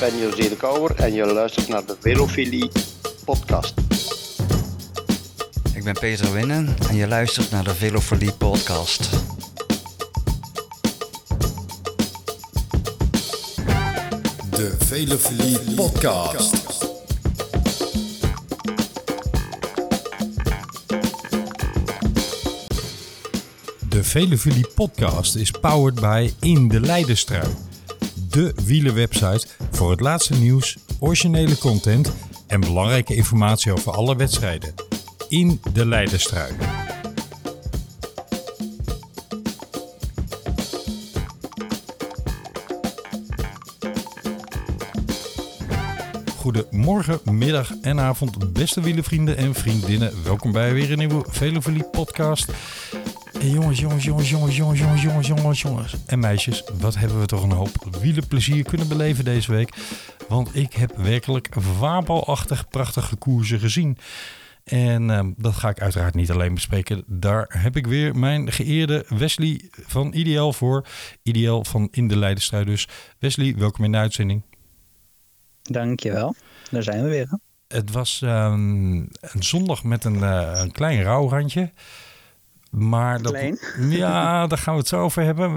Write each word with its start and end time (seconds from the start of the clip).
ben 0.00 0.18
José 0.18 0.48
de 0.48 0.56
Kouwer 0.56 0.94
en 0.96 1.12
je 1.12 1.26
luistert 1.26 1.68
naar 1.68 1.84
de 1.86 1.96
Velofilie 2.00 2.70
podcast. 3.24 3.74
Ik 5.74 5.84
ben 5.84 5.92
Peter 5.92 6.32
Winnen 6.32 6.76
en 6.88 6.96
je 6.96 7.08
luistert 7.08 7.50
naar 7.50 7.64
de 7.64 7.74
Velofilie 7.74 8.32
podcast. 8.32 9.10
De 14.50 14.76
Velofilie 14.78 15.74
podcast. 15.74 16.56
De 23.88 24.04
Velofilie 24.04 24.66
podcast 24.74 25.34
is 25.34 25.50
powered 25.50 26.00
by 26.00 26.32
In 26.40 26.68
de 26.68 26.80
Leidenstrui. 26.80 27.48
De 28.30 28.54
wielerwebsite 28.64 29.46
voor 29.80 29.90
het 29.90 30.00
laatste 30.00 30.34
nieuws, 30.34 30.76
originele 30.98 31.58
content 31.58 32.12
en 32.46 32.60
belangrijke 32.60 33.14
informatie 33.14 33.72
over 33.72 33.92
alle 33.92 34.16
wedstrijden. 34.16 34.74
In 35.28 35.60
de 35.72 35.86
Leidenstrui. 35.86 36.52
Goedemorgen, 46.36 47.20
middag 47.24 47.72
en 47.82 48.00
avond, 48.00 48.52
beste 48.52 48.80
wielervrienden 48.80 49.36
en 49.36 49.54
vriendinnen. 49.54 50.12
Welkom 50.24 50.52
bij 50.52 50.74
weer 50.74 50.92
een 50.92 50.98
nieuwe 50.98 51.24
Velofilie 51.28 51.84
podcast. 51.84 52.52
En 53.40 53.50
jongens, 53.50 53.80
jongens, 53.80 54.04
jongens, 54.04 54.30
jongens, 54.30 54.56
jongens, 54.56 54.78
jongens, 54.80 55.02
jongens, 55.02 55.26
jongens, 55.26 55.60
jongens 55.60 55.94
en 56.06 56.18
meisjes. 56.18 56.64
Wat 56.80 56.94
hebben 56.94 57.20
we 57.20 57.26
toch 57.26 57.42
een 57.42 57.52
hoop 57.52 57.86
wielerplezier 58.00 58.64
kunnen 58.64 58.88
beleven 58.88 59.24
deze 59.24 59.52
week. 59.52 59.74
Want 60.28 60.56
ik 60.56 60.72
heb 60.72 60.96
werkelijk 60.96 61.48
fabelachtig 61.78 62.68
prachtige 62.68 63.16
koersen 63.16 63.60
gezien. 63.60 63.98
En 64.64 65.10
ehm, 65.10 65.32
dat 65.36 65.54
ga 65.54 65.68
ik 65.68 65.80
uiteraard 65.80 66.14
niet 66.14 66.30
alleen 66.30 66.54
bespreken. 66.54 67.04
Daar 67.06 67.54
heb 67.58 67.76
ik 67.76 67.86
weer 67.86 68.16
mijn 68.16 68.52
geëerde 68.52 69.04
Wesley 69.08 69.70
van 69.70 70.12
Ideaal 70.12 70.52
voor. 70.52 70.86
Ideaal 71.22 71.64
van 71.64 71.88
In 71.90 72.08
de 72.08 72.16
Leidenstrijd 72.16 72.66
dus. 72.66 72.88
Wesley, 73.18 73.54
welkom 73.56 73.84
in 73.84 73.92
de 73.92 73.98
uitzending. 73.98 74.42
Dankjewel. 75.62 76.34
Daar 76.70 76.82
zijn 76.82 77.02
we 77.02 77.08
weer. 77.08 77.26
Hè? 77.30 77.36
Het 77.76 77.90
was 77.90 78.22
ehm, 78.22 78.96
een 79.20 79.42
zondag 79.42 79.84
met 79.84 80.04
een, 80.04 80.22
eh, 80.22 80.52
een 80.54 80.72
klein 80.72 81.02
rouwrandje. 81.02 81.72
Maar 82.70 83.22
dat, 83.22 83.32
Klein? 83.32 83.58
ja, 83.88 84.46
daar 84.46 84.58
gaan 84.58 84.72
we 84.74 84.80
het 84.80 84.88
zo 84.88 85.00
over 85.02 85.22
hebben. 85.22 85.50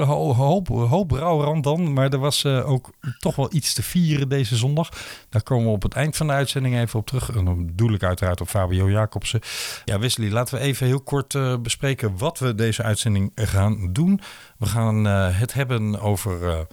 Eh, 0.00 0.08
ho- 0.08 0.32
hoop, 0.34 0.68
hoop 0.68 1.10
rouwrand 1.10 1.64
dan. 1.64 1.92
Maar 1.92 2.12
er 2.12 2.18
was 2.18 2.44
eh, 2.44 2.70
ook 2.70 2.90
toch 3.18 3.36
wel 3.36 3.48
iets 3.52 3.74
te 3.74 3.82
vieren 3.82 4.28
deze 4.28 4.56
zondag. 4.56 4.88
Daar 5.28 5.42
komen 5.42 5.66
we 5.66 5.72
op 5.72 5.82
het 5.82 5.94
eind 5.94 6.16
van 6.16 6.26
de 6.26 6.32
uitzending 6.32 6.76
even 6.78 6.98
op 6.98 7.06
terug. 7.06 7.30
En 7.36 7.44
dan 7.44 7.66
bedoel 7.66 7.92
ik 7.92 8.02
uiteraard 8.02 8.40
op 8.40 8.48
Fabio 8.48 8.90
Jacobsen. 8.90 9.40
Ja, 9.84 9.98
Wesley, 9.98 10.30
laten 10.30 10.54
we 10.54 10.60
even 10.60 10.86
heel 10.86 11.00
kort 11.00 11.34
eh, 11.34 11.56
bespreken 11.58 12.18
wat 12.18 12.38
we 12.38 12.54
deze 12.54 12.82
uitzending 12.82 13.32
gaan 13.34 13.92
doen. 13.92 14.20
We 14.58 14.66
gaan 14.66 15.04
het 15.04 15.52
hebben 15.54 16.00
over 16.00 16.66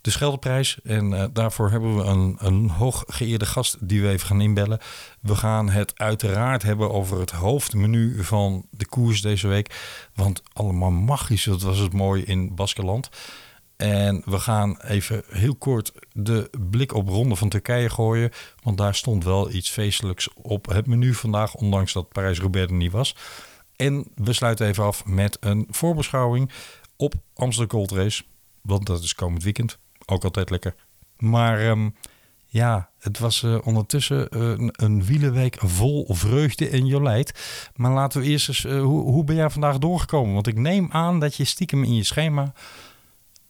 de 0.00 0.10
Scheldeprijs. 0.10 0.78
En 0.82 1.12
eh, 1.12 1.24
daarvoor 1.32 1.70
hebben 1.70 1.96
we 1.96 2.02
een, 2.02 2.36
een 2.38 2.68
hooggeëerde 2.68 3.46
gast 3.46 3.88
die 3.88 4.02
we 4.02 4.08
even 4.08 4.26
gaan 4.26 4.40
inbellen. 4.40 4.78
We 5.20 5.34
gaan 5.34 5.70
het 5.70 5.98
uiteraard 5.98 6.62
hebben 6.62 6.90
over 6.90 7.20
het 7.20 7.30
hoofdmenu 7.30 8.24
van 8.24 8.66
de 8.70 8.86
koers 8.86 9.20
deze 9.20 9.48
week. 9.48 9.74
Want 10.14 10.42
allemaal 10.52 10.90
magisch, 10.90 11.44
dat 11.44 11.62
was 11.62 11.78
het 11.78 11.92
mooi 11.92 12.22
in 12.22 12.54
Baskeland. 12.54 13.08
En 13.76 14.22
we 14.24 14.38
gaan 14.38 14.80
even 14.80 15.22
heel 15.28 15.54
kort 15.54 15.92
de 16.12 16.50
blik 16.70 16.94
op 16.94 17.08
Ronde 17.08 17.36
van 17.36 17.48
Turkije 17.48 17.90
gooien. 17.90 18.30
Want 18.62 18.78
daar 18.78 18.94
stond 18.94 19.24
wel 19.24 19.50
iets 19.50 19.70
feestelijks 19.70 20.28
op 20.34 20.66
het 20.66 20.86
menu 20.86 21.14
vandaag, 21.14 21.54
ondanks 21.54 21.92
dat 21.92 22.08
Parijs-Roubaix 22.08 22.70
er 22.70 22.76
niet 22.76 22.92
was. 22.92 23.16
En 23.76 24.06
we 24.14 24.32
sluiten 24.32 24.66
even 24.66 24.84
af 24.84 25.04
met 25.04 25.36
een 25.40 25.66
voorbeschouwing 25.70 26.50
op 26.96 27.14
Amsterdam 27.34 27.78
Gold 27.78 27.90
Race. 27.90 28.22
Want 28.62 28.86
dat 28.86 29.02
is 29.02 29.14
komend 29.14 29.42
weekend. 29.42 29.78
Ook 30.10 30.24
altijd 30.24 30.50
lekker. 30.50 30.74
Maar 31.16 31.60
ehm, 31.60 31.88
ja, 32.46 32.90
het 32.98 33.18
was 33.18 33.42
eh, 33.42 33.58
ondertussen 33.64 34.28
eh, 34.28 34.40
een, 34.40 34.70
een 34.72 35.04
wielenweek 35.04 35.56
vol 35.60 36.06
vreugde 36.08 36.68
en 36.68 36.86
jolijt. 36.86 37.40
Maar 37.74 37.92
laten 37.92 38.20
we 38.20 38.26
eerst 38.26 38.48
eens, 38.48 38.64
eh, 38.64 38.80
hoe, 38.80 39.02
hoe 39.02 39.24
ben 39.24 39.36
jij 39.36 39.50
vandaag 39.50 39.78
doorgekomen? 39.78 40.34
Want 40.34 40.46
ik 40.46 40.56
neem 40.56 40.88
aan 40.90 41.20
dat 41.20 41.34
je 41.34 41.44
stiekem 41.44 41.84
in 41.84 41.94
je 41.94 42.04
schema 42.04 42.52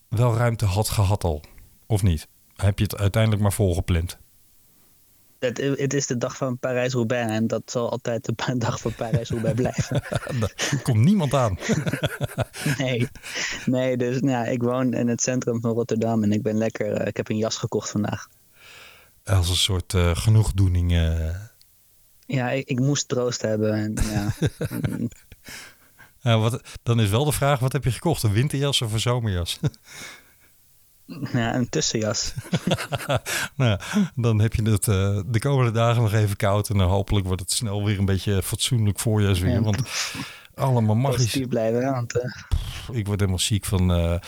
wel 0.09 0.37
ruimte 0.37 0.65
had 0.65 0.89
gehad 0.89 1.25
al. 1.25 1.43
Of 1.87 2.03
niet? 2.03 2.29
Heb 2.57 2.79
je 2.79 2.85
het 2.85 2.97
uiteindelijk 2.97 3.43
maar 3.43 3.53
volgepland? 3.53 4.19
Het, 5.39 5.59
het 5.59 5.95
is 5.95 6.07
de 6.07 6.17
dag 6.19 6.37
van 6.37 6.59
Parijs-Roubaix 6.59 7.31
en 7.33 7.47
dat 7.47 7.63
zal 7.65 7.91
altijd 7.91 8.25
de 8.25 8.55
dag 8.59 8.81
van 8.81 8.95
Parijs-Roubaix 8.95 9.55
blijven. 9.55 10.03
Daar 10.41 10.81
komt 10.83 11.05
niemand 11.05 11.35
aan. 11.35 11.59
Nee, 12.79 13.09
nee 13.67 13.97
dus 13.97 14.21
nou, 14.21 14.31
ja, 14.33 14.45
ik 14.45 14.63
woon 14.63 14.93
in 14.95 15.09
het 15.09 15.23
centrum 15.23 15.61
van 15.61 15.71
Rotterdam 15.73 16.23
en 16.23 16.33
ik 16.33 16.43
ben 16.43 16.59
lekker, 16.59 16.93
eh, 16.93 17.07
ik 17.07 17.17
heb 17.17 17.29
een 17.29 17.37
jas 17.37 17.57
gekocht 17.57 17.91
vandaag. 17.91 18.29
Als 19.25 19.49
een 19.49 19.57
soort 19.57 19.95
eh, 19.95 20.17
genoegdoening. 20.17 20.93
eh. 20.93 21.35
Ja, 22.27 22.51
ik, 22.51 22.69
ik 22.69 22.81
moest 22.81 23.09
troost 23.09 23.43
hebben. 23.43 23.73
En, 23.75 23.95
ja. 24.13 24.33
Mm, 24.89 25.09
Nou, 26.23 26.41
wat, 26.41 26.61
dan 26.83 27.01
is 27.01 27.11
wel 27.11 27.25
de 27.25 27.33
vraag, 27.33 27.59
wat 27.59 27.73
heb 27.73 27.85
je 27.85 27.91
gekocht? 27.93 28.23
Een 28.23 28.33
winterjas 28.33 28.83
of 28.83 28.93
een 28.93 29.01
zomerjas? 29.01 29.59
Ja, 31.33 31.55
een 31.55 31.69
tussenjas. 31.69 32.35
nou, 33.57 33.81
dan 34.15 34.41
heb 34.41 34.55
je 34.55 34.63
het 34.71 34.89
eh, 34.89 35.21
de 35.27 35.39
komende 35.39 35.71
dagen 35.71 36.03
nog 36.03 36.13
even 36.13 36.37
koud. 36.37 36.69
En 36.69 36.79
dan 36.79 36.89
hopelijk 36.89 37.27
wordt 37.27 37.41
het 37.41 37.53
snel 37.53 37.85
weer 37.85 37.99
een 37.99 38.05
beetje 38.05 38.43
fatsoenlijk 38.43 38.99
voorjaarsweer. 38.99 39.53
Ja. 39.53 39.63
Want 39.63 39.83
allemaal 40.55 40.97
magisch. 40.97 41.47
Blijven, 41.49 41.93
want 41.93 42.19
eh, 42.19 42.31
Ik 42.97 43.07
word 43.07 43.19
helemaal 43.21 43.41
ziek 43.41 43.65
van... 43.65 43.91
eh, 43.93 44.19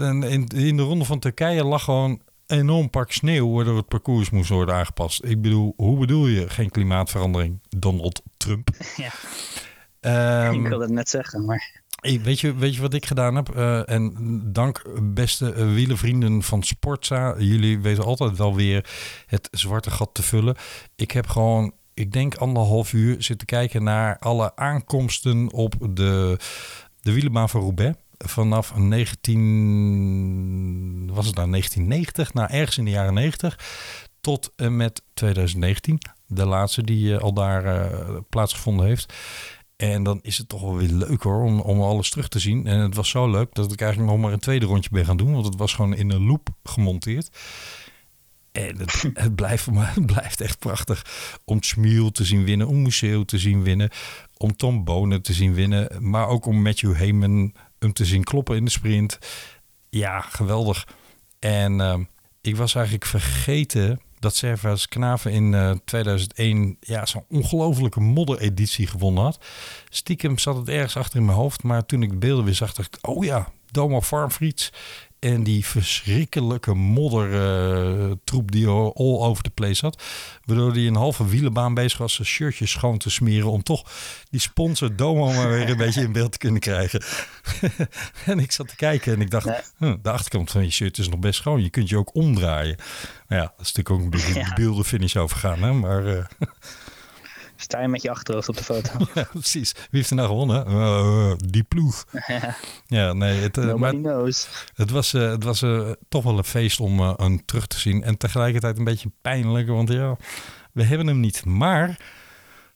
en 0.00 0.22
in, 0.22 0.46
in 0.46 0.76
de 0.76 0.82
ronde 0.82 1.04
van 1.04 1.18
Turkije 1.18 1.64
lag 1.64 1.84
gewoon 1.84 2.20
een 2.46 2.58
enorm 2.58 2.90
pak 2.90 3.12
sneeuw... 3.12 3.52
waardoor 3.52 3.76
het 3.76 3.88
parcours 3.88 4.30
moest 4.30 4.48
worden 4.48 4.74
aangepast. 4.74 5.24
Ik 5.24 5.42
bedoel, 5.42 5.72
hoe 5.76 5.98
bedoel 5.98 6.26
je 6.26 6.48
geen 6.48 6.70
klimaatverandering? 6.70 7.58
Donald 7.68 8.22
Trump. 8.36 8.68
Ja. 8.96 9.10
Ehm, 10.00 10.52
ik 10.52 10.68
wilde 10.68 10.84
het 10.84 10.92
net 10.92 11.08
zeggen, 11.08 11.44
maar 11.44 11.79
weet, 12.00 12.40
je, 12.40 12.54
weet 12.54 12.74
je 12.74 12.80
wat 12.80 12.94
ik 12.94 13.06
gedaan 13.06 13.34
heb? 13.34 13.48
Eh, 13.48 13.88
en 13.88 14.14
dank 14.52 14.82
beste 15.02 15.54
uh, 15.54 15.74
wielenvrienden 15.74 16.42
van 16.42 16.62
Sportza. 16.62 17.34
Jullie 17.38 17.80
weten 17.80 18.04
altijd 18.04 18.36
wel 18.36 18.54
weer 18.54 18.90
het 19.26 19.48
zwarte 19.50 19.90
gat 19.90 20.10
te 20.12 20.22
vullen. 20.22 20.56
Ik 20.96 21.10
heb 21.10 21.26
gewoon, 21.26 21.72
ik 21.94 22.12
denk 22.12 22.34
anderhalf 22.34 22.92
uur 22.92 23.22
zitten 23.22 23.46
kijken 23.46 23.82
naar 23.82 24.18
alle 24.18 24.56
aankomsten 24.56 25.52
op 25.52 25.74
de, 25.90 26.38
de 27.00 27.12
wielenbaan 27.12 27.48
van 27.48 27.60
Roubaix. 27.60 27.98
Vanaf 28.18 28.76
19, 28.76 31.10
was 31.12 31.26
het 31.26 31.34
nou 31.34 31.50
1990? 31.50 32.34
Nou, 32.34 32.50
ergens 32.50 32.78
in 32.78 32.84
de 32.84 32.90
jaren 32.90 33.14
90 33.14 33.58
tot 34.20 34.52
en 34.56 34.76
met 34.76 35.02
2019. 35.14 35.98
De 36.26 36.46
laatste 36.46 36.82
die 36.82 37.16
al 37.16 37.32
daar 37.32 37.90
plaatsgevonden 38.28 38.86
heeft. 38.86 39.12
En 39.80 40.02
dan 40.02 40.18
is 40.22 40.38
het 40.38 40.48
toch 40.48 40.60
wel 40.60 40.76
weer 40.76 40.88
leuk 40.88 41.22
hoor, 41.22 41.42
om, 41.42 41.60
om 41.60 41.82
alles 41.82 42.10
terug 42.10 42.28
te 42.28 42.38
zien. 42.38 42.66
En 42.66 42.78
het 42.78 42.94
was 42.94 43.08
zo 43.08 43.30
leuk 43.30 43.54
dat 43.54 43.72
ik 43.72 43.80
eigenlijk 43.80 44.12
nog 44.12 44.20
maar 44.20 44.32
een 44.32 44.38
tweede 44.38 44.66
rondje 44.66 44.90
ben 44.90 45.04
gaan 45.04 45.16
doen. 45.16 45.32
Want 45.32 45.44
het 45.44 45.56
was 45.56 45.74
gewoon 45.74 45.94
in 45.94 46.10
een 46.10 46.26
loop 46.26 46.48
gemonteerd. 46.64 47.38
En 48.52 48.78
het, 48.78 49.04
het, 49.14 49.34
blijft, 49.34 49.70
maar 49.70 49.94
het 49.94 50.06
blijft 50.06 50.40
echt 50.40 50.58
prachtig. 50.58 51.06
Om 51.44 51.62
Smiel 51.62 52.10
te 52.10 52.24
zien 52.24 52.44
winnen, 52.44 52.66
om 52.66 52.82
Museo 52.82 53.24
te 53.24 53.38
zien 53.38 53.62
winnen. 53.62 53.90
Om 54.36 54.56
Tom 54.56 54.84
Bonen 54.84 55.22
te 55.22 55.32
zien 55.32 55.54
winnen. 55.54 56.10
Maar 56.10 56.26
ook 56.26 56.46
om 56.46 56.62
Matthew 56.62 56.94
Heyman 56.94 57.54
hem 57.78 57.92
te 57.92 58.04
zien 58.04 58.24
kloppen 58.24 58.56
in 58.56 58.64
de 58.64 58.70
sprint. 58.70 59.18
Ja, 59.90 60.20
geweldig. 60.20 60.88
En 61.38 61.78
uh, 61.78 61.98
ik 62.40 62.56
was 62.56 62.74
eigenlijk 62.74 63.06
vergeten 63.06 64.00
dat 64.20 64.34
Servas 64.34 64.88
Knaven 64.88 65.32
in 65.32 65.52
uh, 65.52 65.70
2001 65.84 66.76
ja, 66.80 67.06
zo'n 67.06 67.24
ongelofelijke 67.28 68.00
moddereditie 68.00 68.86
gewonnen 68.86 69.24
had. 69.24 69.44
Stiekem 69.88 70.38
zat 70.38 70.56
het 70.56 70.68
ergens 70.68 70.96
achter 70.96 71.18
in 71.18 71.24
mijn 71.24 71.38
hoofd, 71.38 71.62
maar 71.62 71.86
toen 71.86 72.02
ik 72.02 72.10
de 72.10 72.16
beelden 72.16 72.44
weer 72.44 72.54
zag, 72.54 72.72
dacht 72.72 72.96
ik, 72.96 73.08
oh 73.08 73.24
ja, 73.24 73.48
Doma 73.70 74.00
Farmfrieds. 74.00 74.72
En 75.20 75.42
die 75.42 75.66
verschrikkelijke 75.66 76.74
moddertroep 76.74 78.42
uh, 78.42 78.60
die 78.60 78.66
all 78.66 78.92
over 79.18 79.42
the 79.42 79.50
place 79.50 79.74
zat. 79.74 80.02
Waardoor 80.44 80.72
hij 80.72 80.86
een 80.86 80.96
halve 80.96 81.26
wielenbaan 81.28 81.74
bezig 81.74 81.98
was 81.98 82.14
zijn 82.14 82.28
shirtjes 82.28 82.70
schoon 82.70 82.98
te 82.98 83.10
smeren. 83.10 83.50
Om 83.50 83.62
toch 83.62 83.82
die 84.30 84.40
sponsor 84.40 84.96
Domo 84.96 85.32
maar 85.32 85.48
weer 85.50 85.70
een 85.70 85.76
beetje 85.76 86.02
in 86.02 86.12
beeld 86.12 86.32
te 86.32 86.38
kunnen 86.38 86.60
krijgen. 86.60 87.04
en 88.24 88.38
ik 88.38 88.52
zat 88.52 88.68
te 88.68 88.76
kijken 88.76 89.14
en 89.14 89.20
ik 89.20 89.30
dacht, 89.30 89.72
hm, 89.76 89.96
de 90.02 90.10
achterkant 90.10 90.50
van 90.50 90.64
je 90.64 90.70
shirt 90.70 90.98
is 90.98 91.08
nog 91.08 91.18
best 91.18 91.40
schoon. 91.40 91.62
Je 91.62 91.70
kunt 91.70 91.88
je 91.88 91.96
ook 91.96 92.14
omdraaien. 92.14 92.76
Nou 93.28 93.42
ja, 93.42 93.52
dat 93.56 93.66
is 93.66 93.72
natuurlijk 93.72 93.90
ook 93.90 94.00
een 94.00 94.10
beetje 94.10 94.34
Ja. 94.40 94.48
de 94.48 94.54
beeldenfinish 94.54 95.16
overgaan. 95.16 95.62
Hè? 95.62 95.72
Maar 95.72 96.04
uh, 96.06 96.24
Sta 97.60 97.80
je 97.80 97.88
met 97.88 98.02
je 98.02 98.10
achterhoofd 98.10 98.48
op 98.48 98.56
de 98.56 98.64
foto. 98.64 98.90
Ja, 99.14 99.28
precies. 99.32 99.72
Wie 99.72 99.86
heeft 99.90 100.10
er 100.10 100.16
nou 100.16 100.28
gewonnen? 100.28 100.66
Eh, 100.66 101.32
die 101.36 101.62
ploeg. 101.62 102.04
Ja, 102.86 103.12
nee, 103.12 103.40
het, 103.40 103.58
eh, 103.58 103.74
maar 103.74 103.90
knows. 103.94 104.48
het 104.74 104.90
was, 104.90 105.14
eh, 105.14 105.30
het 105.30 105.44
was 105.44 105.62
eh, 105.62 105.90
toch 106.08 106.24
wel 106.24 106.38
een 106.38 106.44
feest 106.44 106.80
om 106.80 107.00
eh, 107.00 107.12
een 107.16 107.44
terug 107.44 107.66
te 107.66 107.78
zien. 107.78 108.02
En 108.02 108.16
tegelijkertijd 108.16 108.78
een 108.78 108.84
beetje 108.84 109.12
pijnlijk, 109.22 109.68
want 109.68 109.92
ja, 109.92 110.16
we 110.72 110.84
hebben 110.84 111.06
hem 111.06 111.20
niet. 111.20 111.44
Maar 111.44 112.00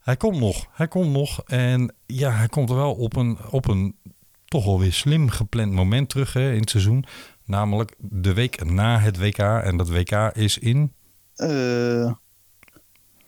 hij 0.00 0.16
komt 0.16 0.38
nog. 0.38 0.66
Hij 0.72 0.88
komt 0.88 1.10
nog. 1.12 1.42
En 1.46 1.94
ja, 2.06 2.30
hij 2.30 2.48
komt 2.48 2.70
er 2.70 2.76
wel 2.76 2.94
op 2.94 3.16
een, 3.16 3.38
op 3.50 3.68
een 3.68 3.96
toch 4.44 4.64
wel 4.64 4.80
weer 4.80 4.92
slim 4.92 5.28
gepland 5.30 5.72
moment 5.72 6.08
terug 6.08 6.32
hè, 6.32 6.52
in 6.52 6.60
het 6.60 6.70
seizoen. 6.70 7.04
Namelijk 7.44 7.94
de 7.98 8.34
week 8.34 8.64
na 8.64 8.98
het 8.98 9.18
WK. 9.18 9.38
En 9.38 9.76
dat 9.76 9.88
WK 9.88 10.30
is 10.32 10.58
in... 10.58 10.92
Eh, 11.34 12.12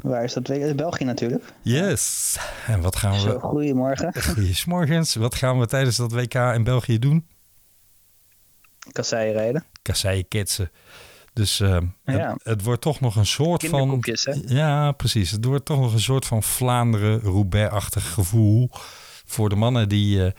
waar 0.03 0.25
is 0.25 0.33
dat? 0.33 0.49
weer? 0.49 0.75
België 0.75 1.05
natuurlijk. 1.05 1.45
Yes! 1.63 2.37
En 2.67 2.81
wat 2.81 2.97
gaan 2.97 3.21
Zo, 3.21 3.33
we... 3.33 3.41
goedemorgen. 3.41 4.13
Goedemorgens. 4.23 5.15
Wat 5.15 5.35
gaan 5.35 5.59
we 5.59 5.67
tijdens 5.67 5.97
dat 5.97 6.13
WK 6.13 6.35
in 6.35 6.65
België 6.65 6.99
doen? 6.99 7.27
Kasseien 8.93 9.33
rijden. 9.33 9.65
kasseien 9.83 10.29
ketsen. 10.29 10.71
Dus 11.33 11.61
eh, 11.61 11.79
Ja. 12.05 12.33
het, 12.33 12.45
het 12.45 12.63
wordt 12.63 12.81
toch 12.81 13.01
nog 13.01 13.17
een 13.17 13.27
soort 13.27 13.67
van... 13.67 14.03
Hè? 14.03 14.33
Ja, 14.47 14.93
precies. 14.93 15.31
Het 15.31 15.45
wordt 15.45 15.65
toch 15.65 15.81
nog 15.81 15.93
een 15.93 16.01
soort 16.01 16.27
van 16.27 16.43
Vlaanderen-Roubaix-achtig 16.43 18.13
gevoel... 18.13 18.71
voor 19.27 19.49
de 19.49 19.57
mannen 19.57 19.89
die, 19.89 20.25
eh, 20.25 20.33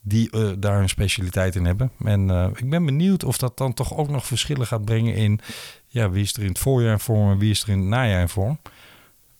die 0.00 0.30
eh, 0.30 0.50
daar 0.58 0.80
een 0.80 0.88
specialiteit 0.88 1.54
in 1.54 1.64
hebben. 1.64 1.92
En 2.04 2.30
ik 2.56 2.70
ben 2.70 2.84
benieuwd 2.84 3.24
of 3.24 3.38
dat 3.38 3.58
dan 3.58 3.74
toch 3.74 3.96
ook 3.96 4.08
nog 4.08 4.26
verschillen 4.26 4.66
gaat 4.66 4.84
brengen 4.84 5.14
in... 5.14 5.40
ja, 5.86 6.10
wie 6.10 6.22
is 6.22 6.32
er 6.32 6.42
in 6.42 6.48
het 6.48 6.58
voorjaar 6.58 6.92
in 6.92 6.98
vorm 6.98 7.30
en 7.30 7.38
wie 7.38 7.50
is 7.50 7.62
er 7.62 7.68
in 7.68 7.78
het 7.78 7.88
najaar 7.88 8.20
in 8.20 8.28
vorm. 8.28 8.58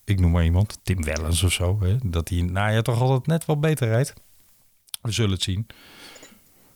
Ik 0.04 0.20
noem 0.20 0.30
maar 0.30 0.44
iemand, 0.44 0.78
Tim 0.82 1.04
Wellens 1.04 1.42
of 1.42 1.52
zo. 1.52 1.80
Hè, 1.80 1.96
dat 2.04 2.28
hij 2.28 2.38
in 2.38 2.44
het 2.44 2.52
najaar 2.52 2.82
toch 2.82 3.00
altijd 3.00 3.26
net 3.26 3.44
wat 3.44 3.60
beter 3.60 3.88
rijdt. 3.88 4.12
We 5.00 5.10
zullen 5.12 5.32
het 5.32 5.42
zien. 5.42 5.66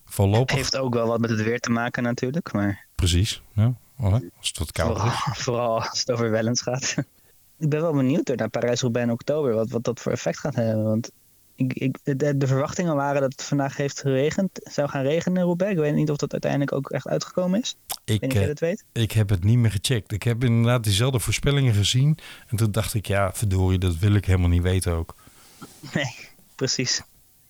Voorlopig, 0.04 0.56
Heeft 0.56 0.76
ook 0.76 0.94
wel 0.94 1.06
wat 1.06 1.20
met 1.20 1.30
het 1.30 1.42
weer 1.42 1.60
te 1.60 1.70
maken 1.70 2.02
natuurlijk. 2.02 2.52
Maar 2.52 2.86
precies. 2.94 3.42
Ja, 3.52 3.74
als 3.96 4.48
het 4.48 4.58
wat 4.58 4.72
kouder 4.72 5.06
is. 5.06 5.12
vooral, 5.12 5.34
vooral 5.34 5.82
als 5.88 5.98
het 5.98 6.10
over 6.12 6.30
Wellens 6.30 6.62
gaat. 6.62 6.94
ik 7.58 7.68
ben 7.68 7.80
wel 7.80 7.92
benieuwd 7.92 8.36
naar 8.36 8.48
Parijs-Roubaix 8.48 9.06
in 9.06 9.12
oktober. 9.12 9.54
Wat, 9.54 9.70
wat 9.70 9.84
dat 9.84 10.00
voor 10.00 10.12
effect 10.12 10.38
gaat 10.38 10.54
hebben. 10.54 10.84
Want 10.84 11.10
ik, 11.58 11.72
ik, 11.74 12.18
de, 12.18 12.36
de 12.36 12.46
verwachtingen 12.46 12.94
waren 12.94 13.20
dat 13.20 13.32
het 13.32 13.42
vandaag 13.42 13.76
heeft 13.76 14.00
geregend. 14.00 14.50
zou 14.62 14.88
gaan 14.88 15.02
regenen 15.02 15.38
in 15.38 15.44
Roubaix. 15.44 15.72
Ik 15.72 15.78
weet 15.78 15.94
niet 15.94 16.10
of 16.10 16.16
dat 16.16 16.32
uiteindelijk 16.32 16.72
ook 16.72 16.90
echt 16.90 17.08
uitgekomen 17.08 17.60
is. 17.60 17.76
Ik 18.04 18.20
weet 18.20 18.22
Ik, 18.22 18.22
niet 18.22 18.32
of 18.32 18.42
eh, 18.42 18.46
dat 18.48 18.58
weet. 18.58 18.84
Ik 18.92 19.12
heb 19.12 19.28
het 19.28 19.44
niet 19.44 19.58
meer 19.58 19.70
gecheckt. 19.70 20.12
Ik 20.12 20.22
heb 20.22 20.44
inderdaad 20.44 20.84
diezelfde 20.84 21.18
voorspellingen 21.18 21.74
gezien. 21.74 22.18
En 22.48 22.56
toen 22.56 22.70
dacht 22.70 22.94
ik, 22.94 23.06
ja, 23.06 23.32
verdorie, 23.32 23.78
dat 23.78 23.96
wil 23.98 24.14
ik 24.14 24.24
helemaal 24.24 24.48
niet 24.48 24.62
weten 24.62 24.92
ook. 24.92 25.14
Nee, 25.94 26.14
precies. 26.54 27.02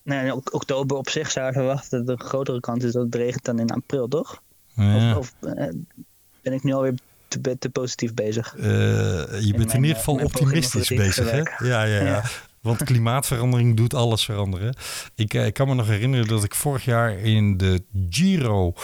Nou, 0.03 0.27
in 0.27 0.33
oktober 0.33 0.97
op 0.97 1.09
zich 1.09 1.31
zou 1.31 1.47
je 1.47 1.53
verwachten 1.53 2.05
dat 2.05 2.17
er 2.19 2.23
een 2.25 2.31
grotere 2.31 2.61
kans 2.61 2.85
is 2.85 2.93
dat 2.93 3.05
het 3.05 3.15
regent 3.15 3.45
dan 3.45 3.59
in 3.59 3.71
april, 3.71 4.09
toch? 4.09 4.43
Ja, 4.75 5.17
Of, 5.17 5.17
of 5.43 5.51
eh, 5.51 5.69
ben 6.43 6.53
ik 6.53 6.63
nu 6.63 6.73
alweer 6.73 6.95
te, 7.29 7.59
te 7.59 7.71
positief 7.71 8.15
bezig? 8.15 8.57
eh, 8.57 8.63
je 9.41 9.53
bent 9.57 9.73
in 9.75 9.83
ieder 9.83 9.97
geval 9.97 10.15
optimistisch 10.15 10.89
het 10.89 10.99
bezig, 10.99 11.31
hè? 11.31 11.39
ja, 11.67 11.83
ja. 11.83 12.05
Ja. 12.05 12.23
Want 12.61 12.85
klimaatverandering 12.91 13.77
doet 13.77 13.95
alles 13.95 14.25
veranderen. 14.25 14.75
Ik, 15.15 15.35
eh, 15.35 15.47
ik 15.47 15.55
kan 15.55 15.69
me 15.69 15.75
nog 15.75 15.87
herinneren 15.87 16.27
dat 16.27 16.45
ik 16.45 16.55
vorig 16.55 16.85
jaar 16.85 17.19
in 17.19 17.57
de 17.57 17.85
Giro 18.11 18.75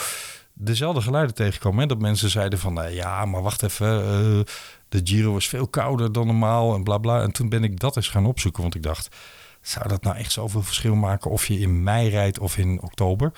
dezelfde 0.52 1.00
geluiden 1.00 1.34
tegenkwam. 1.34 1.78
Hè? 1.78 1.86
Dat 1.86 1.98
mensen 1.98 2.30
zeiden 2.30 2.58
van, 2.58 2.82
eh, 2.82 2.94
ja, 2.94 3.24
maar 3.24 3.42
wacht 3.42 3.62
even, 3.62 3.86
eh, 3.86 4.54
de 4.88 5.00
Giro 5.04 5.36
is 5.36 5.46
veel 5.46 5.68
kouder 5.68 6.12
dan 6.12 6.26
normaal 6.26 6.74
en 6.74 6.84
bla 6.84 6.98
bla. 6.98 7.22
En 7.22 7.32
toen 7.32 7.48
ben 7.48 7.64
ik 7.64 7.80
dat 7.80 7.96
eens 7.96 8.08
gaan 8.08 8.26
opzoeken, 8.26 8.62
want 8.62 8.74
ik 8.74 8.82
dacht, 8.82 9.16
zou 9.60 9.88
dat 9.88 10.02
nou 10.02 10.16
echt 10.16 10.32
zoveel 10.32 10.62
verschil 10.62 10.94
maken 10.94 11.30
of 11.30 11.46
je 11.46 11.58
in 11.58 11.82
mei 11.82 12.08
rijdt 12.08 12.38
of 12.38 12.56
in 12.56 12.82
oktober? 12.82 13.32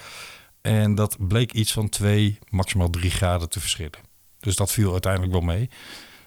En 0.60 0.94
dat 0.94 1.16
bleek 1.18 1.52
iets 1.52 1.72
van 1.72 1.88
twee, 1.88 2.38
maximaal 2.48 2.90
drie 2.90 3.10
graden 3.10 3.48
te 3.48 3.60
verschillen. 3.60 4.00
Dus 4.40 4.56
dat 4.56 4.72
viel 4.72 4.92
uiteindelijk 4.92 5.32
wel 5.32 5.40
mee. 5.40 5.70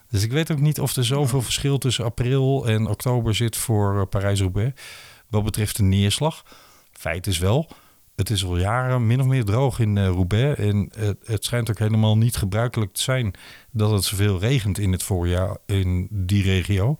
Dus 0.09 0.23
ik 0.23 0.31
weet 0.31 0.51
ook 0.51 0.59
niet 0.59 0.79
of 0.79 0.95
er 0.95 1.05
zoveel 1.05 1.41
verschil 1.41 1.77
tussen 1.77 2.05
april 2.05 2.67
en 2.67 2.87
oktober 2.87 3.35
zit 3.35 3.57
voor 3.57 3.99
eh, 3.99 4.07
Parijs-Roubaix. 4.09 4.81
Wat 5.27 5.43
betreft 5.43 5.75
de 5.75 5.83
neerslag. 5.83 6.43
Feit 6.91 7.27
is 7.27 7.37
wel, 7.37 7.69
het 8.15 8.29
is 8.29 8.45
al 8.45 8.57
jaren 8.57 9.07
min 9.07 9.19
of 9.19 9.25
meer 9.25 9.45
droog 9.45 9.79
in 9.79 9.97
eh, 9.97 10.05
Roubaix. 10.07 10.59
En 10.59 10.91
het, 10.97 11.17
het 11.23 11.45
schijnt 11.45 11.69
ook 11.69 11.79
helemaal 11.79 12.17
niet 12.17 12.35
gebruikelijk 12.35 12.93
te 12.93 13.01
zijn 13.01 13.33
dat 13.71 13.91
het 13.91 14.03
zoveel 14.03 14.39
regent 14.39 14.77
in 14.77 14.91
het 14.91 15.03
voorjaar 15.03 15.57
in 15.65 16.07
die 16.11 16.43
regio. 16.43 16.97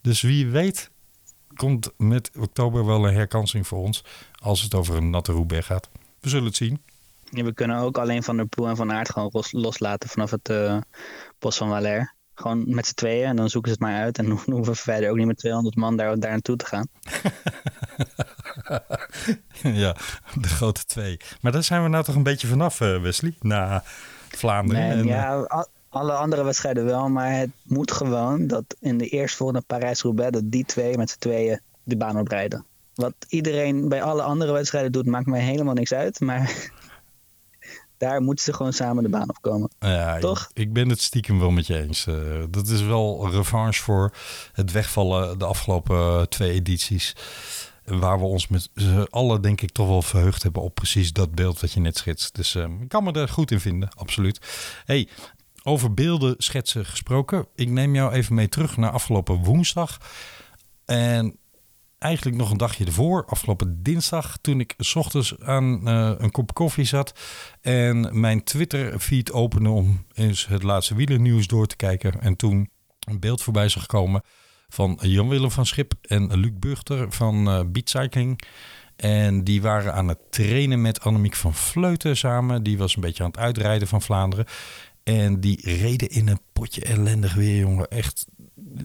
Dus 0.00 0.20
wie 0.20 0.46
weet 0.46 0.90
komt 1.54 1.92
met 1.96 2.30
oktober 2.38 2.86
wel 2.86 3.06
een 3.06 3.14
herkansing 3.14 3.66
voor 3.66 3.78
ons 3.78 4.04
als 4.42 4.62
het 4.62 4.74
over 4.74 4.96
een 4.96 5.10
natte 5.10 5.32
Roubaix 5.32 5.66
gaat. 5.66 5.88
We 6.20 6.28
zullen 6.28 6.46
het 6.46 6.56
zien. 6.56 6.82
Ja, 7.30 7.44
we 7.44 7.54
kunnen 7.54 7.78
ook 7.78 7.98
alleen 7.98 8.22
Van 8.22 8.36
der 8.36 8.46
Poel 8.46 8.68
en 8.68 8.76
Van 8.76 8.92
Aert 8.92 9.10
gewoon 9.10 9.28
los- 9.32 9.52
loslaten 9.52 10.08
vanaf 10.08 10.30
het 10.30 10.48
eh, 10.48 10.78
bos 11.38 11.56
van 11.56 11.68
Valère. 11.68 12.16
Gewoon 12.38 12.64
met 12.74 12.86
z'n 12.86 12.94
tweeën 12.94 13.26
en 13.26 13.36
dan 13.36 13.50
zoeken 13.50 13.72
ze 13.72 13.76
het 13.80 13.86
maar 13.90 14.00
uit. 14.02 14.18
En 14.18 14.26
dan 14.26 14.40
hoeven 14.54 14.72
we 14.72 14.78
verder 14.78 15.10
ook 15.10 15.16
niet 15.16 15.26
met 15.26 15.38
200 15.38 15.76
man 15.76 15.96
daar, 15.96 16.18
daar 16.18 16.30
naartoe 16.30 16.56
te 16.56 16.64
gaan. 16.66 16.86
ja, 19.82 19.96
de 20.40 20.48
grote 20.48 20.84
twee. 20.84 21.16
Maar 21.40 21.52
daar 21.52 21.62
zijn 21.62 21.82
we 21.82 21.88
nou 21.88 22.04
toch 22.04 22.14
een 22.14 22.22
beetje 22.22 22.46
vanaf, 22.46 22.80
eh, 22.80 23.00
Wesley? 23.02 23.34
Na 23.40 23.82
Vlaanderen. 24.28 24.82
Nee, 24.82 24.92
en, 24.92 24.98
eh, 24.98 25.04
ja, 25.04 25.36
al- 25.36 25.66
alle 25.88 26.12
andere 26.12 26.44
wedstrijden 26.44 26.84
wel, 26.84 27.08
maar 27.08 27.32
het 27.32 27.50
moet 27.62 27.92
gewoon 27.92 28.46
dat 28.46 28.64
in 28.80 28.98
de 28.98 29.08
eerstvolgende 29.08 29.62
Parijs-Roubaix 29.66 30.30
dat 30.32 30.42
die 30.44 30.64
twee 30.64 30.96
met 30.96 31.10
z'n 31.10 31.18
tweeën 31.18 31.60
de 31.82 31.96
baan 31.96 32.18
oprijden. 32.18 32.64
Wat 32.94 33.14
iedereen 33.28 33.88
bij 33.88 34.02
alle 34.02 34.22
andere 34.22 34.52
wedstrijden 34.52 34.92
doet, 34.92 35.06
maakt 35.06 35.26
mij 35.26 35.40
helemaal 35.40 35.74
niks 35.74 35.92
uit. 35.92 36.20
Maar 36.20 36.70
daar 37.98 38.22
moeten 38.22 38.44
ze 38.44 38.52
gewoon 38.52 38.72
samen 38.72 39.02
de 39.02 39.08
baan 39.08 39.28
opkomen. 39.28 39.70
Ja, 39.78 40.14
ik- 40.14 40.20
Toch? 40.20 40.50
Ik, 40.54 40.72
ben 40.72 40.88
het 40.88 41.00
stiekem 41.00 41.38
wel 41.38 41.50
met 41.50 41.66
je 41.66 41.80
eens. 41.82 42.06
Eh, 42.06 42.14
dat 42.50 42.68
is 42.68 42.82
wel 42.82 43.30
revanche 43.30 43.82
voor 43.82 44.12
het 44.52 44.72
wegvallen 44.72 45.38
de 45.38 45.44
afgelopen 45.44 45.96
eh, 45.96 46.22
twee 46.22 46.50
edities. 46.52 47.16
Waar 47.84 48.18
we 48.18 48.24
ons 48.24 48.48
met 48.48 48.68
z'n 48.74 49.06
allen 49.10 49.42
denk 49.42 49.60
ik 49.60 49.70
toch 49.72 49.88
wel 49.88 50.02
verheugd 50.02 50.42
hebben 50.42 50.62
op 50.62 50.74
precies 50.74 51.12
dat 51.12 51.34
beeld 51.34 51.60
wat 51.60 51.72
je 51.72 51.80
net 51.80 51.96
schetst. 51.96 52.34
Dus 52.34 52.54
eh, 52.54 52.64
ik 52.80 52.88
kan 52.88 53.04
me 53.04 53.12
er 53.12 53.28
goed 53.28 53.50
in 53.50 53.60
vinden, 53.60 53.88
absoluut. 53.96 54.40
Hey, 54.84 55.08
over 55.62 55.94
beelden 55.94 56.34
schetsen 56.38 56.86
gesproken. 56.86 57.46
Ik 57.54 57.68
neem 57.68 57.94
jou 57.94 58.12
even 58.12 58.34
mee 58.34 58.48
terug 58.48 58.76
naar 58.76 58.90
afgelopen 58.90 59.34
woensdag. 59.44 59.98
En 60.84 61.36
eigenlijk 61.98 62.36
nog 62.36 62.50
een 62.50 62.56
dagje 62.56 62.84
ervoor, 62.84 63.24
afgelopen 63.26 63.82
dinsdag, 63.82 64.38
toen 64.40 64.60
ik 64.60 64.74
s 64.76 64.94
ochtends 64.94 65.40
aan 65.40 65.88
eh, 65.88 66.12
een 66.18 66.30
kop 66.30 66.54
koffie 66.54 66.84
zat 66.84 67.18
en 67.60 68.20
mijn 68.20 68.44
Twitter-feed 68.44 69.32
opende 69.32 69.70
om 69.70 70.04
eens 70.12 70.46
het 70.46 70.62
laatste 70.62 70.94
wielernieuws 70.94 71.46
door 71.46 71.66
te 71.66 71.76
kijken. 71.76 72.20
En 72.20 72.36
toen 72.36 72.70
een 73.00 73.20
beeld 73.20 73.42
voorbij 73.42 73.68
zag 73.68 73.86
komen 73.86 74.22
van 74.68 74.98
Jan-Willem 75.02 75.50
van 75.50 75.66
Schip 75.66 75.94
en 76.00 76.40
Luc 76.40 76.52
Burchter 76.54 77.12
van 77.12 77.70
Cycling. 77.84 78.40
En 78.96 79.44
die 79.44 79.62
waren 79.62 79.94
aan 79.94 80.08
het 80.08 80.18
trainen 80.30 80.80
met 80.80 81.00
Annemiek 81.00 81.34
van 81.34 81.54
Vleuten 81.54 82.16
samen. 82.16 82.62
Die 82.62 82.78
was 82.78 82.94
een 82.94 83.00
beetje 83.00 83.22
aan 83.22 83.30
het 83.30 83.38
uitrijden 83.38 83.88
van 83.88 84.02
Vlaanderen. 84.02 84.46
En 85.02 85.40
die 85.40 85.60
reden 85.62 86.08
in 86.08 86.28
een 86.28 86.40
potje 86.52 86.84
ellendig 86.84 87.34
weer, 87.34 87.58
jongen. 87.58 87.88
Echt, 87.88 88.26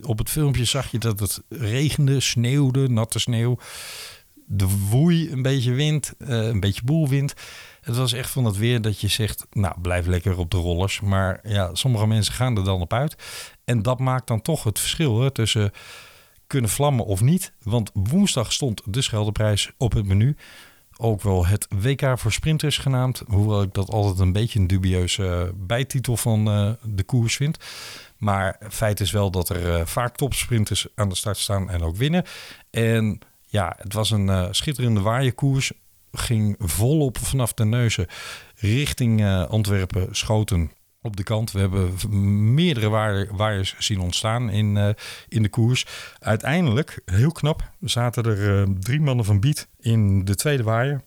op 0.02 0.18
het 0.18 0.30
filmpje 0.30 0.66
zag 0.66 0.92
je 0.92 0.98
dat 0.98 1.20
het 1.20 1.42
regende, 1.50 2.20
sneeuwde, 2.20 2.90
natte 2.90 3.20
sneeuw. 3.20 3.58
De 4.46 4.68
woei, 4.90 5.32
een 5.32 5.42
beetje 5.42 5.72
wind, 5.72 6.14
eh, 6.18 6.48
een 6.48 6.60
beetje 6.60 6.84
boelwind. 6.84 7.34
Het 7.82 7.96
was 7.96 8.14
echt 8.14 8.30
van 8.30 8.46
het 8.46 8.58
weer 8.58 8.82
dat 8.82 9.00
je 9.00 9.08
zegt, 9.08 9.46
nou, 9.52 9.82
blijf 9.82 10.06
lekker 10.06 10.38
op 10.38 10.52
de 10.52 10.58
rollers. 10.58 11.02
Maar 11.02 11.40
ja, 11.44 11.76
sommige 11.76 12.08
mensen 12.08 12.34
gaan 12.34 12.58
er 12.58 12.64
dan 12.64 12.82
op 12.82 12.94
uit. 12.94 13.16
En 13.66 13.82
dat 13.82 14.00
maakt 14.00 14.28
dan 14.28 14.42
toch 14.42 14.64
het 14.64 14.80
verschil 14.80 15.32
tussen 15.32 15.72
kunnen 16.48 16.70
vlammen 16.70 17.06
of 17.06 17.22
niet. 17.22 17.54
Want 17.62 17.92
woensdag 17.94 18.54
stond 18.54 18.82
de 18.86 19.02
Scheldeprijs 19.02 19.72
op 19.78 19.94
het 19.94 20.06
menu. 20.06 20.36
Ook 20.98 21.22
wel 21.22 21.46
het 21.46 21.68
WK 21.70 22.20
voor 22.20 22.32
sprinters 22.32 22.78
genaamd. 22.78 23.24
Hoewel 23.28 23.62
ik 23.62 23.74
dat 23.74 23.90
altijd 23.90 24.20
een 24.20 24.32
beetje 24.32 24.60
een 24.60 24.68
dubieuze 24.68 25.28
eh, 25.28 25.50
bijtitel 25.56 26.18
van 26.18 26.48
eh, 26.48 26.72
de 26.84 27.04
koers 27.04 27.36
vind. 27.36 27.58
Maar 28.24 28.58
feit 28.70 29.00
is 29.00 29.12
wel 29.12 29.32
dat 29.32 29.50
er 29.50 29.76
eh, 29.76 29.86
vaak 29.86 30.16
topsprinters 30.16 30.88
aan 30.96 31.10
de 31.10 31.16
start 31.16 31.38
staan 31.38 31.70
en 31.70 31.82
ook 31.82 31.96
winnen. 31.96 32.24
En 32.70 33.20
ja, 33.48 33.76
het 33.78 33.94
was 33.94 34.12
een 34.12 34.30
eh, 34.30 34.48
schitterende 34.52 35.02
waaierkoers. 35.02 35.72
Ging 36.12 36.56
volop 36.60 37.18
vanaf 37.18 37.54
de 37.54 37.66
neuzen 37.66 38.08
richting 38.56 39.22
eh, 39.22 39.46
Antwerpen 39.46 40.08
schoten 40.16 40.72
op 41.02 41.18
de 41.18 41.24
kant. 41.24 41.52
We 41.52 41.60
hebben 41.60 41.94
meerdere 42.54 42.90
waaier- 42.90 43.36
waaiers 43.36 43.76
zien 43.78 44.00
ontstaan 44.00 44.50
in, 44.50 44.96
in 45.28 45.44
de 45.44 45.50
koers. 45.50 45.86
Uiteindelijk, 46.20 47.02
heel 47.06 47.32
knap, 47.32 47.72
zaten 47.80 48.24
er 48.24 48.68
drie 48.80 49.02
mannen 49.02 49.26
van 49.26 49.40
Beat 49.40 49.68
in 49.80 50.26
de 50.26 50.36
tweede 50.36 50.64
waaier. 50.64 51.02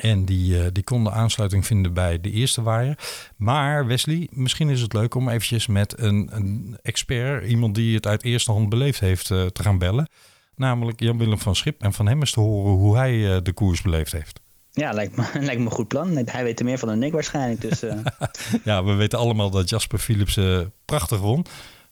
En 0.00 0.24
die, 0.24 0.62
eh, 0.62 0.66
die 0.72 0.82
konden 0.82 1.12
aansluiting 1.12 1.66
vinden 1.66 1.92
bij 1.92 2.20
de 2.20 2.30
eerste 2.30 2.62
waaier. 2.62 2.98
Maar 3.36 3.86
Wesley, 3.86 4.28
misschien 4.30 4.68
is 4.68 4.80
het 4.80 4.92
leuk 4.92 5.14
om 5.14 5.28
eventjes 5.28 5.66
met 5.66 5.98
een, 5.98 6.28
een 6.32 6.78
expert, 6.82 7.46
iemand 7.46 7.74
die 7.74 7.94
het 7.94 8.06
uit 8.06 8.22
eerste 8.22 8.52
hand 8.52 8.68
beleefd 8.68 9.00
heeft, 9.00 9.30
eh, 9.30 9.46
te 9.46 9.62
gaan 9.62 9.78
bellen. 9.78 10.08
namelijk 10.56 11.00
Jan-Willem 11.00 11.38
van 11.38 11.56
Schip. 11.56 11.82
En 11.82 11.92
van 11.92 12.06
hem 12.08 12.22
is 12.22 12.32
te 12.32 12.40
horen 12.40 12.72
hoe 12.72 12.96
hij 12.96 13.34
eh, 13.34 13.42
de 13.42 13.52
koers 13.52 13.82
beleefd 13.82 14.12
heeft. 14.12 14.40
Ja, 14.70 14.92
lijkt 14.92 15.16
me, 15.16 15.24
lijkt 15.40 15.58
me 15.58 15.64
een 15.64 15.70
goed 15.70 15.88
plan. 15.88 16.16
Hij 16.24 16.44
weet 16.44 16.58
er 16.58 16.64
meer 16.64 16.78
van 16.78 16.88
dan 16.88 17.02
ik 17.02 17.12
waarschijnlijk. 17.12 17.60
Dus, 17.60 17.80
Ja, 18.64 18.84
we 18.84 18.92
weten 18.92 19.18
allemaal 19.18 19.50
dat 19.50 19.68
Jasper 19.68 19.98
Philips 19.98 20.38
prachtig 20.84 21.18
won. 21.18 21.46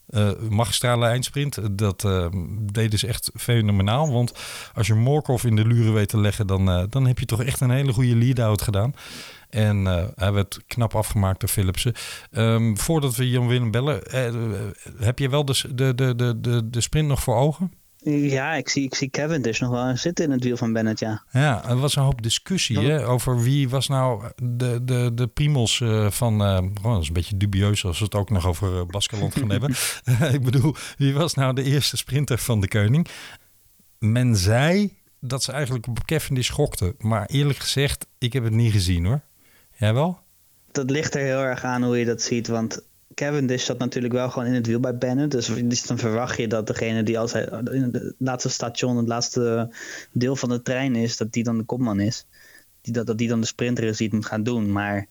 Eh 0.08 0.30
magistrale 0.48 1.06
eindsprint, 1.06 1.78
dat 1.78 2.04
eh, 2.04 2.26
deden 2.72 2.98
ze 2.98 3.06
echt 3.06 3.30
fenomenaal. 3.34 4.12
Want 4.12 4.32
als 4.74 4.86
je 4.86 4.94
Morkov 4.94 5.44
in 5.44 5.56
de 5.56 5.66
luren 5.66 5.92
weet 5.92 6.08
te 6.08 6.18
leggen, 6.18 6.46
dan, 6.46 6.70
eh, 6.70 6.82
dan 6.88 7.06
heb 7.06 7.18
je 7.18 7.26
toch 7.26 7.42
echt 7.42 7.60
een 7.60 7.70
hele 7.70 7.92
goede 7.92 8.16
lead-out 8.16 8.62
gedaan. 8.62 8.94
En 9.50 9.86
eh, 9.86 10.04
hij 10.14 10.32
werd 10.32 10.60
knap 10.66 10.94
afgemaakt 10.94 11.40
door 11.40 11.48
Philipsen. 11.48 11.94
Ehm, 12.30 12.74
voordat 12.74 13.16
we 13.16 13.30
Jan 13.30 13.48
Willem 13.48 13.70
bellen, 13.70 14.02
eh, 14.02 14.26
eh, 14.26 14.34
heb 14.98 15.18
je 15.18 15.28
wel 15.28 15.44
de, 15.44 15.74
de, 15.74 15.94
de, 15.94 16.40
de, 16.40 16.70
de 16.70 16.80
sprint 16.80 17.08
nog 17.08 17.22
voor 17.22 17.36
ogen? 17.36 17.72
Ja, 18.10 18.54
ik 18.54 18.68
zie, 18.68 18.84
ik 18.84 18.94
zie 18.94 19.10
Kevin 19.10 19.42
dus 19.42 19.60
nog 19.60 19.70
wel 19.70 19.96
zitten 19.96 20.24
in 20.24 20.30
het 20.30 20.44
wiel 20.44 20.56
van 20.56 20.72
Bennett, 20.72 20.98
ja. 20.98 21.22
Ja, 21.30 21.68
er 21.68 21.76
was 21.76 21.96
een 21.96 22.02
hoop 22.02 22.22
discussie 22.22 22.78
hè, 22.78 23.06
over 23.06 23.42
wie 23.42 23.68
was 23.68 23.88
nou 23.88 24.24
de, 24.42 24.84
de, 24.84 25.10
de 25.14 25.26
primos 25.26 25.80
eh, 25.80 26.10
van... 26.10 26.42
oh, 26.42 26.82
dat 26.82 27.02
is 27.02 27.08
een 27.08 27.12
beetje 27.12 27.36
dubieus 27.36 27.84
als 27.84 27.98
we 27.98 28.04
het 28.04 28.14
ook 28.14 28.30
nog 28.30 28.46
over 28.46 28.78
eh, 28.78 28.86
Baskeland 28.86 29.34
gaan 29.34 29.50
hebben. 29.50 29.74
ik 30.36 30.42
bedoel, 30.42 30.74
wie 30.96 31.14
was 31.14 31.34
nou 31.34 31.54
de 31.54 31.62
eerste 31.62 31.96
sprinter 31.96 32.38
van 32.38 32.60
de 32.60 32.68
Koning? 32.68 33.08
Men 33.98 34.36
zei 34.36 34.96
dat 35.20 35.42
ze 35.42 35.52
eigenlijk 35.52 35.86
op 35.86 36.04
Cavendish 36.04 36.50
gokten. 36.50 36.94
Maar 36.98 37.26
eerlijk 37.26 37.58
gezegd, 37.58 38.06
ik 38.18 38.32
heb 38.32 38.44
het 38.44 38.52
niet 38.52 38.72
gezien 38.72 39.04
hoor. 39.04 39.20
Jij 39.76 39.94
wel? 39.94 40.18
Dat 40.72 40.90
ligt 40.90 41.14
er 41.14 41.22
heel 41.22 41.40
erg 41.40 41.64
aan 41.64 41.82
hoe 41.82 41.98
je 41.98 42.04
dat 42.04 42.22
ziet. 42.22 42.48
Want 42.48 42.82
Cavendish 43.18 43.64
zat 43.64 43.78
natuurlijk 43.78 44.14
wel 44.14 44.30
gewoon 44.30 44.48
in 44.48 44.54
het 44.54 44.66
wiel 44.66 44.80
bij 44.80 44.98
Bennett. 44.98 45.30
Dus, 45.30 45.46
dus 45.64 45.82
dan 45.82 45.98
verwacht 45.98 46.36
je 46.36 46.48
dat 46.48 46.66
degene 46.66 47.02
die 47.02 47.18
als 47.18 47.32
hij 47.32 47.42
in 47.70 47.82
het 47.82 48.14
laatste 48.18 48.48
station, 48.48 48.96
het 48.96 49.08
laatste 49.08 49.70
deel 50.12 50.36
van 50.36 50.48
de 50.48 50.62
trein 50.62 50.96
is, 50.96 51.16
dat 51.16 51.32
die 51.32 51.44
dan 51.44 51.58
de 51.58 51.64
kopman 51.64 52.00
is. 52.00 52.26
Die, 52.80 52.92
dat, 52.92 53.06
dat 53.06 53.18
die 53.18 53.28
dan 53.28 53.40
de 53.40 53.46
sprinter 53.46 53.84
is 53.84 53.96
die 53.96 54.06
het 54.06 54.16
moet 54.16 54.26
gaan 54.26 54.42
doen. 54.42 54.72
Maar 54.72 55.06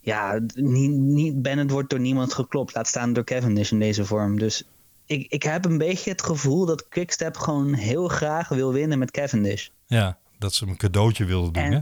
ja, 0.00 0.40
niet, 0.54 0.90
niet, 0.90 1.42
Bennett 1.42 1.70
wordt 1.70 1.90
door 1.90 2.00
niemand 2.00 2.34
geklopt. 2.34 2.74
Laat 2.74 2.88
staan 2.88 3.12
door 3.12 3.24
Cavendish 3.24 3.70
in 3.70 3.78
deze 3.78 4.04
vorm. 4.04 4.38
Dus 4.38 4.64
ik, 5.06 5.26
ik 5.28 5.42
heb 5.42 5.64
een 5.64 5.78
beetje 5.78 6.10
het 6.10 6.22
gevoel 6.22 6.66
dat 6.66 6.88
Quickstep 6.88 7.36
gewoon 7.36 7.74
heel 7.74 8.08
graag 8.08 8.48
wil 8.48 8.72
winnen 8.72 8.98
met 8.98 9.10
Cavendish. 9.10 9.68
Ja, 9.86 10.18
dat 10.38 10.54
ze 10.54 10.64
hem 10.64 10.72
een 10.72 10.78
cadeautje 10.78 11.24
wilden 11.24 11.52
doen 11.52 11.62
En- 11.62 11.72
hè? 11.72 11.80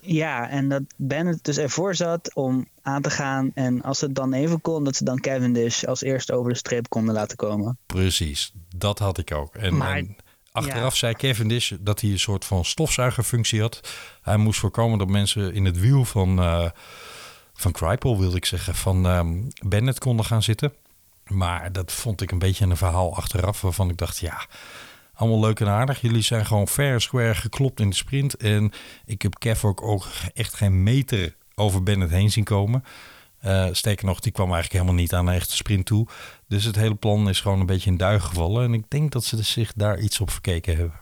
Ja, 0.00 0.48
en 0.48 0.68
dat 0.68 0.82
Bennett 0.96 1.44
dus 1.44 1.56
ervoor 1.56 1.94
zat 1.94 2.34
om 2.34 2.68
aan 2.82 3.02
te 3.02 3.10
gaan. 3.10 3.50
En 3.54 3.82
als 3.82 4.00
het 4.00 4.14
dan 4.14 4.32
even 4.32 4.60
kon, 4.60 4.84
dat 4.84 4.96
ze 4.96 5.04
dan 5.04 5.20
Cavendish 5.20 5.84
als 5.84 6.02
eerste 6.02 6.34
over 6.34 6.50
de 6.50 6.56
streep 6.58 6.88
konden 6.88 7.14
laten 7.14 7.36
komen. 7.36 7.78
Precies, 7.86 8.52
dat 8.76 8.98
had 8.98 9.18
ik 9.18 9.32
ook. 9.34 9.54
En, 9.54 9.76
Maar- 9.76 9.96
en 9.96 10.16
achteraf 10.52 10.92
ja. 10.92 10.98
zei 10.98 11.14
Cavendish 11.14 11.72
dat 11.80 12.00
hij 12.00 12.10
een 12.10 12.18
soort 12.18 12.44
van 12.44 12.64
stofzuigerfunctie 12.64 13.60
had. 13.60 13.80
Hij 14.22 14.36
moest 14.36 14.60
voorkomen 14.60 14.98
dat 14.98 15.08
mensen 15.08 15.54
in 15.54 15.64
het 15.64 15.80
wiel 15.80 16.04
van, 16.04 16.38
eh 16.38 16.70
van 17.54 17.72
Kripal, 17.72 18.18
wilde 18.18 18.36
ik 18.36 18.44
zeggen, 18.44 18.74
van 18.74 19.06
ehm, 19.06 19.38
Bennett 19.68 19.98
konden 19.98 20.24
gaan 20.24 20.42
zitten. 20.42 20.72
Maar 21.26 21.72
dat 21.72 21.92
vond 21.92 22.20
ik 22.20 22.30
een 22.30 22.38
beetje 22.38 22.64
een 22.64 22.76
verhaal 22.76 23.16
achteraf 23.16 23.60
waarvan 23.60 23.90
ik 23.90 23.96
dacht, 23.96 24.18
ja, 24.18 24.46
allemaal 25.20 25.40
leuk 25.40 25.60
en 25.60 25.68
aardig. 25.68 26.00
Jullie 26.00 26.22
zijn 26.22 26.46
gewoon 26.46 26.68
fair 26.68 27.00
square 27.00 27.34
geklopt 27.34 27.80
in 27.80 27.90
de 27.90 27.96
sprint. 27.96 28.36
En 28.36 28.72
ik 29.04 29.22
heb 29.22 29.38
Kev 29.38 29.64
ook, 29.64 29.82
ook 29.82 30.06
echt 30.34 30.54
geen 30.54 30.82
meter 30.82 31.36
over 31.54 31.82
Bennett 31.82 32.10
heen 32.10 32.30
zien 32.30 32.44
komen. 32.44 32.84
Sterker 33.72 34.06
nog, 34.06 34.20
die 34.20 34.32
kwam 34.32 34.52
eigenlijk 34.52 34.72
helemaal 34.72 35.00
niet 35.00 35.14
aan 35.14 35.26
een 35.26 35.34
echte 35.34 35.56
sprint 35.56 35.86
toe. 35.86 36.06
Dus 36.48 36.64
het 36.64 36.76
hele 36.76 36.94
plan 36.94 37.28
is 37.28 37.40
gewoon 37.40 37.60
een 37.60 37.66
beetje 37.66 37.90
in 37.90 37.96
duigen 37.96 38.28
gevallen. 38.28 38.64
En 38.64 38.74
ik 38.74 38.84
denk 38.88 39.12
dat 39.12 39.24
ze 39.24 39.42
zich 39.42 39.72
daar 39.72 39.98
iets 39.98 40.20
op 40.20 40.30
verkeken 40.30 40.76
hebben. 40.76 41.00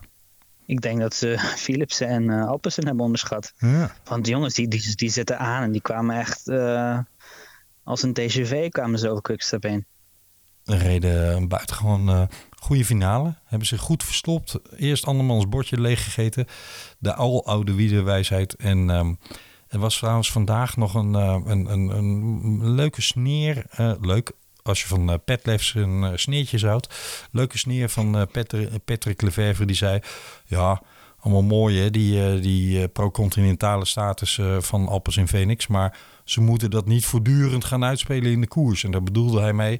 Ik 0.65 0.81
denk 0.81 0.99
dat 0.99 1.13
ze 1.13 1.37
Philipsen 1.63 2.07
en 2.07 2.29
Alpesen 2.29 2.85
hebben 2.85 3.05
onderschat. 3.05 3.53
Ja. 3.57 3.95
Want 4.03 4.23
die 4.23 4.33
jongens, 4.33 4.53
die, 4.53 4.67
die, 4.67 4.95
die 4.95 5.09
zitten 5.09 5.39
aan 5.39 5.63
en 5.63 5.71
die 5.71 5.81
kwamen 5.81 6.17
echt 6.19 6.47
eh, 6.47 6.99
als 7.83 8.03
een 8.03 8.13
TGV 8.13 8.69
kwamen 8.69 8.99
ze 8.99 9.09
over 9.09 9.21
Quickstep 9.21 9.63
heen. 9.63 9.85
Een 10.65 10.77
reden 10.77 11.35
een 11.35 11.47
buitengewoon 11.47 12.29
goede 12.59 12.85
finale. 12.85 13.35
Hebben 13.45 13.67
zich 13.67 13.81
goed 13.81 14.03
verstopt. 14.03 14.59
Eerst 14.77 15.05
andermans 15.05 15.49
bordje 15.49 15.81
leeggegeten. 15.81 16.45
De 16.97 17.13
aloude 17.15 17.73
wielerwijsheid. 17.73 18.55
En 18.55 18.89
ehm, 18.89 19.13
er 19.67 19.79
was 19.79 19.97
trouwens 19.97 20.31
vandaag 20.31 20.77
nog 20.77 20.93
een, 20.93 21.15
eh, 21.15 21.41
een, 21.45 21.71
een, 21.71 21.89
een 21.89 22.71
leuke 22.71 23.01
sneer. 23.01 23.65
eh, 23.69 23.91
leuk, 24.01 24.31
als 24.63 24.81
je 24.81 24.87
van 24.87 25.09
uh, 25.09 25.15
Petlefs 25.25 25.73
een 25.73 26.03
eh, 26.03 26.11
sneertje 26.15 26.67
houdt. 26.67 26.95
Leuke 27.31 27.57
sneer 27.57 27.89
van 27.89 28.17
eh, 28.17 28.21
Patrick, 28.31 28.85
Patrick 28.85 29.21
Lefevre. 29.21 29.65
Die 29.65 29.75
zei, 29.75 29.99
ja, 30.45 30.81
allemaal 31.19 31.43
mooi 31.43 31.79
hè, 31.79 31.89
die, 31.89 32.25
eh, 32.25 32.41
die 32.41 32.81
eh, 32.81 32.87
pro-continentale 32.93 33.85
status 33.85 34.37
eh, 34.37 34.57
van 34.59 34.87
Alpes 34.87 35.17
in 35.17 35.27
Phoenix. 35.27 35.67
Maar 35.67 35.97
ze 36.23 36.41
moeten 36.41 36.71
dat 36.71 36.85
niet 36.85 37.05
voortdurend 37.05 37.65
gaan 37.65 37.83
uitspelen 37.83 38.31
in 38.31 38.41
de 38.41 38.47
koers. 38.47 38.83
En 38.83 38.91
daar 38.91 39.03
bedoelde 39.03 39.39
hij 39.41 39.53
mee... 39.53 39.79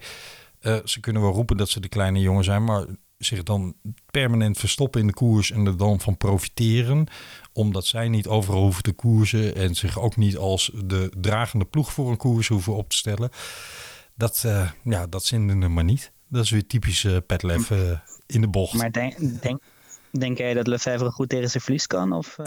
Eh, 0.59 0.77
ze 0.85 0.99
kunnen 0.99 1.21
wel 1.21 1.31
roepen 1.31 1.57
dat 1.57 1.69
ze 1.69 1.79
de 1.79 1.89
kleine 1.89 2.19
jongen 2.19 2.43
zijn, 2.43 2.63
maar 2.63 2.85
zich 3.17 3.43
dan 3.43 3.75
permanent 4.11 4.57
verstoppen 4.57 5.01
in 5.01 5.07
de 5.07 5.13
koers 5.13 5.51
en 5.51 5.65
er 5.65 5.77
dan 5.77 5.99
van 5.99 6.17
profiteren, 6.17 7.07
omdat 7.53 7.85
zij 7.85 8.07
niet 8.09 8.27
overal 8.27 8.61
hoeven 8.61 8.83
te 8.83 8.91
koersen 8.91 9.55
en 9.55 9.75
zich 9.75 9.99
ook 9.99 10.15
niet 10.15 10.37
als 10.37 10.71
de 10.85 11.11
dragende 11.17 11.65
ploeg 11.65 11.93
voor 11.93 12.09
een 12.09 12.17
koers 12.17 12.47
hoeven 12.47 12.75
op 12.75 12.89
te 12.89 12.95
stellen. 12.95 13.29
Dat, 14.15 14.43
uh, 14.45 14.71
ja, 14.83 15.07
dat 15.07 15.25
zinde 15.25 15.67
maar 15.67 15.83
niet. 15.83 16.11
Dat 16.27 16.43
is 16.43 16.49
weer 16.49 16.67
typisch 16.67 17.03
uh, 17.03 17.17
Petlef 17.25 17.69
uh, 17.69 17.91
in 18.25 18.41
de 18.41 18.47
bocht. 18.47 18.73
Maar 18.73 18.91
denk, 18.91 19.41
denk, 19.41 19.61
denk 20.11 20.37
jij 20.37 20.53
dat 20.53 20.67
Lefebvre 20.67 21.11
goed 21.11 21.29
tegen 21.29 21.49
zijn 21.49 21.63
verlies 21.63 21.87
kan? 21.87 22.13
Of, 22.13 22.37
uh... 22.37 22.45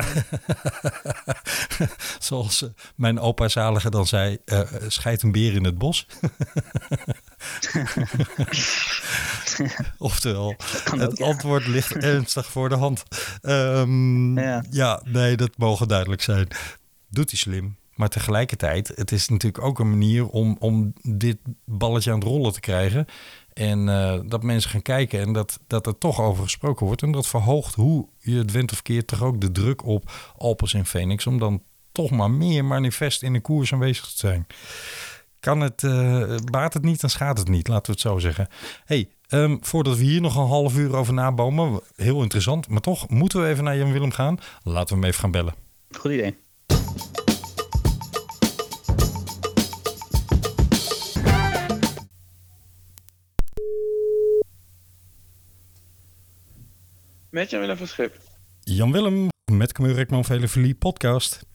Zoals 2.19 2.67
mijn 2.97 3.21
opa 3.21 3.49
Zalige 3.49 3.91
dan 3.91 4.07
zei, 4.07 4.39
scheidt 4.87 5.23
een 5.23 5.33
beer 5.33 5.55
in 5.55 5.65
het 5.65 5.79
bos. 5.79 6.07
Oftewel, 9.99 10.55
het 10.85 11.03
ook, 11.03 11.17
ja. 11.17 11.25
antwoord 11.25 11.67
ligt 11.67 11.97
ernstig 11.97 12.47
voor 12.47 12.69
de 12.69 12.77
hand. 12.77 13.03
Um, 13.43 14.39
ja. 14.39 14.65
ja, 14.71 15.01
nee, 15.05 15.37
dat 15.37 15.51
mogen 15.57 15.89
duidelijk 15.89 16.23
zijn. 16.23 16.49
Doet 17.09 17.31
hij 17.31 17.39
slim. 17.39 17.77
Maar 17.95 18.09
tegelijkertijd, 18.09 18.93
het 18.95 19.13
is 19.13 19.29
natuurlijk 19.29 19.65
ook 19.65 19.79
een 19.79 19.91
manier 19.91 20.29
om, 20.29 20.57
om 20.59 20.93
dit 21.03 21.37
balletje 21.65 22.11
aan 22.11 22.19
het 22.19 22.29
rollen 22.29 22.53
te 22.53 22.61
krijgen. 22.61 23.07
En 23.53 23.89
uh, 23.89 24.19
dat 24.27 24.43
mensen 24.43 24.71
gaan 24.71 24.83
kijken 24.83 25.21
en 25.21 25.33
dat, 25.33 25.59
dat 25.67 25.87
er 25.87 25.99
toch 25.99 26.21
over 26.21 26.43
gesproken 26.43 26.87
wordt. 26.87 27.03
En 27.03 27.13
dat 27.13 27.27
verhoogt 27.27 27.75
hoe 27.75 28.09
je 28.19 28.37
het 28.37 28.53
went 28.53 28.73
of 28.73 28.83
keert 28.83 29.07
toch 29.07 29.23
ook 29.23 29.41
de 29.41 29.53
druk 29.53 29.85
op 29.85 30.11
Alpes 30.37 30.75
en 30.75 30.87
Phoenix. 30.87 31.27
Om 31.27 31.39
dan 31.39 31.63
toch 31.93 32.11
maar 32.11 32.31
meer 32.31 32.65
manifest 32.65 33.23
in 33.23 33.33
de 33.33 33.41
koers 33.41 33.73
aanwezig 33.73 34.07
te 34.07 34.19
zijn. 34.19 34.47
Kan 35.43 35.61
het, 35.61 35.83
uh, 35.83 36.35
baat 36.51 36.75
het 36.75 36.83
niet, 36.83 37.01
dan 37.01 37.11
schaadt 37.11 37.39
het 37.39 37.49
niet, 37.49 37.69
laten 37.69 37.87
we 37.87 37.93
het 37.93 38.01
zo 38.01 38.19
zeggen. 38.19 38.49
hey, 38.85 39.09
um, 39.29 39.59
voordat 39.61 39.97
we 39.97 40.05
hier 40.05 40.21
nog 40.21 40.37
een 40.37 40.47
half 40.47 40.77
uur 40.77 40.97
over 40.97 41.15
nabomen, 41.15 41.81
heel 41.97 42.23
interessant. 42.23 42.69
Maar 42.69 42.81
toch 42.81 43.09
moeten 43.09 43.43
we 43.43 43.49
even 43.49 43.65
naar 43.65 43.77
Jan 43.77 43.93
Willem 43.93 44.11
gaan. 44.11 44.39
Laten 44.63 44.95
we 44.95 45.01
hem 45.01 45.05
even 45.05 45.21
gaan 45.21 45.31
bellen. 45.31 45.55
Goed 45.91 46.13
idee. 46.13 46.37
Met 57.31 57.51
Jan 57.51 57.61
Willem 57.61 57.77
van 57.77 57.87
Schip. 57.87 58.19
Jan 58.61 58.93
Willem, 58.93 59.29
met 59.53 59.73
Camille 59.73 59.95
Rekman 59.95 60.25
Velevelie 60.25 60.75
podcast. 60.75 61.51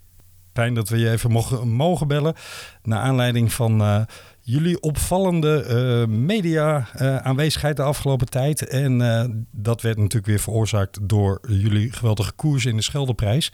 Fijn 0.58 0.74
dat 0.74 0.90
we 0.90 0.98
je 0.98 1.10
even 1.10 1.32
mogen, 1.32 1.68
mogen 1.68 2.08
bellen. 2.08 2.34
Naar 2.84 3.00
aanleiding 3.00 3.54
van 3.54 3.82
uh, 3.82 4.04
jullie 4.42 4.82
opvallende 4.82 5.66
uh, 5.70 6.16
media 6.16 6.88
uh, 6.96 7.18
aanwezigheid 7.18 7.76
de 7.76 7.84
afgelopen 7.84 8.30
tijd. 8.30 8.68
En 8.68 8.98
dat 9.52 9.82
werd 9.82 9.98
natuurlijk 9.98 10.26
weer 10.26 10.40
veroorzaakt 10.40 11.10
door 11.10 11.40
jullie 11.48 11.92
geweldige 11.92 12.32
koers 12.32 12.66
in 12.66 12.76
de 12.76 12.82
Scheldeprijs. 12.82 13.52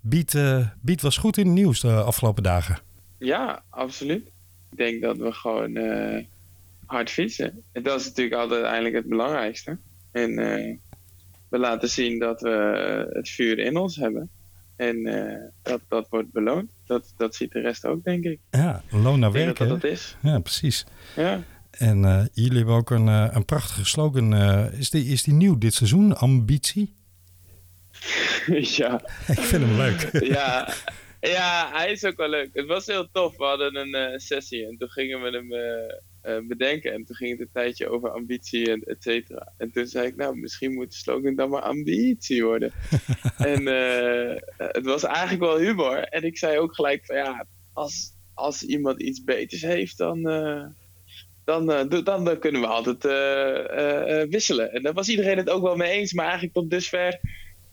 Biet, 0.00 0.38
Biet 0.80 1.02
was 1.02 1.16
goed 1.16 1.36
in 1.36 1.46
het 1.46 1.54
nieuws 1.54 1.80
de 1.80 1.92
afgelopen 1.92 2.42
dagen. 2.42 2.78
Ja, 3.18 3.62
absoluut. 3.70 4.26
Ik 4.70 4.76
denk 4.76 5.02
dat 5.02 5.16
we 5.16 5.32
gewoon 5.32 5.78
hard 6.86 7.10
fietsen. 7.10 7.62
En 7.72 7.82
dat 7.82 8.00
is 8.00 8.06
natuurlijk 8.06 8.36
altijd 8.36 8.60
uiteindelijk 8.60 8.96
het 8.96 9.08
belangrijkste. 9.08 9.78
En 10.12 10.34
we 11.48 11.58
laten 11.58 11.88
zien 11.88 12.18
dat 12.18 12.40
we 12.40 13.06
het 13.12 13.28
vuur 13.28 13.58
in 13.58 13.76
ons 13.76 13.96
hebben. 13.96 14.30
En 14.76 15.06
uh, 15.06 15.36
dat, 15.62 15.80
dat 15.88 16.06
wordt 16.10 16.32
beloond. 16.32 16.70
Dat, 16.86 17.14
dat 17.16 17.34
ziet 17.34 17.52
de 17.52 17.60
rest 17.60 17.86
ook, 17.86 18.04
denk 18.04 18.24
ik. 18.24 18.40
Ja, 18.50 18.82
loon 18.90 19.18
naar 19.18 19.32
werk. 19.32 19.56
Dat 19.58 19.68
dat 19.68 19.84
is. 19.84 20.16
Ja, 20.22 20.38
precies. 20.38 20.86
Ja. 21.16 21.42
En 21.70 22.02
uh, 22.02 22.24
jullie 22.32 22.56
hebben 22.56 22.74
ook 22.74 22.90
een, 22.90 23.06
uh, 23.06 23.28
een 23.30 23.44
prachtige 23.44 23.84
slogan. 23.84 24.34
is, 24.72 24.90
die, 24.90 25.04
is 25.04 25.22
die 25.22 25.34
nieuw 25.34 25.58
dit 25.58 25.74
seizoen? 25.74 26.16
Ambitie? 26.16 26.94
ja. 28.78 29.00
ik 29.36 29.38
vind 29.38 29.62
hem 29.64 29.76
leuk. 29.76 30.10
ja. 30.36 30.74
ja, 31.20 31.70
hij 31.72 31.90
is 31.90 32.04
ook 32.04 32.16
wel 32.16 32.28
leuk. 32.28 32.50
Het 32.52 32.66
was 32.66 32.86
heel 32.86 33.08
tof. 33.12 33.36
We 33.36 33.44
hadden 33.44 33.76
een 33.76 34.20
sessie 34.20 34.66
en 34.66 34.76
toen 34.76 34.90
gingen 34.90 35.22
we 35.22 35.30
hem 35.30 35.48
eh, 36.24 36.38
bedenken. 36.46 36.92
En 36.92 37.04
toen 37.04 37.16
ging 37.16 37.30
het 37.30 37.40
een 37.40 37.52
tijdje 37.52 37.88
over 37.88 38.10
ambitie 38.10 38.70
en 38.70 38.82
et 38.82 39.02
cetera. 39.02 39.52
En 39.58 39.72
toen 39.72 39.86
zei 39.86 40.06
ik, 40.06 40.16
nou, 40.16 40.36
misschien 40.36 40.74
moet 40.74 40.90
de 40.90 40.96
slogan 40.96 41.34
dan 41.34 41.50
maar 41.50 41.62
ambitie 41.62 42.44
worden. 42.44 42.72
en 43.52 43.68
eh, 43.68 44.40
het 44.56 44.84
was 44.84 45.02
eigenlijk 45.02 45.42
wel 45.42 45.58
humor. 45.58 45.98
En 45.98 46.22
ik 46.22 46.38
zei 46.38 46.58
ook 46.58 46.74
gelijk 46.74 47.06
van, 47.06 47.16
ja, 47.16 47.46
als, 47.72 48.10
als 48.34 48.62
iemand 48.62 49.02
iets 49.02 49.24
beters 49.24 49.62
heeft, 49.62 49.98
dan... 49.98 50.28
eh, 50.28 50.66
dan, 51.44 51.66
dan, 51.66 52.04
dan 52.04 52.38
kunnen 52.38 52.60
we 52.60 52.66
altijd 52.66 53.02
wisselen. 54.30 54.72
En 54.72 54.82
daar 54.82 54.92
was 54.92 55.08
iedereen 55.08 55.36
het 55.36 55.50
ook 55.50 55.62
wel 55.62 55.76
mee 55.76 55.90
eens, 55.90 56.12
maar 56.12 56.24
eigenlijk 56.24 56.54
tot 56.54 56.70
dusver. 56.70 57.20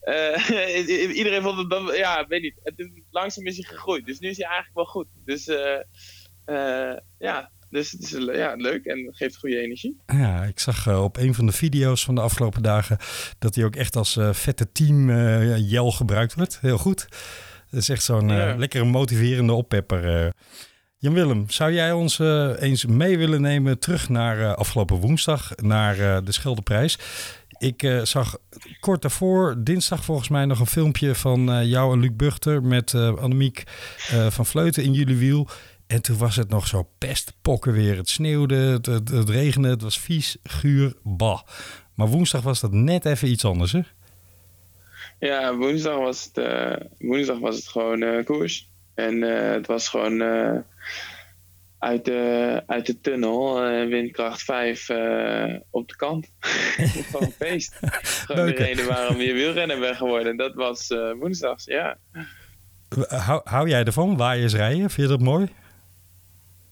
iedereen 1.19 1.41
vond 1.41 1.57
het 1.57 1.69
dan, 1.69 1.95
ja, 1.95 2.25
weet 2.27 2.41
niet. 2.41 2.55
Het, 2.63 2.89
langzaam 3.11 3.45
is 3.45 3.55
hij 3.57 3.65
gegroeid, 3.65 4.05
dus 4.05 4.19
nu 4.19 4.29
is 4.29 4.37
hij 4.37 4.45
eigenlijk 4.45 4.75
wel 4.75 4.85
goed. 4.85 5.07
Dus 5.25 5.45
ja, 7.17 7.51
dus 7.71 7.91
het 7.91 8.01
is 8.01 8.13
eh, 8.13 8.37
ja, 8.37 8.53
leuk 8.55 8.85
en 8.85 9.07
geeft 9.11 9.37
goede 9.37 9.57
energie. 9.61 9.97
Ja, 10.05 10.43
ik 10.43 10.59
zag 10.59 10.87
eh, 10.87 11.03
op 11.03 11.17
een 11.17 11.33
van 11.33 11.45
de 11.45 11.51
video's 11.51 12.03
van 12.03 12.15
de 12.15 12.21
afgelopen 12.21 12.63
dagen 12.63 12.97
dat 13.39 13.55
hij 13.55 13.63
ook 13.63 13.75
echt 13.75 13.95
als 13.95 14.17
eh, 14.17 14.33
vette 14.33 14.71
team 14.71 15.09
eh, 15.09 15.69
jel 15.69 15.91
gebruikt 15.91 16.33
wordt. 16.33 16.57
Heel 16.61 16.77
goed. 16.77 17.07
Dat 17.69 17.79
is 17.81 17.89
echt 17.89 18.03
zo'n 18.03 18.29
Ja. 18.29 18.55
lekkere 18.55 18.83
motiverende 18.85 19.53
oppepper. 19.53 20.23
eh. 20.25 20.29
Jan-Willem, 20.97 21.49
zou 21.49 21.71
jij 21.73 21.91
ons 21.91 22.19
eens 22.59 22.85
mee 22.85 23.17
willen 23.17 23.41
nemen 23.41 23.79
terug 23.79 24.09
naar 24.09 24.55
afgelopen 24.55 24.95
woensdag, 24.95 25.51
naar 25.55 26.23
de 26.23 26.31
Scheldeprijs? 26.31 26.97
Ik 27.57 27.99
zag 28.03 28.37
kort 28.79 29.01
daarvoor, 29.01 29.55
dinsdag 29.63 30.03
volgens 30.05 30.29
mij, 30.29 30.45
nog 30.45 30.59
een 30.59 30.65
filmpje 30.65 31.15
van 31.15 31.67
jou 31.67 31.93
en 31.93 31.99
Luc 31.99 32.09
Buchter 32.13 32.63
met 32.63 32.93
eh, 32.93 33.17
Annemiek 33.17 33.63
van 34.29 34.45
Vleuten 34.45 34.83
in 34.83 34.93
jullie 34.93 35.15
wiel. 35.17 35.47
En 35.91 36.01
toen 36.01 36.17
was 36.17 36.35
het 36.35 36.49
nog 36.49 36.67
zo 36.67 36.89
pestpokken 36.97 37.73
weer. 37.73 37.97
Het 37.97 38.09
sneeuwde, 38.09 38.55
het, 38.55 38.85
het, 38.85 39.09
het 39.09 39.29
regende, 39.29 39.69
het 39.69 39.81
was 39.81 39.99
vies, 39.99 40.37
guur, 40.43 40.93
bah. 41.03 41.41
Maar 41.95 42.07
woensdag 42.07 42.41
was 42.41 42.59
dat 42.59 42.71
net 42.71 43.05
even 43.05 43.27
iets 43.27 43.45
anders, 43.45 43.71
hè? 43.71 43.81
Ja, 45.19 45.55
woensdag 45.55 45.97
was 45.97 46.23
het, 46.23 46.37
eh, 46.37 46.75
woensdag 46.99 47.39
was 47.39 47.55
het 47.55 47.67
gewoon 47.67 48.01
eh, 48.01 48.25
koers. 48.25 48.69
En 48.93 49.23
eh, 49.23 49.51
het 49.51 49.67
was 49.67 49.89
gewoon 49.89 50.21
uit, 51.79 52.05
de, 52.05 52.63
uit 52.67 52.85
de 52.85 52.99
tunnel, 53.01 53.61
windkracht 53.87 54.43
5 54.43 54.89
eh, 54.89 55.55
op 55.69 55.87
de 55.87 55.95
kant. 55.95 56.31
gewoon 57.09 57.25
een 57.25 57.31
feest. 57.31 57.79
Gewoon 58.25 58.45
de 58.45 58.53
reden 58.53 58.87
waarom 58.87 59.17
je 59.17 59.33
wielrenner 59.33 59.79
bent 59.79 59.97
geworden. 59.97 60.37
Dat 60.37 60.53
was 60.53 60.87
woensdags, 61.19 61.65
ja. 61.65 61.97
Hou, 63.07 63.41
hou 63.43 63.69
jij 63.69 63.83
ervan? 63.83 64.17
Waaiers 64.17 64.53
rijden? 64.53 64.89
Vind 64.89 65.09
je 65.09 65.17
dat 65.17 65.25
mooi? 65.25 65.49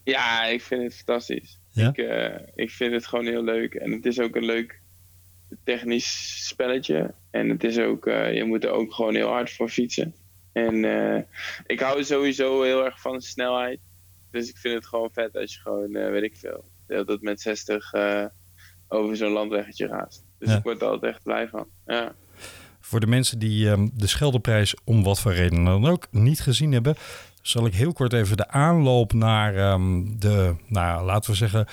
Ja, 0.04 0.44
ik 0.44 0.62
vind 0.62 0.82
het 0.82 0.94
fantastisch. 0.96 1.58
Ja? 1.70 1.88
Ik, 1.88 1.98
eh, 1.98 2.40
ik 2.54 2.70
vind 2.70 2.92
het 2.92 3.06
gewoon 3.06 3.26
heel 3.26 3.44
leuk. 3.44 3.74
En 3.74 3.90
het 3.92 4.06
is 4.06 4.20
ook 4.20 4.36
een 4.36 4.44
leuk 4.44 4.80
technisch 5.64 6.46
spelletje. 6.46 7.14
En 7.30 7.48
het 7.48 7.64
is 7.64 7.78
ook, 7.78 8.06
eh, 8.06 8.34
je 8.34 8.44
moet 8.44 8.64
er 8.64 8.70
ook 8.70 8.94
gewoon 8.94 9.14
heel 9.14 9.28
hard 9.28 9.52
voor 9.52 9.68
fietsen. 9.68 10.14
En 10.52 10.84
eh, 10.84 11.22
ik 11.66 11.80
hou 11.80 12.04
sowieso 12.04 12.62
heel 12.62 12.84
erg 12.84 13.00
van 13.00 13.20
snelheid. 13.20 13.80
Dus 14.30 14.48
ik 14.48 14.56
vind 14.56 14.74
het 14.74 14.86
gewoon 14.86 15.10
vet 15.12 15.36
als 15.36 15.54
je 15.54 15.60
gewoon, 15.60 15.92
weet 15.92 16.22
ik 16.22 16.36
veel, 16.36 16.64
tijd 16.86 17.22
met 17.22 17.40
60 17.40 17.92
eh, 17.92 18.24
over 18.88 19.16
zo'n 19.16 19.32
landweggetje 19.32 19.86
raast. 19.86 20.24
Dus 20.38 20.48
Ja. 20.50 20.56
ik 20.56 20.62
word 20.62 20.80
er 20.82 20.88
altijd 20.88 21.12
echt 21.12 21.22
blij 21.22 21.48
van. 21.48 21.66
Ja. 21.86 22.14
Voor 22.80 23.00
de 23.00 23.06
mensen 23.06 23.38
die 23.38 23.70
ehm, 23.70 23.88
de 23.94 24.06
Scheldeprijs 24.06 24.74
om 24.84 25.02
wat 25.02 25.20
voor 25.20 25.32
reden 25.32 25.64
dan 25.64 25.86
ook 25.86 26.06
niet 26.10 26.40
gezien 26.40 26.72
hebben, 26.72 26.94
zal 27.42 27.66
ik 27.66 27.74
heel 27.74 27.92
kort 27.92 28.12
even 28.12 28.36
de 28.36 28.48
aanloop 28.48 29.12
naar 29.12 29.54
ehm, 29.54 30.04
de, 30.18 30.54
nou, 30.66 31.04
laten 31.04 31.30
we 31.30 31.36
zeggen, 31.36 31.66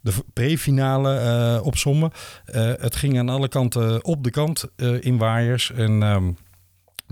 de 0.00 0.12
pre-finale 0.32 1.16
eh, 1.16 1.66
opsommen. 1.66 2.10
Eh, 2.44 2.72
het 2.80 2.96
ging 2.96 3.18
aan 3.18 3.28
alle 3.28 3.48
kanten 3.48 4.04
op 4.04 4.24
de 4.24 4.30
kant 4.30 4.64
eh, 4.76 5.04
in 5.04 5.18
waaiers. 5.18 5.72
En 5.72 6.02
ehm, 6.02 6.32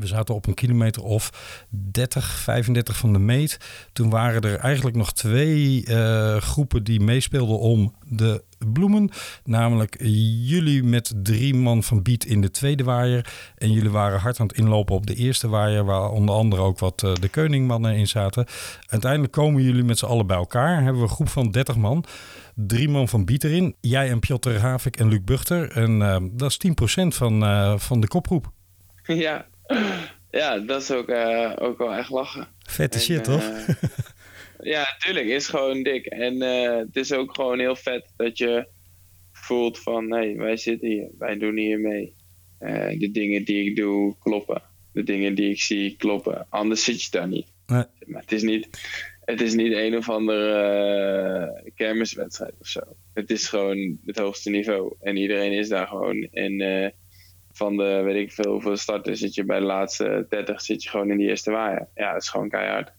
we 0.00 0.06
zaten 0.06 0.34
op 0.34 0.46
een 0.46 0.54
kilometer 0.54 1.02
of 1.02 1.30
30, 1.68 2.26
35 2.26 2.96
van 2.96 3.12
de 3.12 3.18
meet. 3.18 3.58
Toen 3.92 4.10
waren 4.10 4.42
er 4.42 4.58
eigenlijk 4.58 4.96
nog 4.96 5.12
twee 5.12 5.84
eh, 5.84 6.36
groepen 6.36 6.84
die 6.84 7.00
meespeelden 7.00 7.58
om 7.58 7.94
de 8.08 8.44
bloemen. 8.72 9.10
Namelijk 9.44 9.96
jullie 10.42 10.82
met 10.82 11.12
drie 11.22 11.54
man 11.54 11.82
van 11.82 12.02
Biet 12.02 12.24
in 12.24 12.40
de 12.40 12.50
tweede 12.50 12.84
waaier. 12.84 13.32
En 13.56 13.72
jullie 13.72 13.90
waren 13.90 14.20
hard 14.20 14.40
aan 14.40 14.46
het 14.46 14.56
inlopen 14.56 14.94
op 14.94 15.06
de 15.06 15.14
eerste 15.14 15.48
waaier. 15.48 15.84
Waar 15.84 16.10
onder 16.10 16.34
andere 16.34 16.62
ook 16.62 16.78
wat 16.78 17.02
eh, 17.02 17.14
de 17.14 17.28
Koningmannen 17.28 17.94
in 17.94 18.08
zaten. 18.08 18.46
Uiteindelijk 18.86 19.32
komen 19.32 19.62
jullie 19.62 19.84
met 19.84 19.98
z'n 19.98 20.06
allen 20.06 20.26
bij 20.26 20.36
elkaar. 20.36 20.74
Hebben 20.74 21.02
we 21.02 21.08
een 21.08 21.14
groep 21.14 21.28
van 21.28 21.50
30 21.50 21.76
man. 21.76 22.04
Drie 22.54 22.88
man 22.88 23.08
van 23.08 23.24
Biet 23.24 23.44
erin. 23.44 23.74
Jij 23.80 24.10
en 24.10 24.20
Piotr 24.20 24.50
Havik 24.50 24.96
en 24.96 25.08
Luc 25.08 25.20
Buchter. 25.24 25.70
En 25.70 26.02
eh, 26.02 26.16
dat 26.30 26.50
is 26.50 26.58
10% 26.68 27.06
van, 27.06 27.40
van 27.80 28.00
de 28.00 28.08
kopgroep. 28.08 28.50
ja. 29.02 29.46
Ja, 30.30 30.58
dat 30.58 30.82
is 30.82 30.90
ook, 30.90 31.08
eh, 31.08 31.52
ook 31.58 31.78
wel 31.78 31.94
echt 31.94 32.10
lachen. 32.10 32.48
Vette 32.58 32.98
En, 32.98 33.04
shit, 33.04 33.24
toch? 33.24 33.42
eh, 33.42 33.68
ja, 34.72 34.96
tuurlijk. 34.98 35.26
Is 35.26 35.46
gewoon 35.46 35.82
dik. 35.82 36.06
En 36.06 36.42
eh, 36.42 36.76
het 36.76 36.96
is 36.96 37.12
ook 37.12 37.34
gewoon 37.34 37.58
heel 37.58 37.76
vet 37.76 38.12
dat 38.16 38.38
je 38.38 38.66
voelt 39.32 39.78
van... 39.78 40.08
Nee, 40.08 40.36
wij 40.36 40.56
zitten 40.56 40.88
hier. 40.88 41.10
Wij 41.18 41.38
doen 41.38 41.56
hier 41.56 41.78
mee. 41.78 42.14
De 42.98 43.08
dingen 43.12 43.44
die 43.44 43.64
ik 43.70 43.76
doe 43.76 44.16
kloppen. 44.18 44.62
De 44.92 45.02
dingen 45.02 45.34
die 45.34 45.50
ik 45.50 45.60
zie 45.60 45.96
kloppen. 45.96 46.46
Anders 46.48 46.84
zit 46.84 47.02
je 47.02 47.10
daar 47.10 47.28
niet. 47.28 47.46
Nee. 47.66 47.84
Maar 48.06 48.20
het 48.20 48.32
is 48.32 48.42
niet... 48.42 48.68
Het 49.20 49.40
is 49.40 49.54
niet 49.54 49.72
een 49.72 49.96
of 49.96 50.08
andere 50.08 50.52
eh, 51.64 51.70
kermiswedstrijd 51.74 52.54
of 52.60 52.66
zo. 52.66 52.80
Het 53.14 53.30
is 53.30 53.48
gewoon 53.48 53.98
het 54.04 54.18
hoogste 54.18 54.50
niveau. 54.50 54.94
En 55.00 55.16
iedereen 55.16 55.52
is 55.52 55.68
daar 55.68 55.86
gewoon. 55.86 56.28
En 56.32 56.60
van 57.60 57.76
de, 57.76 58.00
weet 58.04 58.16
ik 58.16 58.32
veel, 58.32 58.52
hoeveel 58.52 58.76
starters 58.76 59.20
zit 59.20 59.34
je 59.34 59.44
bij 59.44 59.58
de 59.58 59.64
laatste 59.64 60.26
30, 60.28 60.60
zit 60.60 60.82
je 60.82 60.88
gewoon 60.88 61.10
in 61.10 61.16
die 61.16 61.28
eerste 61.28 61.50
waaier. 61.50 61.88
Ja, 61.94 62.12
dat 62.12 62.22
is 62.22 62.28
gewoon 62.28 62.48
keihard. 62.48 62.92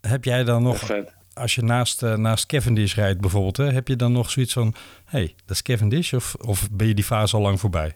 Heb 0.00 0.24
jij 0.24 0.44
dan 0.44 0.62
Nog 0.62 0.90
als 1.34 1.54
je 1.54 1.62
naast, 1.62 2.02
eh, 2.02 2.16
naast 2.16 2.46
Cavendish 2.46 2.94
rijdt 2.94 3.20
bijvoorbeeld, 3.20 3.56
hè, 3.56 3.64
heb 3.64 3.88
je 3.88 3.96
dan 3.96 4.12
nog 4.12 4.30
zoiets 4.30 4.52
van, 4.52 4.74
hey, 5.04 5.34
dat 5.46 5.56
is 5.56 5.62
Cavendish? 5.62 6.12
Of, 6.12 6.34
of 6.34 6.70
ben 6.70 6.86
je 6.86 6.94
die 6.94 7.04
fase 7.04 7.36
al 7.36 7.42
lang 7.42 7.60
voorbij? 7.60 7.92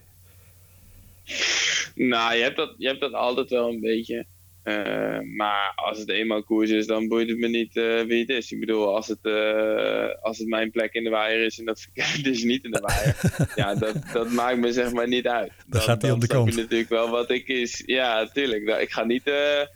Nou, 1.95 2.35
je 2.35 2.43
hebt, 2.43 2.55
dat, 2.55 2.73
je 2.77 2.87
hebt 2.87 2.99
dat 2.99 3.13
altijd 3.13 3.49
wel 3.49 3.69
een 3.69 3.79
beetje. 3.79 4.25
Eh, 4.69 5.19
maar 5.21 5.71
als 5.75 5.99
het 5.99 6.09
eenmaal 6.09 6.43
koers 6.43 6.69
is, 6.69 6.87
dan 6.87 7.07
boeit 7.07 7.29
het 7.29 7.37
me 7.37 7.47
niet 7.47 7.77
eh, 7.77 8.01
wie 8.01 8.19
het 8.19 8.29
is. 8.29 8.51
Ik 8.51 8.59
bedoel, 8.59 8.95
als 8.95 9.07
het, 9.07 9.25
eh, 9.25 10.21
als 10.21 10.37
het 10.37 10.47
mijn 10.47 10.71
plek 10.71 10.93
in 10.93 11.03
de 11.03 11.09
waaier 11.09 11.45
is 11.45 11.59
en 11.59 11.65
dat 11.65 11.87
dus 12.23 12.43
niet 12.43 12.63
in 12.63 12.71
de 12.71 12.79
waaier, 12.79 13.15
ja, 13.55 13.75
dat, 13.75 13.95
dat 14.13 14.31
maakt 14.31 14.57
me 14.57 14.71
zeg 14.71 14.91
maar 14.91 15.07
niet 15.07 15.27
uit. 15.27 15.51
Dan, 15.67 15.81
gaat 15.81 16.01
hij 16.01 16.11
op 16.11 16.21
de 16.21 16.27
kant. 16.27 16.53
je 16.53 16.61
natuurlijk 16.61 16.89
wel 16.89 17.09
wat 17.09 17.29
ik 17.29 17.47
is. 17.47 17.83
Ja, 17.85 18.27
tuurlijk. 18.27 18.63
Nou, 18.63 18.81
ik 18.81 18.91
ga 18.91 19.03
niet 19.03 19.27
een 19.27 19.67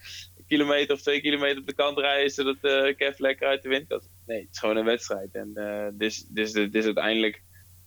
kilometer 0.48 0.96
of 0.96 1.02
twee 1.02 1.22
kilometer 1.22 1.58
op 1.58 1.68
de 1.68 1.74
kant 1.74 1.98
rijden 1.98 2.32
zodat 2.32 2.58
uh, 2.62 2.96
Kev 2.96 3.20
lekker 3.20 3.48
uit 3.48 3.62
de 3.62 3.70
wind 3.70 3.88
kan. 3.88 4.02
Nee, 4.26 4.40
het 4.40 4.50
is 4.52 4.60
gewoon 4.60 4.78
een 4.78 4.86
wedstrijd. 4.86 5.30
En 5.32 5.52
eh, 5.56 5.88
dus, 5.94 6.26
dus 6.30 6.54
is 6.54 6.86
uiteindelijk. 6.86 7.42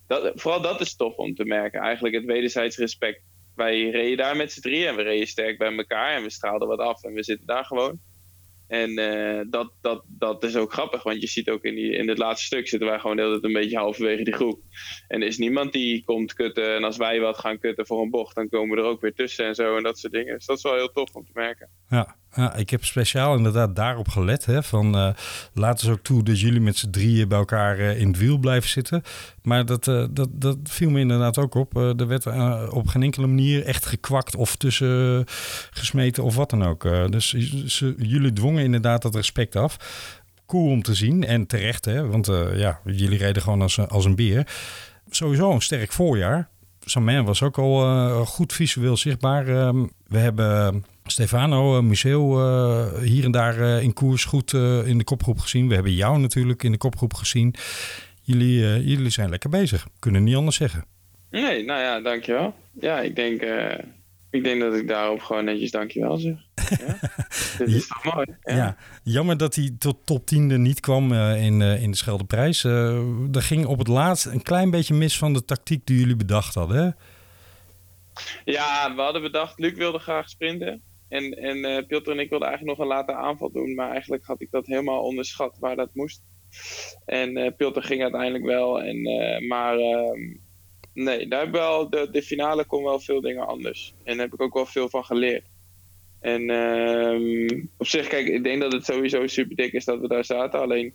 Dat, 0.07 0.31
vooral 0.35 0.61
dat 0.61 0.81
is 0.81 0.95
tof 0.95 1.15
om 1.15 1.35
te 1.35 1.45
merken. 1.45 1.81
Eigenlijk 1.81 2.15
het 2.15 2.25
wederzijds 2.25 2.77
respect 2.77 3.21
wij 3.57 3.89
reden 3.89 4.17
daar 4.17 4.35
met 4.35 4.51
z'n 4.51 4.61
drieën 4.61 4.87
en 4.87 4.95
we 4.95 5.01
reden 5.01 5.27
sterk 5.27 5.57
bij 5.57 5.75
elkaar 5.75 6.15
en 6.15 6.23
we 6.23 6.29
straalden 6.29 6.67
wat 6.67 6.79
af 6.79 7.03
en 7.03 7.13
we 7.13 7.23
zitten 7.23 7.47
daar 7.47 7.65
gewoon. 7.65 7.99
En 8.67 8.99
uh, 8.99 9.41
dat, 9.49 9.73
dat, 9.81 10.03
dat 10.07 10.43
is 10.43 10.55
ook 10.55 10.73
grappig, 10.73 11.03
want 11.03 11.21
je 11.21 11.27
ziet 11.27 11.49
ook 11.49 11.63
in, 11.63 11.75
die, 11.75 11.91
in 11.91 12.09
het 12.09 12.17
laatste 12.17 12.45
stuk 12.45 12.67
zitten 12.67 12.89
wij 12.89 12.99
gewoon 12.99 13.15
de 13.15 13.21
hele 13.21 13.33
tijd 13.33 13.45
een 13.53 13.61
beetje 13.61 13.77
halverwege 13.77 14.23
die 14.23 14.33
groep. 14.33 14.61
En 15.07 15.21
er 15.21 15.27
is 15.27 15.37
niemand 15.37 15.73
die 15.73 16.03
komt 16.03 16.33
kutten 16.33 16.75
en 16.75 16.83
als 16.83 16.97
wij 16.97 17.19
wat 17.19 17.37
gaan 17.37 17.59
kutten 17.59 17.85
voor 17.85 18.01
een 18.01 18.09
bocht, 18.09 18.35
dan 18.35 18.49
komen 18.49 18.75
we 18.75 18.81
er 18.81 18.87
ook 18.87 19.01
weer 19.01 19.13
tussen 19.13 19.45
en 19.45 19.55
zo 19.55 19.77
en 19.77 19.83
dat 19.83 19.99
soort 19.99 20.13
dingen. 20.13 20.35
Dus 20.35 20.45
dat 20.45 20.57
is 20.57 20.63
wel 20.63 20.75
heel 20.75 20.91
tof 20.91 21.15
om 21.15 21.25
te 21.25 21.31
merken. 21.33 21.69
Ja, 21.89 22.15
ja 22.35 22.55
ik 22.55 22.69
heb 22.69 22.85
speciaal 22.85 23.35
inderdaad 23.35 23.75
daarop 23.75 24.07
gelet. 24.07 24.45
Hè, 24.45 24.63
van, 24.63 24.95
uh, 24.95 25.09
laten 25.53 25.85
ze 25.85 25.91
ook 25.91 26.03
toe 26.03 26.23
dat 26.23 26.39
jullie 26.39 26.61
met 26.61 26.77
z'n 26.77 26.89
drieën 26.89 27.27
bij 27.27 27.37
elkaar 27.37 27.79
uh, 27.79 27.99
in 27.99 28.07
het 28.07 28.17
wiel 28.17 28.37
blijven 28.37 28.69
zitten. 28.69 29.03
Maar 29.41 29.65
dat, 29.65 29.87
uh, 29.87 30.05
dat, 30.09 30.29
dat 30.31 30.57
viel 30.63 30.89
me 30.89 30.99
inderdaad 30.99 31.37
ook 31.37 31.55
op. 31.55 31.75
Er 31.77 32.07
werd 32.07 32.25
op 32.71 32.87
geen 32.87 33.03
enkele 33.03 33.27
manier 33.27 33.65
echt 33.65 33.85
gekwakt 33.85 34.35
of 34.35 34.55
tussen 34.55 35.23
gesmeten 35.71 36.23
of 36.23 36.35
wat 36.35 36.49
dan 36.49 36.63
ook. 36.63 37.11
Dus 37.11 37.31
jullie 37.97 38.33
dwongen 38.33 38.63
inderdaad 38.63 39.01
dat 39.01 39.15
respect 39.15 39.55
af. 39.55 39.77
Cool 40.45 40.69
om 40.71 40.81
te 40.81 40.93
zien 40.93 41.23
en 41.23 41.47
terecht, 41.47 41.85
hè, 41.85 42.07
want 42.07 42.25
ja, 42.55 42.79
jullie 42.85 43.17
reden 43.17 43.41
gewoon 43.41 43.61
als, 43.61 43.79
als 43.79 44.05
een 44.05 44.15
beer. 44.15 44.47
Sowieso 45.09 45.51
een 45.51 45.61
sterk 45.61 45.91
voorjaar. 45.91 46.49
Samen 46.79 47.25
was 47.25 47.43
ook 47.43 47.57
al 47.57 48.25
goed 48.25 48.53
visueel 48.53 48.97
zichtbaar. 48.97 49.47
Um, 49.47 49.91
we 50.07 50.17
hebben 50.17 50.85
Stefano, 51.07 51.77
uh, 51.77 51.83
Museo, 51.83 52.39
uh, 52.39 53.01
hier 53.01 53.23
en 53.23 53.31
daar 53.31 53.81
in 53.81 53.93
koers 53.93 54.25
goed 54.25 54.53
in 54.85 54.97
de 54.97 55.03
kopgroep 55.03 55.39
gezien. 55.39 55.67
We 55.67 55.73
hebben 55.73 55.93
jou 55.93 56.19
natuurlijk 56.19 56.63
in 56.63 56.71
de 56.71 56.77
kopgroep 56.77 57.13
gezien. 57.13 57.53
Jullie, 58.21 58.83
jullie 58.83 59.09
zijn 59.09 59.29
lekker 59.29 59.49
bezig. 59.49 59.87
Kunnen 59.99 60.23
niet 60.23 60.35
anders 60.35 60.55
zeggen. 60.55 60.85
Nee, 61.31 61.65
nou 61.65 61.81
ja, 61.81 61.99
dankjewel. 61.99 62.55
Ja, 62.79 62.99
ik 62.99 63.15
denk, 63.15 63.41
ik 64.29 64.43
denk 64.43 64.61
dat 64.61 64.75
ik 64.75 64.87
daarop 64.87 65.21
gewoon 65.21 65.45
netjes 65.45 65.71
dankjewel 65.71 66.17
zeg. 66.17 66.35
Ja? 66.79 66.99
Dit 67.57 67.67
is 67.67 67.87
toch 67.87 68.13
mooi? 68.13 68.25
Ja. 68.43 68.75
jammer 69.03 69.37
dat 69.37 69.55
hij 69.55 69.75
tot 69.79 69.97
top 70.05 70.25
10 70.25 70.61
niet 70.61 70.79
kwam 70.79 71.13
in, 71.13 71.61
in 71.61 71.91
de 71.91 71.97
Scheldeprijs. 71.97 72.63
Er 72.63 73.41
ging 73.41 73.65
op 73.65 73.77
het 73.77 73.87
laatst 73.87 74.25
een 74.25 74.41
klein 74.41 74.69
beetje 74.69 74.93
mis 74.93 75.17
van 75.17 75.33
de 75.33 75.45
tactiek 75.45 75.85
die 75.85 75.99
jullie 75.99 76.15
bedacht 76.15 76.53
hadden. 76.53 76.77
Hè? 76.77 76.89
Ja, 78.45 78.95
we 78.95 79.01
hadden 79.01 79.21
bedacht, 79.21 79.59
Luc 79.59 79.73
wilde 79.73 79.99
graag 79.99 80.29
sprinten. 80.29 80.81
En, 81.09 81.37
en 81.37 81.57
uh, 81.57 81.87
Piotr 81.87 82.11
en 82.11 82.19
ik 82.19 82.29
wilden 82.29 82.47
eigenlijk 82.47 82.77
nog 82.77 82.87
een 82.87 82.95
late 82.95 83.13
aanval 83.13 83.51
doen. 83.51 83.75
Maar 83.75 83.91
eigenlijk 83.91 84.25
had 84.25 84.41
ik 84.41 84.51
dat 84.51 84.65
helemaal 84.65 85.03
onderschat 85.03 85.57
waar 85.59 85.75
dat 85.75 85.89
moest. 85.93 86.21
En 87.05 87.37
uh, 87.37 87.51
Piotr 87.57 87.79
ging 87.79 88.01
uiteindelijk 88.01 88.45
wel. 88.45 88.81
En, 88.81 89.07
uh, 89.07 89.49
maar 89.49 89.77
ehm, 89.77 90.35
nee, 90.93 91.27
daar 91.27 91.43
heb 91.43 91.51
wel, 91.51 91.89
de, 91.89 92.07
de 92.11 92.21
finale 92.21 92.65
kon 92.65 92.83
wel 92.83 92.99
veel 92.99 93.21
dingen 93.21 93.47
anders. 93.47 93.93
En 94.03 94.13
daar 94.17 94.25
heb 94.25 94.33
ik 94.33 94.41
ook 94.41 94.53
wel 94.53 94.65
veel 94.65 94.89
van 94.89 95.05
geleerd. 95.05 95.45
En 96.19 96.49
ehm, 96.49 97.65
op 97.77 97.87
zich, 97.87 98.07
kijk, 98.07 98.27
ik 98.27 98.43
denk 98.43 98.61
dat 98.61 98.71
het 98.71 98.85
sowieso 98.85 99.27
super 99.27 99.55
dik 99.55 99.73
is 99.73 99.85
dat 99.85 99.99
we 99.99 100.07
daar 100.07 100.25
zaten. 100.25 100.59
Alleen 100.59 100.93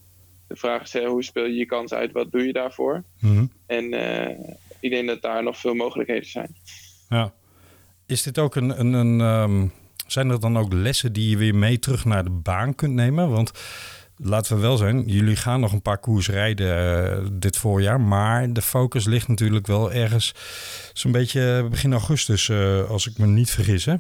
de 0.48 0.56
vraag 0.56 0.82
is, 0.82 1.04
hoe 1.04 1.24
speel 1.24 1.44
je 1.44 1.56
je 1.56 1.66
kans 1.66 1.92
uit? 1.92 2.12
Wat 2.12 2.32
doe 2.32 2.46
je 2.46 2.52
daarvoor? 2.52 3.04
Mm 3.20 3.36
-hmm. 3.36 3.50
En 3.66 3.84
ik 4.80 4.90
denk 4.90 5.06
dat 5.06 5.22
daar 5.22 5.42
nog 5.42 5.58
veel 5.58 5.74
mogelijkheden 5.74 6.28
zijn. 6.28 6.56
Ja. 7.08 7.32
Is 8.06 8.22
dit 8.22 8.38
ook 8.38 8.54
een, 8.54 8.80
een, 8.80 8.92
een 8.92 9.20
um, 9.20 9.72
zijn 10.12 10.30
er 10.30 10.40
dan 10.40 10.58
ook 10.58 10.72
lessen 10.72 11.12
die 11.12 11.30
je 11.30 11.36
weer 11.36 11.54
mee 11.54 11.78
terug 11.78 12.04
naar 12.04 12.24
de 12.24 12.30
baan 12.30 12.74
kunt 12.74 12.94
nemen? 12.94 13.30
Want 13.30 13.52
laten 14.16 14.56
we 14.56 14.62
wel 14.62 14.76
zijn, 14.76 15.02
jullie 15.06 15.36
gaan 15.36 15.60
nog 15.60 15.72
een 15.72 15.82
paar 15.82 15.98
koers 15.98 16.28
rijden 16.28 16.66
uh, 17.22 17.26
dit 17.32 17.56
voorjaar. 17.56 18.00
Maar 18.00 18.52
de 18.52 18.62
focus 18.62 19.06
ligt 19.06 19.28
natuurlijk 19.28 19.66
wel 19.66 19.92
ergens 19.92 20.34
zo'n 20.92 21.12
beetje 21.12 21.66
begin 21.70 21.92
augustus, 21.92 22.48
uh, 22.48 22.90
als 22.90 23.06
ik 23.06 23.18
me 23.18 23.26
niet 23.26 23.50
vergis. 23.50 23.84
Hè? 23.84 23.94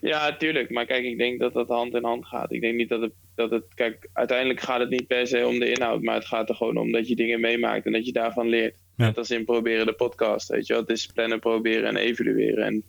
Ja, 0.00 0.36
tuurlijk. 0.36 0.70
Maar 0.70 0.86
kijk, 0.86 1.04
ik 1.04 1.18
denk 1.18 1.40
dat 1.40 1.52
dat 1.52 1.68
hand 1.68 1.94
in 1.94 2.04
hand 2.04 2.26
gaat. 2.26 2.52
Ik 2.52 2.60
denk 2.60 2.74
niet 2.76 2.88
dat 2.88 3.00
het, 3.00 3.12
dat 3.34 3.50
het. 3.50 3.64
Kijk, 3.74 4.08
uiteindelijk 4.12 4.60
gaat 4.60 4.80
het 4.80 4.90
niet 4.90 5.06
per 5.06 5.26
se 5.26 5.46
om 5.46 5.58
de 5.58 5.70
inhoud. 5.70 6.02
Maar 6.02 6.14
het 6.14 6.26
gaat 6.26 6.48
er 6.48 6.54
gewoon 6.54 6.76
om 6.76 6.92
dat 6.92 7.08
je 7.08 7.16
dingen 7.16 7.40
meemaakt 7.40 7.86
en 7.86 7.92
dat 7.92 8.06
je 8.06 8.12
daarvan 8.12 8.48
leert. 8.48 8.76
Ja. 8.96 9.04
Net 9.04 9.18
als 9.18 9.30
in 9.30 9.44
proberen 9.44 9.86
de 9.86 9.92
podcast. 9.92 10.48
Weet 10.48 10.66
je 10.66 10.72
wel, 10.72 10.82
het 10.82 10.90
is 10.90 11.06
plannen, 11.06 11.40
proberen 11.40 11.88
en 11.88 11.96
evalueren. 11.96 12.64
En 12.64 12.84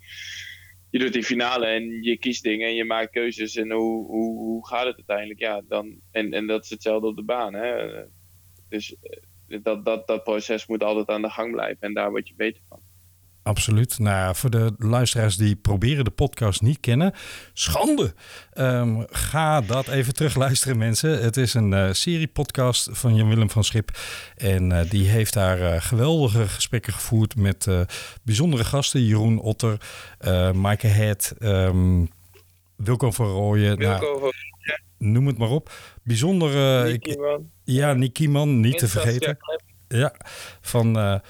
je 0.96 1.02
doet 1.02 1.14
die 1.14 1.24
finale 1.24 1.66
en 1.66 2.04
je 2.04 2.18
kiest 2.18 2.44
dingen 2.44 2.68
en 2.68 2.76
je 2.76 2.86
maakt 2.86 3.12
keuzes. 3.12 3.56
En 3.56 3.72
hoe, 3.72 4.06
hoe, 4.06 4.68
gaat 4.68 4.86
het 4.86 4.96
uiteindelijk? 4.96 5.40
Ja, 5.40 5.62
dan, 5.68 6.00
en, 6.12 6.34
en 6.34 6.48
dat 6.48 6.64
is 6.64 6.70
hetzelfde 6.70 7.08
op 7.08 7.16
de 7.16 7.24
baan. 7.24 7.54
Hè? 7.54 8.04
Dus 8.70 8.96
dat, 9.48 9.86
dat, 9.86 10.08
dat 10.08 10.24
proces 10.24 10.68
moet 10.68 10.84
altijd 10.84 11.08
aan 11.08 11.22
de 11.22 11.30
gang 11.30 11.52
blijven. 11.52 11.82
En 11.82 11.94
daar 11.94 12.10
word 12.10 12.28
je 12.28 12.36
beter 12.36 12.62
van. 12.70 12.80
Absoluut. 13.46 14.00
Nou, 14.00 14.36
voor 14.36 14.50
de 14.50 14.74
luisteraars 14.78 15.38
die 15.38 15.56
proberen 15.56 16.06
de 16.06 16.12
podcast 16.12 16.62
niet 16.62 16.80
kennen, 16.80 17.14
schande. 17.54 18.14
Um, 18.54 19.06
ga 19.10 19.62
dat 19.62 19.88
even 19.88 20.14
terugluisteren, 20.14 20.78
mensen. 20.78 21.24
Het 21.24 21.38
is 21.38 21.54
een 21.54 21.72
uh, 21.72 21.92
serie-podcast 21.92 22.90
van 22.92 23.16
Jan-Willem 23.16 23.50
van 23.50 23.64
Schip. 23.64 23.98
En 24.36 24.72
uh, 24.72 24.80
die 24.90 25.08
heeft 25.08 25.34
daar 25.34 25.60
uh, 25.60 25.82
geweldige 25.82 26.48
gesprekken 26.48 26.94
gevoerd 26.94 27.36
met 27.36 27.68
bijzondere 28.24 28.64
gasten. 28.64 29.04
Jeroen 29.04 29.40
Otter, 29.40 29.78
Maaike 30.54 30.88
Het, 30.88 31.34
um, 31.40 32.10
Wilco 32.76 33.12
van 33.12 33.28
Rooyen. 33.28 33.78
Wilco 33.78 34.06
nou, 34.06 34.20
van 34.20 34.34
Noem 34.98 35.28
het 35.28 35.38
maar 35.38 35.50
op. 35.50 35.72
Bijzondere... 36.04 36.84
Nicky. 36.84 37.16
Ja, 37.64 37.94
Nicky 37.94 38.28
Man, 38.28 38.60
niet 38.60 38.78
te 38.78 38.88
vergeten. 38.88 39.38
Klep. 39.38 39.62
Ja, 39.88 40.16
van 40.62 41.22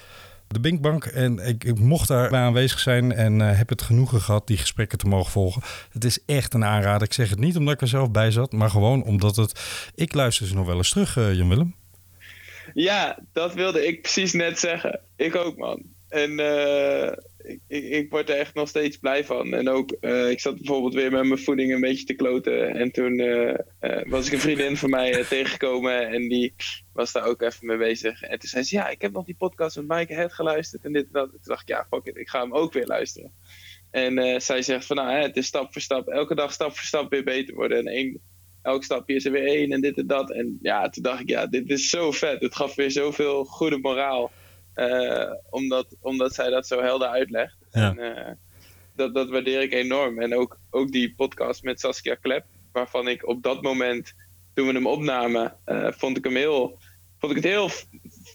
de 0.56 0.68
Binkbank. 0.68 1.04
En 1.04 1.38
ik, 1.38 1.64
ik 1.64 1.78
mocht 1.78 2.08
daar 2.08 2.34
aanwezig 2.34 2.78
zijn 2.78 3.12
en 3.12 3.40
uh, 3.40 3.58
heb 3.58 3.68
het 3.68 3.82
genoegen 3.82 4.20
gehad 4.20 4.46
die 4.46 4.56
gesprekken 4.56 4.98
te 4.98 5.06
mogen 5.06 5.32
volgen. 5.32 5.62
Het 5.92 6.04
is 6.04 6.18
echt 6.26 6.54
een 6.54 6.64
aanrader. 6.64 7.06
Ik 7.06 7.12
zeg 7.12 7.30
het 7.30 7.38
niet 7.38 7.56
omdat 7.56 7.74
ik 7.74 7.80
er 7.80 7.88
zelf 7.88 8.10
bij 8.10 8.30
zat, 8.30 8.52
maar 8.52 8.70
gewoon 8.70 9.02
omdat 9.02 9.36
het... 9.36 9.60
Ik 9.94 10.14
luister 10.14 10.46
ze 10.46 10.54
nog 10.54 10.66
wel 10.66 10.76
eens 10.76 10.90
terug, 10.90 11.16
uh, 11.16 11.34
Jan 11.34 11.48
Willem. 11.48 11.74
Ja, 12.74 13.18
dat 13.32 13.54
wilde 13.54 13.86
ik 13.86 14.02
precies 14.02 14.32
net 14.32 14.58
zeggen. 14.58 15.00
Ik 15.16 15.34
ook, 15.34 15.56
man. 15.56 15.82
En 16.08 16.30
uh, 16.30 17.12
ik, 17.46 17.84
ik, 17.84 18.10
word 18.10 18.28
er 18.28 18.36
echt 18.36 18.54
nog 18.54 18.68
steeds 18.68 18.96
blij 18.96 19.24
van. 19.24 19.54
En 19.54 19.68
ook, 19.68 19.96
uh, 20.00 20.30
ik 20.30 20.40
zat 20.40 20.56
bijvoorbeeld 20.56 20.94
weer 20.94 21.10
met 21.10 21.24
mijn 21.24 21.40
voeding 21.40 21.72
een 21.72 21.80
beetje 21.80 22.04
te 22.04 22.14
kloten. 22.14 22.74
En 22.74 22.92
toen 22.92 23.18
uh, 23.18 23.54
was 24.04 24.26
ik 24.26 24.32
een 24.32 24.40
vriendin 24.40 24.76
van 24.76 24.90
mij 24.90 25.24
tegengekomen. 25.24 26.08
En 26.08 26.28
die 26.28 26.54
was 26.92 27.12
daar 27.12 27.24
ook 27.24 27.42
even 27.42 27.66
mee 27.66 27.76
bezig. 27.76 28.22
En 28.22 28.38
toen 28.38 28.48
zei 28.48 28.64
ze, 28.64 28.76
ja, 28.76 28.88
ik 28.88 29.02
heb 29.02 29.12
nog 29.12 29.24
die 29.24 29.36
podcast 29.36 29.76
met 29.76 29.86
Maaike 29.86 30.14
Het 30.14 30.32
geluisterd. 30.32 30.84
En 30.84 30.92
dit 30.92 31.06
dat. 31.12 31.24
En 31.26 31.30
toen 31.30 31.40
dacht 31.42 31.62
ik, 31.62 31.68
ja, 31.68 31.86
fuck 31.90 32.04
it, 32.06 32.16
ik 32.16 32.28
ga 32.28 32.40
hem 32.40 32.54
ook 32.54 32.72
weer 32.72 32.86
luisteren. 32.86 33.32
En 33.90 34.40
zij 34.40 34.62
zegt 34.62 34.86
van, 34.86 34.96
nou, 34.96 35.10
hè, 35.10 35.22
het 35.22 35.36
is 35.36 35.46
stap 35.46 35.72
voor 35.72 35.82
stap. 35.82 36.08
Elke 36.08 36.34
dag 36.34 36.52
stap 36.52 36.76
voor 36.76 36.86
stap 36.86 37.10
weer 37.10 37.24
beter 37.24 37.54
worden. 37.54 37.78
En 37.78 37.86
één, 37.86 38.20
elk 38.62 38.84
stapje 38.84 39.14
is 39.14 39.24
er 39.24 39.32
weer 39.32 39.46
één 39.46 39.72
en 39.72 39.80
dit 39.80 39.98
en 39.98 40.06
dat. 40.06 40.32
En 40.32 40.58
ja, 40.62 40.88
toen 40.88 41.02
dacht 41.02 41.20
ik, 41.20 41.28
ja, 41.28 41.46
dit 41.46 41.70
is 41.70 41.90
zo 41.90 42.12
vet. 42.12 42.40
Het 42.40 42.56
gaf 42.56 42.74
weer 42.74 42.90
zoveel 42.90 43.44
goede 43.44 43.78
moraal. 43.78 44.32
Uh, 44.76 45.32
omdat, 45.50 45.96
omdat 46.00 46.34
zij 46.34 46.50
dat 46.50 46.66
zo 46.66 46.80
helder 46.80 47.08
uitlegt. 47.08 47.56
Ja. 47.70 47.96
En, 47.96 47.98
uh, 47.98 48.32
dat, 48.94 49.14
dat 49.14 49.28
waardeer 49.28 49.62
ik 49.62 49.72
enorm. 49.72 50.20
En 50.20 50.34
ook, 50.34 50.58
ook 50.70 50.92
die 50.92 51.14
podcast 51.14 51.62
met 51.62 51.80
Saskia 51.80 52.14
Klep, 52.14 52.44
waarvan 52.72 53.08
ik 53.08 53.26
op 53.26 53.42
dat 53.42 53.62
moment, 53.62 54.14
toen 54.54 54.66
we 54.66 54.72
hem 54.72 54.86
opnamen, 54.86 55.56
uh, 55.66 55.92
vond 55.92 56.16
ik 56.16 56.24
hem 56.24 56.36
heel, 56.36 56.78
vond 57.18 57.36
ik 57.36 57.42
het 57.42 57.52
heel 57.52 57.68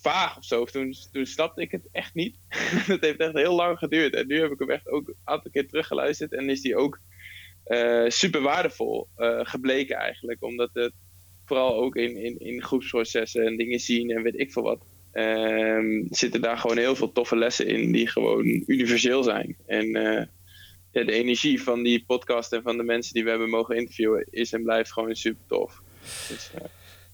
vaag 0.02 0.38
of 0.38 0.46
zo. 0.46 0.66
Toen, 0.66 0.96
toen 1.12 1.26
snapte 1.26 1.62
ik 1.62 1.72
het 1.72 1.88
echt 1.92 2.14
niet. 2.14 2.38
het 2.94 3.02
heeft 3.02 3.20
echt 3.20 3.34
heel 3.34 3.56
lang 3.56 3.78
geduurd. 3.78 4.14
En 4.14 4.28
nu 4.28 4.40
heb 4.42 4.52
ik 4.52 4.60
hem 4.60 4.70
echt 4.70 4.88
ook 4.88 5.08
een 5.08 5.16
aantal 5.24 5.52
keer 5.52 5.68
teruggeluisterd. 5.68 6.34
En 6.34 6.50
is 6.50 6.62
die 6.62 6.76
ook 6.76 7.00
super 8.08 8.42
waardevol 8.42 9.08
gebleken 9.44 9.96
eigenlijk. 9.96 10.44
Omdat 10.44 10.70
het 10.74 10.94
vooral 11.46 11.76
ook 11.76 11.96
in, 11.96 12.18
in, 12.18 12.40
in 12.40 12.64
groepsprocessen 12.64 13.46
en 13.46 13.58
dingen 13.58 13.80
zien 13.80 14.12
en 14.12 14.24
weet 14.24 14.40
ik 14.40 14.52
veel 14.52 14.64
wat. 14.64 14.86
Um, 15.14 16.08
zitten 16.10 16.42
daar 16.42 16.58
gewoon 16.58 16.78
heel 16.78 16.96
veel 16.96 17.12
toffe 17.12 17.36
lessen 17.36 17.68
in 17.68 17.92
die 17.92 18.08
gewoon 18.08 18.64
universeel 18.66 19.24
zijn. 19.24 19.58
En 19.66 19.86
uh, 19.86 20.24
ja, 20.92 21.04
de 21.04 21.12
energie 21.12 21.64
van 21.64 21.84
die 21.84 22.04
podcast 22.08 22.54
en 22.54 22.62
van 22.62 22.78
de 22.78 22.84
mensen 22.84 23.14
die 23.14 23.24
we 23.24 23.30
hebben 23.30 23.50
mogen 23.50 23.76
interviewen 23.76 24.28
is 24.30 24.54
en 24.54 24.64
blijft 24.64 24.92
gewoon 24.92 25.16
super 25.16 25.46
tof. 25.48 25.82
Dus, 26.30 26.52
uh, 26.56 26.62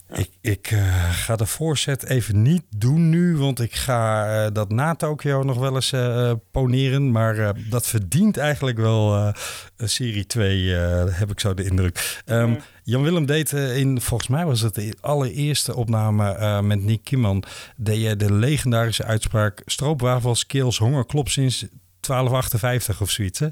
ja. 0.10 0.16
Ik, 0.16 0.30
ik 0.42 0.72
uh, 0.72 1.12
ga 1.12 1.36
de 1.36 1.46
voorzet 1.46 2.04
even 2.04 2.42
niet 2.42 2.64
doen 2.70 3.10
nu, 3.10 3.38
want 3.38 3.60
ik 3.60 3.76
ga 3.76 4.28
uh, 4.46 4.52
dat 4.54 4.72
na 4.72 4.96
Tokio 4.96 5.44
nog 5.44 5.58
wel 5.58 5.76
eens 5.76 5.92
uh, 5.92 6.32
poneren. 6.52 7.12
Maar 7.12 7.54
dat 7.70 7.88
verdient 7.88 8.38
eigenlijk 8.38 8.78
wel 8.78 9.34
serie 9.78 10.26
2, 10.26 10.70
heb 11.10 11.32
ik 11.32 11.40
zo 11.40 11.54
de 11.54 11.64
indruk. 11.64 12.22
Um, 12.26 12.52
ja. 12.52 12.60
Jan 12.84 13.04
Willem 13.04 13.26
deed 13.26 13.52
in, 13.52 14.02
volgens 14.02 14.30
mij 14.30 14.46
was 14.46 14.62
het 14.62 14.76
de 14.76 14.96
allereerste 15.02 15.76
opname 15.76 16.62
met 16.62 16.84
Nick 16.84 17.04
Kimman, 17.04 17.44
deed 17.78 18.02
je 18.02 18.16
de 18.16 18.34
legendarische 18.34 19.04
uitspraak: 19.04 19.62
stroopwafels, 19.66 20.46
kills, 20.46 20.78
honger, 20.78 21.06
klopt 21.06 21.32
sinds 21.32 21.66
1258 22.08 23.02
of 23.02 23.10
zoiets, 23.10 23.40
hè? 23.40 23.48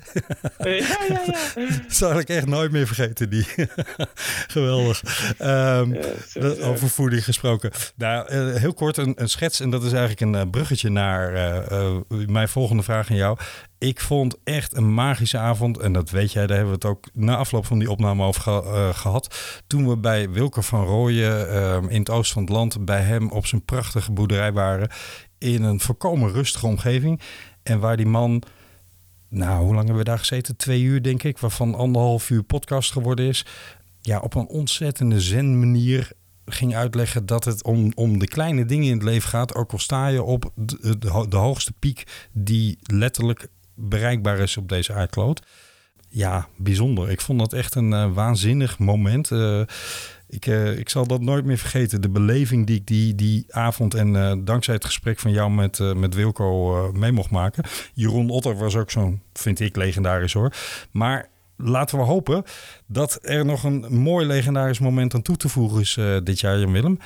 Ja, 0.58 0.98
ja, 1.08 1.22
ja. 1.26 1.34
Dat 1.84 1.94
zal 1.94 2.20
ik 2.20 2.30
echt 2.30 2.46
nooit 2.46 2.72
meer 2.72 2.88
vergeten, 2.88 3.30
die. 3.30 3.46
Geweldig. 4.48 5.04
Um, 5.42 5.94
ja, 5.94 6.02
over 6.62 6.90
voeding 6.90 7.24
gesproken. 7.24 7.72
Nou, 7.96 8.34
uh, 8.34 8.56
heel 8.56 8.74
kort 8.74 8.98
een, 8.98 9.14
een, 9.16 9.30
schets, 9.30 9.60
en 9.60 9.70
dat 9.70 9.84
is 9.84 9.92
eigenlijk 9.92 10.22
een 10.22 10.46
uh, 10.46 10.50
bruggetje 10.52 10.90
naar 10.90 11.34
uh, 11.72 11.98
mijn 12.28 12.50
volgende 12.50 12.84
vraag 12.84 13.10
aan 13.10 13.16
jou. 13.16 13.38
Ik 13.78 14.00
vond 14.00 14.38
echt 14.44 14.76
een 14.76 14.94
magische 14.94 15.38
avond, 15.38 15.78
en 15.78 15.94
dat 15.94 16.10
weet 16.10 16.32
jij, 16.32 16.48
daar 16.48 16.58
hebben 16.58 16.80
we 16.80 16.88
het 16.88 16.98
ook 16.98 17.06
na 17.14 17.36
afloop 17.36 17.66
van 17.66 17.80
die 17.80 17.92
opname 17.92 18.24
over 18.24 18.42
ge 18.42 18.92
gehad. 18.94 19.36
Toen 19.68 19.90
we 19.90 19.98
bij 19.98 20.30
Wilker 20.30 20.64
van 20.64 20.86
Rooyen 20.86 21.90
in 21.90 22.00
het 22.00 22.10
oosten 22.10 22.34
van 22.34 22.44
het 22.44 22.52
land 22.52 22.86
bij 22.86 23.02
hem 23.02 23.30
op 23.30 23.46
zijn 23.46 23.66
prachtige 23.66 24.12
boerderij 24.12 24.54
waren. 24.54 24.90
In 25.38 25.64
een 25.64 25.80
volkomen 25.80 26.32
rustige 26.32 26.68
omgeving. 26.68 27.22
En 27.66 27.80
waar 27.80 27.98
die 27.98 28.06
man, 28.06 28.42
nou, 29.30 29.64
hoe 29.64 29.74
lang 29.74 29.86
hebben 29.86 29.98
we 29.98 30.04
daar 30.04 30.20
gezeten? 30.20 30.56
Twee 30.56 30.82
uur, 30.82 31.04
denk 31.04 31.24
ik, 31.24 31.38
waarvan 31.38 31.76
anderhalf 31.76 32.30
uur 32.30 32.44
podcast 32.44 32.92
geworden 32.92 33.26
is. 33.26 33.46
Ja, 34.02 34.20
op 34.20 34.36
een 34.36 34.48
ontzettende 34.48 35.22
zen 35.22 35.60
manier 35.60 36.12
ging 36.46 36.76
uitleggen 36.76 37.26
dat 37.26 37.46
het 37.46 37.64
om, 37.64 37.92
om 37.96 38.20
de 38.20 38.28
kleine 38.28 38.66
dingen 38.66 38.86
in 38.86 38.94
het 38.94 39.04
leven 39.04 39.30
gaat. 39.30 39.56
Ook 39.56 39.72
al 39.72 39.80
sta 39.80 40.08
je 40.08 40.24
op 40.24 40.52
de, 40.56 40.98
de, 41.30 41.38
hoogste 41.38 41.74
piek 41.80 42.28
die 42.32 42.78
letterlijk 42.82 43.48
bereikbaar 43.74 44.40
is 44.40 44.58
op 44.58 44.70
deze 44.70 44.94
aardkloot. 44.94 45.42
Ja, 46.10 46.48
bijzonder. 46.58 47.10
Ik 47.10 47.22
vond 47.22 47.40
dat 47.40 47.54
echt 47.54 47.76
een 47.76 47.92
uh, 47.92 48.14
waanzinnig 48.14 48.80
moment. 48.80 49.32
Uh, 49.32 49.62
ik, 50.28 50.46
uh, 50.46 50.78
ik 50.78 50.90
zal 50.90 51.08
dat 51.08 51.22
nooit 51.22 51.46
meer 51.46 51.58
vergeten. 51.58 52.02
De 52.02 52.10
beleving 52.10 52.68
die 52.68 52.76
ik 52.76 52.88
die, 52.88 53.16
die 53.16 53.46
avond 53.50 53.94
en 53.94 54.14
uh, 54.14 54.34
dankzij 54.44 54.74
het 54.74 54.86
gesprek 54.86 55.20
van 55.20 55.32
jou 55.32 55.52
met, 55.52 55.80
uh, 55.80 55.94
met 55.94 56.14
Wilco 56.14 56.92
mee 56.94 57.12
mocht 57.12 57.30
maken. 57.30 57.64
Jeroen 57.94 58.30
Otter 58.30 58.58
was 58.58 58.76
ook 58.76 58.92
zo'n, 58.92 59.22
vind 59.34 59.60
ik, 59.60 59.76
legendarisch 59.76 60.34
hoor. 60.34 60.54
Maar 60.92 61.30
laten 61.58 61.98
we 61.98 62.04
hopen 62.04 62.44
dat 62.86 63.20
er 63.22 63.46
nog 63.46 63.64
een 63.64 63.86
mooi 63.90 64.26
legendarisch 64.26 64.80
moment 64.80 65.14
aan 65.14 65.22
toe 65.22 65.38
te 65.38 65.50
voegen 65.50 65.82
is 65.82 65.98
dit 66.24 66.40
jaar, 66.40 66.60
Jan 66.60 66.72
Willem. 66.72 67.00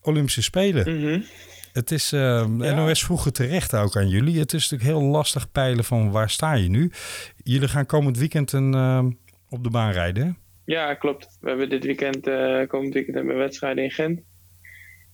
Olympische 0.00 0.42
Spelen. 0.42 0.96
Mm 0.96 1.04
-hmm. 1.04 1.24
Het 1.72 1.90
is, 1.90 2.12
uh, 2.12 2.20
Ja. 2.58 2.74
NOS 2.74 3.04
vroeger 3.04 3.32
terecht 3.32 3.74
ook 3.74 3.96
aan 3.96 4.08
jullie. 4.08 4.38
Het 4.38 4.52
is 4.52 4.68
natuurlijk 4.68 4.98
heel 4.98 5.08
lastig 5.10 5.52
peilen 5.52 5.84
van 5.84 6.10
waar 6.10 6.30
sta 6.30 6.52
je 6.52 6.68
nu. 6.68 6.92
Jullie 7.42 7.68
gaan 7.68 7.86
komend 7.86 8.18
weekend 8.18 8.52
een, 8.52 8.74
uh, 8.74 9.04
op 9.48 9.64
de 9.64 9.70
baan 9.70 9.90
rijden. 9.92 10.36
Ja, 10.66 10.94
klopt. 10.94 11.38
We 11.40 11.48
hebben 11.48 11.68
dit 11.68 11.84
weekend, 11.84 12.26
eh 12.26 12.66
komend 12.66 12.94
weekend 12.94 13.16
hebben 13.16 13.34
we 13.34 13.40
wedstrijden 13.40 13.84
in 13.84 13.90
Gent. 13.90 14.22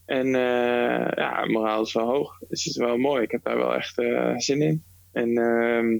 En 0.04 0.26
eh, 0.26 1.12
ja, 1.14 1.44
moraal 1.46 1.82
is 1.82 1.92
wel 1.92 2.06
hoog. 2.06 2.38
Dus 2.38 2.64
het 2.64 2.74
is 2.74 2.76
wel 2.76 2.96
mooi. 2.96 3.22
Ik 3.22 3.30
heb 3.30 3.44
daar 3.44 3.56
wel 3.56 3.74
echt 3.74 3.98
eh, 3.98 4.36
zin 4.36 4.62
in. 4.62 4.84
En 5.12 5.36
ehm, 5.36 5.98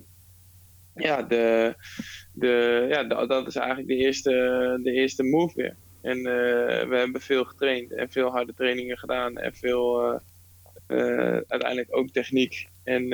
ja, 0.94 1.22
de, 1.22 1.74
de, 2.32 2.86
ja 2.88 3.04
dat 3.04 3.46
is 3.46 3.56
eigenlijk 3.56 3.88
de 3.88 3.96
eerste, 3.96 4.30
de 4.82 4.92
eerste 4.92 5.22
move 5.22 5.54
weer. 5.54 5.76
En 6.02 6.22
we 6.88 6.96
hebben 6.96 7.20
veel 7.20 7.44
getraind 7.44 7.92
en 7.92 8.10
veel 8.10 8.30
harde 8.30 8.54
trainingen 8.54 8.98
gedaan. 8.98 9.36
En 9.36 9.54
veel 9.54 10.20
uiteindelijk 10.86 11.96
ook 11.96 12.10
techniek 12.10 12.68
en 12.84 13.08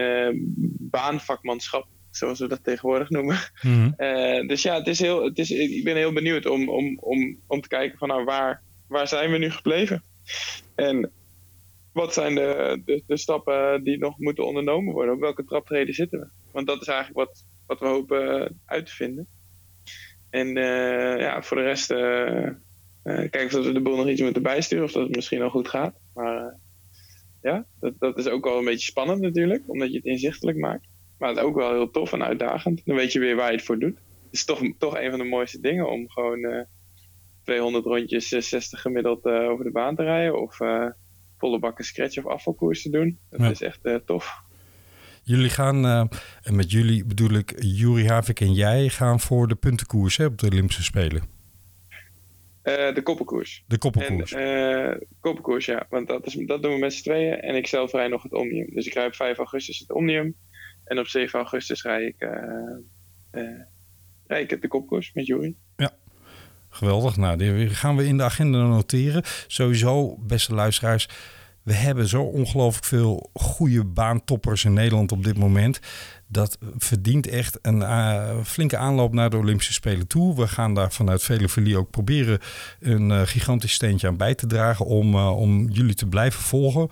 baanvakmanschap, 0.90 1.86
zoals 2.18 2.38
we 2.38 2.48
dat 2.48 2.64
tegenwoordig 2.64 3.10
noemen. 3.10 3.38
Eh, 3.96 4.48
dus 4.48 4.62
ja, 4.62 4.74
het 4.74 4.86
is 4.86 4.98
heel, 4.98 5.24
het 5.24 5.38
is, 5.38 5.50
ik 5.50 5.84
ben 5.84 5.96
heel 5.96 6.12
benieuwd 6.12 6.46
om, 6.46 6.68
om, 6.68 6.98
om, 6.98 7.38
om 7.46 7.60
te 7.60 7.68
kijken 7.68 7.98
van 7.98 8.08
nou, 8.08 8.24
waar, 8.24 8.62
waar 8.88 9.08
zijn 9.08 9.30
we 9.30 9.38
nu 9.38 9.50
gebleven? 9.50 10.02
En 10.74 11.12
wat 11.92 12.12
zijn 12.12 12.34
de, 12.34 12.80
de, 12.84 13.02
de 13.06 13.16
stappen 13.16 13.84
die 13.84 13.98
nog 13.98 14.18
moeten 14.18 14.46
ondernomen 14.46 14.92
worden? 14.92 15.14
Op 15.14 15.20
welke 15.20 15.44
traptreden 15.44 15.94
zitten 15.94 16.20
we? 16.20 16.26
Want 16.52 16.66
dat 16.66 16.80
is 16.80 16.86
eigenlijk 16.86 17.18
wat, 17.18 17.44
wat 17.66 17.80
we 17.80 17.86
hopen 17.86 18.44
eh, 18.44 18.50
uit 18.64 18.86
te 18.86 18.94
vinden. 18.94 19.26
En 20.30 20.56
eh, 20.56 21.20
ja, 21.20 21.42
voor 21.42 21.56
de 21.56 21.62
rest 21.62 21.90
eh 21.90 22.48
eh, 23.08 23.30
kijken 23.30 23.58
of 23.58 23.66
we 23.66 23.72
de 23.72 23.80
boel 23.80 23.96
nog 23.96 24.08
iets 24.08 24.20
moeten 24.20 24.42
bijsturen 24.42 24.84
of 24.84 24.92
dat 24.92 25.02
het 25.02 25.14
misschien 25.14 25.42
al 25.42 25.50
goed 25.50 25.68
gaat. 25.68 26.00
Maar 26.14 26.56
ja, 27.42 27.66
dat, 27.80 27.94
dat 27.98 28.18
is 28.18 28.26
ook 28.26 28.44
wel 28.44 28.58
een 28.58 28.64
beetje 28.64 28.86
spannend 28.86 29.20
natuurlijk, 29.20 29.62
omdat 29.66 29.90
je 29.90 29.96
het 29.96 30.04
inzichtelijk 30.04 30.58
maakt. 30.58 30.86
Maar 31.18 31.28
het 31.28 31.38
is 31.38 31.44
ook 31.44 31.54
wel 31.56 31.70
heel 31.72 31.90
tof 31.90 32.12
en 32.12 32.22
uitdagend. 32.24 32.82
Dan 32.84 32.96
weet 32.96 33.12
je 33.12 33.18
weer 33.18 33.36
waar 33.36 33.50
je 33.50 33.56
het 33.56 33.64
voor 33.66 33.78
doet. 33.78 33.96
Het 33.96 34.04
is 34.30 34.44
toch, 34.44 34.60
toch 34.78 34.98
een 34.98 35.10
van 35.10 35.18
de 35.18 35.24
mooiste 35.24 35.60
dingen 35.60 35.90
om 35.90 36.10
gewoon 36.10 36.44
eh 36.44 36.60
200 37.44 37.84
rondjes, 37.84 38.32
eh, 38.32 38.40
60 38.40 38.80
gemiddeld 38.80 39.24
eh, 39.26 39.48
over 39.48 39.64
de 39.64 39.70
baan 39.70 39.96
te 39.96 40.02
rijden. 40.02 40.40
Of 40.42 40.60
eh, 40.60 40.86
volle 41.38 41.58
bakken 41.58 41.84
scratch 41.84 42.18
of 42.18 42.26
afvalkoers 42.26 42.82
te 42.82 42.90
doen. 42.90 43.18
Dat 43.30 43.40
Ja. 43.40 43.50
is 43.50 43.62
echt 43.62 43.84
eh, 43.84 43.94
tof. 43.94 44.42
Jullie 45.22 45.50
gaan, 45.50 45.84
eh, 45.84 46.04
en 46.42 46.56
met 46.56 46.70
jullie 46.70 47.04
bedoel 47.04 47.30
ik 47.30 47.54
Juri 47.62 48.06
Havik 48.08 48.40
en 48.40 48.52
jij, 48.52 48.88
gaan 48.88 49.20
voor 49.20 49.48
de 49.48 49.54
puntenkoers 49.54 50.16
hè, 50.16 50.24
op 50.24 50.38
de 50.38 50.46
Olympische 50.46 50.82
Spelen. 50.82 51.22
Eh, 52.62 52.94
de 52.94 53.02
koppelkoers. 53.02 53.64
De 53.66 53.74
En 53.74 53.78
koppelkoers. 53.78 54.32
eh 54.32 54.90
koppelkoers, 55.20 55.64
ja. 55.66 55.86
Want 55.90 56.08
dat, 56.08 56.26
is, 56.26 56.34
dat 56.46 56.62
doen 56.62 56.72
we 56.72 56.78
met 56.78 56.92
z'n 56.94 57.02
tweeën. 57.02 57.40
En 57.40 57.54
ik 57.54 57.66
zelf 57.66 57.92
rij 57.92 58.08
nog 58.08 58.22
het 58.22 58.32
Omnium. 58.32 58.74
Dus 58.74 58.86
ik 58.86 58.94
rij 58.94 59.06
op 59.06 59.14
5 59.14 59.36
augustus 59.38 59.78
het 59.78 59.92
Omnium. 59.92 60.34
En 60.88 60.98
op 60.98 61.06
7 61.06 61.38
augustus 61.38 61.82
rij 61.82 62.04
ik, 62.04 62.20
eh 62.20 62.30
eh, 63.30 63.60
rij 64.26 64.42
ik 64.42 64.48
de 64.48 64.68
koppelkoers 64.68 65.12
met 65.14 65.26
Jury. 65.26 65.54
Geweldig. 66.70 67.16
Nou, 67.16 67.36
die 67.36 67.68
gaan 67.68 67.96
we 67.96 68.06
in 68.06 68.16
de 68.16 68.22
agenda 68.22 68.58
noteren. 68.58 69.22
Sowieso, 69.46 70.16
beste 70.18 70.54
luisteraars. 70.54 71.08
We 71.62 71.72
hebben 71.72 72.08
zo 72.08 72.22
ongelooflijk 72.22 72.84
veel 72.84 73.30
goede 73.32 73.84
baantoppers 73.84 74.64
in 74.64 74.72
Nederland 74.72 75.12
op 75.12 75.24
dit 75.24 75.38
moment. 75.38 75.80
Dat 76.30 76.58
verdient 76.78 77.26
echt 77.26 77.58
een 77.62 77.82
eh, 77.82 78.38
flinke 78.44 78.76
aanloop 78.76 79.12
naar 79.12 79.30
de 79.30 79.36
Olympische 79.36 79.72
Spelen 79.72 80.06
toe. 80.06 80.36
We 80.36 80.48
gaan 80.48 80.74
daar 80.74 80.92
vanuit 80.92 81.22
Velevelie 81.22 81.78
ook 81.78 81.90
proberen 81.90 82.38
een 82.80 83.10
eh, 83.10 83.20
gigantisch 83.24 83.72
steentje 83.72 84.06
aan 84.06 84.16
bij 84.16 84.34
te 84.34 84.46
dragen 84.46 84.86
om, 84.86 85.14
eh, 85.14 85.38
om 85.38 85.68
jullie 85.68 85.94
te 85.94 86.06
blijven 86.06 86.40
volgen. 86.40 86.88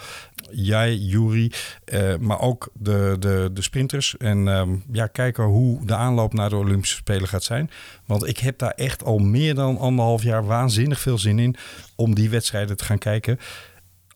Jij, 0.50 0.94
Juri, 0.94 1.52
eh, 1.84 2.16
maar 2.16 2.40
ook 2.40 2.68
de, 2.72 3.16
de, 3.18 3.50
de 3.52 3.62
sprinters. 3.62 4.16
En 4.16 4.48
ehm, 4.48 4.70
ja, 4.92 5.06
kijken 5.06 5.44
hoe 5.44 5.86
de 5.86 5.94
aanloop 5.94 6.32
naar 6.32 6.48
de 6.48 6.56
Olympische 6.56 6.96
Spelen 6.96 7.28
gaat 7.28 7.44
zijn. 7.44 7.70
Want 8.04 8.26
ik 8.26 8.38
heb 8.38 8.58
daar 8.58 8.70
echt 8.70 9.04
al 9.04 9.18
meer 9.18 9.54
dan 9.54 9.78
anderhalf 9.78 10.22
jaar 10.22 10.46
waanzinnig 10.46 11.00
veel 11.00 11.18
zin 11.18 11.38
in 11.38 11.56
om 11.94 12.14
die 12.14 12.30
wedstrijden 12.30 12.76
te 12.76 12.84
gaan 12.84 12.98
kijken. 12.98 13.38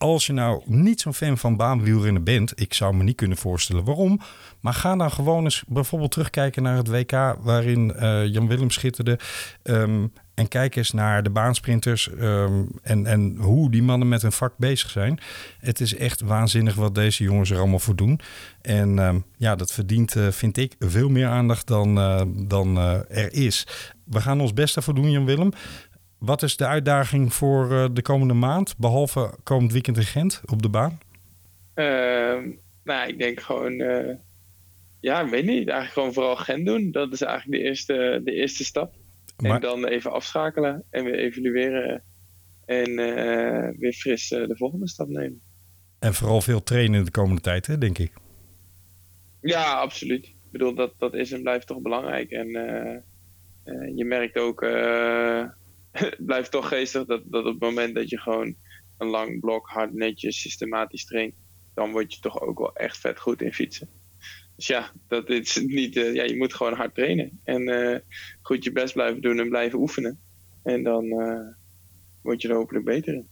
Als 0.01 0.25
je 0.25 0.33
nou 0.33 0.61
niet 0.65 1.01
zo'n 1.01 1.13
fan 1.13 1.37
van 1.37 1.55
baanwielrennen 1.55 2.23
bent, 2.23 2.61
ik 2.61 2.73
zou 2.73 2.95
me 2.95 3.03
niet 3.03 3.15
kunnen 3.15 3.37
voorstellen 3.37 3.83
waarom. 3.83 4.19
Maar 4.59 4.73
ga 4.73 4.95
dan 4.95 5.11
gewoon 5.11 5.43
eens 5.43 5.63
bijvoorbeeld 5.67 6.11
terugkijken 6.11 6.63
naar 6.63 6.77
het 6.77 6.87
WK 6.87 7.11
waarin 7.39 7.93
eh, 7.93 8.25
Jan 8.25 8.47
Willem 8.47 8.69
schitterde. 8.69 9.19
Ehm, 9.63 10.07
en 10.33 10.47
kijk 10.47 10.75
eens 10.75 10.91
naar 10.91 11.23
de 11.23 11.29
baansprinters 11.29 12.09
ehm, 12.09 12.63
en, 12.81 13.05
en 13.05 13.35
hoe 13.39 13.71
die 13.71 13.83
mannen 13.83 14.07
met 14.07 14.21
hun 14.21 14.31
vak 14.31 14.53
bezig 14.57 14.89
zijn. 14.89 15.19
Het 15.59 15.79
is 15.79 15.95
echt 15.95 16.21
waanzinnig 16.21 16.75
wat 16.75 16.95
deze 16.95 17.23
jongens 17.23 17.49
er 17.49 17.57
allemaal 17.57 17.79
voor 17.79 17.95
doen. 17.95 18.19
En 18.61 18.99
ehm, 18.99 19.19
ja, 19.37 19.55
dat 19.55 19.71
verdient, 19.71 20.15
eh, 20.15 20.27
vind 20.27 20.57
ik, 20.57 20.75
veel 20.79 21.09
meer 21.09 21.27
aandacht 21.27 21.67
dan, 21.67 21.97
eh, 21.97 22.21
dan 22.35 22.77
er 23.09 23.33
is. 23.33 23.67
We 24.05 24.21
gaan 24.21 24.41
ons 24.41 24.53
best 24.53 24.75
ervoor 24.75 24.95
doen, 24.95 25.11
Jan 25.11 25.25
Willem. 25.25 25.51
Wat 26.21 26.41
is 26.43 26.57
de 26.57 26.65
uitdaging 26.67 27.33
voor 27.33 27.71
eh, 27.71 27.85
de 27.93 28.01
komende 28.01 28.33
maand, 28.33 28.77
behalve 28.77 29.33
komend 29.43 29.71
weekend 29.71 29.97
in 29.97 30.03
Gent 30.03 30.41
op 30.45 30.61
de 30.61 30.69
baan? 30.69 30.99
Ehm, 31.73 32.49
nou, 32.83 33.07
ik 33.07 33.19
denk 33.19 33.39
gewoon, 33.39 33.79
eh, 33.79 34.15
ja, 34.99 35.21
ik 35.21 35.29
weet 35.29 35.45
niet. 35.45 35.67
Eigenlijk 35.67 35.91
gewoon 35.93 36.13
vooral 36.13 36.35
Gent 36.35 36.65
doen. 36.65 36.91
Dat 36.91 37.13
is 37.13 37.21
eigenlijk 37.21 37.61
de 37.61 37.67
eerste, 37.67 38.21
de 38.23 38.31
eerste 38.33 38.63
stap. 38.63 38.93
Maar- 39.37 39.51
En 39.55 39.61
dan 39.61 39.85
even 39.85 40.11
afschakelen 40.11 40.83
en 40.89 41.03
weer 41.03 41.15
evalueren. 41.19 42.03
En 42.65 42.85
eh, 42.99 43.77
weer 43.79 43.93
fris 43.93 44.27
de 44.27 44.55
volgende 44.57 44.87
stap 44.87 45.07
nemen. 45.07 45.41
En 45.99 46.13
vooral 46.13 46.41
veel 46.41 46.63
trainen 46.63 47.05
de 47.05 47.11
komende 47.11 47.41
tijd, 47.41 47.67
hè, 47.67 47.77
denk 47.77 47.97
ik. 47.97 48.13
Ja, 49.41 49.73
absoluut. 49.73 50.25
Ik 50.25 50.35
bedoel, 50.51 50.75
dat, 50.75 50.93
dat 50.97 51.13
is 51.13 51.31
en 51.31 51.41
blijft 51.41 51.67
toch 51.67 51.81
belangrijk. 51.81 52.31
En 52.31 52.47
je 53.95 54.05
merkt 54.05 54.37
ook, 54.37 54.61
het 55.99 56.25
blijft 56.25 56.51
toch 56.51 56.67
geestig 56.67 57.05
dat, 57.05 57.21
dat 57.25 57.45
op 57.45 57.51
het 57.51 57.61
moment 57.61 57.95
dat 57.95 58.09
je 58.09 58.19
gewoon 58.19 58.55
een 58.97 59.07
lang 59.07 59.39
blok 59.39 59.67
hard 59.67 59.93
netjes 59.93 60.41
systematisch 60.41 61.05
traint, 61.05 61.33
dan 61.73 61.91
word 61.91 62.13
je 62.13 62.19
toch 62.19 62.41
ook 62.41 62.59
wel 62.59 62.75
echt 62.75 62.97
vet 62.97 63.19
goed 63.19 63.41
in 63.41 63.53
fietsen. 63.53 63.89
Dus 64.55 64.67
ja, 64.67 64.91
dat 65.07 65.29
is 65.29 65.61
niet, 65.65 65.95
eh, 65.97 66.13
ja 66.13 66.23
je 66.23 66.37
moet 66.37 66.53
gewoon 66.53 66.73
hard 66.73 66.95
trainen. 66.95 67.39
En 67.43 67.67
eh, 67.67 67.99
goed 68.41 68.63
je 68.63 68.71
best 68.71 68.93
blijven 68.93 69.21
doen 69.21 69.39
en 69.39 69.49
blijven 69.49 69.79
oefenen. 69.79 70.19
En 70.63 70.83
dan 70.83 71.05
eh, 71.05 71.47
word 72.21 72.41
je 72.41 72.47
er 72.47 72.55
hopelijk 72.55 72.85
beter 72.85 73.13
in. 73.13 73.27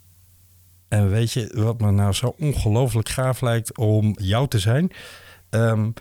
En 0.87 1.09
weet 1.09 1.31
je 1.31 1.51
wat 1.53 1.79
me 1.79 1.91
nou 1.91 2.13
zo 2.13 2.35
ongelooflijk 2.37 3.09
gaaf 3.09 3.41
lijkt 3.41 3.77
om 3.77 4.15
jou 4.21 4.47
te 4.47 4.59
zijn? 4.59 4.91
Ehm, 5.49 5.91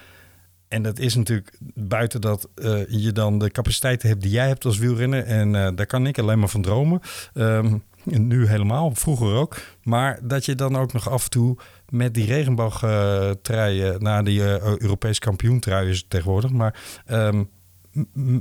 en 0.69 0.83
dat 0.83 0.99
is 0.99 1.15
natuurlijk 1.15 1.59
buiten 1.75 2.21
dat 2.21 2.49
eh, 2.55 2.87
je 2.89 3.13
dan 3.13 3.39
de 3.39 3.51
capaciteiten 3.51 4.09
hebt 4.09 4.23
die 4.23 4.31
jij 4.31 4.47
hebt 4.47 4.65
als 4.65 4.79
wielrenner. 4.79 5.25
En 5.25 5.55
eh, 5.55 5.71
daar 5.75 5.87
kan 5.87 6.07
ik 6.07 6.19
alleen 6.19 6.39
maar 6.39 6.49
van 6.49 6.63
dromen. 6.63 7.01
Ehm, 7.35 7.79
nu 8.05 8.47
helemaal, 8.47 8.95
vroeger 8.95 9.35
ook. 9.35 9.57
Maar 9.83 10.19
dat 10.23 10.45
je 10.45 10.55
dan 10.55 10.77
ook 10.77 10.93
nog 10.93 11.11
af 11.11 11.25
en 11.25 11.31
toe 11.31 11.57
met 11.89 12.15
die 12.15 12.27
regenboogtruien, 12.27 14.03
naar 14.03 14.25
die 14.25 14.45
eh, 14.45 14.77
Europees 14.77 15.19
kampioen 15.19 15.61
trui 15.61 15.91
is 15.91 16.05
tegenwoordig. 16.09 16.51
Maar 16.51 17.03
ehm, 17.07 17.45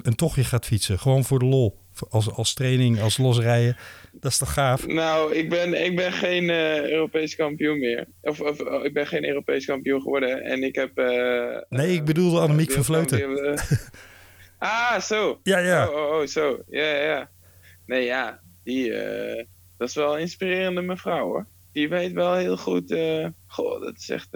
een 0.01 0.15
tochtje 0.15 0.43
gaat 0.43 0.65
fietsen. 0.65 0.99
Gewoon 0.99 1.23
voor 1.23 1.39
de 1.39 1.45
lol. 1.45 1.79
Als, 2.09 2.31
als 2.31 2.53
training, 2.53 3.01
als 3.01 3.17
losrijden. 3.17 3.77
Dat 4.11 4.31
is 4.31 4.37
toch 4.37 4.53
gaaf? 4.53 4.87
Nou, 4.87 5.33
ik 5.33 5.49
ben, 5.49 5.85
ik 5.85 5.95
ben 5.95 6.11
geen 6.11 6.49
eh, 6.49 6.89
Europees 6.89 7.35
kampioen 7.35 7.79
meer. 7.79 8.07
Of, 8.21 8.41
of 8.41 8.59
oh, 8.59 8.85
ik 8.85 8.93
ben 8.93 9.07
geen 9.07 9.25
Europees 9.27 9.65
kampioen 9.65 10.01
geworden. 10.01 10.43
En 10.43 10.63
ik 10.63 10.75
heb... 10.75 10.97
eh, 10.97 11.61
Nee, 11.69 11.91
ik 11.93 11.99
eh, 11.99 12.05
bedoelde 12.05 12.39
Annemiek 12.39 12.71
van 12.71 12.83
Vleuten. 12.83 13.59
ah, 14.57 14.99
zo. 14.99 15.39
Ja, 15.43 15.57
ja. 15.59 15.89
Oh, 15.89 15.95
oh, 15.95 16.19
oh, 16.19 16.25
zo. 16.27 16.63
Ja, 16.69 16.95
ja. 16.95 17.29
Nee, 17.85 18.05
ja. 18.05 18.41
Die, 18.63 18.91
dat 19.77 19.89
is 19.89 19.95
wel 19.95 20.13
een 20.13 20.21
inspirerende 20.21 20.81
mevrouw, 20.81 21.25
hoor. 21.25 21.47
Die 21.71 21.89
weet 21.89 22.11
wel 22.11 22.33
heel 22.33 22.57
goed... 22.57 22.95
goh, 23.47 23.81
dat 23.81 23.97
is 23.97 24.09
echt... 24.09 24.29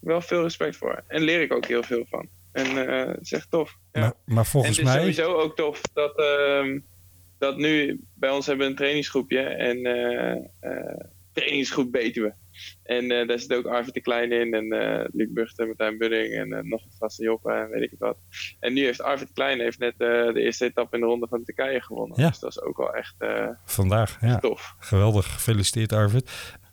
wel 0.00 0.20
veel 0.20 0.42
respect 0.42 0.76
voor. 0.76 1.04
En 1.08 1.22
leer 1.22 1.40
ik 1.40 1.52
ook 1.52 1.66
heel 1.66 1.82
veel 1.82 2.06
van. 2.08 2.28
En 2.56 2.88
eh 2.88 3.06
het 3.06 3.20
is 3.22 3.32
echt 3.32 3.50
tof. 3.50 3.76
Ja. 3.92 4.00
Maar, 4.00 4.12
maar 4.24 4.46
volgens 4.46 4.78
en 4.78 4.84
het 4.86 4.94
is 4.94 5.02
mij... 5.02 5.12
sowieso 5.12 5.40
ook 5.40 5.56
tof 5.56 5.80
dat, 5.92 6.18
ehm, 6.18 6.80
dat 7.38 7.56
nu 7.56 8.00
bij 8.14 8.30
ons 8.30 8.46
hebben 8.46 8.64
we 8.64 8.70
een 8.70 8.78
trainingsgroepje 8.78 9.40
en 9.40 9.84
eh 9.86 10.36
eh, 10.60 11.04
trainingsgroep 11.32 11.92
Betuwe. 11.92 12.34
En 12.82 13.08
daar 13.08 13.38
zit 13.38 13.54
ook 13.54 13.66
Arvid 13.66 13.94
de 13.94 14.00
Klein 14.00 14.32
in 14.32 14.54
en 14.54 14.72
eh 14.72 15.04
Luc 15.12 15.28
Buchter, 15.30 15.66
Martijn 15.66 15.98
Budding 15.98 16.34
en 16.34 16.48
nog 16.48 16.84
wat 16.84 16.96
gasten 16.98 17.24
Joppe 17.24 17.52
en 17.52 17.68
weet 17.68 17.82
ik 17.82 17.98
wat. 17.98 18.16
En 18.60 18.72
nu 18.72 18.84
heeft 18.84 19.02
Arvid 19.02 19.26
de 19.26 19.32
Klein 19.34 19.60
heeft 19.60 19.78
net 19.78 19.94
de 19.98 20.32
eerste 20.34 20.64
etappe 20.64 20.94
in 20.94 21.02
de 21.02 21.08
ronde 21.08 21.26
van 21.28 21.44
Turkije 21.44 21.82
gewonnen. 21.82 22.20
Ja. 22.20 22.28
Dus 22.28 22.38
dat 22.38 22.50
is 22.50 22.62
ook 22.62 22.76
wel 22.76 22.94
echt 22.94 23.14
Vandaag, 23.64 24.18
ja. 24.20 24.38
tof. 24.38 24.74
Geweldig, 24.78 25.32
gefeliciteerd 25.32 25.92
Arvid. 25.92 26.30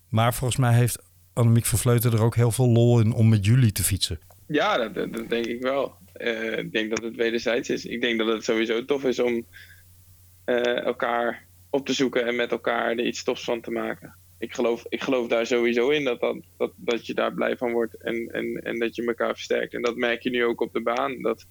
Maar 0.10 0.34
volgens 0.34 0.60
mij 0.60 0.74
heeft 0.74 0.98
Annemiek 1.34 1.66
van 1.66 1.80
Vleuten 1.80 2.12
er 2.12 2.22
ook 2.22 2.36
heel 2.36 2.52
veel 2.52 2.68
lol 2.68 3.00
in 3.00 3.14
om 3.14 3.30
met 3.30 3.46
jullie 3.46 3.72
te 3.72 3.84
fietsen. 3.84 4.20
Ja, 4.48 4.90
dat, 4.90 5.30
denk 5.30 5.46
ik 5.46 5.62
wel. 5.62 5.96
Eh, 6.14 6.58
ik 6.58 6.72
denk 6.72 6.90
dat 6.90 7.04
het 7.04 7.16
wederzijds 7.16 7.70
is. 7.70 7.86
Ik 7.86 8.02
denk 8.02 8.20
dat 8.20 8.28
het 8.28 8.44
sowieso 8.44 8.86
tof 8.86 9.04
is 9.04 9.20
om 9.20 9.46
eh, 10.46 10.84
elkaar 10.84 11.48
op 11.70 11.86
te 11.86 11.94
zoeken 11.94 12.26
en 12.26 12.36
met 12.36 12.52
elkaar 12.52 12.90
er 12.90 13.06
iets 13.06 13.24
tofs 13.24 13.44
van 13.44 13.62
te 13.62 13.72
maken. 13.72 14.16
ik, 14.38 14.54
geloof, 14.54 14.86
ik 14.90 15.02
geloof 15.02 15.28
daar 15.28 15.46
sowieso 15.46 15.90
in 15.90 16.04
dat, 16.04 16.20
dat, 16.20 16.38
dat, 16.58 16.72
dat 16.76 17.06
je 17.06 17.14
daar 17.14 17.34
blij 17.34 17.58
van 17.58 17.72
wordt 17.72 18.02
en, 18.02 18.28
en, 18.32 18.56
en 18.64 18.80
dat 18.80 18.96
je 18.96 19.06
elkaar 19.06 19.34
versterkt. 19.34 19.74
En 19.74 19.82
dat 19.82 19.96
merk 19.96 20.22
je 20.22 20.30
nu 20.30 20.46
ook 20.46 20.62
op 20.62 20.74
de 20.74 20.82
baan. 20.82 21.22
Dat 21.22 21.46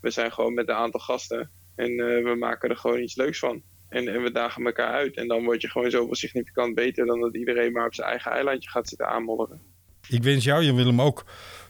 we 0.00 0.10
zijn 0.10 0.32
gewoon 0.32 0.54
met 0.54 0.68
een 0.68 0.74
aantal 0.74 1.00
gasten 1.00 1.50
en 1.76 1.90
eh, 1.90 2.24
we 2.24 2.34
maken 2.38 2.70
er 2.70 2.76
gewoon 2.76 3.02
iets 3.02 3.16
leuks 3.16 3.38
van. 3.38 3.62
En, 3.88 4.08
en 4.08 4.22
we 4.22 4.30
dagen 4.30 4.66
elkaar 4.66 4.92
uit. 4.92 5.16
En 5.16 5.28
dan 5.28 5.44
word 5.44 5.60
je 5.62 5.70
gewoon 5.70 5.90
zoveel 5.90 6.14
significant 6.14 6.74
beter 6.74 7.06
dan 7.06 7.20
dat 7.20 7.36
iedereen 7.36 7.72
maar 7.72 7.86
op 7.86 7.94
zijn 7.94 8.08
eigen 8.08 8.30
eilandje 8.30 8.70
gaat 8.70 8.88
zitten 8.88 9.08
aanmodderen. 9.08 9.60
Ik 10.08 10.22
wens 10.22 10.44
jou, 10.44 10.64
Jan 10.64 10.76
Willem, 10.76 11.00
ook 11.00 11.24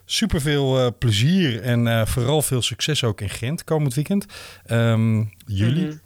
super 0.06 0.40
veel 0.40 0.80
uh, 0.80 0.86
plezier 0.98 1.62
en 1.62 1.86
uh, 1.86 2.06
vooral 2.06 2.42
veel 2.42 2.62
succes 2.62 3.04
ook 3.04 3.20
in 3.20 3.30
Gent 3.30 3.64
komend 3.64 3.94
weekend. 3.94 4.26
Um, 4.70 5.30
jullie. 5.46 5.84
Mm 5.84 5.90
-hmm. 5.90 6.04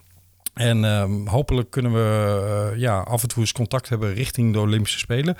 En 0.55 0.85
um, 0.85 1.27
hopelijk 1.27 1.71
kunnen 1.71 1.93
we 1.93 2.71
uh, 2.73 2.81
ja, 2.81 3.01
af 3.01 3.23
en 3.23 3.29
toe 3.29 3.39
eens 3.39 3.53
contact 3.53 3.89
hebben 3.89 4.15
richting 4.15 4.53
de 4.53 4.61
Olympische 4.61 4.99
Spelen. 4.99 5.37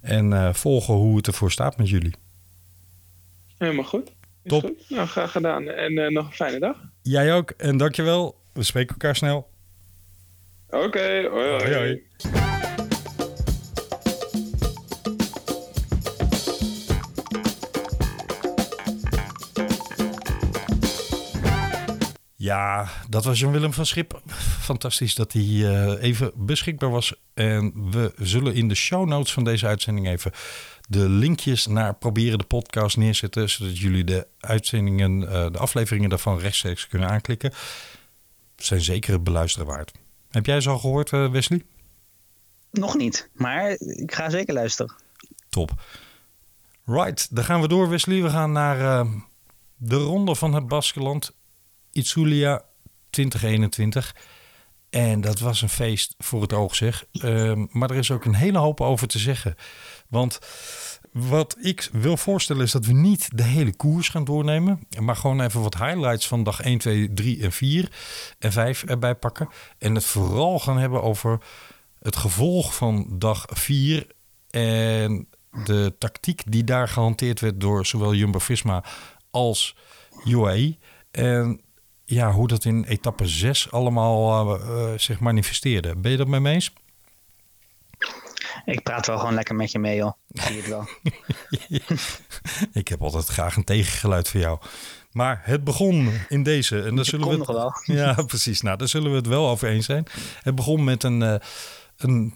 En 0.00 0.54
volgen 0.54 0.94
hoe 0.94 1.16
het 1.16 1.26
ervoor 1.26 1.50
staat 1.50 1.76
met 1.76 1.88
jullie. 1.88 2.14
Helemaal 3.58 3.84
goed. 3.84 4.08
Is 4.42 4.50
Top. 4.50 4.62
Goed. 4.62 4.84
Nou, 4.88 5.06
graag 5.08 5.32
gedaan. 5.32 5.68
En 5.68 6.12
nog 6.12 6.26
een 6.26 6.32
fijne 6.32 6.58
dag. 6.58 6.76
Jij 7.02 7.34
ook. 7.34 7.50
En 7.50 7.76
dankjewel. 7.76 8.40
We 8.52 8.62
spreken 8.62 8.92
elkaar 8.92 9.16
snel. 9.16 9.50
Oké. 10.66 10.84
Okay. 10.84 11.26
Hoi, 11.26 11.48
hoi. 11.48 11.74
hoi, 11.74 12.63
Ja, 22.44 22.88
dat 23.08 23.24
was 23.24 23.38
Jan-Willem 23.38 23.72
van 23.72 23.86
Schip. 23.86 24.20
Fantastisch 24.60 25.14
dat 25.14 25.32
hij 25.32 25.42
uh, 25.42 26.02
even 26.02 26.32
beschikbaar 26.34 26.90
was. 26.90 27.14
En 27.34 27.90
we 27.90 28.12
zullen 28.16 28.54
in 28.54 28.68
de 28.68 28.74
show 28.74 29.06
notes 29.08 29.32
van 29.32 29.44
deze 29.44 29.66
uitzending 29.66 30.08
even 30.08 30.32
de 30.88 31.08
linkjes 31.08 31.66
naar 31.66 31.94
proberen 31.94 32.38
de 32.38 32.44
podcast 32.44 32.96
neerzetten. 32.96 33.50
Zodat 33.50 33.78
jullie 33.78 34.04
de 34.04 34.26
uitzendingen, 34.40 35.20
uh, 35.20 35.28
de 35.28 35.58
afleveringen 35.58 36.08
daarvan 36.08 36.38
rechtstreeks 36.38 36.88
kunnen 36.88 37.08
aanklikken. 37.08 37.52
Zijn 38.56 38.80
zeker 38.80 39.12
het 39.12 39.24
beluisteren 39.24 39.66
waard. 39.66 39.92
Heb 40.30 40.46
jij 40.46 40.60
ze 40.60 40.68
al 40.68 40.78
gehoord, 40.78 41.12
uh, 41.12 41.30
Wesley? 41.30 41.64
Nog 42.70 42.96
niet, 42.96 43.28
maar 43.32 43.70
ik 43.78 44.14
ga 44.14 44.30
zeker 44.30 44.54
luisteren. 44.54 44.94
Top. 45.48 45.82
Right, 46.84 47.34
dan 47.34 47.44
gaan 47.44 47.60
we 47.60 47.68
door, 47.68 47.88
Wesley. 47.88 48.22
We 48.22 48.30
gaan 48.30 48.52
naar 48.52 49.06
de 49.76 49.96
ronde 49.96 50.34
van 50.34 50.54
het 50.54 50.68
Baskeland. 50.68 51.32
Itzulia 51.94 52.62
2021. 53.10 54.14
En 54.90 55.20
dat 55.20 55.38
was 55.38 55.62
een 55.62 55.68
feest 55.68 56.14
voor 56.18 56.42
het 56.42 56.52
oog, 56.52 56.74
zeg. 56.74 57.04
Uh, 57.12 57.52
maar 57.70 57.90
er 57.90 57.96
is 57.96 58.10
ook 58.10 58.24
een 58.24 58.34
hele 58.34 58.58
hoop 58.58 58.80
over 58.80 59.08
te 59.08 59.18
zeggen. 59.18 59.54
Want 60.08 60.38
wat 61.12 61.56
ik 61.60 61.88
wil 61.92 62.16
voorstellen 62.16 62.62
is 62.62 62.72
dat 62.72 62.86
we 62.86 62.92
niet 62.92 63.28
de 63.36 63.42
hele 63.42 63.76
koers 63.76 64.08
gaan 64.08 64.24
doornemen. 64.24 64.86
Maar 65.00 65.16
gewoon 65.16 65.40
even 65.40 65.62
wat 65.62 65.78
highlights 65.78 66.26
van 66.28 66.42
dag 66.42 66.60
1, 66.60 66.78
2, 66.78 67.14
3 67.14 67.42
en 67.42 67.52
4 67.52 67.92
en 68.38 68.52
5 68.52 68.84
erbij 68.84 69.14
pakken. 69.14 69.48
En 69.78 69.94
het 69.94 70.04
vooral 70.04 70.58
gaan 70.58 70.78
hebben 70.78 71.02
over 71.02 71.38
het 71.98 72.16
gevolg 72.16 72.74
van 72.74 73.06
dag 73.10 73.44
4. 73.46 74.06
En 74.50 75.28
de 75.64 75.94
tactiek 75.98 76.42
die 76.46 76.64
daar 76.64 76.88
gehanteerd 76.88 77.40
werd 77.40 77.60
door 77.60 77.86
zowel 77.86 78.14
Jumbo-Visma 78.14 78.84
als 79.30 79.76
UAE. 80.24 80.76
En 81.10 81.60
ja, 82.04 82.32
hoe 82.32 82.48
dat 82.48 82.64
in 82.64 82.84
etappe 82.84 83.26
6 83.26 83.70
allemaal 83.70 84.54
uh, 84.54 84.68
uh, 84.68 84.98
zich 84.98 85.20
manifesteerde. 85.20 85.96
Ben 85.96 86.10
je 86.10 86.16
dat 86.16 86.26
mee 86.26 86.54
eens? 86.54 86.72
Ik 88.64 88.82
praat 88.82 89.06
wel 89.06 89.18
gewoon 89.18 89.34
lekker 89.34 89.54
met 89.54 89.72
je 89.72 89.78
mee, 89.78 89.96
joh. 89.96 90.12
Ik 90.28 90.40
zie 90.40 90.56
het 90.56 90.68
wel. 90.68 90.88
ik 92.80 92.88
heb 92.88 93.02
altijd 93.02 93.26
graag 93.26 93.56
een 93.56 93.64
tegengeluid 93.64 94.28
voor 94.28 94.40
jou. 94.40 94.58
Maar 95.12 95.40
het 95.44 95.64
begon 95.64 96.10
in 96.28 96.42
deze. 96.42 96.82
En 96.82 96.96
daar 96.96 97.04
zullen 97.04 97.28
we 97.28 97.36
het, 97.36 97.46
wel. 97.46 97.72
Ja, 97.96 98.14
precies. 98.26 98.60
Nou, 98.60 98.76
daar 98.76 98.88
zullen 98.88 99.10
we 99.10 99.16
het 99.16 99.26
wel 99.26 99.48
over 99.48 99.68
eens 99.68 99.86
zijn. 99.86 100.06
Het 100.42 100.54
begon 100.54 100.84
met 100.84 101.02
een, 101.02 101.20
uh, 101.20 101.34
een 101.96 102.34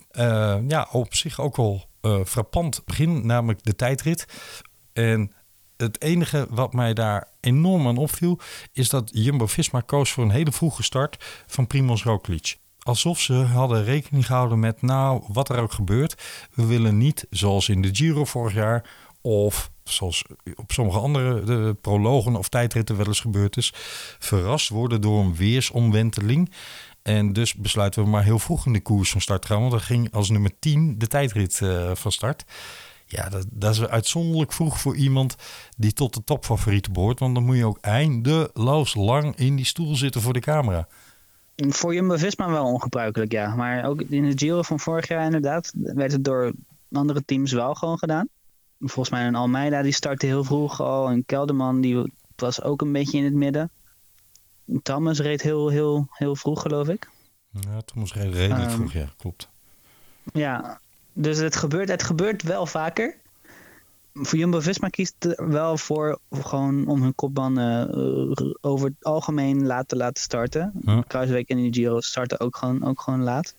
ja, 0.68 0.88
op 0.92 1.14
zich 1.14 1.40
ook 1.40 1.56
wel 1.56 1.86
frappant 2.26 2.82
begin, 2.84 3.26
namelijk 3.26 3.62
de 3.62 3.76
tijdrit. 3.76 4.26
En 4.92 5.32
het 5.78 6.02
enige 6.02 6.46
wat 6.50 6.72
mij 6.72 6.94
daar 6.94 7.28
enorm 7.40 7.86
aan 7.86 7.96
opviel... 7.96 8.38
is 8.72 8.88
dat 8.88 9.10
Jumbo-Visma 9.12 9.80
koos 9.80 10.12
voor 10.12 10.24
een 10.24 10.30
hele 10.30 10.52
vroege 10.52 10.82
start 10.82 11.24
van 11.46 11.66
Primoz 11.66 12.02
Roglic. 12.02 12.58
Alsof 12.78 13.20
ze 13.20 13.34
hadden 13.34 13.84
rekening 13.84 14.26
gehouden 14.26 14.60
met, 14.60 14.82
nou, 14.82 15.22
wat 15.28 15.48
er 15.48 15.60
ook 15.60 15.72
gebeurt... 15.72 16.22
we 16.54 16.66
willen 16.66 16.98
niet, 16.98 17.26
zoals 17.30 17.68
in 17.68 17.82
de 17.82 17.94
Giro 17.94 18.24
vorig 18.24 18.54
jaar... 18.54 18.90
of 19.20 19.70
zoals 19.84 20.24
op 20.54 20.72
sommige 20.72 20.98
andere 20.98 21.44
de 21.44 21.76
prologen 21.80 22.36
of 22.36 22.48
tijdritten 22.48 22.96
wel 22.96 23.06
eens 23.06 23.20
gebeurd 23.20 23.56
is... 23.56 23.72
verrast 24.18 24.68
worden 24.68 25.00
door 25.00 25.20
een 25.20 25.36
weersomwenteling... 25.36 26.50
En 27.08 27.32
dus 27.32 27.54
besluiten 27.54 28.02
we 28.02 28.08
maar 28.08 28.24
heel 28.24 28.38
vroeg 28.38 28.66
in 28.66 28.72
de 28.72 28.80
koers 28.80 29.10
van 29.10 29.20
start 29.20 29.42
te 29.42 29.48
gaan. 29.48 29.60
Want 29.60 29.72
er 29.72 29.80
ging 29.80 30.12
als 30.12 30.30
nummer 30.30 30.52
10 30.58 30.98
de 30.98 31.06
tijdrit 31.06 31.60
uh, 31.62 31.90
van 31.94 32.12
start. 32.12 32.44
Ja, 33.10 33.28
dat, 33.28 33.46
dat 33.52 33.72
is 33.72 33.86
uitzonderlijk 33.86 34.52
vroeg 34.52 34.80
voor 34.80 34.96
iemand 34.96 35.36
die 35.76 35.92
tot 35.92 36.14
de 36.14 36.24
topfavorieten 36.24 36.92
behoort. 36.92 37.18
Want 37.18 37.34
dan 37.34 37.44
moet 37.44 37.56
je 37.56 37.66
ook 37.66 37.78
eindeloos 37.80 38.94
lang 38.94 39.36
in 39.36 39.56
die 39.56 39.64
stoel 39.64 39.96
zitten 39.96 40.20
voor 40.20 40.32
de 40.32 40.40
camera. 40.40 40.88
Voor 41.56 41.94
Jumbo-Visma 41.94 42.50
wel 42.50 42.64
ongebruikelijk, 42.64 43.32
ja. 43.32 43.54
Maar 43.54 43.84
ook 43.84 44.00
in 44.00 44.30
de 44.30 44.38
Giro 44.38 44.62
van 44.62 44.80
vorig 44.80 45.08
jaar 45.08 45.24
inderdaad 45.24 45.72
werd 45.74 46.12
het 46.12 46.24
door 46.24 46.52
andere 46.92 47.24
teams 47.24 47.52
wel 47.52 47.74
gewoon 47.74 47.98
gedaan. 47.98 48.28
Volgens 48.78 49.10
mij 49.10 49.26
een 49.26 49.34
Almeida 49.34 49.82
die 49.82 49.92
startte 49.92 50.26
heel 50.26 50.44
vroeg 50.44 50.80
al. 50.80 51.08
En 51.08 51.24
Kelderman 51.24 51.80
die 51.80 52.12
was 52.36 52.62
ook 52.62 52.80
een 52.80 52.92
beetje 52.92 53.18
in 53.18 53.24
het 53.24 53.34
midden. 53.34 53.70
Thomas 54.82 55.18
reed 55.18 55.42
heel, 55.42 55.68
heel, 55.68 56.06
heel 56.10 56.36
vroeg, 56.36 56.62
geloof 56.62 56.88
ik. 56.88 57.10
Ja, 57.50 57.80
Thomas 57.84 58.14
reed 58.14 58.34
redelijk 58.34 58.70
um, 58.70 58.76
vroeg, 58.76 58.92
ja, 58.92 59.08
klopt. 59.16 59.48
Ja, 60.32 60.80
dus 61.18 61.38
het 61.38 61.56
gebeurt, 61.56 61.88
het 61.88 62.02
gebeurt 62.02 62.42
wel 62.42 62.66
vaker. 62.66 63.16
Voor 64.12 64.38
Jumbo-Visma 64.38 64.88
kiest 64.88 65.24
er 65.24 65.48
wel 65.48 65.76
voor 65.76 66.18
gewoon 66.30 66.86
om 66.86 67.02
hun 67.02 67.14
kopman 67.14 67.58
uh, 67.58 68.30
over 68.60 68.86
het 68.86 69.04
algemeen 69.04 69.66
laat 69.66 69.88
te 69.88 69.96
laten 69.96 70.22
starten. 70.22 70.72
Kruiswijk 71.06 71.48
en 71.48 71.56
de 71.56 71.72
Giro 71.72 72.00
starten 72.00 72.40
ook 72.40 72.56
gewoon, 72.56 72.84
ook 72.84 73.00
gewoon 73.00 73.22
laat. 73.22 73.54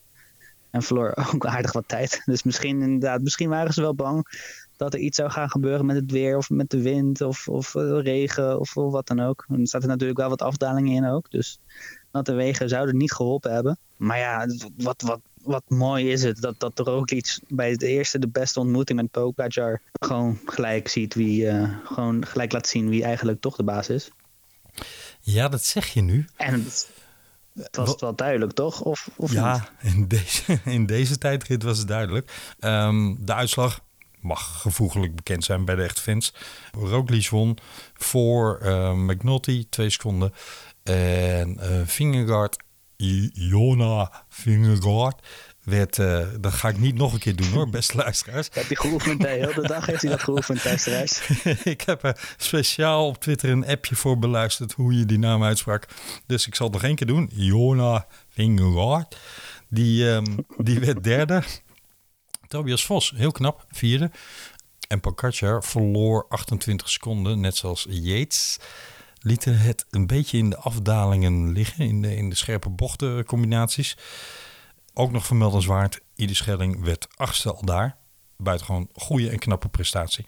En 0.70 0.82
verloor 0.82 1.14
ook 1.34 1.46
aardig 1.46 1.72
wat 1.72 1.88
tijd. 1.88 2.22
Dus 2.26 2.44
misschien 2.44 2.82
inderdaad, 2.82 3.22
misschien 3.22 3.50
waren 3.50 3.74
ze 3.74 3.82
wel 3.82 3.96
bang 3.96 4.28
dat 4.78 4.94
er 4.94 5.00
iets 5.00 5.18
zou 5.18 5.30
gaan 5.30 5.50
gebeuren 5.50 5.86
met 5.86 5.96
het 5.96 6.12
weer 6.12 6.38
of 6.38 6.50
met 6.50 6.70
de 6.70 6.82
wind 6.82 7.22
of, 7.22 7.48
of 7.48 7.76
uh, 7.76 8.00
regen 8.02 8.60
of, 8.60 8.78
of 8.78 8.92
wat 8.92 9.08
dan 9.08 9.20
ook. 9.20 9.46
En 9.48 9.60
er 9.60 9.68
zaten 9.68 9.88
natuurlijk 9.88 10.20
wel 10.20 10.30
wat 10.30 10.42
afdalingen 10.42 10.96
in 10.96 11.06
ook. 11.06 11.32
Dus 11.32 11.60
dat 12.12 12.26
de 12.26 12.34
wegen 12.34 12.70
zouden 12.70 12.98
niet 12.98 13.14
geholpen 13.14 13.54
hebben. 13.54 13.78
Maar 13.98 14.18
ja, 14.18 14.46
wat, 14.78 15.02
wat, 15.02 15.20
wat 15.50 15.64
mooi 15.68 16.12
is 16.12 16.24
het 16.24 16.42
dat, 16.42 16.60
dat 16.60 16.80
Roglic 16.80 17.40
bij 17.48 17.76
de 17.76 17.88
eerste 17.88 18.20
de 18.20 18.28
beste 18.28 18.60
ontmoeting 18.60 19.02
met 19.02 19.12
Pogacar 19.12 19.82
gewoon 20.00 20.40
gelijk 20.46 20.88
ziet 20.88 21.14
wie, 21.14 21.46
uh, 21.46 21.78
gewoon 21.84 22.26
gelijk 22.26 22.52
laat 22.52 22.68
zien 22.68 22.90
wie 22.90 23.04
eigenlijk 23.04 23.42
toch 23.42 23.56
de 23.56 23.64
baas 23.64 23.90
is. 23.90 24.12
Ja, 25.20 25.48
dat 25.48 25.64
zeg 25.64 25.88
je 25.88 26.02
nu. 26.02 26.26
En 26.36 26.54
het, 27.54 27.76
was 27.76 27.96
wel 28.00 28.16
duidelijk, 28.16 28.52
toch? 28.52 28.82
Of, 28.82 29.10
of 29.16 29.32
ja, 29.32 29.70
niet? 29.82 29.94
in 29.94 30.08
deze, 30.08 30.60
in 30.78 30.86
deze 30.86 31.18
tijdrit 31.18 31.64
was 31.64 31.78
het 31.78 31.88
duidelijk. 31.88 32.56
Um, 32.60 33.26
de 33.26 33.34
uitslag 33.34 33.80
mag 34.20 34.62
gevoeglijk 34.62 35.16
bekend 35.16 35.44
zijn 35.44 35.66
bij 35.66 35.76
de 35.76 35.84
echte 35.84 36.02
fans. 36.02 36.34
Roglic 36.72 37.30
won 37.30 37.58
voor 37.94 38.60
uh, 38.64 38.94
McNulty, 38.94 39.68
twee 39.70 39.90
seconden. 39.90 40.34
En 40.84 41.60
uh, 41.60 41.82
Vingegaard 41.86 42.58
Jona 43.34 44.12
Vingegaard 44.30 45.28
werd, 45.64 45.98
uh, 45.98 46.28
dat 46.40 46.54
ga 46.54 46.70
ik 46.70 46.78
niet 46.78 46.96
nog 46.96 47.14
een 47.14 47.20
keer 47.20 47.36
doen 47.36 47.52
hoor, 47.52 47.70
beste 47.70 47.98
luisteraars. 47.98 48.50
Heb 48.52 48.70
je 48.70 48.76
geoefend 48.76 49.22
de 49.22 49.28
hele 49.28 49.68
dag? 49.68 49.86
Heeft 49.86 50.02
hij 50.02 50.12
dat 50.12 50.24
geoefend 50.24 50.62
tijdens 50.62 50.84
de 50.84 50.90
reis? 50.90 51.28
ik 51.64 51.82
heb 51.82 52.04
er 52.04 52.34
speciaal 52.38 53.08
op 53.08 53.20
Twitter 53.20 53.50
een 53.50 53.68
appje 53.68 53.96
voor 53.96 54.20
beluisterd 54.20 54.74
hoe 54.74 54.98
je 54.98 55.06
die 55.06 55.20
naam 55.20 55.44
uitsprak. 55.44 55.88
Dus 56.26 56.48
ik 56.48 56.56
zal 56.56 56.66
het 56.66 56.76
nog 56.76 56.84
één 56.84 56.96
keer 56.96 57.08
doen. 57.08 57.30
Jona 57.34 58.08
Vingegaard. 58.30 59.18
Die, 59.70 60.06
um, 60.06 60.46
die 60.58 60.80
werd 60.80 61.04
derde. 61.04 61.44
Tobias 62.48 62.86
Vos, 62.86 63.14
heel 63.16 63.32
knap, 63.32 63.66
vierde. 63.72 64.12
En 64.88 65.00
Pogacar 65.00 65.64
verloor 65.64 66.26
28 66.30 66.90
seconden, 66.90 67.40
net 67.40 67.56
zoals 67.56 67.86
Yates 67.90 68.60
lieten 69.20 69.60
het 69.60 69.86
een 69.90 70.08
beetje 70.08 70.38
in 70.38 70.50
de 70.50 70.58
afdalingen 70.58 71.52
liggen, 71.52 71.86
in 71.86 72.02
de, 72.02 72.16
in 72.16 72.30
de 72.30 72.36
scherpe 72.36 72.70
bochtencombinaties. 72.70 73.98
Ook 74.94 75.12
nog 75.12 75.26
vermeldenswaard, 75.26 76.00
Ieder 76.16 76.36
Schelling 76.36 76.84
werd 76.84 77.08
achtste 77.16 77.54
al 77.54 77.66
daar. 77.66 77.98
Buitengewoon 78.38 78.90
goede 78.94 79.30
en 79.30 79.40
knappe 79.40 79.70
prestatie. 79.70 80.28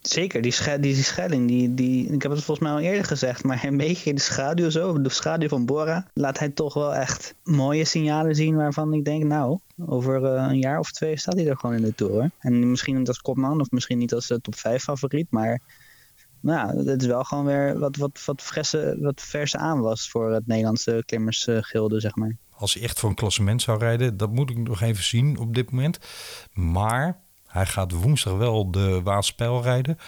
Zeker, 0.00 0.42
die, 0.42 0.78
die, 0.80 0.94
Schelling, 0.94 1.48
die, 1.48 1.74
die, 1.74 2.12
ik 2.12 2.22
heb 2.22 2.32
het 2.32 2.44
volgens 2.44 2.68
mij 2.68 2.76
al 2.76 2.90
eerder 2.90 3.04
gezegd, 3.04 3.44
maar 3.44 3.64
een 3.64 3.76
beetje 3.76 4.10
in 4.10 4.14
de 4.14 4.20
schaduw 4.20 4.70
zo, 4.70 5.00
de 5.00 5.08
schaduw 5.08 5.48
van 5.48 5.66
Bora, 5.66 6.06
laat 6.14 6.38
hij 6.38 6.48
toch 6.48 6.74
wel 6.74 6.94
echt 6.94 7.34
mooie 7.44 7.84
signalen 7.84 8.34
zien 8.34 8.56
waarvan 8.56 8.92
ik 8.92 9.04
denk, 9.04 9.24
nou, 9.24 9.58
over 9.86 10.22
uh, 10.22 10.46
een 10.48 10.58
jaar 10.58 10.78
of 10.78 10.90
twee 10.90 11.18
staat 11.18 11.34
hij 11.34 11.46
er 11.46 11.56
gewoon 11.56 11.76
in 11.76 11.82
de 11.82 11.94
Tour. 11.94 12.30
En 12.38 12.70
misschien 12.70 12.98
niet 12.98 13.08
als 13.08 13.20
kopman 13.20 13.60
of 13.60 13.70
misschien 13.70 13.98
niet 13.98 14.14
als 14.14 14.30
uh, 14.30 14.38
top 14.38 14.54
5 14.54 14.82
favoriet, 14.82 15.26
maar 15.30 15.60
nou 16.42 16.88
het 16.88 17.02
is 17.02 17.08
wel 17.08 17.24
gewoon 17.24 17.44
weer 17.44 17.78
wat, 17.78 17.96
wat, 17.96 18.24
wat, 18.24 18.42
fresse, 18.42 18.96
wat 19.00 19.20
verse 19.20 19.58
aan 19.58 19.80
was 19.80 20.10
voor 20.10 20.32
het 20.32 20.46
Nederlandse 20.46 21.02
klimmersgilde, 21.06 22.00
zeg 22.00 22.16
maar. 22.16 22.36
Als 22.50 22.74
hij 22.74 22.82
echt 22.82 22.98
voor 22.98 23.08
een 23.08 23.14
klassement 23.14 23.62
zou 23.62 23.78
rijden, 23.78 24.16
dat 24.16 24.32
moet 24.32 24.50
ik 24.50 24.56
nog 24.56 24.80
even 24.80 25.04
zien 25.04 25.38
op 25.38 25.54
dit 25.54 25.70
moment. 25.70 25.98
Maar 26.52 27.20
hij 27.46 27.66
gaat 27.66 27.92
woensdag 27.92 28.36
wel 28.36 28.70
de 28.70 29.02
Waasspel 29.02 29.62
rijden. 29.62 29.98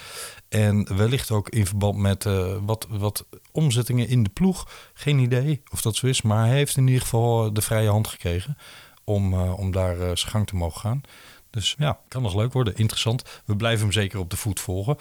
En 0.49 0.97
wellicht 0.97 1.31
ook 1.31 1.49
in 1.49 1.65
verband 1.65 1.97
met 1.97 2.25
uh, 2.25 2.55
wat, 2.61 2.87
wat 2.89 3.25
omzettingen 3.51 4.07
in 4.07 4.23
de 4.23 4.29
ploeg. 4.29 4.69
Geen 4.93 5.19
idee 5.19 5.61
of 5.71 5.81
dat 5.81 5.95
zo 5.95 6.07
is. 6.07 6.21
Maar 6.21 6.45
hij 6.45 6.55
heeft 6.55 6.77
in 6.77 6.87
ieder 6.87 7.01
geval 7.01 7.53
de 7.53 7.61
vrije 7.61 7.89
hand 7.89 8.07
gekregen 8.07 8.57
om, 9.03 9.33
uh, 9.33 9.59
om 9.59 9.71
daar 9.71 9.97
uh, 9.97 9.99
zijn 9.99 10.31
gang 10.31 10.47
te 10.47 10.55
mogen 10.55 10.81
gaan. 10.81 11.01
Dus 11.49 11.75
ja, 11.77 11.99
kan 12.07 12.21
nog 12.21 12.35
leuk 12.35 12.53
worden. 12.53 12.75
Interessant. 12.75 13.41
We 13.45 13.55
blijven 13.55 13.83
hem 13.83 13.91
zeker 13.93 14.19
op 14.19 14.29
de 14.29 14.37
voet 14.37 14.59
volgen. 14.59 14.97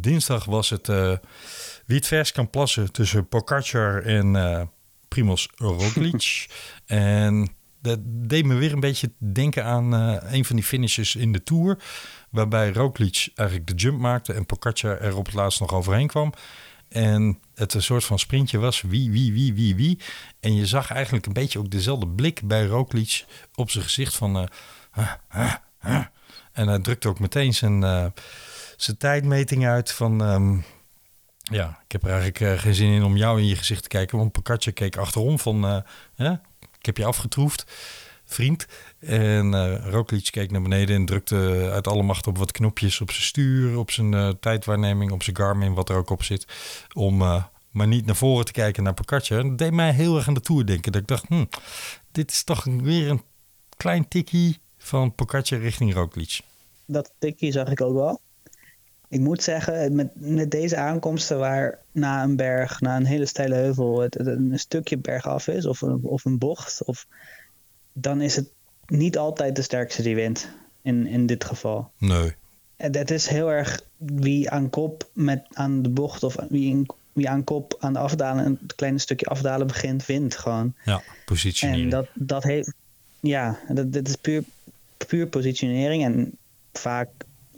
Dinsdag 0.00 0.44
was 0.44 0.70
het 0.70 0.88
uh, 0.88 1.12
wie 1.86 1.96
het 1.96 2.06
vers 2.06 2.32
kan 2.32 2.50
plassen 2.50 2.92
tussen 2.92 3.28
Pogacar 3.28 4.02
en 4.02 4.34
uh, 4.34 4.62
Primoz 5.08 5.46
Roglic. 5.54 6.46
en 6.86 7.54
dat 7.80 7.98
deed 8.02 8.44
me 8.44 8.54
weer 8.54 8.72
een 8.72 8.80
beetje 8.80 9.12
denken 9.18 9.64
aan 9.64 9.94
uh, 9.94 10.32
een 10.32 10.44
van 10.44 10.56
die 10.56 10.64
finishes 10.64 11.16
in 11.16 11.32
de 11.32 11.42
Tour. 11.42 11.78
Waarbij 12.30 12.72
Roglic 12.72 13.28
eigenlijk 13.34 13.68
de 13.68 13.74
jump 13.74 14.00
maakte 14.00 14.32
en 14.32 14.46
Pogacar 14.46 15.00
er 15.00 15.16
op 15.16 15.26
het 15.26 15.34
laatst 15.34 15.60
nog 15.60 15.72
overheen 15.72 16.06
kwam. 16.06 16.32
En 16.88 17.38
het 17.54 17.74
een 17.74 17.82
soort 17.82 18.04
van 18.04 18.18
sprintje 18.18 18.58
was 18.58 18.80
wie, 18.80 19.10
wie, 19.10 19.32
wie, 19.32 19.54
wie, 19.54 19.74
wie. 19.76 19.98
En 20.40 20.54
je 20.54 20.66
zag 20.66 20.90
eigenlijk 20.90 21.26
een 21.26 21.32
beetje 21.32 21.58
ook 21.58 21.70
dezelfde 21.70 22.08
blik 22.08 22.40
bij 22.44 22.66
Roglic 22.66 23.24
op 23.54 23.70
zijn 23.70 23.84
gezicht 23.84 24.16
van... 24.16 24.48
en 26.52 26.68
hij 26.68 26.78
drukte 26.78 27.08
ook 27.08 27.20
meteen 27.20 27.54
zijn 27.54 28.12
zijn 28.82 28.96
tijdmeting 28.96 29.66
uit 29.66 29.92
van... 29.92 30.20
Um, 30.20 30.64
ja, 31.38 31.80
ik 31.84 31.92
heb 31.92 32.02
er 32.02 32.08
eigenlijk 32.08 32.40
uh, 32.40 32.58
geen 32.58 32.74
zin 32.74 32.92
in 32.92 33.02
om 33.02 33.16
jou 33.16 33.40
in 33.40 33.46
je 33.46 33.56
gezicht 33.56 33.82
te 33.82 33.88
kijken. 33.88 34.18
Want 34.18 34.32
Pocaccia 34.32 34.72
keek 34.72 34.96
achterom 34.96 35.38
van... 35.38 35.82
Uh, 36.16 36.32
ik 36.78 36.86
heb 36.86 36.96
je 36.96 37.04
afgetroefd, 37.04 37.64
vriend. 38.24 38.66
En 38.98 39.52
uh, 39.52 40.20
keek 40.30 40.50
naar 40.50 40.62
beneden 40.62 40.96
en 40.96 41.04
drukte 41.04 41.68
uit 41.72 41.86
alle 41.86 42.02
macht 42.02 42.26
op 42.26 42.38
wat 42.38 42.52
knopjes 42.52 43.00
op 43.00 43.10
zijn 43.10 43.24
stuur... 43.24 43.78
op 43.78 43.90
zijn 43.90 44.38
tijdwaarneming, 44.40 45.10
op 45.10 45.22
zijn 45.22 45.36
Garmin, 45.36 45.74
wat 45.74 45.88
er 45.88 45.96
ook 45.96 46.10
op 46.10 46.22
zit. 46.22 46.46
Om 46.94 47.16
maar 47.70 47.86
niet 47.86 48.06
naar 48.06 48.16
voren 48.16 48.44
te 48.44 48.52
kijken 48.52 48.82
naar 48.82 48.94
Pocaccia. 48.94 49.38
En 49.38 49.48
dat 49.48 49.58
deed 49.58 49.72
mij 49.72 49.92
heel 49.92 50.16
erg 50.16 50.28
aan 50.28 50.34
de 50.34 50.40
Tour 50.40 50.66
denken. 50.66 50.92
Dat 50.92 51.00
ik 51.00 51.08
dacht, 51.08 51.28
hm, 51.28 51.44
dit 52.12 52.30
is 52.30 52.44
toch 52.44 52.64
weer 52.64 53.10
een 53.10 53.22
klein 53.76 54.08
tikkie 54.08 54.60
van 54.78 55.14
Pocaccia 55.14 55.58
richting 55.58 55.94
Roglic. 55.94 56.40
Dat 56.86 57.12
tikkie 57.18 57.52
zag 57.52 57.68
ik 57.68 57.80
ook 57.80 57.94
wel 57.94 58.20
ik 59.12 59.20
moet 59.20 59.42
zeggen, 59.42 59.94
met, 59.94 60.08
met 60.14 60.50
deze 60.50 60.76
aankomsten 60.76 61.38
waar 61.38 61.78
na 61.90 62.22
een 62.22 62.36
berg, 62.36 62.80
na 62.80 62.96
een 62.96 63.04
hele 63.04 63.26
steile 63.26 63.54
heuvel, 63.54 64.00
het, 64.00 64.14
het 64.14 64.26
een 64.26 64.58
stukje 64.58 64.96
bergaf 64.96 65.48
is 65.48 65.66
of 65.66 65.80
een, 65.80 66.00
of 66.02 66.24
een 66.24 66.38
bocht, 66.38 66.84
of, 66.84 67.06
dan 67.92 68.20
is 68.20 68.36
het 68.36 68.46
niet 68.86 69.18
altijd 69.18 69.56
de 69.56 69.62
sterkste 69.62 70.02
die 70.02 70.14
wint 70.14 70.48
in, 70.82 71.06
in 71.06 71.26
dit 71.26 71.44
geval. 71.44 71.90
Nee. 71.98 72.34
Het 72.76 73.10
is 73.10 73.26
heel 73.26 73.50
erg 73.50 73.80
wie 73.96 74.50
aan 74.50 74.70
kop 74.70 75.10
met, 75.12 75.42
aan 75.52 75.82
de 75.82 75.88
bocht 75.88 76.22
of 76.22 76.36
wie, 76.48 76.70
in, 76.70 76.86
wie 77.12 77.28
aan 77.28 77.44
kop 77.44 77.76
aan 77.78 77.92
de 77.92 77.98
afdalen, 77.98 78.46
een 78.46 78.58
klein 78.76 79.00
stukje 79.00 79.26
afdalen 79.26 79.66
begint, 79.66 80.06
wint 80.06 80.36
gewoon. 80.36 80.74
Ja, 80.84 81.02
positionering. 81.24 81.84
En 81.84 81.90
dat, 81.90 82.08
dat 82.14 82.42
heeft, 82.42 82.72
ja, 83.20 83.58
dat, 83.68 83.92
dat 83.92 84.08
is 84.08 84.16
puur, 84.16 84.44
puur 85.06 85.26
positionering 85.26 86.04
en 86.04 86.36
vaak 86.72 87.08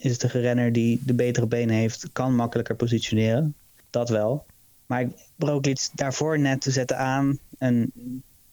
is 0.05 0.19
de 0.19 0.29
renner 0.29 0.73
die 0.73 1.01
de 1.05 1.15
betere 1.15 1.47
benen 1.47 1.75
heeft, 1.75 2.09
kan 2.13 2.35
makkelijker 2.35 2.77
positioneren. 2.77 3.55
Dat 3.91 4.09
wel. 4.09 4.47
Maar 4.87 5.09
Roglic 5.39 5.89
daarvoor 5.95 6.39
net 6.39 6.61
te 6.61 6.71
zetten 6.71 6.99
aan 6.99 7.39
en 7.59 7.93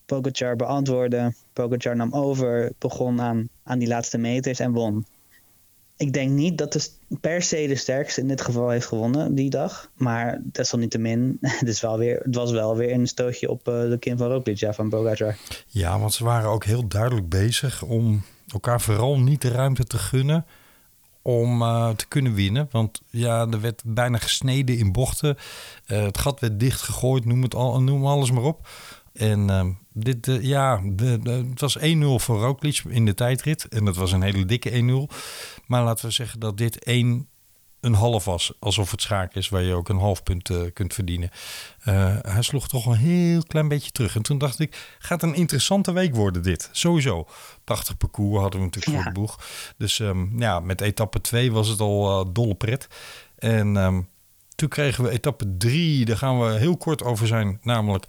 Pogacar 0.06 0.56
beantwoorden. 0.56 1.36
Pogacar 1.54 1.96
nam 1.96 2.14
over, 2.14 2.72
begon 2.78 3.22
aan, 3.22 3.50
aan 3.64 3.80
die 3.80 3.88
laatste 3.88 4.18
meters 4.18 4.60
en 4.60 4.72
won. 4.72 5.06
Ik 5.98 6.14
denk 6.14 6.32
niet 6.32 6.58
dat 6.58 6.74
de 6.74 6.90
per 7.22 7.42
se 7.42 7.68
de 7.68 7.76
sterkste 7.76 8.22
in 8.22 8.28
dit 8.28 8.42
geval 8.42 8.70
heeft 8.70 8.86
gewonnen 8.86 9.36
die 9.36 9.50
dag. 9.50 9.92
Maar 9.96 10.42
desalniettemin, 10.44 11.38
het, 11.42 11.68
is 11.68 11.82
wel 11.82 11.98
weer, 11.98 12.20
het 12.24 12.36
was 12.36 12.52
wel 12.52 12.76
weer 12.76 12.92
een 12.92 13.08
stootje 13.08 13.50
op 13.50 13.68
uh, 13.68 13.90
de 13.90 13.98
kin 14.00 14.18
van 14.18 14.32
Roglic, 14.32 14.58
ja, 14.58 14.74
van 14.74 14.90
Pogacar. 14.90 15.38
Ja, 15.68 16.00
want 16.00 16.14
ze 16.14 16.24
waren 16.24 16.50
ook 16.50 16.64
heel 16.64 16.88
duidelijk 16.88 17.30
bezig 17.30 17.84
om 17.84 18.22
elkaar 18.48 18.82
vooral 18.82 19.20
niet 19.20 19.42
de 19.42 19.50
ruimte 19.50 19.84
te 19.84 19.98
gunnen 19.98 20.46
om 21.22 21.62
uh, 21.62 21.90
te 21.90 22.08
kunnen 22.08 22.34
winnen. 22.34 22.68
Want 22.72 23.02
ja, 23.10 23.48
er 23.48 23.62
werd 23.62 23.82
bijna 23.86 24.18
gesneden 24.18 24.78
in 24.78 24.92
bochten. 24.92 25.38
Uh, 25.88 26.04
het 26.04 26.18
gat 26.18 26.40
werd 26.40 26.60
dichtgegooid, 26.60 27.26
noem, 27.26 27.42
het 27.42 27.56
al, 27.56 27.82
noem 27.82 28.06
alles 28.06 28.32
maar 28.32 28.44
op. 28.44 28.68
En 29.14 29.50
uh, 29.50 29.66
dit, 29.94 30.38
ja, 30.42 30.82
de, 30.84 31.20
de, 31.20 31.32
het 31.32 31.62
was 31.62 31.78
1-0 31.80 31.82
voor 32.16 32.40
Roglic 32.40 32.82
in 32.88 33.06
de 33.06 33.14
tijdrit. 33.14 33.68
En 33.68 33.86
dat 33.86 33.96
was 33.96 34.12
een 34.12 34.22
hele 34.22 34.46
dikke 34.46 35.08
1-0. 35.10 35.16
Maar 35.68 35.84
laten 35.84 36.06
we 36.06 36.12
zeggen 36.12 36.40
dat 36.40 36.58
dit 36.58 36.84
1 36.84 37.28
een 37.82 37.94
half 37.94 38.26
was. 38.26 38.54
Alsof 38.60 38.92
het 38.92 39.02
schaak 39.02 39.36
is 39.36 39.50
waar 39.50 39.62
je 39.62 39.74
ook 39.74 39.90
een 39.90 40.00
half 40.00 40.24
punt 40.24 40.50
uh, 40.50 40.62
kunt 40.74 40.94
verdienen. 40.94 41.30
Uh, 41.86 42.16
hij 42.22 42.42
sloeg 42.42 42.68
toch 42.68 42.86
een 42.86 42.96
heel 42.96 43.44
klein 43.44 43.68
beetje 43.68 43.92
terug. 43.92 44.16
En 44.16 44.22
toen 44.22 44.38
dacht 44.38 44.60
ik, 44.60 44.96
gaat 45.00 45.24
een 45.24 45.34
interessante 45.34 45.92
week 45.92 46.16
worden 46.16 46.44
dit. 46.44 46.70
Sowieso. 46.72 47.28
80 47.64 47.98
parcours 47.98 48.42
hadden 48.42 48.60
we 48.60 48.66
natuurlijk 48.66 48.98
ja. 48.98 49.04
voor 49.04 49.14
de 49.14 49.20
boeg. 49.20 49.40
Dus 49.78 50.00
um, 50.00 50.40
ja, 50.40 50.60
met 50.60 50.82
etappe 50.82 51.22
2 51.22 51.52
was 51.52 51.68
het 51.68 51.80
al 51.80 52.20
uh, 52.20 52.34
dolle 52.34 52.56
pret. 52.56 52.88
En 53.38 53.76
um, 53.76 54.10
toen 54.56 54.70
kregen 54.70 55.04
we 55.04 55.10
etappe 55.10 55.58
3. 55.58 56.06
Daar 56.06 56.18
gaan 56.18 56.40
we 56.40 56.52
heel 56.52 56.78
kort 56.78 57.04
over 57.04 57.28
zijn. 57.28 57.60
Namelijk... 57.62 58.06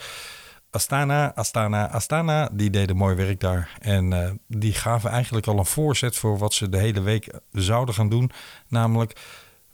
Astana, 0.74 1.34
Astana, 1.34 1.90
Astana, 1.90 2.48
die 2.52 2.70
deden 2.70 2.96
mooi 2.96 3.14
werk 3.14 3.40
daar. 3.40 3.76
En 3.80 4.12
uh, 4.12 4.30
die 4.46 4.72
gaven 4.72 5.10
eigenlijk 5.10 5.46
al 5.46 5.58
een 5.58 5.66
voorzet 5.66 6.16
voor 6.16 6.38
wat 6.38 6.54
ze 6.54 6.68
de 6.68 6.78
hele 6.78 7.00
week 7.00 7.32
zouden 7.50 7.94
gaan 7.94 8.08
doen. 8.08 8.30
Namelijk 8.68 9.20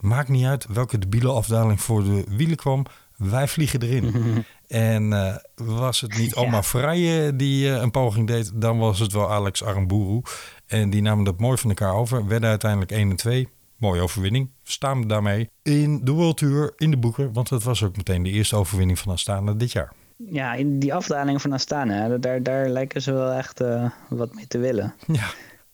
Maakt 0.01 0.29
niet 0.29 0.45
uit 0.45 0.67
welke 0.67 0.99
debiele 0.99 1.33
afdaling 1.33 1.81
voor 1.81 2.05
de 2.05 2.25
wielen 2.29 2.57
kwam. 2.57 2.85
Wij 3.17 3.49
vliegen 3.49 3.83
erin. 3.83 4.15
en 4.69 5.11
uh, 5.13 5.37
was 5.55 6.01
het 6.01 6.19
niet 6.19 6.35
Oma 6.35 6.57
ja. 6.57 6.63
Vrije 6.63 7.37
die 7.37 7.67
uh, 7.67 7.77
een 7.77 7.91
poging 7.91 8.27
deed, 8.27 8.51
dan 8.55 8.79
was 8.79 8.99
het 8.99 9.13
wel 9.13 9.33
Alex 9.33 9.65
Aramburu. 9.65 10.21
En 10.67 10.91
die 10.91 11.03
namen 11.03 11.25
dat 11.25 11.41
mooi 11.41 11.59
van 11.59 11.69
elkaar 11.69 11.95
over. 11.95 12.27
Werden 12.27 12.49
uiteindelijk 12.49 12.91
1 12.91 13.11
en 13.11 13.17
2. 13.17 13.49
Mooie 13.77 14.01
overwinning. 14.01 14.51
Staan 14.63 15.01
we 15.01 15.07
daarmee 15.07 15.51
in 15.63 16.05
de 16.05 16.13
World 16.13 16.37
Tour 16.37 16.73
in 16.77 16.91
de 16.91 16.97
boeken. 16.97 17.33
Want 17.33 17.51
het 17.51 17.63
was 17.63 17.83
ook 17.83 17.97
meteen 17.97 18.23
de 18.23 18.31
eerste 18.31 18.57
overwinning 18.57 18.99
van 18.99 19.13
Astana 19.13 19.53
dit 19.53 19.73
jaar. 19.73 19.93
Ja, 20.17 20.55
in 20.55 20.79
die 20.79 20.95
afdaling 20.95 21.41
van 21.43 21.53
Astana, 21.53 22.19
daar, 22.19 22.43
daar 22.43 22.69
lijken 22.69 23.03
ze 23.03 23.13
wel 23.13 23.33
echt 23.33 23.61
uh, 23.61 23.91
wat 24.09 24.35
mee 24.35 24.47
te 24.47 24.59
willen. 24.59 24.95
Ja. 25.07 25.27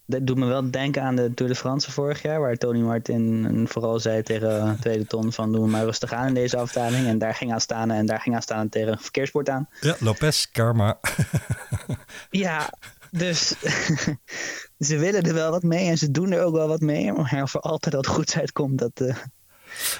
Dat 0.06 0.26
doet 0.26 0.36
me 0.36 0.46
wel 0.46 0.70
denken 0.70 1.02
aan 1.02 1.16
de 1.16 1.34
Tour 1.34 1.52
de 1.52 1.58
France 1.58 1.92
vorig 1.92 2.22
jaar, 2.22 2.40
waar 2.40 2.56
Tony 2.56 2.80
Martin 2.80 3.66
vooral 3.68 4.00
zei 4.00 4.22
tegen 4.22 4.76
tweede 4.80 5.06
ton 5.06 5.32
van 5.32 5.52
doen 5.52 5.62
we 5.62 5.70
maar 5.70 5.84
rustig 5.84 6.12
aan 6.12 6.26
in 6.26 6.34
deze 6.34 6.56
afdaling. 6.56 7.06
En 7.06 7.18
daar 7.18 7.34
ging 7.34 7.52
aan 7.52 7.60
staan 7.60 7.90
en 7.90 8.06
daar 8.06 8.20
ging 8.20 8.34
aan 8.34 8.42
staan 8.42 8.68
tegen 8.68 8.92
een 8.92 8.98
verkeersbord 8.98 9.48
aan. 9.48 9.68
Ja, 9.80 9.96
Lopez, 9.98 10.46
karma. 10.52 10.98
ja, 12.30 12.70
dus 13.10 13.54
ze 14.88 14.98
willen 14.98 15.22
er 15.22 15.34
wel 15.34 15.50
wat 15.50 15.62
mee 15.62 15.88
en 15.88 15.98
ze 15.98 16.10
doen 16.10 16.32
er 16.32 16.42
ook 16.42 16.54
wel 16.54 16.68
wat 16.68 16.80
mee. 16.80 17.12
Maar 17.12 17.32
er 17.32 17.60
altijd 17.60 17.94
wat 17.94 18.06
goeds 18.06 18.38
uitkomt, 18.38 18.78
dat, 18.78 19.00
uh, 19.00 19.16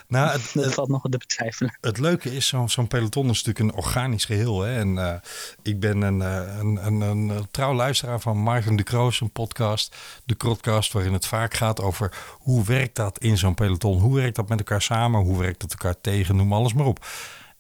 nou, 0.08 0.30
het, 0.30 0.50
dat 0.54 0.74
valt 0.74 0.88
nog 0.88 1.02
te 1.02 1.18
betwijfelen. 1.18 1.78
Het 1.80 1.98
leuke 1.98 2.34
is, 2.34 2.46
zo'n 2.46 2.68
zo 2.68 2.86
peloton 2.86 3.30
is 3.30 3.42
natuurlijk 3.42 3.58
een 3.58 3.82
organisch 3.84 4.24
geheel. 4.24 4.60
Hè? 4.60 4.78
En 4.78 4.88
uh, 4.88 5.14
ik 5.62 5.80
ben 5.80 6.02
een, 6.02 6.20
een, 6.20 6.86
een, 6.86 7.00
een, 7.00 7.46
trouw 7.50 7.74
luisteraar 7.74 8.20
van 8.20 8.38
Martin 8.38 8.76
de 8.76 8.82
Kroos, 8.82 9.20
een 9.20 9.30
podcast. 9.30 9.96
De 10.24 10.34
Krotcast, 10.34 10.92
waarin 10.92 11.12
het 11.12 11.26
vaak 11.26 11.54
gaat 11.54 11.80
over 11.80 12.16
hoe 12.30 12.64
werkt 12.64 12.96
dat 12.96 13.18
in 13.18 13.38
zo'n 13.38 13.54
peloton? 13.54 14.00
Hoe 14.00 14.14
werkt 14.14 14.36
dat 14.36 14.48
met 14.48 14.58
elkaar 14.58 14.82
samen? 14.82 15.20
Hoe 15.20 15.38
werkt 15.38 15.62
het 15.62 15.70
elkaar 15.70 16.00
tegen? 16.00 16.36
Noem 16.36 16.52
alles 16.52 16.74
maar 16.74 16.86
op. 16.86 17.06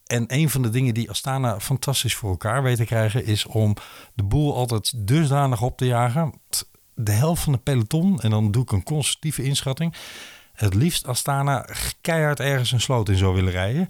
En 0.06 0.24
een 0.26 0.50
van 0.50 0.62
de 0.62 0.70
dingen 0.70 0.94
die 0.94 1.10
Astana 1.10 1.60
fantastisch 1.60 2.14
voor 2.14 2.30
elkaar 2.30 2.62
weet 2.62 2.76
te 2.76 2.84
krijgen... 2.84 3.26
is 3.26 3.46
om 3.46 3.76
de 4.14 4.22
boel 4.22 4.54
altijd 4.56 4.92
dusdanig 5.06 5.62
op 5.62 5.76
te 5.76 5.86
jagen. 5.86 6.40
De 6.94 7.12
helft 7.12 7.42
van 7.42 7.52
de 7.52 7.58
peloton, 7.58 8.20
en 8.20 8.30
dan 8.30 8.50
doe 8.50 8.62
ik 8.62 8.72
een 8.72 8.82
constructieve 8.82 9.42
inschatting 9.42 9.94
het 10.54 10.74
liefst 10.74 11.06
Astana 11.06 11.66
keihard 12.00 12.40
ergens 12.40 12.72
een 12.72 12.80
sloot 12.80 13.08
in 13.08 13.16
zou 13.16 13.34
willen 13.34 13.52
rijden. 13.52 13.88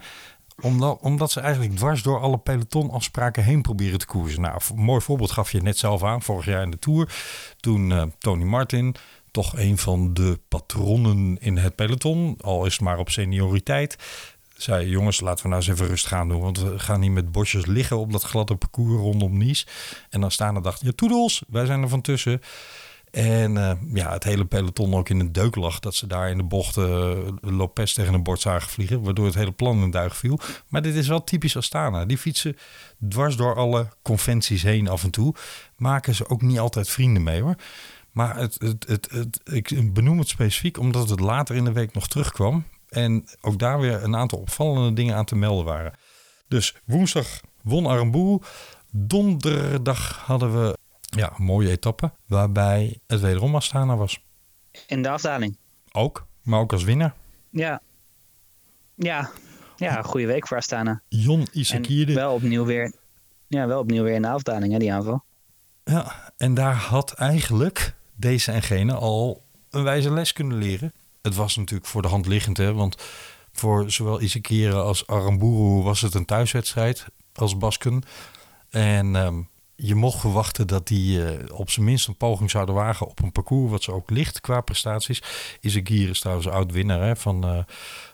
Omdat, 0.60 0.98
omdat 1.00 1.30
ze 1.30 1.40
eigenlijk 1.40 1.76
dwars 1.76 2.02
door 2.02 2.20
alle 2.20 2.38
pelotonafspraken 2.38 3.44
heen 3.44 3.62
proberen 3.62 3.98
te 3.98 4.06
koersen. 4.06 4.40
Nou, 4.40 4.60
een 4.68 4.82
mooi 4.82 5.00
voorbeeld 5.00 5.30
gaf 5.30 5.52
je 5.52 5.62
net 5.62 5.78
zelf 5.78 6.02
aan, 6.02 6.22
vorig 6.22 6.44
jaar 6.44 6.62
in 6.62 6.70
de 6.70 6.78
Tour. 6.78 7.14
Toen 7.60 7.90
uh, 7.90 8.02
Tony 8.18 8.44
Martin, 8.44 8.94
toch 9.30 9.56
een 9.56 9.78
van 9.78 10.14
de 10.14 10.40
patronnen 10.48 11.36
in 11.40 11.56
het 11.56 11.74
peloton, 11.74 12.36
al 12.40 12.66
is 12.66 12.72
het 12.72 12.82
maar 12.82 12.98
op 12.98 13.10
senioriteit. 13.10 13.96
Zei 14.56 14.88
jongens, 14.88 15.20
laten 15.20 15.42
we 15.42 15.48
nou 15.48 15.60
eens 15.60 15.70
even 15.70 15.86
rustig 15.86 16.10
gaan 16.10 16.28
doen. 16.28 16.40
Want 16.40 16.58
we 16.58 16.78
gaan 16.78 17.00
niet 17.00 17.10
met 17.10 17.32
bosjes 17.32 17.66
liggen 17.66 17.98
op 17.98 18.12
dat 18.12 18.22
gladde 18.22 18.56
parcours 18.56 19.00
rondom 19.00 19.38
Nice. 19.38 19.66
En 20.10 20.20
dan 20.20 20.30
staan 20.30 20.56
er 20.56 20.62
dacht 20.62 20.80
ja 20.80 20.92
toedels, 20.94 21.42
wij 21.48 21.66
zijn 21.66 21.82
er 21.82 21.88
van 21.88 22.00
tussen. 22.00 22.40
En 23.14 23.56
uh, 23.56 23.72
ja, 23.92 24.12
het 24.12 24.24
hele 24.24 24.44
peloton 24.44 24.94
ook 24.94 25.08
in 25.08 25.20
een 25.20 25.32
deuk 25.32 25.56
lag. 25.56 25.80
Dat 25.80 25.94
ze 25.94 26.06
daar 26.06 26.30
in 26.30 26.36
de 26.36 26.42
bocht 26.42 26.76
uh, 26.76 27.12
Lopez 27.40 27.92
tegen 27.92 28.14
een 28.14 28.22
bord 28.22 28.40
zagen 28.40 28.70
vliegen. 28.70 29.02
Waardoor 29.02 29.24
het 29.24 29.34
hele 29.34 29.52
plan 29.52 29.82
in 29.82 29.94
een 29.94 30.10
viel. 30.10 30.38
Maar 30.68 30.82
dit 30.82 30.94
is 30.94 31.08
wel 31.08 31.24
typisch 31.24 31.56
Astana. 31.56 32.04
Die 32.04 32.18
fietsen 32.18 32.56
dwars 33.08 33.36
door 33.36 33.54
alle 33.56 33.88
conventies 34.02 34.62
heen 34.62 34.88
af 34.88 35.04
en 35.04 35.10
toe. 35.10 35.34
Maken 35.76 36.14
ze 36.14 36.28
ook 36.28 36.42
niet 36.42 36.58
altijd 36.58 36.88
vrienden 36.88 37.22
mee 37.22 37.42
hoor. 37.42 37.56
Maar 38.10 38.36
het, 38.36 38.56
het, 38.58 38.86
het, 38.88 39.10
het, 39.10 39.40
ik 39.44 39.94
benoem 39.94 40.18
het 40.18 40.28
specifiek 40.28 40.78
omdat 40.78 41.08
het 41.08 41.20
later 41.20 41.56
in 41.56 41.64
de 41.64 41.72
week 41.72 41.94
nog 41.94 42.08
terugkwam. 42.08 42.64
En 42.88 43.24
ook 43.40 43.58
daar 43.58 43.80
weer 43.80 44.02
een 44.02 44.16
aantal 44.16 44.38
opvallende 44.38 44.92
dingen 44.92 45.16
aan 45.16 45.24
te 45.24 45.36
melden 45.36 45.64
waren. 45.64 45.92
Dus 46.48 46.74
woensdag 46.84 47.40
won 47.62 47.86
Aramburu. 47.86 48.38
Donderdag 48.90 50.22
hadden 50.26 50.62
we 50.62 50.78
ja, 51.16 51.32
een 51.36 51.44
mooie 51.44 51.70
etappe. 51.70 52.12
Waarbij 52.26 52.98
het 53.06 53.20
wederom 53.20 53.54
Astana 53.54 53.96
was. 53.96 54.20
In 54.86 55.02
de 55.02 55.08
afdaling. 55.08 55.56
Ook, 55.92 56.26
maar 56.42 56.60
ook 56.60 56.72
als 56.72 56.84
winnaar. 56.84 57.14
Ja. 57.50 57.80
Ja, 58.94 59.30
ja 59.76 60.02
goede 60.02 60.26
week 60.26 60.46
voor 60.46 60.56
Astana. 60.56 61.02
Jon 61.08 61.46
Isakide. 61.52 62.12
En 62.12 62.18
wel 62.18 62.34
opnieuw 62.34 62.64
weer, 62.64 62.92
ja, 63.48 63.66
wel 63.66 63.80
opnieuw 63.80 64.02
weer 64.02 64.14
in 64.14 64.22
de 64.22 64.28
afdaling, 64.28 64.72
hè, 64.72 64.78
die 64.78 64.92
aanval. 64.92 65.24
Ja, 65.84 66.32
en 66.36 66.54
daar 66.54 66.74
had 66.74 67.12
eigenlijk 67.12 67.94
deze 68.16 68.52
en 68.52 68.62
gene 68.62 68.94
al 68.94 69.42
een 69.70 69.82
wijze 69.82 70.10
les 70.10 70.32
kunnen 70.32 70.58
leren. 70.58 70.92
Het 71.22 71.34
was 71.34 71.56
natuurlijk 71.56 71.88
voor 71.88 72.02
de 72.02 72.08
hand 72.08 72.26
liggend, 72.26 72.56
hè, 72.56 72.72
want 72.72 72.96
voor 73.52 73.90
zowel 73.90 74.20
Isakire 74.20 74.74
als 74.74 75.06
Aramburu 75.06 75.82
was 75.82 76.00
het 76.00 76.14
een 76.14 76.24
thuiswedstrijd 76.24 77.06
als 77.34 77.56
Basken. 77.56 78.02
En 78.70 79.14
um, 79.14 79.48
je 79.76 79.94
mocht 79.94 80.20
verwachten 80.20 80.66
dat 80.66 80.86
die 80.86 81.18
uh, 81.18 81.30
op 81.52 81.70
zijn 81.70 81.84
minst 81.84 82.08
een 82.08 82.16
poging 82.16 82.50
zouden 82.50 82.74
wagen 82.74 83.06
op 83.06 83.22
een 83.22 83.32
parcours 83.32 83.70
wat 83.70 83.82
ze 83.82 83.92
ook 83.92 84.10
ligt 84.10 84.40
qua 84.40 84.60
prestaties. 84.60 85.22
Isagir 85.60 86.08
is 86.08 86.20
trouwens 86.20 86.48
oud-winnaar 86.48 87.16
van 87.16 87.44
uh, 87.44 87.58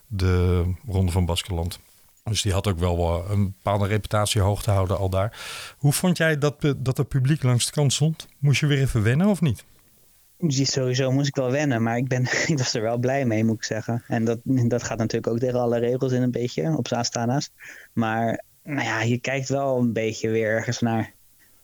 de 0.07 0.65
Ronde 0.87 1.13
van 1.13 1.27
Baskeland. 1.27 1.79
Dus 2.25 2.43
die 2.43 2.53
had 2.53 2.67
ook 2.69 2.79
wel 2.79 3.25
een 3.31 3.45
bepaalde 3.45 3.87
reputatie 3.87 4.41
hoog 4.41 4.63
te 4.63 4.71
houden 4.71 4.99
al 4.99 5.11
daar. 5.11 5.39
Hoe 5.79 5.93
vond 5.93 6.17
jij 6.17 6.39
dat, 6.39 6.75
dat 6.77 6.97
het 6.97 7.09
publiek 7.09 7.43
langs 7.43 7.67
de 7.67 7.73
kant 7.73 7.93
stond? 7.93 8.29
Moest 8.39 8.61
je 8.61 8.67
weer 8.67 8.81
even 8.81 9.03
wennen 9.03 9.27
of 9.27 9.41
niet? 9.41 9.65
Sowieso 10.49 11.11
moest 11.11 11.29
ik 11.29 11.35
wel 11.35 11.51
wennen, 11.51 11.83
maar 11.83 11.97
ik, 11.97 12.09
ben, 12.09 12.23
ik 12.47 12.59
was 12.59 12.75
er 12.75 12.83
wel 12.83 12.99
blij 12.99 13.25
mee, 13.25 13.45
moet 13.45 13.57
ik 13.57 13.65
zeggen. 13.65 14.03
En 14.07 14.25
dat, 14.25 14.39
dat 14.45 14.83
gaat 14.83 14.99
natuurlijk 14.99 15.33
ook 15.33 15.39
tegen 15.39 15.61
alle 15.61 15.79
regels 15.79 16.13
in 16.13 16.23
een 16.23 16.31
beetje 16.31 16.77
op 16.77 16.89
Astana's. 16.89 17.51
Maar 17.93 18.45
nou 18.63 18.83
ja, 18.83 19.03
je 19.03 19.19
kijkt 19.19 19.49
wel 19.49 19.79
een 19.79 19.93
beetje 19.93 20.29
weer 20.29 20.49
ergens 20.49 20.81
naar 20.81 21.15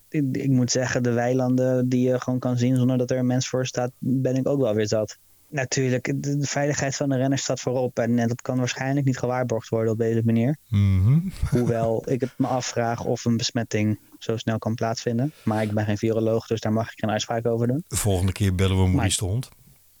ik, 0.09 0.49
moet 0.49 0.71
zeggen, 0.71 1.03
de 1.03 1.11
weilanden 1.11 1.89
die 1.89 2.09
je 2.09 2.21
gewoon 2.21 2.39
kan 2.39 2.57
zien 2.57 2.75
zonder 2.75 2.97
dat 2.97 3.11
er 3.11 3.17
een 3.17 3.25
mens 3.25 3.47
voor 3.47 3.65
staat, 3.65 3.91
ben 3.99 4.35
ik 4.35 4.47
ook 4.47 4.61
wel 4.61 4.73
weer 4.73 4.87
zat. 4.87 5.17
Natuurlijk, 5.49 6.13
de, 6.15 6.37
veiligheid 6.41 6.95
van 6.95 7.09
de 7.09 7.15
renner 7.15 7.37
staat 7.37 7.59
voorop. 7.59 7.99
En, 7.99 8.15
dat 8.15 8.41
kan 8.41 8.57
waarschijnlijk 8.57 9.05
niet 9.05 9.17
gewaarborgd 9.17 9.69
worden 9.69 9.91
op 9.91 9.97
deze 9.97 10.21
manier. 10.25 10.57
Mm 10.67 11.31
Hoewel 11.49 12.03
ik 12.09 12.19
het 12.19 12.33
me 12.37 12.47
afvraag 12.47 13.05
of 13.05 13.25
een 13.25 13.37
besmetting 13.37 13.99
zo 14.19 14.37
snel 14.37 14.57
kan 14.57 14.75
plaatsvinden. 14.75 15.33
Maar 15.43 15.63
ik 15.63 15.71
ben 15.71 15.85
geen 15.85 15.97
viroloog, 15.97 16.47
dus 16.47 16.59
daar 16.59 16.73
mag 16.73 16.91
ik 16.91 16.99
geen 16.99 17.09
uitspraak 17.09 17.45
over 17.45 17.67
doen. 17.67 17.83
De 17.87 17.95
volgende 17.95 18.31
keer 18.31 18.55
bellen 18.55 18.83
we 18.83 18.89
Maurice 18.89 19.17
de 19.17 19.25
Hond. 19.25 19.49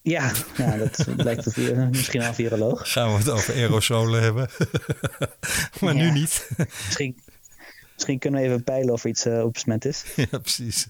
Ja, 0.01 0.31
dat 0.77 1.15
blijkt 1.15 1.45
het, 1.45 1.57
misschien 1.89 2.19
wel 2.19 2.29
een 2.29 2.35
viroloog. 2.35 2.91
Gaan 2.91 3.11
we 3.11 3.17
het 3.17 3.29
over 3.29 3.53
aerosolen 3.53 4.21
hebben. 4.21 4.49
maar 5.81 5.95
nu 5.95 6.11
niet. 6.11 6.49
Misschien, 6.85 7.17
Misschien 7.97 8.19
kunnen 8.19 8.41
we 8.41 8.47
even 8.47 8.63
peilen 8.63 8.93
of 8.93 9.05
iets 9.05 9.25
uh, 9.25 9.43
op 9.43 9.53
besmet 9.53 9.85
is. 9.85 10.05
Ja, 10.31 10.37
precies. 10.37 10.87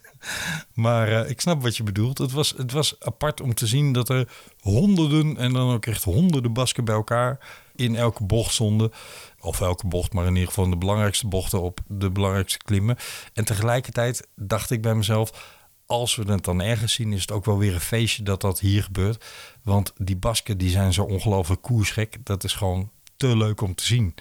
Maar 0.73 1.09
uh, 1.09 1.29
ik 1.29 1.41
snap 1.41 1.61
wat 1.61 1.77
je 1.77 1.83
bedoelt. 1.83 2.17
Het 2.17 2.31
was, 2.31 2.53
het 2.57 2.71
was 2.71 2.95
apart 2.99 3.41
om 3.41 3.53
te 3.53 3.67
zien 3.67 3.91
dat 3.91 4.09
er 4.09 4.29
honderden 4.59 5.37
en 5.37 5.53
dan 5.53 5.73
ook 5.73 5.85
echt 5.85 6.03
honderden 6.03 6.53
basken 6.53 6.85
bij 6.85 6.95
elkaar 6.95 7.39
in 7.75 7.95
elke 7.95 8.23
bocht 8.23 8.53
stonden. 8.53 8.91
Of 9.39 9.61
elke 9.61 9.87
bocht, 9.87 10.13
maar 10.13 10.25
in 10.25 10.33
ieder 10.33 10.47
geval 10.47 10.69
de 10.69 10.77
belangrijkste 10.77 11.27
bochten 11.27 11.61
op 11.61 11.79
de 11.87 12.11
belangrijkste 12.11 12.57
klimmen. 12.57 12.97
En 13.33 13.45
tegelijkertijd 13.45 14.27
dacht 14.35 14.71
ik 14.71 14.81
bij 14.81 14.95
mezelf, 14.95 15.55
als 15.85 16.15
we 16.15 16.31
het 16.31 16.43
dan 16.43 16.61
ergens 16.61 16.93
zien, 16.93 17.13
is 17.13 17.21
het 17.21 17.31
ook 17.31 17.45
wel 17.45 17.57
weer 17.57 17.73
een 17.73 17.79
feestje 17.79 18.23
dat 18.23 18.41
dat 18.41 18.59
hier 18.59 18.83
gebeurt. 18.83 19.25
Want 19.63 19.93
die 19.97 20.17
basken 20.17 20.57
die 20.57 20.69
zijn 20.69 20.93
zo 20.93 21.03
ongelooflijk 21.03 21.61
koersgek. 21.61 22.17
Dat 22.23 22.43
is 22.43 22.53
gewoon 22.53 22.91
te 23.17 23.37
leuk 23.37 23.61
om 23.61 23.75
te 23.75 23.83
zien. 23.83 24.15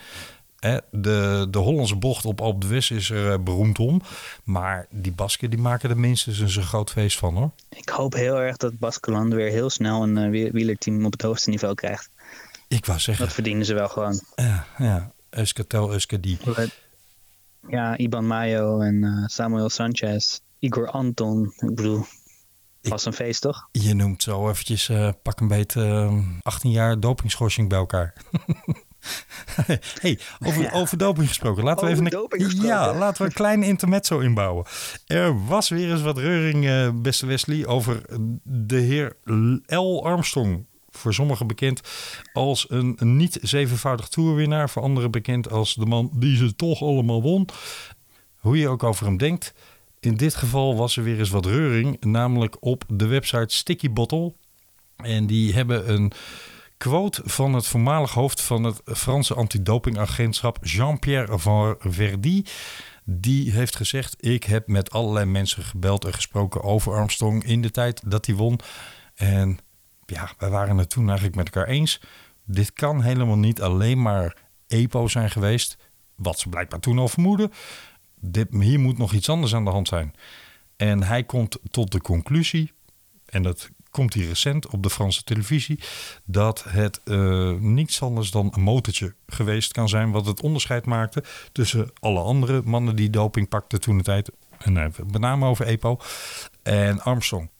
De, 0.91 1.47
de 1.51 1.59
Hollandse 1.59 1.97
bocht 1.97 2.25
op 2.25 2.41
Alp 2.41 2.61
de 2.61 2.67
West 2.67 2.91
is 2.91 3.11
er 3.11 3.33
eh, 3.33 3.39
beroemd 3.39 3.79
om. 3.79 4.03
Maar 4.45 4.87
die 4.91 5.13
Basken 5.13 5.51
die 5.51 5.59
maken 5.59 5.91
er 5.91 5.99
minstens 5.99 6.39
een 6.39 6.49
zo 6.49 6.63
groot 6.63 6.91
feest 6.91 7.19
van 7.19 7.35
hoor. 7.35 7.51
Ik 7.69 7.89
hoop 7.89 8.15
heel 8.15 8.41
erg 8.41 8.57
dat 8.57 8.79
Baskeland 8.79 9.33
weer 9.33 9.51
heel 9.51 9.71
snel 9.71 10.03
een 10.03 10.35
uh, 10.35 10.53
wielerteam 10.53 11.05
op 11.05 11.13
het 11.13 11.23
hoogste 11.23 11.51
niveau 11.51 11.75
krijgt. 11.75 12.11
Ik 12.69 12.87
wou 12.87 12.99
zeggen. 12.99 13.25
Dat 13.25 13.35
verdienen 13.35 13.67
ze 13.67 13.75
wel 13.75 13.89
gewoon. 13.89 14.21
Ja, 14.35 14.67
ja. 14.79 15.13
Euskatel, 15.31 15.93
Euskadi. 15.93 16.39
Ja, 17.69 17.97
Iban 17.97 18.27
Mayo 18.27 18.81
en 18.81 18.95
uh, 18.95 19.27
Samuel 19.27 19.69
Sanchez. 19.69 20.39
Igor 20.59 20.91
Anton. 20.91 21.53
Ik 21.57 21.75
bedoel, 21.75 22.07
was 22.83 23.05
een 23.05 23.13
feest 23.13 23.41
toch? 23.41 23.69
Je 23.73 23.95
noemt 23.95 24.23
zo 24.23 24.49
eventjes 24.51 24.89
uh, 24.89 25.09
pak 25.23 25.41
een 25.41 25.49
beetje 25.49 26.23
18 26.43 26.71
jaar 26.71 27.01
dopingschorsing 27.01 27.69
bij 27.69 27.79
elkaar. 27.79 28.15
hey, 30.01 30.19
over, 30.47 30.63
ja. 30.63 30.71
over 30.71 30.99
doping 30.99 31.29
gesproken. 31.29 31.65
Laten 31.65 31.87
we 31.87 31.93
even 31.93 32.31
een, 32.31 32.63
ja, 32.63 32.95
laten 32.95 33.23
we 33.23 33.29
een 33.29 33.35
klein 33.35 33.63
intermezzo 33.63 34.19
inbouwen. 34.19 34.65
Er 35.07 35.47
was 35.47 35.69
weer 35.69 35.91
eens 35.91 36.03
wat 36.03 36.19
reuring, 36.19 36.65
uh, 36.65 36.91
beste 36.95 37.27
Wesley, 37.27 37.67
over 37.67 38.03
de 38.43 38.77
heer 38.79 39.17
L. 39.67 40.05
Armstrong. 40.05 40.67
Voor 40.91 41.15
sommigen 41.15 41.47
bekend 41.47 41.81
als 42.33 42.71
een 42.71 42.97
niet 42.99 43.39
zevenvoudig 43.43 44.09
toerwinnaar. 44.09 44.71
Voor 44.71 44.83
anderen 44.83 45.11
bekend 45.11 45.51
als 45.51 45.75
de 45.75 45.87
man 45.87 46.11
die 46.15 46.37
ze 46.37 46.57
toch 46.57 46.83
allemaal 46.83 47.23
won. 47.23 47.49
Hoe 48.37 48.59
je 48.59 48.69
ook 48.69 48.83
over 48.83 49.07
hem 49.07 49.17
denkt. 49.17 49.55
In 50.01 50.17
dit 50.17 50.35
geval 50.35 50.77
was 50.77 50.97
er 50.97 51.03
weer 51.03 51.19
eens 51.19 51.31
wat 51.31 51.47
reuring. 51.47 52.05
Namelijk 52.05 52.57
op 52.61 52.85
de 52.89 53.07
website 53.07 53.55
Sticky 53.55 53.91
Bottle. 53.91 54.33
En 54.97 55.27
die 55.27 55.55
hebben 55.55 55.93
een 55.93 56.13
quote 56.77 57.22
van 57.24 57.55
het 57.55 57.66
voormalig 57.66 58.12
hoofd 58.12 58.41
van 58.41 58.64
het 58.64 58.81
Franse 58.85 59.35
antidopingagentschap 59.35 60.59
Jean-Pierre 60.62 61.39
Van 61.39 61.77
Verdi. 61.79 62.45
Die 63.05 63.53
heeft 63.53 63.77
gezegd: 63.77 64.16
Ik 64.24 64.45
heb 64.45 64.68
met 64.68 64.91
allerlei 64.91 65.27
mensen 65.27 65.62
gebeld 65.62 66.05
en 66.05 66.14
gesproken 66.14 66.62
over 66.62 66.95
Armstrong 66.95 67.45
in 67.45 67.62
de 67.62 67.70
tijd 67.70 68.03
dat 68.11 68.27
hij 68.27 68.35
won. 68.35 68.61
En 69.14 69.59
ja, 70.07 70.33
wij 70.39 70.51
waren 70.51 70.79
het 70.79 70.91
toen 70.91 71.07
eigenlijk 71.07 71.37
met 71.37 71.47
elkaar 71.47 71.68
eens. 71.68 72.01
Dit 72.45 72.72
kan 72.72 73.03
helemaal 73.03 73.39
niet 73.39 73.62
alleen 73.62 74.03
maar 74.03 74.37
EPO 74.66 75.09
zijn 75.09 75.31
geweest. 75.31 75.77
Wat 76.14 76.39
ze 76.39 76.49
blijkbaar 76.49 76.81
toen 76.81 76.99
al 76.99 77.09
vermoeden. 77.09 77.53
Dit, 78.20 78.47
hier 78.51 78.81
moet 78.81 78.99
nog 78.99 79.12
iets 79.12 79.29
anders 79.29 79.55
aan 79.55 79.64
de 79.64 79.70
hand 79.70 79.89
zijn. 79.89 80.14
En 80.77 81.03
hij 81.03 81.24
komt 81.24 81.59
tot 81.70 81.93
de 81.93 82.01
conclusie, 82.01 82.72
en 83.27 83.43
dat 83.43 83.70
komt 83.97 84.15
hier 84.15 84.29
recent 84.29 84.67
op 84.67 84.83
de 84.83 84.91
Franse 84.91 85.25
televisie 85.25 85.81
dat 86.25 86.65
het 86.69 87.01
uh, 87.05 87.53
niets 87.53 88.03
anders 88.03 88.31
dan 88.31 88.53
een 88.55 88.63
motortje 88.63 89.15
geweest 89.27 89.73
kan 89.73 89.89
zijn 89.89 90.11
wat 90.11 90.27
het 90.27 90.41
onderscheid 90.41 90.87
maakte 90.87 91.25
tussen 91.53 91.91
alle 92.01 92.21
andere 92.21 92.63
mannen 92.65 92.97
die 92.97 93.11
doping 93.11 93.49
pakten 93.49 93.81
toen 93.81 93.97
de 93.97 94.03
tijd. 94.03 94.31
En 94.59 94.85
even 94.85 95.07
met 95.07 95.21
name 95.21 95.47
over 95.47 95.67
EPO 95.67 96.01
en 96.63 97.01
Armstrong. 97.01 97.51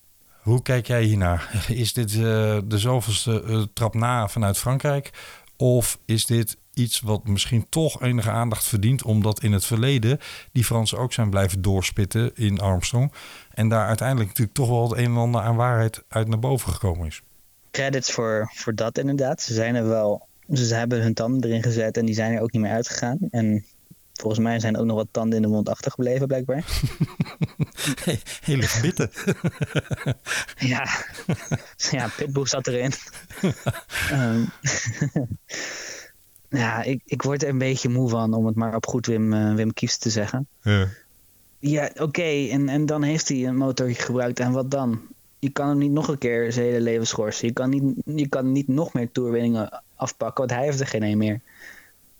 Hoe 0.43 0.62
kijk 0.62 0.87
jij 0.87 1.03
hiernaar? 1.03 1.51
Is 1.84 1.93
dit 1.93 2.14
uh, 2.14 2.20
de 2.64 2.78
zoveelste 2.78 3.68
trap 3.72 3.95
na 3.95 4.28
vanuit 4.28 4.59
Frankrijk? 4.59 5.11
Of 5.57 5.99
is 6.05 6.26
dit 6.26 6.57
iets 6.76 7.00
wat 7.00 7.28
misschien 7.28 7.66
toch 7.68 8.02
enige 8.02 8.30
aandacht 8.30 8.64
verdient, 8.64 9.02
omdat 9.02 9.42
in 9.42 9.52
het 9.52 9.64
verleden 9.64 10.18
die 10.52 10.64
Fransen 10.64 10.98
ook 10.98 11.12
zijn 11.12 11.30
blijven 11.30 11.62
doorspitten 11.62 12.30
in 12.34 12.60
Armstrong. 12.60 13.12
En 13.54 13.68
daar 13.68 13.86
uiteindelijk 13.86 14.28
natuurlijk 14.28 14.56
toch 14.56 14.68
wel 14.68 14.88
het 14.88 14.98
een 14.98 15.04
en 15.04 15.16
ander 15.16 15.40
aan 15.40 15.56
waarheid 15.56 16.02
uit 16.08 16.28
naar 16.28 16.38
boven 16.38 16.72
gekomen 16.72 17.06
is. 17.06 17.22
Credits 17.70 18.12
voor, 18.12 18.50
voor 18.54 18.74
dat 18.74 18.98
inderdaad. 18.98 19.42
Ze 19.42 19.54
zijn 19.54 19.74
er 19.74 19.88
wel. 19.88 20.26
Ze 20.52 20.74
hebben 20.74 21.02
hun 21.02 21.14
tanden 21.14 21.50
erin 21.50 21.62
gezet 21.62 21.96
en 21.96 22.06
die 22.06 22.14
zijn 22.14 22.34
er 22.34 22.40
ook 22.40 22.52
niet 22.52 22.62
meer 22.62 22.70
uitgegaan. 22.72 23.18
En 23.30 23.64
volgens 24.12 24.42
mij 24.42 24.60
zijn 24.60 24.74
er 24.74 24.80
ook 24.80 24.86
nog 24.86 24.96
wat 24.96 25.08
tanden 25.10 25.36
in 25.36 25.42
de 25.42 25.48
mond 25.48 25.68
achtergebleven, 25.68 26.26
blijkbaar. 26.26 26.64
Hele 28.40 28.62
gebitten. 28.62 29.10
ja. 30.72 30.88
ja, 31.90 32.08
Pitbull 32.16 32.46
zat 32.46 32.66
erin. 32.66 32.92
um, 34.12 34.48
ja, 36.49 36.82
ik, 36.82 37.01
ik 37.05 37.22
word 37.22 37.42
er 37.42 37.49
een 37.49 37.59
beetje 37.59 37.88
moe 37.88 38.09
van, 38.09 38.34
om 38.34 38.47
het 38.47 38.55
maar 38.55 38.74
op 38.74 38.86
goed 38.86 39.07
Wim, 39.07 39.32
uh, 39.32 39.55
Wim 39.55 39.72
Kies 39.72 39.97
te 39.97 40.11
zeggen. 40.11 40.47
Ja. 40.62 40.88
Ja, 41.59 41.90
oké. 41.97 42.49
En, 42.51 42.68
en 42.68 42.86
dan 42.86 43.03
heeft 43.03 43.28
hij 43.28 43.47
een 43.47 43.57
motor 43.57 43.90
gebruikt. 43.90 44.40
En 44.40 44.53
wat 44.53 44.70
dan? 44.70 45.01
je 45.38 45.51
kan 45.51 45.68
hem 45.68 45.78
niet 45.78 45.90
nog 45.90 46.09
een 46.09 46.18
keer 46.18 46.53
zijn 46.53 46.66
hele 46.66 46.80
leven 46.80 47.07
schorsen. 47.07 47.47
Je 47.47 47.53
kan 47.53 47.70
niet, 47.70 47.94
je 48.05 48.28
kan 48.28 48.53
niet 48.53 48.68
nog 48.68 48.92
meer 48.92 49.11
toerwinningen 49.12 49.82
afpakken, 49.94 50.47
want 50.47 50.59
hij 50.59 50.64
heeft 50.64 50.80
er 50.80 50.86
geen 50.86 51.03
een 51.03 51.18
meer. 51.18 51.40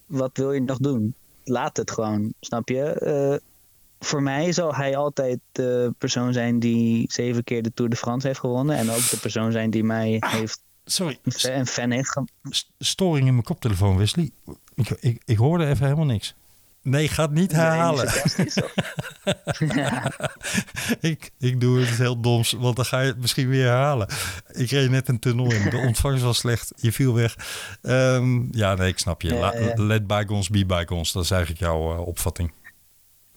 Wat 0.07 0.31
wil 0.37 0.53
je 0.53 0.61
nog 0.61 0.79
doen? 0.79 1.15
Laat 1.45 1.77
het 1.77 1.91
gewoon, 1.91 2.33
snap 2.41 2.69
je? 2.69 2.83
Eh, 2.83 3.37
voor 4.01 4.23
mij 4.23 4.53
zal 4.53 4.75
hij 4.75 4.97
altijd 4.97 5.39
de 5.53 5.95
persoon 5.99 6.33
zijn 6.33 6.59
die 6.59 7.13
zeven 7.13 7.45
keer 7.45 7.63
de 7.63 7.73
Tour 7.75 7.91
de 7.91 7.97
France 7.97 8.27
heeft 8.27 8.39
gewonnen. 8.39 8.77
En 8.77 8.91
ook 8.91 9.11
de 9.11 9.19
persoon 9.21 9.53
zijn 9.53 9.71
die 9.71 9.85
mij 9.85 10.23
heeft, 10.27 10.61
Sorry, 10.89 11.19
een 11.43 11.67
fan 11.67 11.91
heeft 11.91 12.21
storing 12.79 13.27
in 13.27 13.33
mijn 13.33 13.45
koptelefoon, 13.45 13.97
Wesley. 13.97 14.31
Ik, 14.75 14.91
ik, 14.91 15.23
ik 15.25 15.37
hoorde 15.37 15.67
even 15.67 15.85
helemaal 15.85 16.07
niks. 16.07 16.35
Nee, 16.83 17.09
ga 17.09 17.23
het 17.23 17.31
niet 17.31 17.53
herhalen. 17.53 18.09
Nee, 19.59 19.75
ja. 19.75 20.13
ik, 21.11 21.31
ik 21.39 21.61
doe 21.61 21.81
het 21.81 21.89
heel 21.89 22.21
doms, 22.21 22.53
want 22.53 22.77
dan 22.77 22.85
ga 22.85 23.01
je 23.01 23.07
het 23.07 23.19
misschien 23.21 23.49
weer 23.49 23.67
herhalen. 23.67 24.09
Ik 24.53 24.71
reed 24.71 24.91
net 24.91 25.09
een 25.09 25.19
tunnel 25.19 25.53
in. 25.53 25.71
De 25.71 25.77
ontvangst 25.77 26.23
was 26.23 26.39
slecht. 26.39 26.73
Je 26.77 26.93
viel 26.93 27.15
weg. 27.15 27.37
Ehm, 27.83 28.57
ja, 28.57 28.75
nee, 28.75 28.89
ik 28.89 28.99
snap 28.99 29.23
je. 29.23 29.35
La- 29.35 29.59
ja. 29.59 29.73
Let 29.75 30.07
bygones 30.07 30.49
be 30.49 30.67
bygones. 30.67 31.13
Dat 31.13 31.25
is 31.25 31.31
eigenlijk 31.31 31.61
jouw 31.61 31.93
eh, 31.93 32.07
opvatting. 32.07 32.53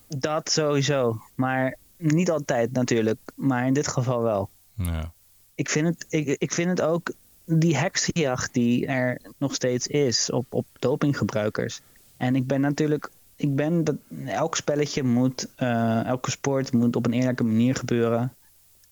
Dat 0.07 0.51
sowieso. 0.51 1.21
Maar 1.35 1.77
niet 1.97 2.31
altijd 2.31 2.71
natuurlijk. 2.71 3.19
Maar 3.35 3.67
in 3.67 3.73
dit 3.73 3.87
geval 3.87 4.21
wel. 4.21 4.49
Ja. 4.75 5.11
Ik 5.55 5.69
vind 5.69 5.87
het, 5.87 6.05
ik, 6.09 6.27
ik 6.27 6.53
vind 6.53 6.69
het 6.69 6.81
ook 6.81 7.11
die 7.51 7.77
heksenjacht 7.77 8.53
die 8.53 8.85
er 8.85 9.21
nog 9.37 9.53
steeds 9.53 9.87
is 9.87 10.31
op, 10.31 10.45
op 10.49 10.65
dopinggebruikers. 10.79 11.81
En 12.17 12.35
ik 12.35 12.47
ben 12.47 12.61
natuurlijk, 12.61 13.09
ik 13.35 13.55
ben 13.55 13.83
dat 13.83 13.95
elk 14.25 14.55
spelletje 14.55 15.03
moet, 15.03 15.47
eh, 15.55 16.05
elke 16.05 16.31
sport 16.31 16.73
moet 16.73 16.95
op 16.95 17.05
een 17.05 17.13
eerlijke 17.13 17.43
manier 17.43 17.75
gebeuren. 17.75 18.33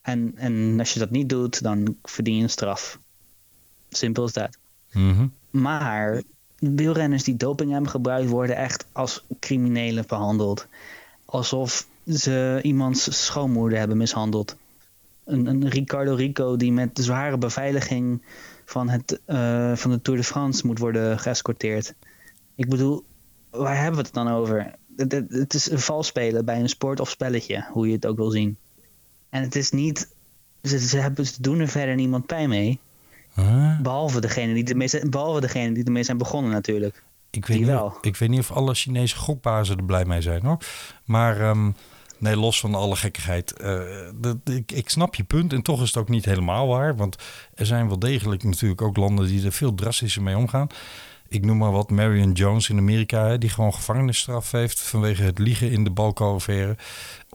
En, 0.01 0.33
en 0.35 0.75
als 0.79 0.93
je 0.93 0.99
dat 0.99 1.09
niet 1.09 1.29
doet, 1.29 1.63
dan 1.63 1.97
verdien 2.03 2.35
je 2.35 2.43
een 2.43 2.49
straf. 2.49 2.99
Simpel 3.89 4.25
is 4.25 4.33
dat. 4.33 4.57
Mhm. 4.91 5.27
Maar 5.49 6.21
wielrenners 6.59 7.23
die 7.23 7.37
doping 7.37 7.71
hebben 7.71 7.89
gebruikt 7.89 8.29
worden 8.29 8.55
echt 8.55 8.85
als 8.91 9.23
criminelen 9.39 10.03
behandeld. 10.07 10.67
Alsof 11.25 11.87
ze 12.05 12.59
iemands 12.61 13.25
schoonmoeder 13.25 13.77
hebben 13.79 13.97
mishandeld. 13.97 14.55
Een, 15.27 15.45
een 15.45 15.69
Ricardo 15.69 16.15
Rico 16.15 16.55
die 16.55 16.71
met 16.71 16.89
zware 16.93 17.37
beveiliging 17.37 18.21
van, 18.65 18.89
het, 18.89 19.19
eh, 19.25 19.75
van 19.75 19.91
de 19.91 20.01
Tour 20.01 20.19
de 20.19 20.25
France 20.25 20.65
moet 20.67 20.79
worden 20.79 21.19
geëscorteerd. 21.19 21.93
Ik 22.55 22.69
bedoel, 22.69 23.03
waar 23.49 23.75
hebben 23.77 23.99
we 23.99 24.05
het 24.05 24.13
dan 24.13 24.27
over? 24.27 24.73
Het, 24.95 25.11
het, 25.11 25.25
het 25.29 25.53
is 25.53 25.71
een 25.71 25.79
vals 25.79 26.07
spelen 26.07 26.45
bij 26.45 26.59
een 26.59 26.69
sport 26.69 26.99
of 26.99 27.09
spelletje, 27.09 27.67
hoe 27.71 27.87
je 27.87 27.93
het 27.93 28.05
ook 28.05 28.17
wil 28.17 28.29
zien. 28.31 28.57
En 29.29 29.41
het 29.41 29.55
is 29.55 29.71
niet. 29.71 30.15
Ze, 30.63 30.79
ze, 30.79 30.97
hebben, 30.97 31.25
ze 31.25 31.41
doen 31.41 31.59
er 31.59 31.67
verder 31.67 31.95
niemand 31.95 32.25
pijn 32.25 32.49
mee. 32.49 32.79
Huh? 33.35 33.81
Behalve 33.81 34.21
degene 34.21 34.53
die 34.53 34.63
ermee 34.63 34.87
zijn, 34.87 35.09
behalve 35.09 35.41
degene 35.41 35.73
die 35.73 35.83
ermee 35.83 36.03
zijn 36.03 36.17
begonnen 36.17 36.51
natuurlijk. 36.51 37.03
Ik, 37.29 37.45
weet 37.45 37.57
Die 37.57 37.65
niet, 37.65 37.75
wel. 37.75 37.97
ik 38.01 38.15
weet 38.15 38.29
niet 38.29 38.39
of 38.39 38.51
alle 38.51 38.73
Chinese 38.73 39.15
gokbazen 39.15 39.77
er 39.77 39.83
blij 39.83 40.05
mee 40.05 40.21
zijn 40.21 40.45
hoor. 40.45 40.57
Maar 41.05 41.41
ehm, 41.41 41.71
nee, 42.19 42.35
los 42.35 42.59
van 42.59 42.75
alle 42.75 42.95
gekkigheid. 42.95 43.53
eh, 43.53 43.81
dat, 44.15 44.37
ik, 44.43 44.71
ik 44.71 44.89
snap 44.89 45.15
je 45.15 45.23
punt 45.23 45.53
en 45.53 45.61
toch 45.61 45.81
is 45.81 45.87
het 45.87 45.97
ook 45.97 46.09
niet 46.09 46.25
helemaal 46.25 46.67
waar. 46.67 46.95
Want 46.95 47.15
er 47.53 47.65
zijn 47.65 47.87
wel 47.87 47.99
degelijk 47.99 48.43
natuurlijk 48.43 48.81
ook 48.81 48.97
landen 48.97 49.27
die 49.27 49.45
er 49.45 49.51
veel 49.51 49.75
drastischer 49.75 50.21
mee 50.21 50.37
omgaan. 50.37 50.67
Ik 51.27 51.45
noem 51.45 51.57
maar 51.57 51.71
wat 51.71 51.89
Marion 51.89 52.31
Jones 52.31 52.69
in 52.69 52.77
Amerika, 52.77 53.37
die 53.37 53.49
gewoon 53.49 53.73
gevangenisstraf 53.73 54.51
heeft 54.51 54.79
vanwege 54.79 55.23
het 55.23 55.39
liegen 55.39 55.71
in 55.71 55.83
de 55.83 55.89
balkenaffaire. 55.89 56.75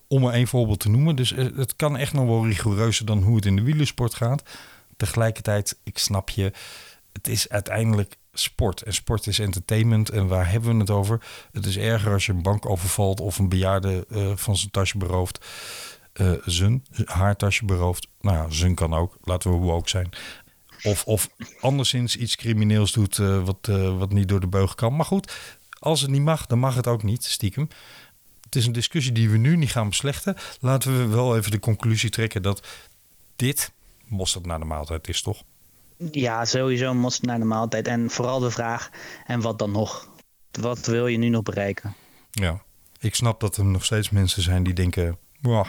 Om 0.09 0.25
er 0.25 0.33
één 0.33 0.47
voorbeeld 0.47 0.81
te 0.81 0.91
noemen. 0.91 1.17
Dus 1.17 1.33
eh, 1.33 1.47
het 1.57 1.77
kan 1.77 1.97
echt 1.97 2.13
nog 2.13 2.27
wel 2.27 2.47
rigoureuzer 2.47 3.07
dan 3.07 3.23
hoe 3.23 3.37
het 3.37 3.47
in 3.47 3.57
de 3.57 3.63
wielersport 3.63 4.15
gaat. 4.15 4.43
Tegelijkertijd, 4.97 5.79
ik 5.83 5.99
snap 5.99 6.31
je, 6.31 6.53
het 7.13 7.29
is 7.29 7.49
uiteindelijk 7.49 8.17
sport. 8.33 8.83
En 8.83 8.95
sport 8.95 9.27
is 9.27 9.39
entertainment. 9.39 10.11
En 10.11 10.27
waar 10.27 10.51
hebben 10.51 10.73
we 10.73 10.79
het 10.79 10.91
over? 10.91 11.25
Het 11.53 11.67
is 11.67 11.77
erger 11.77 12.13
als 12.13 12.27
je 12.27 12.33
een 12.33 12.43
bank 12.43 12.67
overvalt 12.67 13.21
of 13.21 13.39
een 13.39 13.49
bejaarde 13.49 14.07
eh, 14.11 14.33
van 14.35 14.57
zijn 14.57 14.71
tasje 14.71 14.99
berooft. 14.99 15.47
eh 16.13 16.33
zijn, 16.45 16.85
haar 17.05 17.37
tasje 17.37 17.65
berooft. 17.65 18.09
Nou 18.21 18.37
ja, 18.37 18.51
zijn 18.51 18.75
kan 18.75 18.95
ook. 18.95 19.19
Laten 19.23 19.61
we 19.61 19.73
ook 19.73 19.89
zijn. 19.89 20.09
Of, 20.83 21.05
of 21.05 21.29
anderszins 21.61 22.17
iets 22.17 22.37
crimineels 22.37 22.93
doet 22.93 23.19
eh, 23.19 23.45
wat, 23.45 23.67
wat 23.99 24.13
niet 24.13 24.29
door 24.29 24.41
de 24.41 24.49
beugel 24.49 24.75
kan. 24.75 24.97
Maar 24.97 25.07
goed, 25.07 25.33
als 25.79 26.01
het 26.01 26.11
niet 26.11 26.23
mag, 26.23 26.47
dan 26.47 26.59
mag 26.59 26.75
het 26.75 26.87
ook 26.87 27.03
niet, 27.03 27.25
stiekem. 27.25 27.69
Het 28.41 28.57
is 28.57 28.67
een 28.67 28.73
discussie 28.73 29.13
die 29.13 29.31
we 29.31 29.37
nu 29.37 29.57
niet 29.57 29.71
gaan 29.71 29.89
beslechten. 29.89 30.37
Laten 30.61 30.99
we 30.99 31.07
wel 31.07 31.37
even 31.37 31.51
de 31.51 31.59
conclusie 31.59 32.11
trekken 32.11 32.43
dat 32.43 32.67
dit 33.37 33.73
mosterd 34.07 34.47
naar 34.47 34.59
de 34.59 34.65
maaltijd 34.65 35.09
is, 35.09 35.23
toch? 35.23 35.43
Ja, 36.11 36.45
sowieso 36.45 36.95
mosterd 36.95 37.27
naar 37.27 37.39
de 37.39 37.45
maaltijd. 37.45 37.87
En 37.87 38.11
vooral 38.11 38.41
de 38.41 38.51
vraag, 38.51 38.91
en 39.27 39.41
wat 39.41 39.59
dan 39.59 39.71
nog? 39.71 40.09
Wat 40.61 40.87
wil 40.87 41.07
je 41.07 41.19
nu 41.19 41.29
nog 41.29 41.43
bereiken? 41.43 41.95
Ja, 42.31 42.63
ik 42.99 43.15
snap 43.15 43.41
dat 43.41 43.57
er 43.57 43.65
nog 43.65 43.85
steeds 43.85 44.11
mensen 44.11 44.43
zijn 44.43 44.63
die 44.63 44.75
denken... 44.75 45.19
"Wah, 45.41 45.69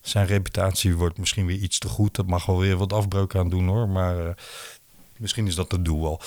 zijn 0.00 0.26
reputatie 0.26 0.96
wordt 0.96 1.18
misschien 1.18 1.46
weer 1.46 1.58
iets 1.58 1.78
te 1.78 1.88
goed. 1.88 2.14
Dat 2.14 2.26
mag 2.26 2.46
wel 2.46 2.58
weer 2.58 2.76
wat 2.76 2.92
afbreuk 2.92 3.34
aan 3.34 3.48
doen 3.48 3.66
hoor. 3.66 3.88
Maar 3.88 4.26
eh, 4.26 4.34
misschien 5.18 5.46
is 5.46 5.54
dat 5.54 5.72
het 5.72 5.84
doel 5.84 6.02
wel. 6.02 6.20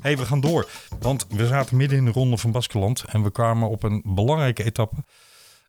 hey, 0.00 0.16
we 0.16 0.26
gaan 0.26 0.40
door. 0.40 0.68
Want 1.02 1.26
we 1.28 1.46
zaten 1.46 1.76
midden 1.76 1.98
in 1.98 2.04
de 2.04 2.10
ronde 2.10 2.36
van 2.36 2.50
Baskeland. 2.50 3.04
En 3.06 3.22
we 3.22 3.30
kwamen 3.30 3.68
op 3.68 3.82
een 3.82 4.02
belangrijke 4.04 4.64
etappe. 4.64 5.04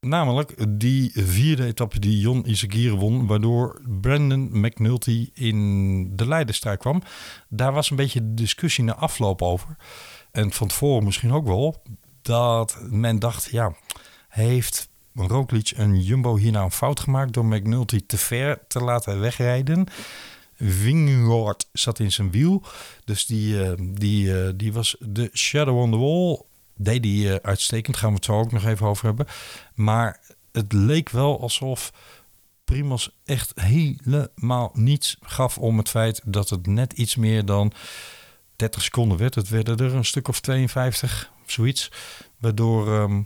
Namelijk 0.01 0.79
die 0.79 1.11
vierde 1.13 1.65
etappe 1.65 1.99
die 1.99 2.19
Jon 2.19 2.49
Isagire 2.49 2.95
won, 2.95 3.27
waardoor 3.27 3.81
Brandon 4.01 4.49
McNulty 4.51 5.29
in 5.33 6.15
de 6.15 6.27
leiderstrijd 6.27 6.79
kwam. 6.79 7.01
Daar 7.49 7.73
was 7.73 7.89
een 7.89 7.95
beetje 7.95 8.33
discussie 8.33 8.83
na 8.83 8.95
afloop 8.95 9.41
over. 9.41 9.75
En 10.31 10.51
van 10.51 10.67
tevoren 10.67 11.03
misschien 11.03 11.33
ook 11.33 11.45
wel, 11.45 11.83
dat 12.21 12.77
men 12.89 13.19
dacht, 13.19 13.51
ja, 13.51 13.75
heeft 14.29 14.89
Roglic 15.13 15.69
en 15.69 16.01
Jumbo 16.01 16.35
hier 16.35 16.51
nou 16.51 16.65
een 16.65 16.71
fout 16.71 16.99
gemaakt 16.99 17.33
door 17.33 17.45
McNulty 17.45 18.05
te 18.05 18.17
ver 18.17 18.59
te 18.67 18.79
laten 18.79 19.19
wegrijden? 19.19 19.87
Vingegaard 20.71 21.67
zat 21.71 21.99
in 21.99 22.11
zijn 22.11 22.31
wiel, 22.31 22.63
dus 23.05 23.25
die, 23.25 23.63
eh, 23.63 23.73
die, 23.79 24.43
eh, 24.43 24.49
die 24.55 24.73
was 24.73 24.95
de 24.99 25.29
shadow 25.33 25.77
on 25.77 25.91
the 25.91 25.97
wall 25.97 26.41
deed 26.75 27.05
hij 27.05 27.33
eh, 27.33 27.35
uitstekend. 27.41 27.97
Gaan 27.97 28.09
we 28.09 28.15
het 28.15 28.25
zo 28.25 28.39
ook 28.39 28.51
nog 28.51 28.65
even 28.65 28.87
over 28.87 29.05
hebben. 29.05 29.27
Maar 29.75 30.19
het 30.51 30.73
leek 30.73 31.09
wel 31.09 31.41
alsof 31.41 31.91
Primos 32.63 33.15
echt 33.25 33.51
helemaal 33.55 34.71
niets 34.73 35.17
gaf 35.21 35.57
om 35.57 35.77
het 35.77 35.89
feit 35.89 36.21
dat 36.25 36.49
het 36.49 36.67
net 36.67 36.93
iets 36.93 37.15
meer 37.15 37.45
dan 37.45 37.73
30 38.55 38.81
seconden 38.81 39.17
werd. 39.17 39.35
Het 39.35 39.49
werden 39.49 39.77
er 39.77 39.95
een 39.95 40.05
stuk 40.05 40.27
of 40.27 40.39
52, 40.39 41.31
of 41.43 41.51
zoiets. 41.51 41.91
Waardoor 42.39 42.93
ehm, 42.93 43.21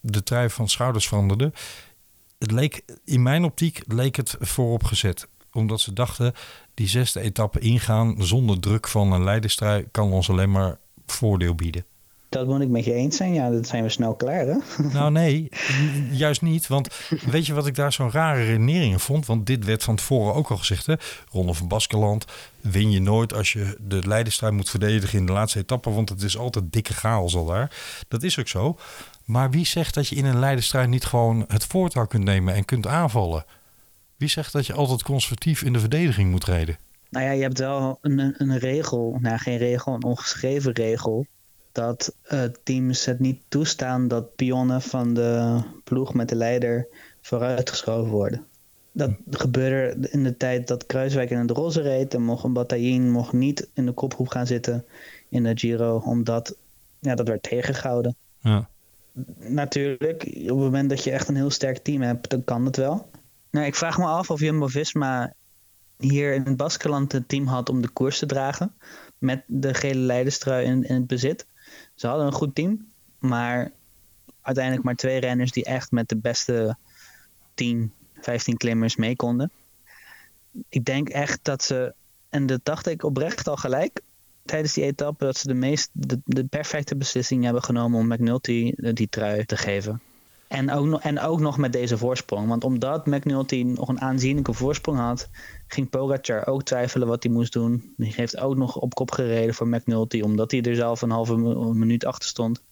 de 0.00 0.22
trui 0.22 0.50
van 0.50 0.68
schouders 0.68 1.08
veranderde. 1.08 1.52
Het 2.38 2.50
leek, 2.50 2.82
in 3.04 3.22
mijn 3.22 3.44
optiek, 3.44 3.82
leek 3.86 4.16
het 4.16 4.36
voorop 4.40 4.84
gezet. 4.84 5.28
Omdat 5.52 5.80
ze 5.80 5.92
dachten, 5.92 6.32
die 6.74 6.88
zesde 6.88 7.20
etappe 7.20 7.58
ingaan 7.58 8.14
zonder 8.18 8.60
druk 8.60 8.88
van 8.88 9.12
een 9.12 9.24
leiderstrui 9.24 9.88
kan 9.90 10.12
ons 10.12 10.30
alleen 10.30 10.50
maar 10.50 10.78
voordeel 11.06 11.54
bieden. 11.54 11.84
Dat 12.32 12.46
moet 12.46 12.60
ik 12.60 12.68
met 12.68 12.84
je 12.84 12.92
eens 12.92 13.16
zijn. 13.16 13.34
Ja, 13.34 13.50
dat 13.50 13.66
zijn 13.66 13.82
we 13.82 13.88
snel 13.88 14.14
klaar, 14.14 14.46
hè? 14.46 14.56
Nou 14.92 15.10
nee, 15.10 15.48
juist 16.10 16.42
niet. 16.42 16.66
Want 16.66 16.88
weet 17.30 17.46
je 17.46 17.54
wat 17.54 17.66
ik 17.66 17.74
daar 17.74 17.92
zo'n 17.92 18.10
rare 18.10 18.44
redenering 18.44 18.92
in 18.92 18.98
vond? 18.98 19.26
Want 19.26 19.46
dit 19.46 19.64
werd 19.64 19.82
van 19.82 19.96
tevoren 19.96 20.34
ook 20.34 20.50
al 20.50 20.56
gezegd. 20.56 20.86
Hè? 20.86 20.94
Ronde 21.30 21.54
van 21.54 21.68
Baskeland 21.68 22.24
win 22.60 22.90
je 22.90 23.00
nooit 23.00 23.34
als 23.34 23.52
je 23.52 23.76
de 23.80 24.06
leiderstrijd 24.06 24.52
moet 24.52 24.70
verdedigen 24.70 25.18
in 25.18 25.26
de 25.26 25.32
laatste 25.32 25.58
etappe. 25.58 25.90
Want 25.90 26.08
het 26.08 26.22
is 26.22 26.38
altijd 26.38 26.72
dikke 26.72 26.94
chaos 26.94 27.34
al 27.36 27.46
daar. 27.46 27.76
Dat 28.08 28.22
is 28.22 28.38
ook 28.38 28.48
zo. 28.48 28.78
Maar 29.24 29.50
wie 29.50 29.66
zegt 29.66 29.94
dat 29.94 30.08
je 30.08 30.16
in 30.16 30.24
een 30.24 30.38
leiderstrijd 30.38 30.88
niet 30.88 31.04
gewoon 31.04 31.44
het 31.48 31.64
voortouw 31.64 32.06
kunt 32.06 32.24
nemen 32.24 32.54
en 32.54 32.64
kunt 32.64 32.86
aanvallen? 32.86 33.44
Wie 34.22 34.30
zegt 34.30 34.52
dat 34.52 34.66
je 34.66 34.72
altijd 34.72 35.02
conservatief 35.02 35.62
in 35.62 35.72
de 35.72 35.78
verdediging 35.78 36.30
moet 36.30 36.44
rijden? 36.44 36.78
Nou 37.10 37.26
ja, 37.26 37.32
je 37.32 37.42
hebt 37.42 37.58
wel 37.58 37.98
een, 38.00 38.34
een, 38.38 38.58
regel, 38.58 39.18
nou 39.20 39.38
geen 39.38 39.56
regel, 39.56 39.94
een 39.94 40.04
ongeschreven 40.04 40.72
regel. 40.72 41.26
Dat 41.72 42.14
eh, 42.22 42.42
teams 42.62 43.04
het 43.04 43.18
niet 43.18 43.42
toestaan 43.48 44.08
dat 44.08 44.34
pionnen 44.36 44.82
van 44.82 45.14
de 45.14 45.60
ploeg 45.84 46.14
met 46.14 46.28
de 46.28 46.34
leider 46.34 46.86
vooruitgeschoven 47.20 48.10
worden. 48.10 48.44
Dat 48.92 49.10
gebeurde 49.30 50.10
in 50.10 50.24
de 50.24 50.36
tijd 50.36 50.68
dat 50.68 50.86
Kruiswijk 50.86 51.30
in 51.30 51.46
de 51.46 51.52
roze 51.52 51.80
reed. 51.80 52.14
En 52.14 52.22
mocht 52.22 52.44
een 52.44 52.52
bataillon 52.52 53.10
mocht 53.10 53.32
niet 53.32 53.68
in 53.74 53.86
de 53.86 53.92
kopgroep 53.92 54.28
gaan 54.28 54.46
zitten 54.46 54.84
in 55.28 55.42
de 55.42 55.52
Giro. 55.54 56.02
Omdat 56.04 56.56
ja, 56.98 57.14
dat 57.14 57.28
werd 57.28 57.42
tegengehouden. 57.42 58.16
Ja. 58.40 58.68
Natuurlijk, 59.38 60.22
op 60.22 60.48
het 60.48 60.56
moment 60.56 60.88
dat 60.88 61.04
je 61.04 61.10
echt 61.10 61.28
een 61.28 61.36
heel 61.36 61.50
sterk 61.50 61.78
team 61.78 62.02
hebt, 62.02 62.30
dan 62.30 62.44
kan 62.44 62.64
het 62.64 62.76
wel. 62.76 63.10
Nou, 63.52 63.66
ik 63.66 63.74
vraag 63.74 63.98
me 63.98 64.04
af 64.04 64.30
of 64.30 64.40
Jumbo-Visma 64.40 65.34
hier 65.98 66.34
in 66.34 66.42
het 66.42 66.56
Baskeland 66.56 67.12
het 67.12 67.28
team 67.28 67.46
had 67.46 67.68
om 67.68 67.82
de 67.82 67.88
koers 67.88 68.18
te 68.18 68.26
dragen. 68.26 68.74
Met 69.18 69.42
de 69.46 69.74
gele 69.74 70.00
leiderstrui 70.00 70.66
in, 70.66 70.84
in 70.84 70.94
het 70.94 71.06
bezit. 71.06 71.46
Ze 71.94 72.06
hadden 72.06 72.26
een 72.26 72.32
goed 72.32 72.54
team. 72.54 72.86
Maar 73.18 73.72
uiteindelijk 74.40 74.84
maar 74.84 74.94
twee 74.94 75.20
renners 75.20 75.52
die 75.52 75.64
echt 75.64 75.90
met 75.90 76.08
de 76.08 76.16
beste 76.16 76.76
10, 77.54 77.92
15 78.20 78.56
klimmers 78.56 78.96
mee 78.96 79.16
konden. 79.16 79.50
Ik 80.68 80.84
denk 80.84 81.08
echt 81.08 81.38
dat 81.42 81.62
ze, 81.62 81.94
en 82.28 82.46
dat 82.46 82.60
dacht 82.62 82.86
ik 82.86 83.04
oprecht 83.04 83.48
al 83.48 83.56
gelijk 83.56 84.00
tijdens 84.44 84.72
die 84.72 84.84
etappe, 84.84 85.24
dat 85.24 85.36
ze 85.36 85.46
de, 85.46 85.54
meest, 85.54 85.90
de, 85.92 86.20
de 86.24 86.44
perfecte 86.44 86.96
beslissing 86.96 87.44
hebben 87.44 87.62
genomen 87.62 88.00
om 88.00 88.08
McNulty 88.08 88.72
die 88.76 89.08
trui 89.08 89.44
te 89.44 89.56
geven. 89.56 90.00
En 90.52 90.70
ook, 90.72 90.86
nog, 90.86 91.00
en 91.00 91.20
ook 91.20 91.40
nog 91.40 91.56
met 91.58 91.72
deze 91.72 91.98
voorsprong. 91.98 92.48
Want 92.48 92.64
omdat 92.64 93.06
McNulty 93.06 93.62
nog 93.62 93.88
een 93.88 94.00
aanzienlijke 94.00 94.52
voorsprong 94.52 94.98
had, 94.98 95.28
ging 95.66 95.90
Pogacar 95.90 96.46
ook 96.46 96.62
twijfelen 96.62 97.08
wat 97.08 97.22
hij 97.22 97.32
moest 97.32 97.52
doen. 97.52 97.94
Die 97.96 98.12
heeft 98.16 98.38
ook 98.38 98.56
nog 98.56 98.76
op 98.76 98.94
kop 98.94 99.10
gereden 99.10 99.54
voor 99.54 99.68
McNulty, 99.68 100.20
omdat 100.20 100.50
hij 100.50 100.62
er 100.62 100.74
zelf 100.74 101.02
een 101.02 101.10
halve 101.10 101.36
minuut 101.74 102.04
achter 102.04 102.28
stond. 102.28 102.62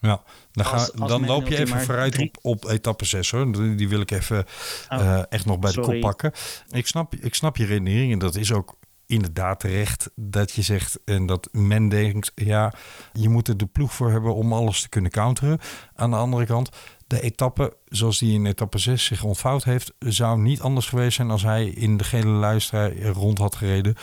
Ja, 0.00 0.22
dan, 0.52 0.64
ga, 0.64 0.72
Als- 0.72 0.92
als 0.92 1.10
dan 1.10 1.26
loop 1.26 1.46
je 1.48 1.58
even 1.58 1.80
vooruit 1.80 2.12
drie- 2.12 2.30
op, 2.42 2.64
op 2.64 2.70
etappe 2.70 3.04
6 3.04 3.30
hoor. 3.30 3.52
Die 3.76 3.88
wil 3.88 4.00
ik 4.00 4.10
even 4.10 4.44
Oh, 4.88 5.00
eh, 5.00 5.22
echt 5.28 5.46
nog 5.46 5.58
bij 5.58 5.72
de 5.72 5.80
kop 5.80 6.00
pakken. 6.00 6.32
Ik 6.70 6.86
snap, 6.86 7.14
ik 7.14 7.34
snap 7.34 7.56
je 7.56 7.64
redenering 7.66 8.12
en 8.12 8.18
dat 8.18 8.34
is 8.34 8.52
ook 8.52 8.78
inderdaad 9.06 9.60
terecht 9.60 10.10
dat 10.14 10.52
je 10.52 10.62
zegt 10.62 10.98
en 11.04 11.26
dat 11.26 11.48
men 11.52 11.88
denkt, 11.88 12.32
ja, 12.34 12.72
je 13.12 13.28
moet 13.28 13.48
er 13.48 13.56
de 13.56 13.66
ploeg 13.66 13.92
voor 13.92 14.10
hebben 14.10 14.34
om 14.34 14.52
alles 14.52 14.82
te 14.82 14.88
kunnen 14.88 15.10
counteren. 15.10 15.58
Aan 15.94 16.10
de 16.10 16.16
andere 16.16 16.46
kant, 16.46 16.68
de 17.10 17.20
etappe 17.20 17.76
zoals 17.88 18.18
die 18.18 18.32
in 18.32 18.46
etappe 18.46 18.78
6 18.78 19.04
zich 19.04 19.24
ontvouwd 19.24 19.64
heeft, 19.64 19.92
zou 19.98 20.40
niet 20.40 20.60
anders 20.60 20.88
geweest 20.88 21.16
zijn 21.16 21.30
als 21.30 21.42
hij 21.42 21.66
in 21.66 21.96
de 21.96 22.04
gele 22.04 22.28
luister 22.28 23.06
rond 23.06 23.38
had 23.38 23.56
gereden. 23.56 23.94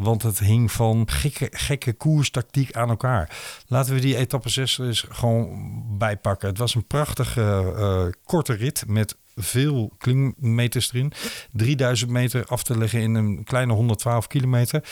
Want 0.00 0.22
het 0.22 0.38
hing 0.38 0.72
van 0.72 1.08
gekke, 1.10 1.48
gekke 1.50 1.92
koerstactiek 1.92 2.72
aan 2.72 2.88
elkaar. 2.88 3.36
Laten 3.66 3.94
we 3.94 4.00
die 4.00 4.16
etappe 4.16 4.48
6 4.48 4.78
er 4.78 4.86
eens 4.86 5.06
gewoon 5.08 5.82
bijpakken. 5.98 6.48
Het 6.48 6.58
was 6.58 6.74
een 6.74 6.86
prachtige 6.86 7.74
eh, 7.76 8.06
korte 8.24 8.52
rit 8.52 8.84
met 8.86 9.16
veel 9.36 9.92
klimmeters 9.98 10.92
erin. 10.92 11.12
3000 11.52 12.10
meter 12.10 12.44
af 12.46 12.62
te 12.62 12.78
leggen 12.78 13.00
in 13.00 13.14
een 13.14 13.44
kleine 13.44 13.72
112 13.72 14.26
kilometer. 14.26 14.84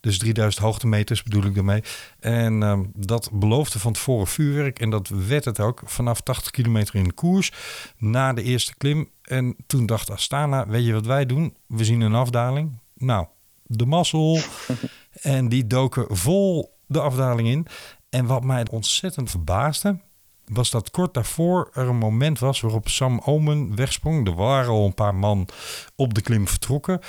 Dus 0.00 0.18
3000 0.18 0.64
hoogtemeters 0.64 1.22
bedoel 1.22 1.44
ik 1.44 1.54
daarmee. 1.54 1.82
En 2.20 2.62
ehm, 2.62 2.84
dat 2.94 3.30
beloofde 3.32 3.78
van 3.78 3.92
tevoren 3.92 4.26
vuurwerk. 4.26 4.80
En 4.80 4.90
dat 4.90 5.08
werd 5.08 5.44
het 5.44 5.60
ook 5.60 5.82
vanaf 5.84 6.20
80 6.20 6.50
kilometer 6.50 6.94
in 6.94 7.04
de 7.04 7.12
koers. 7.12 7.52
Na 7.98 8.32
de 8.32 8.42
eerste 8.42 8.76
klim. 8.76 9.10
En 9.22 9.56
toen 9.66 9.86
dacht 9.86 10.10
Astana, 10.10 10.66
weet 10.66 10.84
je 10.84 10.92
wat 10.92 11.06
wij 11.06 11.26
doen? 11.26 11.56
We 11.66 11.84
zien 11.84 12.00
een 12.00 12.14
afdaling. 12.14 12.80
Nou, 12.94 13.26
de 13.66 13.86
mazzel. 13.86 14.38
en 15.20 15.48
die 15.48 15.66
doken 15.66 16.16
vol 16.16 16.78
de 16.86 17.00
afdaling 17.00 17.48
in. 17.48 17.66
En 18.08 18.26
wat 18.26 18.44
mij 18.44 18.66
ontzettend 18.70 19.30
verbaasde, 19.30 20.00
was 20.44 20.70
dat 20.70 20.90
kort 20.90 21.14
daarvoor 21.14 21.70
er 21.72 21.88
een 21.88 21.96
moment 21.96 22.38
was 22.38 22.60
waarop 22.60 22.88
Sam 22.88 23.20
Omen 23.24 23.76
wegsprong. 23.76 24.26
Er 24.26 24.34
waren 24.34 24.70
al 24.70 24.84
een 24.84 24.94
paar 24.94 25.14
man 25.14 25.48
op 25.96 26.14
de 26.14 26.20
klim 26.20 26.48
vertrokken. 26.48 27.00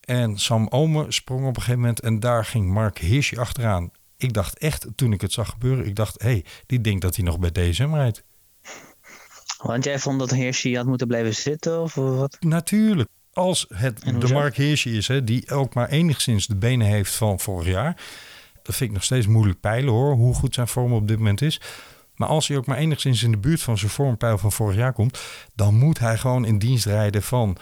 En 0.00 0.38
Sam 0.38 0.66
Omen 0.68 1.12
sprong 1.12 1.40
op 1.40 1.56
een 1.56 1.62
gegeven 1.62 1.80
moment 1.80 2.00
en 2.00 2.20
daar 2.20 2.44
ging 2.44 2.70
Mark 2.70 2.98
Hirschi 2.98 3.36
achteraan. 3.36 3.90
Ik 4.16 4.32
dacht 4.32 4.58
echt, 4.58 4.86
toen 4.94 5.12
ik 5.12 5.20
het 5.20 5.32
zag 5.32 5.48
gebeuren, 5.48 5.86
ik 5.86 5.96
dacht, 5.96 6.22
hé, 6.22 6.28
hey, 6.28 6.44
die 6.66 6.80
denkt 6.80 7.02
dat 7.02 7.16
hij 7.16 7.24
nog 7.24 7.38
bij 7.38 7.50
DSM 7.50 7.94
rijdt. 7.94 8.24
Want 9.58 9.84
jij 9.84 9.98
vond 9.98 10.18
dat 10.18 10.30
Hirschi 10.30 10.76
had 10.76 10.86
moeten 10.86 11.06
blijven 11.06 11.34
zitten 11.34 11.80
of 11.80 11.94
wat? 11.94 12.36
Natuurlijk. 12.40 13.08
Als 13.34 13.66
het 13.74 14.20
de? 14.20 14.32
Mark 14.32 14.56
Hirschi 14.56 14.96
is, 14.96 15.08
hè, 15.08 15.24
die 15.24 15.50
ook 15.50 15.74
maar 15.74 15.88
enigszins 15.88 16.46
de 16.46 16.56
benen 16.56 16.86
heeft 16.86 17.14
van 17.14 17.40
vorig 17.40 17.66
jaar. 17.66 17.96
Dat 18.62 18.74
vind 18.74 18.90
ik 18.90 18.96
nog 18.96 19.04
steeds 19.04 19.26
moeilijk 19.26 19.60
peilen 19.60 19.92
hoor, 19.92 20.14
hoe 20.14 20.34
goed 20.34 20.54
zijn 20.54 20.68
vorm 20.68 20.92
op 20.92 21.08
dit 21.08 21.18
moment 21.18 21.42
is. 21.42 21.60
Maar 22.14 22.28
als 22.28 22.48
hij 22.48 22.56
ook 22.56 22.66
maar 22.66 22.76
enigszins 22.76 23.22
in 23.22 23.30
de 23.30 23.38
buurt 23.38 23.62
van 23.62 23.78
zijn 23.78 23.90
vormpeil 23.90 24.38
van 24.38 24.52
vorig 24.52 24.76
jaar 24.76 24.92
komt, 24.92 25.18
dan 25.54 25.74
moet 25.74 25.98
hij 25.98 26.18
gewoon 26.18 26.44
in 26.44 26.58
dienst 26.58 26.86
rijden 26.86 27.22
van 27.22 27.56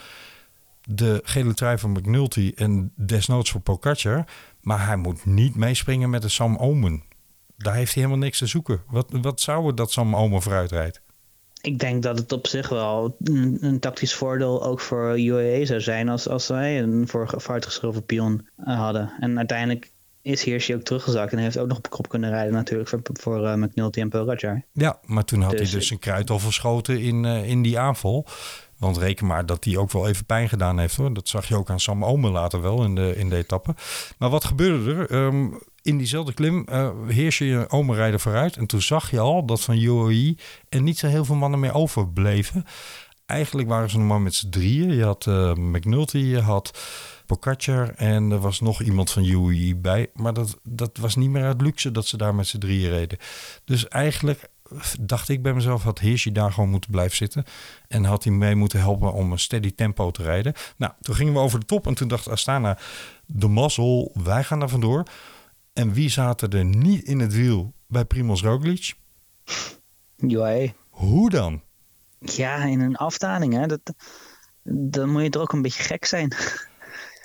de 0.81 1.21
gele 1.23 1.53
trui 1.53 1.77
van 1.77 1.91
McNulty 1.91 2.51
en 2.55 2.91
desnoods 2.95 3.51
voor 3.51 3.61
Pogacar. 3.61 4.25
Maar 4.61 4.85
hij 4.85 4.95
moet 4.95 5.25
niet 5.25 5.55
meespringen 5.55 6.09
met 6.09 6.21
de 6.21 6.29
Sam 6.29 6.57
Omen. 6.57 7.03
Daar 7.57 7.75
heeft 7.75 7.93
hij 7.93 8.03
helemaal 8.03 8.23
niks 8.23 8.37
te 8.37 8.47
zoeken. 8.47 8.81
Wat, 8.87 9.07
wat 9.21 9.41
zou 9.41 9.67
het 9.67 9.77
dat 9.77 9.91
Sam 9.91 10.15
Omen 10.15 10.41
vooruit 10.41 10.71
rijdt? 10.71 11.01
Ik 11.65 11.79
denk 11.79 12.03
dat 12.03 12.17
het 12.17 12.31
op 12.31 12.47
zich 12.47 12.69
wel 12.69 13.15
een, 13.23 13.57
een 13.61 13.79
tactisch 13.79 14.13
voordeel 14.13 14.63
ook 14.63 14.79
voor 14.79 15.19
UAE 15.19 15.65
zou 15.65 15.81
zijn 15.81 16.09
als, 16.09 16.27
als 16.27 16.45
zij 16.45 16.79
een 16.81 17.07
vooruitgeschoven 17.07 18.05
pion 18.05 18.47
eh, 18.57 18.77
hadden. 18.79 19.13
En 19.19 19.37
uiteindelijk 19.37 19.91
is 20.21 20.43
Hirschi 20.43 20.75
ook 20.75 20.81
teruggezakt 20.81 21.31
en 21.31 21.37
heeft 21.37 21.57
ook 21.57 21.67
nog 21.67 21.77
op 21.77 21.89
kop 21.89 22.09
kunnen 22.09 22.29
rijden 22.29 22.53
natuurlijk 22.53 22.89
voor, 22.89 22.99
voor 23.13 23.45
eh, 23.45 23.55
McNulty 23.55 23.99
en 23.99 24.09
Pogacar. 24.09 24.63
Ja, 24.71 24.99
maar 25.05 25.25
toen 25.25 25.41
had 25.41 25.51
Dus 25.51 25.59
hij 25.59 25.69
dus 25.69 25.79
ik- 25.81 25.87
zijn 25.87 25.99
kruid 25.99 26.29
al 26.29 26.39
verschoten 26.39 26.99
in, 27.01 27.25
eh, 27.25 27.49
in 27.49 27.61
die 27.61 27.79
aanval. 27.79 28.25
Want 28.77 28.97
reken 28.97 29.25
maar 29.25 29.45
dat 29.45 29.63
hij 29.63 29.77
ook 29.77 29.91
wel 29.91 30.07
even 30.07 30.25
pijn 30.25 30.49
gedaan 30.49 30.79
heeft 30.79 30.95
hoor. 30.95 31.13
Dat 31.13 31.27
zag 31.27 31.47
je 31.47 31.55
ook 31.55 31.69
aan 31.69 31.79
Sam 31.79 32.05
Omen 32.05 32.31
later 32.31 32.61
wel 32.61 32.83
in 32.83 32.95
de, 32.95 33.13
in 33.15 33.29
de 33.29 33.35
etappe. 33.35 33.75
Maar 34.17 34.29
wat 34.29 34.43
gebeurde 34.43 34.93
er? 34.93 35.09
Ehm, 35.09 35.47
in 35.83 35.97
diezelfde 35.97 36.33
klim 36.33 36.65
uh, 36.69 36.89
heers 37.07 37.37
je 37.37 37.65
Omen 37.69 37.95
rijden 37.95 38.19
vooruit. 38.19 38.57
En 38.57 38.65
toen 38.65 38.81
zag 38.81 39.11
je 39.11 39.19
al 39.19 39.45
dat 39.45 39.61
van 39.61 39.77
UAE 39.77 40.35
er 40.69 40.81
niet 40.81 40.97
zo 40.97 41.07
heel 41.07 41.25
veel 41.25 41.35
mannen 41.35 41.59
meer 41.59 41.73
overbleven. 41.73 42.65
Eigenlijk 43.25 43.67
waren 43.67 43.89
ze 43.89 43.97
nog 43.97 44.07
maar 44.07 44.21
met 44.21 44.35
z'n 44.35 44.49
drieën. 44.49 44.93
Je 44.93 45.03
had 45.03 45.27
eh, 45.27 45.53
McNulty, 45.53 46.17
je 46.17 46.39
had 46.39 46.79
Pogacar 47.25 47.89
en 47.89 48.31
er 48.31 48.39
was 48.39 48.59
nog 48.59 48.81
iemand 48.81 49.11
van 49.11 49.25
UAE 49.25 49.75
bij. 49.75 50.09
Maar 50.13 50.33
dat, 50.33 50.59
dat 50.63 50.97
was 50.97 51.15
niet 51.15 51.29
meer 51.29 51.43
uit 51.43 51.61
luxe 51.61 51.91
dat 51.91 52.05
ze 52.05 52.17
daar 52.17 52.35
met 52.35 52.47
z'n 52.47 52.57
drieën 52.57 52.89
reden. 52.89 53.17
Dus 53.65 53.87
eigenlijk 53.87 54.49
dacht 54.99 55.29
ik 55.29 55.41
bij 55.41 55.53
mezelf, 55.53 55.83
had 55.83 55.99
Hirschi 55.99 56.31
daar 56.31 56.51
gewoon 56.51 56.69
moeten 56.69 56.91
blijven 56.91 57.17
zitten. 57.17 57.43
En 57.87 58.03
had 58.03 58.23
hij 58.23 58.33
mee 58.33 58.55
moeten 58.55 58.79
helpen 58.79 59.13
om 59.13 59.31
een 59.31 59.39
steady 59.39 59.71
tempo 59.75 60.11
te 60.11 60.23
rijden. 60.23 60.53
Nou, 60.77 60.93
toen 61.01 61.15
gingen 61.15 61.33
we 61.33 61.39
over 61.39 61.59
de 61.59 61.65
top 61.65 61.87
en 61.87 61.93
toen 61.93 62.07
dacht 62.07 62.29
Astana, 62.29 62.77
de 63.25 63.47
mazzel, 63.47 64.11
wij 64.23 64.43
gaan 64.43 64.59
daar 64.59 64.69
vandoor. 64.69 65.03
En 65.73 65.93
wie 65.93 66.09
zaten 66.09 66.49
er 66.49 66.65
niet 66.65 67.03
in 67.03 67.19
het 67.19 67.33
wiel 67.33 67.73
bij 67.87 68.05
Primoz 68.05 68.41
Roglic? 68.41 68.93
UAE. 70.17 70.73
Hoe 70.89 71.29
dan? 71.29 71.61
Ja, 72.19 72.63
in 72.63 72.79
een 72.79 72.95
afdaling 72.95 73.53
hè. 73.53 73.67
Dat, 73.67 73.93
dan 74.63 75.09
moet 75.09 75.23
je 75.23 75.29
toch 75.29 75.41
ook 75.41 75.53
een 75.53 75.61
beetje 75.61 75.83
gek 75.83 76.05
zijn. 76.05 76.35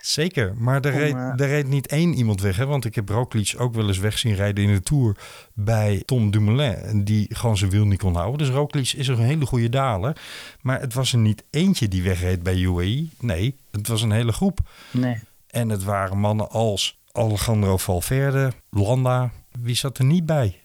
Zeker, 0.00 0.54
maar 0.56 0.80
er 0.80 0.92
Om, 0.92 0.98
reed, 0.98 1.14
eh, 1.14 1.40
er 1.40 1.48
reed 1.48 1.68
niet 1.68 1.86
één 1.86 2.14
iemand 2.14 2.40
weg. 2.40 2.56
Hè? 2.56 2.66
Want 2.66 2.84
ik 2.84 2.94
heb 2.94 3.08
Roglic 3.08 3.54
ook 3.58 3.74
wel 3.74 3.86
eens 3.86 3.98
weg 3.98 4.18
zien 4.18 4.34
rijden 4.34 4.64
in 4.64 4.74
de 4.74 4.80
Tour 4.80 5.16
bij 5.54 6.02
Tom 6.04 6.30
Dumoulin. 6.30 6.74
En 6.74 7.04
die 7.04 7.34
gewoon 7.34 7.56
zijn 7.56 7.70
wiel 7.70 7.84
niet 7.84 7.98
kon 7.98 8.14
houden. 8.14 8.38
Dus 8.38 8.48
Roglic 8.48 8.92
is 8.92 9.08
een 9.08 9.18
hele 9.18 9.46
goede 9.46 9.68
daler. 9.68 10.20
Maar 10.60 10.80
het 10.80 10.94
was 10.94 11.12
er 11.12 11.18
niet 11.18 11.44
eentje 11.50 11.88
die 11.88 12.02
wegreed 12.02 12.42
bij 12.42 12.60
UAE. 12.60 13.08
Nee, 13.20 13.56
het 13.70 13.88
was 13.88 14.02
een 14.02 14.10
hele 14.10 14.32
groep. 14.32 14.60
Nee. 14.90 15.20
En 15.46 15.68
het 15.68 15.84
waren 15.84 16.18
mannen 16.18 16.50
als 16.50 16.98
Alejandro 17.18 17.76
Valverde, 17.76 18.52
Landa. 18.70 19.30
Wie 19.60 19.74
zat 19.76 19.98
er 19.98 20.04
niet 20.04 20.26
bij? 20.26 20.60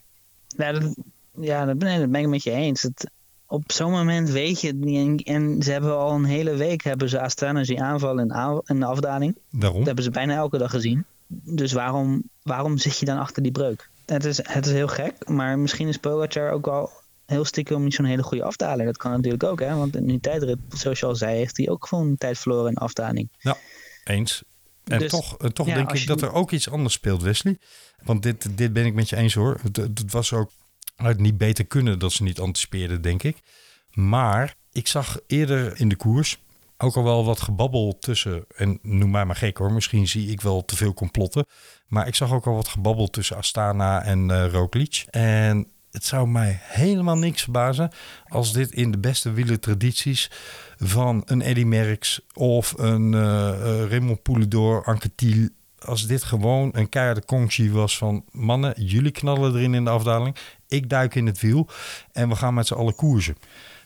Ja, 0.48 0.72
dat, 0.72 0.96
ja, 1.40 1.66
dat 1.66 1.78
ben, 1.78 1.88
nee, 1.88 2.00
dat 2.00 2.12
ben 2.12 2.22
ik 2.22 2.28
met 2.28 2.44
je 2.44 2.52
eens. 2.52 2.82
Het, 2.82 3.12
op 3.48 3.72
zo'n 3.72 3.92
moment 3.92 4.30
weet 4.30 4.62
je 4.62 4.68
het 4.68 4.76
niet. 4.76 5.26
En, 5.28 5.36
en 5.36 5.62
ze 5.64 5.72
hebben 5.72 5.98
al 5.98 6.12
een 6.16 6.24
hele 6.26 6.56
week 6.56 6.84
hebben 6.84 7.10
ze 7.10 7.22
Astana 7.22 7.64
zien 7.64 7.82
aanvallen 7.82 8.24
in, 8.24 8.34
aan- 8.34 8.62
in 8.66 8.80
de 8.80 8.86
afdaling. 8.86 9.36
Daarom. 9.50 9.78
Dat 9.78 9.86
hebben 9.86 10.04
ze 10.04 10.12
bijna 10.12 10.36
elke 10.36 10.58
dag 10.58 10.72
gezien. 10.72 11.06
Dus 11.28 11.72
waarom, 11.72 12.24
waarom 12.42 12.78
zit 12.78 12.98
je 13.00 13.06
dan 13.06 13.18
achter 13.18 13.44
die 13.44 13.52
breuk? 13.52 13.90
Het 14.06 14.26
is, 14.26 14.38
het 14.48 14.66
is 14.66 14.72
heel 14.72 14.88
gek, 14.88 15.30
maar 15.30 15.60
misschien 15.60 15.88
is 15.88 15.98
Pogacar 15.98 16.52
ook 16.52 16.66
wel 16.66 16.90
heel 17.26 17.46
stiekem 17.46 17.84
niet 17.84 17.94
zo'n 17.94 18.06
hele 18.06 18.24
goede 18.24 18.44
afdaling. 18.44 18.86
Dat 18.88 18.98
kan 18.98 19.12
natuurlijk 19.12 19.44
ook, 19.44 19.60
hè? 19.60 19.76
want 19.76 19.96
in 19.96 20.06
die 20.06 20.20
tijdrit, 20.20 20.58
zoals 20.70 21.00
je 21.00 21.06
al 21.06 21.16
zei, 21.16 21.38
heeft 21.38 21.58
hij 21.58 21.70
ook 21.70 21.88
gewoon 21.88 22.18
tijd 22.18 22.38
verloren 22.38 22.70
in 22.72 22.78
afdaling. 22.78 23.30
Eens. 24.04 24.44
En 24.84 25.00
Dus, 25.00 25.12
toch, 25.12 25.38
en 25.38 25.54
toch 25.54 25.68
ja, 25.68 25.74
denk 25.76 25.92
ik 25.92 25.98
je- 25.98 26.06
dat 26.06 26.22
er 26.22 26.34
ook 26.34 26.52
iets 26.52 26.70
anders 26.70 26.94
speelt, 26.94 27.22
Wesley. 27.22 27.58
Want 28.04 28.24
dit, 28.24 28.58
dit 28.58 28.74
ben 28.74 28.86
ik 28.86 28.94
met 28.94 29.10
je 29.10 29.16
eens 29.16 29.34
hoor. 29.34 29.60
Het, 29.62 29.78
het 29.78 30.12
was 30.12 30.34
ook 30.34 30.52
uit 30.96 31.20
niet 31.20 31.38
beter 31.38 31.66
kunnen 31.66 32.00
dat 32.00 32.12
ze 32.12 32.24
niet 32.24 32.40
anticipeerden, 32.40 33.02
denk 33.02 33.24
ik. 33.24 33.38
Maar 33.92 34.56
ik 34.72 34.88
zag 34.88 35.20
eerder 35.28 35.80
in 35.80 35.90
de 35.90 35.96
koers 35.96 36.38
ook 36.78 36.96
al 36.96 37.04
wel 37.04 37.26
wat 37.26 37.42
gebabbel 37.42 37.98
tussen. 38.00 38.46
En 38.56 38.80
noem 38.82 39.12
mij 39.12 39.26
maar 39.26 39.36
gek 39.36 39.58
hoor, 39.58 39.72
misschien 39.74 40.08
zie 40.08 40.30
ik 40.32 40.42
wel 40.42 40.66
te 40.66 40.76
veel 40.76 40.94
complotten. 40.94 41.46
Maar 41.88 42.08
ik 42.08 42.16
zag 42.16 42.32
ook 42.32 42.46
al 42.48 42.56
wat 42.56 42.68
gebabbel 42.68 43.08
tussen 43.10 43.38
Astana 43.38 44.04
en 44.04 44.32
eh 44.32 44.52
Roglic. 44.52 45.06
En 45.10 45.68
het 45.94 46.06
zou 46.06 46.28
mij 46.28 46.60
helemaal 46.62 47.18
niks 47.18 47.42
verbazen 47.42 47.92
als 48.28 48.54
dit 48.54 48.72
in 48.72 48.92
de 48.92 48.98
beste 48.98 49.32
wielertradities 49.32 50.32
van 50.78 51.22
een 51.26 51.42
Eddy 51.42 51.64
Merckx 51.64 52.22
of 52.34 52.74
een 52.78 53.14
eh, 53.14 53.20
Raymond 53.90 54.22
Poulidor, 54.22 54.84
Anquetil, 54.84 55.50
als 55.80 56.08
dit 56.08 56.24
gewoon 56.24 56.70
een 56.74 56.90
keiharde 56.90 57.26
conctie 57.26 57.72
was 57.72 57.98
van 57.98 58.26
mannen, 58.32 58.84
jullie 58.86 59.12
knallen 59.12 59.56
erin 59.56 59.74
in 59.74 59.84
de 59.84 59.90
afdaling, 59.90 60.36
ik 60.68 60.90
duik 60.90 61.16
in 61.16 61.26
het 61.26 61.40
wiel 61.40 61.70
en 62.12 62.30
we 62.30 62.36
gaan 62.36 62.54
met 62.54 62.68
z'n 62.68 62.74
allen 62.74 62.96
koersen. 62.96 63.38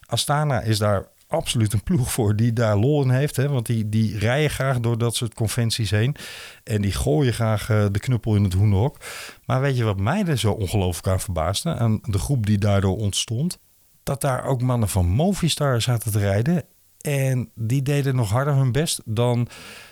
Astana 0.05 0.61
is 0.61 0.77
daar 0.77 1.07
absoluut 1.27 1.73
een 1.73 1.83
ploeg 1.83 2.11
voor 2.11 2.35
die 2.35 2.53
daar 2.53 2.77
lol 2.77 3.03
in 3.03 3.09
heeft. 3.09 3.35
Hè? 3.35 3.49
Want 3.49 3.65
die, 3.65 3.89
die 3.89 4.17
rijden 4.17 4.49
graag 4.49 4.79
door 4.79 4.97
dat 4.97 5.15
soort 5.15 5.33
conventies 5.33 5.89
heen. 5.91 6.15
En 6.63 6.81
die 6.81 6.91
gooien 6.91 7.33
graag 7.33 7.69
eh, 7.69 7.85
de 7.91 7.99
knuppel 7.99 8.35
in 8.35 8.43
het 8.43 8.53
hoenderhok. 8.53 8.97
Maar 9.45 9.61
weet 9.61 9.77
je 9.77 9.83
wat 9.83 9.99
mij 9.99 10.25
er 10.25 10.37
zo 10.37 10.51
ongelooflijk 10.51 11.07
aan 11.07 11.19
verbaasde? 11.19 11.75
Aan 11.75 11.99
de 12.03 12.17
groep 12.19 12.45
die 12.45 12.57
daardoor 12.57 12.97
ontstond. 12.97 13.57
Dat 14.03 14.21
daar 14.21 14.43
ook 14.45 14.61
mannen 14.61 14.89
van 14.89 15.05
Movistar 15.05 15.81
zaten 15.81 16.11
te 16.11 16.19
rijden. 16.19 16.63
En 17.01 17.49
die 17.55 17.81
deden 17.81 18.15
nog 18.15 18.29
harder 18.29 18.53
hun 18.55 18.71
best 18.71 19.01
dan 19.05 19.47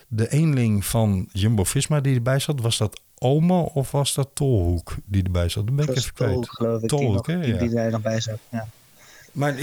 de 0.07 0.29
eenling 0.31 0.85
van 0.85 1.29
Jumbo-Visma 1.31 1.99
die 2.01 2.15
erbij 2.15 2.39
zat. 2.39 2.61
Was 2.61 2.77
dat 2.77 3.01
Ome 3.17 3.53
of 3.73 3.91
was 3.91 4.13
dat 4.13 4.29
Tolhoek 4.33 4.95
die 5.05 5.23
erbij 5.23 5.49
zat? 5.49 5.65
Dat 5.67 5.75
ben 5.75 5.87
ik 5.87 5.95
Dat 5.95 6.03
even 6.03 6.11
was 6.17 6.27
Tol, 6.27 6.39
kwijt. 6.39 6.49
geloof 6.49 6.81
ik. 6.81 6.89
Tolhoek, 6.89 7.25
die, 7.25 7.35
nog, 7.35 7.43
die, 7.45 7.53
Ja. 7.53 7.59
die 7.59 7.69
daar 7.69 7.91
nog 7.91 8.01
bij 8.01 8.21
zat. 8.21 8.39
Ja. 8.49 8.67
Maar 9.35 9.55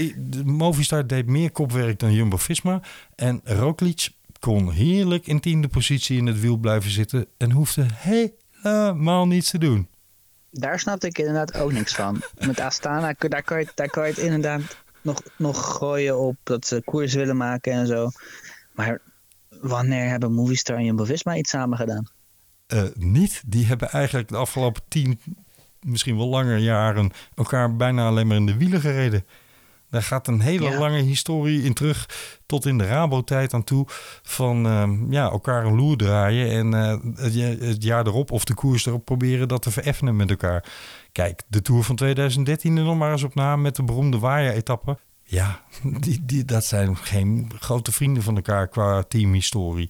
Movistar 0.45 1.07
deed 1.07 1.27
meer 1.27 1.51
kopwerk 1.51 1.99
dan 1.99 2.13
Jumbo-Visma. 2.13 2.81
En 3.15 3.41
Roglic 3.43 4.09
kon 4.39 4.71
heerlijk 4.71 5.27
in 5.27 5.39
tiende 5.39 5.67
positie 5.67 6.17
in 6.17 6.25
het 6.25 6.39
wiel 6.39 6.57
blijven 6.57 6.91
zitten. 6.91 7.25
En 7.37 7.51
hoefde 7.51 7.85
helemaal 7.93 9.27
niets 9.27 9.49
te 9.49 9.57
doen. 9.57 9.87
Daar 10.51 10.79
snapte 10.79 11.07
ik 11.07 11.17
inderdaad 11.17 11.57
ook 11.57 11.71
niks 11.71 11.95
van. 11.95 12.21
Met 12.47 12.59
Astana, 12.59 13.15
daar 13.17 13.43
kan 13.43 13.59
je, 13.59 13.67
daar 13.75 13.89
kan 13.89 14.03
je 14.03 14.09
het 14.09 14.19
inderdaad 14.19 14.61
nog, 15.01 15.21
nog 15.37 15.77
gooien 15.77 16.19
op 16.19 16.35
dat 16.43 16.65
ze 16.65 16.81
koers 16.85 17.13
willen 17.13 17.37
maken 17.37 17.71
en 17.71 17.87
zo. 17.87 18.09
Maar 18.71 19.01
wanneer 19.49 20.09
hebben 20.09 20.33
Movistar 20.33 20.77
en 20.77 20.85
Jumbo-Visma 20.85 21.35
iets 21.35 21.49
samen 21.49 21.77
gedaan? 21.77 22.07
Eh, 22.67 22.83
niet. 22.95 23.41
Die 23.45 23.65
hebben 23.65 23.89
eigenlijk 23.89 24.29
de 24.29 24.37
afgelopen 24.37 24.81
tien, 24.87 25.19
misschien 25.79 26.17
wel 26.17 26.27
langer 26.27 26.57
jaren... 26.57 27.11
elkaar 27.35 27.75
bijna 27.75 28.07
alleen 28.07 28.27
maar 28.27 28.37
in 28.37 28.45
de 28.45 28.57
wielen 28.57 28.81
gereden. 28.81 29.25
Daar 29.93 30.03
gaat 30.03 30.27
een 30.27 30.41
hele 30.41 30.69
Ja. 30.69 30.79
lange 30.79 31.01
historie 31.01 31.63
in 31.63 31.73
terug... 31.73 32.09
tot 32.45 32.65
in 32.65 32.77
de 32.77 32.85
Rabo-tijd 32.85 33.53
aan 33.53 33.63
toe... 33.63 33.85
van 34.21 34.65
ehm, 34.65 35.11
ja, 35.11 35.29
elkaar 35.29 35.65
een 35.65 35.75
loer 35.75 35.97
draaien... 35.97 36.49
en 36.49 36.73
eh, 36.73 37.23
het, 37.23 37.59
het 37.59 37.83
jaar 37.83 38.07
erop 38.07 38.31
of 38.31 38.43
de 38.43 38.53
koers 38.53 38.85
erop 38.85 39.05
proberen... 39.05 39.47
dat 39.47 39.61
te 39.61 39.71
vereffenen 39.71 40.15
met 40.15 40.29
elkaar. 40.29 40.65
Kijk, 41.11 41.43
de 41.47 41.61
Tour 41.61 41.83
van 41.83 41.95
2013 41.95 42.77
er 42.77 42.83
nog 42.83 42.97
maar 42.97 43.11
eens 43.11 43.23
op 43.23 43.35
na... 43.35 43.55
met 43.55 43.75
de 43.75 43.83
beroemde 43.83 44.19
Waja-etappe. 44.19 44.97
Ja, 45.23 45.63
die, 45.99 46.25
die, 46.25 46.45
dat 46.45 46.65
zijn 46.65 46.97
geen 46.97 47.51
grote 47.59 47.91
vrienden 47.91 48.23
van 48.23 48.35
elkaar 48.35 48.67
qua 48.67 49.03
teamhistorie. 49.03 49.89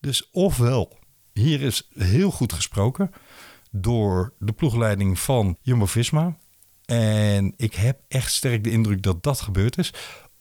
Dus 0.00 0.28
ofwel, 0.32 0.98
hier 1.32 1.60
is 1.62 1.88
heel 1.94 2.30
goed 2.30 2.52
gesproken 2.52 3.10
door 3.70 4.32
de 4.38 4.52
ploegleiding 4.52 5.18
van 5.18 5.56
Jumbo-Visma. 5.62 6.36
En 6.90 7.54
ik 7.56 7.74
heb 7.74 8.00
echt 8.08 8.32
sterk 8.32 8.64
de 8.64 8.70
indruk 8.70 9.02
dat 9.02 9.22
dat 9.22 9.40
gebeurd 9.40 9.78
is. 9.78 9.92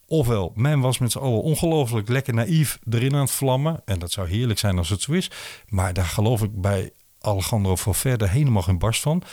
Ofwel, 0.05 0.51
men 0.55 0.79
was 0.79 0.97
met 0.97 1.11
z'n 1.11 1.17
allen 1.17 1.41
ongelooflijk 1.41 2.09
lekker 2.09 2.33
naïef 2.33 2.79
erin 2.89 3.13
aan 3.13 3.21
het 3.21 3.31
vlammen. 3.31 3.81
En 3.85 3.99
dat 3.99 4.11
zou 4.11 4.29
heerlijk 4.29 4.59
zijn 4.59 4.77
als 4.77 4.89
het 4.89 5.01
zo 5.01 5.11
is. 5.11 5.31
Maar 5.67 5.93
daar 5.93 6.05
geloof 6.05 6.41
ik 6.41 6.61
bij 6.61 6.91
Alejandro 7.19 7.75
Valverde 7.75 8.27
helemaal 8.27 8.61
geen 8.61 8.77
barst 8.77 9.01
van. 9.01 9.23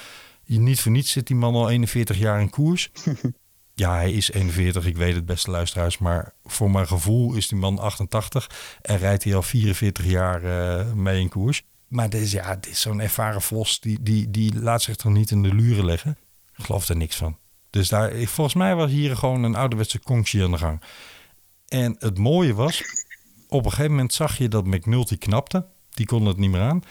Niet 0.46 0.80
voor 0.80 0.92
niets 0.92 1.10
zit 1.10 1.26
die 1.26 1.36
man 1.36 1.54
al 1.54 1.70
41 1.70 2.18
jaar 2.18 2.40
in 2.40 2.50
koers. 2.50 2.90
Ja, 3.78 3.94
hij 3.94 4.12
is 4.12 4.30
41, 4.30 4.86
ik 4.86 4.96
weet 4.96 5.14
het 5.14 5.26
beste 5.26 5.50
luisteraars. 5.50 5.98
Maar 5.98 6.32
voor 6.44 6.70
mijn 6.70 6.86
gevoel 6.86 7.34
is 7.34 7.48
die 7.48 7.58
man 7.58 7.78
88 7.78 8.50
en 8.82 8.98
rijdt 8.98 9.24
hij 9.24 9.34
al 9.34 9.42
44 9.42 10.04
jaar 10.04 10.44
eh, 10.44 10.92
mee 10.92 11.20
in 11.20 11.28
koers. 11.28 11.62
Maar 11.88 12.10
dit 12.10 12.20
is, 12.20 12.32
ja, 12.32 12.54
dit 12.54 12.70
is 12.70 12.80
zo'n 12.80 13.00
ervaren 13.00 13.42
vos, 13.42 13.80
die, 13.80 14.02
die, 14.02 14.30
die 14.30 14.60
laat 14.60 14.82
zich 14.82 14.96
toch 14.96 15.12
niet 15.12 15.30
in 15.30 15.42
de 15.42 15.54
luren 15.54 15.84
leggen. 15.84 16.18
Ik 16.56 16.64
geloof 16.64 16.88
er 16.88 16.96
niks 16.96 17.16
van. 17.16 17.38
Dus 17.70 17.88
daar, 17.88 18.12
volgens 18.12 18.56
mij 18.56 18.74
was 18.74 18.90
hier 18.90 19.16
gewoon 19.16 19.42
een 19.42 19.54
ouderwetse 19.54 19.98
konkje 19.98 20.44
aan 20.44 20.50
de 20.50 20.58
gang. 20.58 20.82
En 21.68 21.96
het 21.98 22.18
mooie 22.18 22.54
was, 22.54 22.82
op 23.48 23.64
een 23.64 23.70
gegeven 23.70 23.90
moment 23.90 24.12
zag 24.12 24.38
je 24.38 24.48
dat 24.48 24.66
McNulty 24.66 25.18
knapte. 25.18 25.66
Die 25.90 26.06
kon 26.06 26.26
het 26.26 26.36
niet 26.36 26.50
meer 26.50 26.60
aan. 26.60 26.82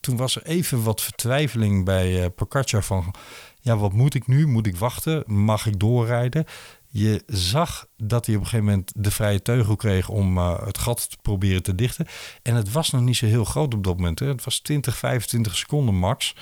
Toen 0.00 0.16
was 0.16 0.36
er 0.36 0.42
even 0.42 0.82
wat 0.82 1.02
vertwijfeling 1.02 1.84
bij 1.84 2.30
Pocaccia 2.30 2.82
van... 2.82 3.14
ja, 3.60 3.76
wat 3.76 3.92
moet 3.92 4.14
ik 4.14 4.26
nu? 4.26 4.46
Moet 4.46 4.66
ik 4.66 4.76
wachten? 4.76 5.22
Mag 5.26 5.66
ik 5.66 5.78
doorrijden? 5.78 6.44
Je 6.88 7.22
zag 7.26 7.86
dat 7.96 8.26
hij 8.26 8.34
op 8.34 8.40
een 8.40 8.46
gegeven 8.46 8.70
moment 8.70 8.92
de 8.96 9.10
vrije 9.10 9.42
teugel 9.42 9.76
kreeg... 9.76 10.08
om 10.08 10.38
eh, 10.38 10.64
het 10.64 10.78
gat 10.78 11.10
te 11.10 11.16
proberen 11.22 11.62
te 11.62 11.74
dichten. 11.74 12.06
En 12.42 12.54
het 12.54 12.72
was 12.72 12.90
nog 12.90 13.02
niet 13.02 13.16
zo 13.16 13.26
heel 13.26 13.44
groot 13.44 13.74
op 13.74 13.84
dat 13.84 13.96
moment. 13.96 14.18
Hè. 14.18 14.26
Het 14.26 14.44
was 14.44 14.58
20, 14.58 14.96
25 14.96 15.56
seconden 15.56 15.94
max. 15.94 16.34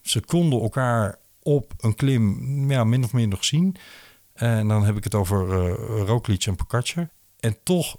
Ze 0.00 0.20
konden 0.20 0.60
elkaar 0.60 1.18
op 1.46 1.72
een 1.78 1.94
klim 1.94 2.70
ja, 2.70 2.84
min 2.84 3.04
of 3.04 3.12
meer 3.12 3.28
nog 3.28 3.44
zien. 3.44 3.76
En 4.32 4.68
dan 4.68 4.84
heb 4.84 4.96
ik 4.96 5.04
het 5.04 5.14
over 5.14 5.52
eh 5.52 6.02
Roglic 6.06 6.44
en 6.46 6.56
Pocaccia. 6.56 7.10
En 7.40 7.56
toch, 7.62 7.96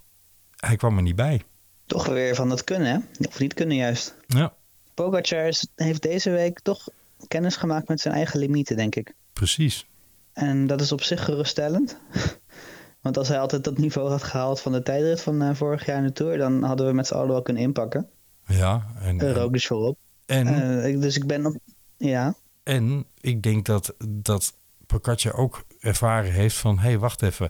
hij 0.55 0.75
kwam 0.75 0.97
er 0.97 1.03
niet 1.03 1.15
bij. 1.15 1.41
Toch 1.85 2.05
weer 2.05 2.35
van 2.35 2.49
dat 2.49 2.63
kunnen, 2.63 2.87
hè? 2.91 3.25
Of 3.27 3.39
niet 3.39 3.53
kunnen 3.53 3.75
juist. 3.75 4.15
Ja, 4.27 4.53
Pogacar 4.93 5.53
heeft 5.75 6.01
deze 6.01 6.29
week 6.29 6.59
toch 6.59 6.87
kennis 7.27 7.55
gemaakt 7.55 7.87
met 7.87 7.99
zijn 7.99 8.13
eigen 8.13 8.39
limieten, 8.39 8.75
denk 8.75 8.95
ik. 8.95 9.13
precies. 9.33 9.87
En 10.33 10.67
dat 10.67 10.81
is 10.81 10.91
op 10.91 11.01
zich 11.01 11.23
geruststellend. 11.25 11.97
Want 13.01 13.17
als 13.17 13.27
hij 13.27 13.39
altijd 13.39 13.63
dat 13.63 13.77
niveau 13.77 14.09
had 14.09 14.23
gehaald 14.23 14.61
van 14.61 14.71
de 14.71 14.83
tijdrit 14.83 15.21
van 15.21 15.41
eh, 15.41 15.55
vorig 15.55 15.85
jaar 15.85 15.97
in 15.97 16.03
de 16.03 16.11
Tour... 16.11 16.37
dan 16.37 16.63
hadden 16.63 16.87
we 16.87 16.93
met 16.93 17.07
z'n 17.07 17.13
allen 17.13 17.27
wel 17.27 17.41
kunnen 17.41 17.63
inpakken. 17.63 18.09
Ja, 18.47 18.85
en, 18.99 19.23
Uh, 19.23 19.31
Roglic 19.31 19.61
voorop. 19.65 19.97
en, 20.25 20.47
Eh, 20.47 20.87
ik- 20.93 21.01
dus 21.01 21.15
ik 21.15 21.25
ben 21.27 21.45
op... 21.45 21.57
Ja, 21.97 22.35
en 22.65 23.05
ik 23.19 23.41
denk 23.41 23.65
dat, 23.65 23.95
dat 24.07 24.57
Pocaccia 24.85 25.31
ook 25.31 25.63
ervaren 25.79 26.31
heeft 26.31 26.55
van... 26.55 26.77
hé, 26.77 26.87
hey, 26.87 26.99
wacht 26.99 27.21
even. 27.21 27.49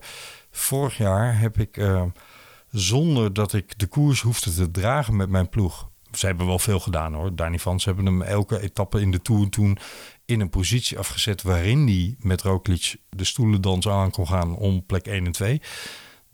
Vorig 0.51 0.97
jaar 0.97 1.39
heb 1.39 1.59
ik, 1.59 1.77
eh, 1.77 2.03
zonder 2.69 3.33
dat 3.33 3.53
ik 3.53 3.79
de 3.79 3.87
koers 3.87 4.21
hoefde 4.21 4.53
te 4.53 4.71
dragen 4.71 5.15
met 5.15 5.29
mijn 5.29 5.49
ploeg... 5.49 5.89
Ze 6.11 6.25
hebben 6.25 6.45
wel 6.45 6.59
veel 6.59 6.79
gedaan 6.79 7.13
hoor, 7.13 7.35
daar 7.35 7.49
niet 7.49 7.61
van. 7.61 7.79
Ze 7.79 7.87
hebben 7.87 8.05
hem 8.05 8.21
elke 8.21 8.61
etappe 8.61 9.01
in 9.01 9.11
de 9.11 9.21
Tour 9.21 9.49
toen 9.49 9.77
in 10.25 10.39
een 10.39 10.49
positie 10.49 10.97
afgezet... 10.97 11.41
waarin 11.41 11.87
hij 11.87 12.15
met 12.19 12.41
Roglic 12.41 12.95
de 13.09 13.23
stoelendans 13.23 13.87
aan 13.87 14.11
kon 14.11 14.27
gaan 14.27 14.55
om 14.55 14.85
plek 14.85 15.07
1 15.07 15.25
en 15.25 15.31
2... 15.31 15.61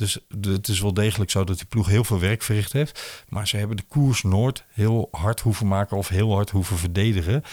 Dus 0.02 0.20
het 0.42 0.68
is 0.68 0.80
wel 0.80 0.94
degelijk 0.94 1.32
zo 1.32 1.44
dat 1.44 1.58
die 1.58 1.66
ploeg 1.66 1.88
heel 1.88 2.04
veel 2.04 2.20
werk 2.20 2.42
verricht 2.42 2.74
heeft. 2.74 3.26
Maar 3.30 3.48
ze 3.48 3.58
hebben 3.58 3.78
de 3.78 3.84
koers 3.88 4.24
Noord 4.24 4.66
heel 4.70 5.08
hard 5.12 5.40
hoeven 5.40 5.68
maken 5.68 5.98
of 5.98 6.08
heel 6.08 6.34
hard 6.34 6.50
hoeven 6.50 6.78
verdedigen. 6.78 7.44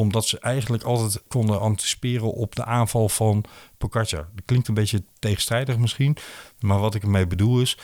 Omdat 0.00 0.26
ze 0.26 0.38
eigenlijk 0.38 0.82
altijd 0.82 1.22
konden 1.28 1.60
anticiperen 1.60 2.32
op 2.32 2.54
de 2.56 2.64
aanval 2.64 3.08
van 3.08 3.44
Pocaccia. 3.78 4.28
Dat 4.34 4.44
klinkt 4.44 4.68
een 4.68 4.74
beetje 4.74 5.04
tegenstrijdig 5.18 5.78
misschien. 5.78 6.16
Maar 6.60 6.78
wat 6.78 6.94
ik 6.94 7.02
ermee 7.02 7.26
bedoel 7.26 7.60
is... 7.60 7.78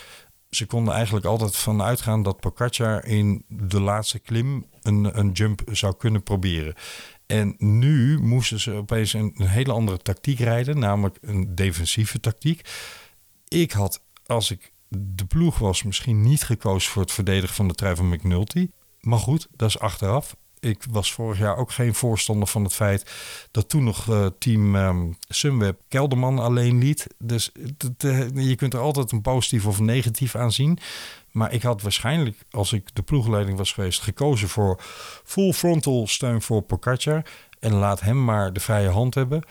Ze 0.49 0.65
konden 0.65 0.93
eigenlijk 0.93 1.25
altijd 1.25 1.55
van 1.55 1.81
uitgaan 1.81 2.23
dat 2.23 2.39
Pocaccia 2.39 3.03
in 3.03 3.43
de 3.47 3.79
laatste 3.79 4.19
klim 4.19 4.65
een, 4.81 5.19
een 5.19 5.31
jump 5.31 5.61
zou 5.71 5.95
kunnen 5.97 6.23
proberen. 6.23 6.73
En 7.25 7.55
nu 7.57 8.19
moesten 8.19 8.59
ze 8.59 8.71
opeens 8.71 9.13
een, 9.13 9.33
een 9.37 9.47
hele 9.47 9.71
andere 9.71 9.97
tactiek 9.97 10.39
rijden, 10.39 10.79
namelijk 10.79 11.17
een 11.21 11.55
defensieve 11.55 12.19
tactiek. 12.19 12.69
Ik 13.47 13.71
had, 13.71 14.01
als 14.25 14.51
ik 14.51 14.71
de 14.89 15.25
ploeg 15.25 15.57
was, 15.57 15.83
misschien 15.83 16.21
niet 16.21 16.43
gekozen 16.43 16.91
voor 16.91 17.01
het 17.01 17.11
verdedigen 17.11 17.55
van 17.55 17.67
de 17.67 17.73
trui 17.73 17.95
van 17.95 18.09
McNulty. 18.09 18.69
Maar 18.99 19.19
goed, 19.19 19.47
dat 19.55 19.69
is 19.69 19.79
achteraf. 19.79 20.35
Ik 20.59 20.83
was 20.89 21.13
vorig 21.13 21.39
jaar 21.39 21.57
ook 21.57 21.71
geen 21.71 21.93
voorstander 21.93 22.47
van 22.47 22.63
het 22.63 22.73
feit 22.73 23.11
dat 23.51 23.69
toen 23.69 23.83
nog 23.83 24.09
eh, 24.09 24.25
team 24.39 24.75
ehm, 24.75 25.11
Sunweb 25.27 25.79
Kelderman 25.87 26.39
alleen 26.39 26.77
liet. 26.77 27.07
Dus 27.19 27.51
eh, 27.97 28.29
je 28.33 28.55
kunt 28.55 28.73
er 28.73 28.79
altijd 28.79 29.11
een 29.11 29.21
positief 29.21 29.65
of 29.65 29.79
negatief 29.79 30.35
aan 30.35 30.51
zien. 30.51 30.79
Maar 31.31 31.53
ik 31.53 31.61
had 31.61 31.81
waarschijnlijk, 31.81 32.45
als 32.51 32.73
ik 32.73 32.95
de 32.95 33.01
ploegleiding 33.01 33.57
was 33.57 33.71
geweest, 33.71 34.01
gekozen 34.01 34.49
voor 34.49 34.79
full 35.23 35.53
frontal 35.53 36.07
steun 36.07 36.41
voor 36.41 36.61
Pocaccia. 36.61 37.23
En 37.59 37.73
laat 37.73 38.01
hem 38.01 38.23
maar 38.23 38.53
de 38.53 38.59
vrije 38.59 38.89
hand 38.89 39.13
hebben. 39.13 39.43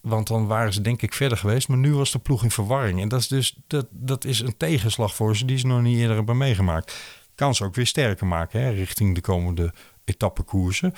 Want 0.00 0.26
dan 0.26 0.46
waren 0.46 0.72
ze 0.72 0.80
denk 0.80 1.02
ik 1.02 1.14
verder 1.14 1.38
geweest. 1.38 1.68
Maar 1.68 1.78
nu 1.78 1.94
was 1.94 2.12
de 2.12 2.18
ploeg 2.18 2.42
in 2.42 2.50
verwarring. 2.50 3.00
En 3.00 3.08
dat 3.08 3.20
is 3.20 3.28
dus 3.28 3.58
dat, 3.66 3.86
dat 3.90 4.24
is 4.24 4.40
een 4.40 4.56
tegenslag 4.56 5.14
voor 5.14 5.36
ze 5.36 5.44
die 5.44 5.58
ze 5.58 5.66
nog 5.66 5.82
niet 5.82 5.98
eerder 5.98 6.16
hebben 6.16 6.36
meegemaakt. 6.36 6.96
Kan 7.34 7.54
ze 7.54 7.64
ook 7.64 7.74
weer 7.74 7.86
sterker 7.86 8.26
maken 8.26 8.60
hè, 8.60 8.70
richting 8.70 9.14
de 9.14 9.20
komende 9.20 9.72
etappekoersen. 10.08 10.94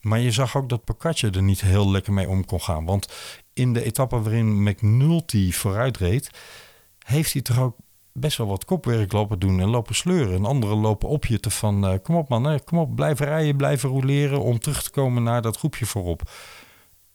Maar 0.00 0.18
je 0.18 0.30
zag 0.30 0.56
ook 0.56 0.68
dat 0.68 0.84
Pocaccia 0.84 1.30
er 1.30 1.42
niet 1.42 1.60
heel 1.60 1.90
lekker 1.90 2.12
mee 2.12 2.28
om 2.28 2.44
kon 2.44 2.60
gaan. 2.60 2.84
Want 2.84 3.12
in 3.52 3.72
de 3.72 3.84
etappe 3.84 4.20
waarin 4.20 4.62
McNulty 4.62 5.52
vooruit 5.52 5.96
reed... 5.96 6.30
heeft 6.98 7.32
hij 7.32 7.42
toch 7.42 7.58
ook 7.58 7.76
best 8.12 8.36
wel 8.36 8.46
wat 8.46 8.64
kopwerk 8.64 9.12
lopen 9.12 9.38
doen 9.38 9.60
en 9.60 9.68
lopen 9.68 9.94
sleuren. 9.94 10.34
En 10.34 10.44
anderen 10.44 10.76
lopen 10.76 11.08
opjutten 11.08 11.50
van... 11.50 11.86
eh, 11.86 11.94
kom 12.02 12.14
op 12.14 12.28
man, 12.28 12.64
kom 12.64 12.78
op, 12.78 12.94
blijf 12.94 13.18
rijden, 13.18 13.56
blijven 13.56 13.88
roleren... 13.88 14.42
om 14.42 14.58
terug 14.58 14.82
te 14.82 14.90
komen 14.90 15.22
naar 15.22 15.42
dat 15.42 15.56
groepje 15.56 15.86
voorop. 15.86 16.30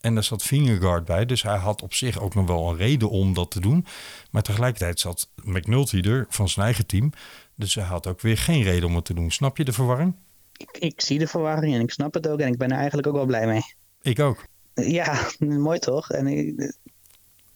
En 0.06 0.14
daar 0.14 0.24
zat 0.24 0.44
Vingegaard 0.44 1.06
bij, 1.06 1.26
dus 1.26 1.42
hij 1.44 1.58
had 1.58 1.82
op 1.82 1.94
zich 1.94 2.20
ook 2.20 2.36
nog 2.36 2.48
wel 2.48 2.70
een 2.70 2.78
reden 2.78 3.10
om 3.10 3.34
dat 3.34 3.52
te 3.52 3.60
doen. 3.60 3.86
Maar 4.32 4.42
tegelijkertijd 4.42 5.00
zat 5.00 5.30
McNulty 5.44 6.00
er 6.00 6.26
van 6.30 6.50
zijn 6.50 6.66
eigen 6.66 6.86
team. 6.86 7.12
Dus 7.56 7.76
hij 7.76 7.84
had 7.84 8.08
ook 8.08 8.22
weer 8.22 8.38
geen 8.38 8.64
reden 8.64 8.90
om 8.90 8.96
het 8.96 9.06
te 9.06 9.14
doen. 9.14 9.32
Snap 9.32 9.58
je 9.58 9.64
de 9.64 9.74
verwarring? 9.74 10.16
Ik, 10.58 10.78
ik 10.80 11.02
zie 11.02 11.20
de 11.20 11.28
verwarring 11.28 11.74
en 11.74 11.82
ik 11.82 11.92
snap 11.92 12.14
het 12.14 12.28
ook. 12.28 12.40
En 12.40 12.48
ik 12.48 12.58
ben 12.58 12.72
er 12.72 12.78
eigenlijk 12.78 13.08
ook 13.08 13.16
wel 13.16 13.26
blij 13.26 13.48
mee. 13.48 13.62
Ik 14.02 14.20
ook. 14.20 14.46
Ja, 14.74 15.30
mooi 15.40 15.80
toch? 15.80 16.12
En 16.12 16.56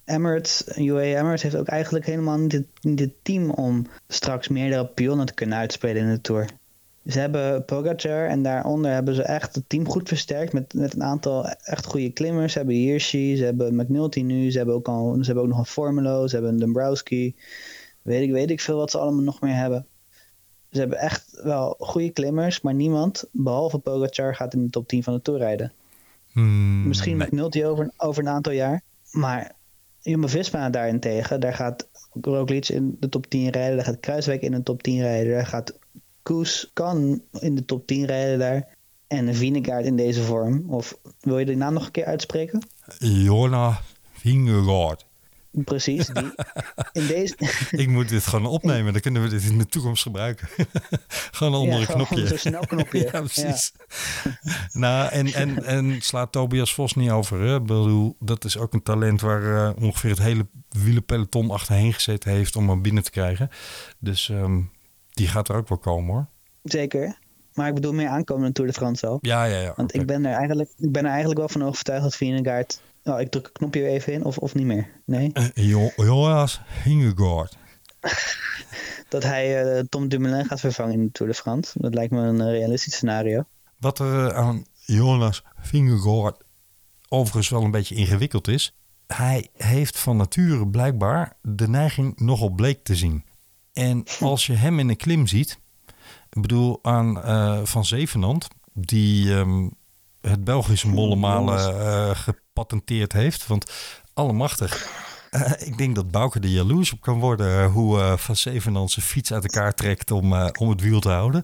Emirates, 0.06 0.64
UAE 0.78 1.16
Emirates 1.16 1.44
heeft 1.44 1.56
ook 1.56 1.68
eigenlijk 1.68 2.06
helemaal 2.06 2.38
niet 2.38 2.52
het, 2.52 2.68
niet 2.82 3.00
het 3.00 3.14
team 3.22 3.50
om 3.50 3.86
straks 4.08 4.48
meerdere 4.48 4.88
pionnen 4.88 5.26
te 5.26 5.34
kunnen 5.34 5.58
uitspelen 5.58 6.04
in 6.04 6.10
de 6.10 6.22
Tour. 6.22 6.48
Ze 7.06 7.20
hebben 7.20 7.66
Pogacar 7.66 8.28
en 8.28 8.44
daaronder 8.44 8.92
hebben 8.92 9.16
ze 9.16 9.24
echt 9.24 9.56
het 9.56 9.70
team 9.70 9.90
goed 9.90 10.08
versterkt 10.08 10.54
met, 10.54 10.74
met 10.74 10.94
een 10.94 11.04
aantal 11.04 11.48
echt 11.48 11.86
goede 11.86 12.10
klimmers. 12.10 12.52
Ze 12.52 12.58
hebben 12.58 12.76
Hirschi, 12.76 13.36
ze 13.36 13.44
hebben 13.44 13.76
McNulty 13.76 14.22
nu, 14.22 14.52
ze 14.52 14.58
hebben 14.58 14.76
ook, 14.76 14.88
al, 14.88 15.18
ze 15.20 15.26
hebben 15.26 15.44
ook 15.44 15.50
nog 15.50 15.58
een 15.58 15.66
Formulo, 15.66 16.28
ze 16.28 16.36
hebben 16.36 16.54
een 16.54 16.60
Dombrowski. 16.60 17.36
Weet 18.02 18.22
ik, 18.22 18.32
weet 18.32 18.50
ik 18.50 18.62
veel 18.62 18.78
wat 18.78 18.92
ze 18.92 18.98
allemaal 18.98 19.24
nog 19.24 19.42
meer 19.42 19.56
hebben. 19.56 19.88
Ze 20.72 20.80
hebben 20.80 20.98
echt 20.98 21.42
wel 21.44 21.76
goede 21.80 22.10
klimmers, 22.10 22.62
maar 22.62 22.74
niemand, 22.74 23.24
behalve 23.32 23.78
Pogacar, 23.78 24.36
gaat 24.36 24.54
in 24.54 24.64
de 24.64 24.70
top 24.70 24.88
10 24.88 25.04
van 25.04 25.14
de 25.14 25.22
Tour 25.22 25.40
rijden. 25.40 25.74
Hmm, 26.32 26.88
Misschien 26.88 27.18
nee. 27.18 27.28
McNulty 27.28 27.64
over, 27.64 27.92
over 27.98 28.24
een 28.24 28.30
aantal 28.30 28.54
jaar. 28.54 28.82
Maar 29.12 29.56
Jumbo-Visma 30.00 30.70
daarentegen, 30.70 31.40
daar 31.40 31.54
gaat 31.54 31.88
Roglic 32.22 32.70
in 32.70 32.98
de 33.00 33.10
top 33.10 33.30
10 33.30 33.50
rijden. 33.50 33.76
Daar 33.76 33.86
gaat 33.86 34.00
Kruiswijk 34.00 34.42
in 34.42 34.52
de 34.52 34.64
top 34.64 34.84
10 34.84 35.02
rijden. 35.02 35.34
Daar 35.34 35.46
gaat 35.46 35.78
Koes 36.24 36.70
kan 36.74 37.22
in 37.40 37.56
de 37.56 37.66
top 37.66 37.88
10 37.88 38.06
rijden 38.06 38.40
daar. 38.40 38.78
En 39.08 39.36
Vinegaard 39.36 39.86
in 39.86 39.96
deze 39.96 40.22
vorm. 40.22 40.66
Of 40.68 40.98
wil 41.20 41.40
je 41.40 41.46
de 41.46 41.56
naam 41.56 41.74
nog 41.74 41.86
een 41.86 41.92
keer 41.92 42.06
uitspreken? 42.06 42.68
Jona 43.00 43.82
Vingegaard. 44.12 45.06
Precies, 45.52 46.08
die. 46.08 46.32
In 46.92 47.08
deze, 47.08 47.36
Ik 47.72 47.88
moet 47.88 48.10
dit 48.10 48.26
gewoon 48.26 48.46
opnemen. 48.46 48.92
Dan 48.94 49.02
kunnen 49.02 49.22
we 49.22 49.30
dit 49.30 49.44
in 49.44 49.58
de 49.58 49.66
toekomst 49.66 50.04
gebruiken. 50.04 50.48
gewoon 51.32 51.54
een 51.54 51.60
onder 51.60 51.80
Ja, 51.80 51.88
een 51.88 51.94
knopje. 51.94 52.28
zo'n 52.28 52.38
snel 52.38 52.66
knopje. 52.66 53.00
ja, 53.12 53.20
precies. 53.20 53.74
nou, 54.72 55.10
en, 55.12 55.34
en, 55.34 55.64
en 55.64 56.02
slaat 56.02 56.32
Tobias 56.32 56.74
Vos 56.74 56.96
niet 56.96 57.10
over. 57.10 57.40
Hè? 57.40 57.56
Ik 57.56 57.62
bedoel, 57.62 58.16
dat 58.20 58.46
is 58.46 58.58
ook 58.58 58.74
een 58.74 58.84
talent 58.84 59.22
waar 59.22 59.68
eh, 59.68 59.84
ongeveer 59.84 60.10
het 60.10 60.20
hele 60.20 60.48
wielenpeloton 60.70 61.52
achterheen 61.52 61.94
gezeten 61.94 62.32
heeft 62.32 62.56
om 62.56 62.70
hem 62.70 62.82
binnen 62.82 63.04
te 63.04 63.12
krijgen. 63.12 63.50
Dus 64.00 64.30
ehm, 64.30 64.62
die 65.10 65.28
gaat 65.28 65.50
er 65.50 65.56
ook 65.56 65.70
wel 65.70 65.78
komen 65.78 66.14
hoor. 66.14 66.28
Zeker. 66.64 67.18
Maar 67.54 67.68
ik 67.68 67.74
bedoel 67.74 67.94
meer 67.94 68.08
aankomende 68.08 68.52
Tour 68.52 68.70
de 68.70 68.76
France 68.76 69.08
al. 69.08 69.18
Ja, 69.22 69.44
ja, 69.44 69.60
ja. 69.60 69.74
Want 69.76 69.96
ik, 69.96 70.06
ben 70.06 70.26
er 70.26 70.34
eigenlijk, 70.34 70.70
ik 70.78 70.92
ben 70.92 71.04
er 71.04 71.10
eigenlijk 71.10 71.40
wel 71.40 71.50
van 71.50 71.64
overtuigd 71.64 72.04
dat 72.04 72.16
Vinegaard... 72.16 72.82
Oh, 73.04 73.20
ik 73.20 73.30
druk 73.32 73.46
het 73.46 73.58
knopje 73.58 73.82
weer 73.82 73.90
even 73.90 74.14
in, 74.14 74.24
of, 74.24 74.38
of 74.38 74.54
niet 74.56 74.66
meer. 74.66 75.02
Nee. 75.06 75.30
Eh, 75.34 75.46
Jo- 75.54 75.92
Jonas 75.96 76.62
Vingegaard. 76.68 77.58
Dat 79.10 79.24
hij 79.24 79.64
eh, 79.64 79.84
Tom 79.90 80.08
Dumoulin 80.08 80.46
gaat 80.46 80.60
vervangen 80.60 80.94
in 80.94 81.06
de 81.06 81.12
Tour 81.12 81.32
de 81.32 81.38
France. 81.38 81.80
Dat 81.82 81.94
lijkt 81.94 82.12
me 82.12 82.20
een 82.22 82.42
eh, 82.42 82.48
realistisch 82.50 82.94
scenario. 82.96 83.44
Wat 83.78 84.00
er 84.00 84.34
aan 84.34 84.66
Jonas 84.86 85.44
Vingegaard 85.60 86.44
overigens 87.10 87.50
wel 87.50 87.64
een 87.64 87.72
beetje 87.72 87.96
ingewikkeld 87.96 88.48
is. 88.48 88.76
Hij 89.08 89.48
heeft 89.58 90.00
van 90.00 90.18
nature 90.18 90.68
blijkbaar 90.68 91.38
de 91.42 91.68
neiging 91.68 92.20
nogal 92.20 92.50
bleek 92.50 92.84
te 92.84 92.96
zien. 92.96 93.24
En 93.74 94.04
als 94.20 94.46
je 94.46 94.54
hem 94.54 94.80
in 94.80 94.90
een 94.90 94.98
klim 94.98 95.28
ziet, 95.28 95.60
ik 96.30 96.42
bedoel 96.42 96.80
aan 96.82 97.68
Van 97.68 97.86
Zevenand, 97.86 98.48
die 98.74 99.34
ehm, 99.34 99.68
het 100.30 100.44
Belgische 100.44 100.88
mollemalen 100.88 101.80
eh, 101.80 102.10
gepatenteerd 102.16 103.14
heeft. 103.14 103.48
Want 103.48 103.72
allemachtig, 104.14 104.88
eh, 105.30 105.52
ik 105.58 105.78
denk 105.78 105.96
dat 105.96 106.12
Bouke 106.12 106.40
er 106.40 106.48
jaloers 106.48 106.94
op 106.94 107.02
kan 107.02 107.20
worden 107.20 107.60
eh, 107.60 107.72
hoe 107.72 108.18
Van 108.18 108.36
Zevenand 108.36 108.92
zijn 108.92 109.06
fiets 109.06 109.34
uit 109.34 109.44
elkaar 109.44 109.74
trekt 109.74 110.12
om, 110.12 110.34
om 110.60 110.70
het 110.70 110.82
wiel 110.82 111.00
te 111.00 111.10
houden. 111.10 111.44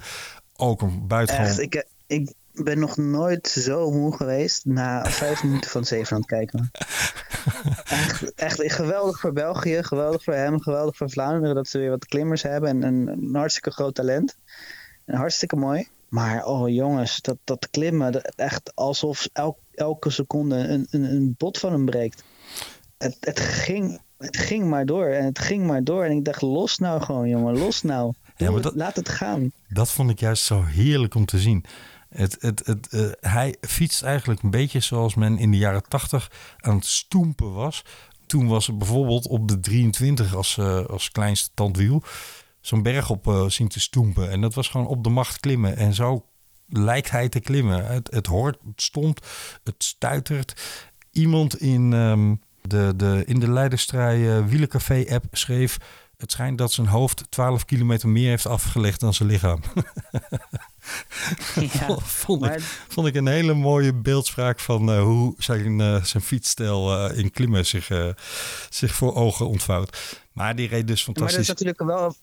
Ook 0.55 0.81
een 0.81 1.07
buitengewoon 1.07 1.49
Echt, 1.49 1.59
ik, 1.59 1.85
ik 2.07 2.33
ben 2.63 2.79
nog 2.79 2.97
nooit 2.97 3.47
zo 3.47 3.91
moe 3.91 4.15
geweest 4.15 4.65
na 4.65 5.05
vijf 5.05 5.43
minuten 5.43 5.69
van 5.69 5.85
zeven 5.85 6.11
aan 6.11 6.19
het 6.21 6.29
kijken. 6.29 6.71
Echt, 8.35 8.61
echt 8.61 8.73
geweldig 8.73 9.19
voor 9.19 9.33
België, 9.33 9.83
geweldig 9.83 10.23
voor 10.23 10.33
hem, 10.33 10.61
geweldig 10.61 10.97
voor 10.97 11.09
Vlaanderen 11.09 11.55
dat 11.55 11.67
ze 11.67 11.77
weer 11.77 11.89
wat 11.89 12.05
klimmers 12.05 12.41
hebben 12.41 12.69
en, 12.69 12.83
en 12.83 13.07
een 13.07 13.35
hartstikke 13.35 13.71
groot 13.71 13.95
talent. 13.95 14.37
En 15.05 15.15
hartstikke 15.15 15.55
mooi. 15.55 15.87
Maar 16.09 16.45
oh 16.45 16.69
jongens, 16.69 17.21
dat, 17.21 17.37
dat 17.43 17.67
klimmen, 17.69 18.11
dat, 18.11 18.35
echt 18.35 18.71
alsof 18.75 19.27
elk, 19.33 19.57
elke 19.73 20.09
seconde 20.09 20.55
een, 20.55 20.87
een, 20.89 21.03
een 21.03 21.35
bot 21.37 21.57
van 21.57 21.71
hem 21.71 21.85
breekt. 21.85 22.23
Het, 22.97 23.17
het, 23.19 23.39
ging, 23.39 23.99
het 24.17 24.37
ging 24.37 24.65
maar 24.69 24.85
door 24.85 25.07
en 25.07 25.25
het 25.25 25.39
ging 25.39 25.65
maar 25.67 25.83
door. 25.83 26.03
En 26.03 26.11
ik 26.11 26.25
dacht, 26.25 26.41
los 26.41 26.77
nou 26.77 27.01
gewoon 27.01 27.29
jongen, 27.29 27.57
los 27.57 27.81
nou. 27.81 28.13
Ja, 28.23 28.31
Doe 28.35 28.45
maar 28.47 28.55
het, 28.55 28.63
dat- 28.63 28.75
Laat 28.75 28.95
het 28.95 29.09
gaan. 29.09 29.51
Dat 29.69 29.91
vond 29.91 30.09
ik 30.09 30.19
juist 30.19 30.43
zo 30.43 30.63
heerlijk 30.63 31.15
om 31.15 31.25
te 31.25 31.39
zien. 31.39 31.65
Het, 32.09 32.37
het, 32.39 32.65
het, 32.65 32.87
eh, 32.89 33.11
hij 33.31 33.55
fietst 33.61 34.03
eigenlijk 34.03 34.41
een 34.41 34.49
beetje 34.49 34.79
zoals 34.79 35.15
men 35.15 35.37
in 35.37 35.51
de 35.51 35.57
jaren 35.57 35.83
80 35.87 36.31
aan 36.57 36.75
het 36.75 36.85
stoempen 36.85 37.53
was. 37.53 37.83
Toen 38.25 38.47
was 38.47 38.67
er 38.67 38.77
bijvoorbeeld 38.77 39.27
op 39.27 39.47
de 39.47 39.59
23 39.59 40.35
als, 40.35 40.57
eh, 40.57 40.85
als 40.85 41.11
kleinste 41.11 41.49
tandwiel 41.53 42.03
zo'n 42.67 42.81
berg 42.81 43.09
op 43.09 43.27
eh, 43.27 43.45
zien 43.47 43.67
te 43.67 43.79
stoempen. 43.79 44.29
En 44.29 44.41
dat 44.41 44.53
was 44.53 44.67
gewoon 44.67 44.87
op 44.87 45.03
de 45.03 45.09
macht 45.09 45.39
klimmen. 45.39 45.77
En 45.77 45.93
zo 45.93 46.25
lijkt 46.67 47.11
hij 47.11 47.29
te 47.29 47.39
klimmen. 47.39 47.85
Het, 47.85 48.11
het 48.11 48.25
hoort, 48.25 48.57
het 48.65 48.81
stond, 48.81 49.19
het 49.63 49.83
stuitert. 49.83 50.61
Iemand 51.11 51.59
in, 51.59 51.93
ehm, 51.93 52.35
de, 52.61 52.93
de, 52.95 53.23
in 53.25 53.39
de 53.39 53.51
Leidenstrui 53.51 54.29
eh, 54.29 54.45
Wielencafé 54.45 55.05
app 55.09 55.25
schreef... 55.31 55.77
Het 56.17 56.31
schijnt 56.31 56.57
dat 56.57 56.71
zijn 56.71 56.87
hoofd 56.87 57.25
12 57.29 57.65
kilometer 57.65 58.09
meer 58.09 58.29
heeft 58.29 58.45
afgelegd 58.45 58.99
dan 58.99 59.13
zijn 59.13 59.29
lichaam. 59.29 59.61
Ja, 61.55 61.97
vond, 61.97 62.43
ik, 62.43 62.49
maar 62.49 62.59
vond 62.87 63.07
ik 63.07 63.15
een 63.15 63.27
hele 63.27 63.53
mooie 63.53 63.93
beeldspraak 63.93 64.59
van 64.59 64.91
eh, 64.91 65.01
hoe 65.01 65.33
zijn, 65.37 65.81
eh, 65.81 66.03
zijn 66.03 66.23
fietsstijl 66.23 67.09
in 67.11 67.31
klimmen 67.31 67.65
zich, 67.65 67.89
zich 68.69 68.95
voor 68.95 69.15
ogen 69.15 69.47
ontvouwt. 69.47 70.21
Maar 70.31 70.55
die 70.55 70.67
reed 70.67 70.87
dus 70.87 71.05
Maar 71.05 71.15
dat 71.15 71.29
is 71.29 71.33
fantastisch. 71.35 71.47
natuurlijk 71.47 71.83
wel. 71.83 72.15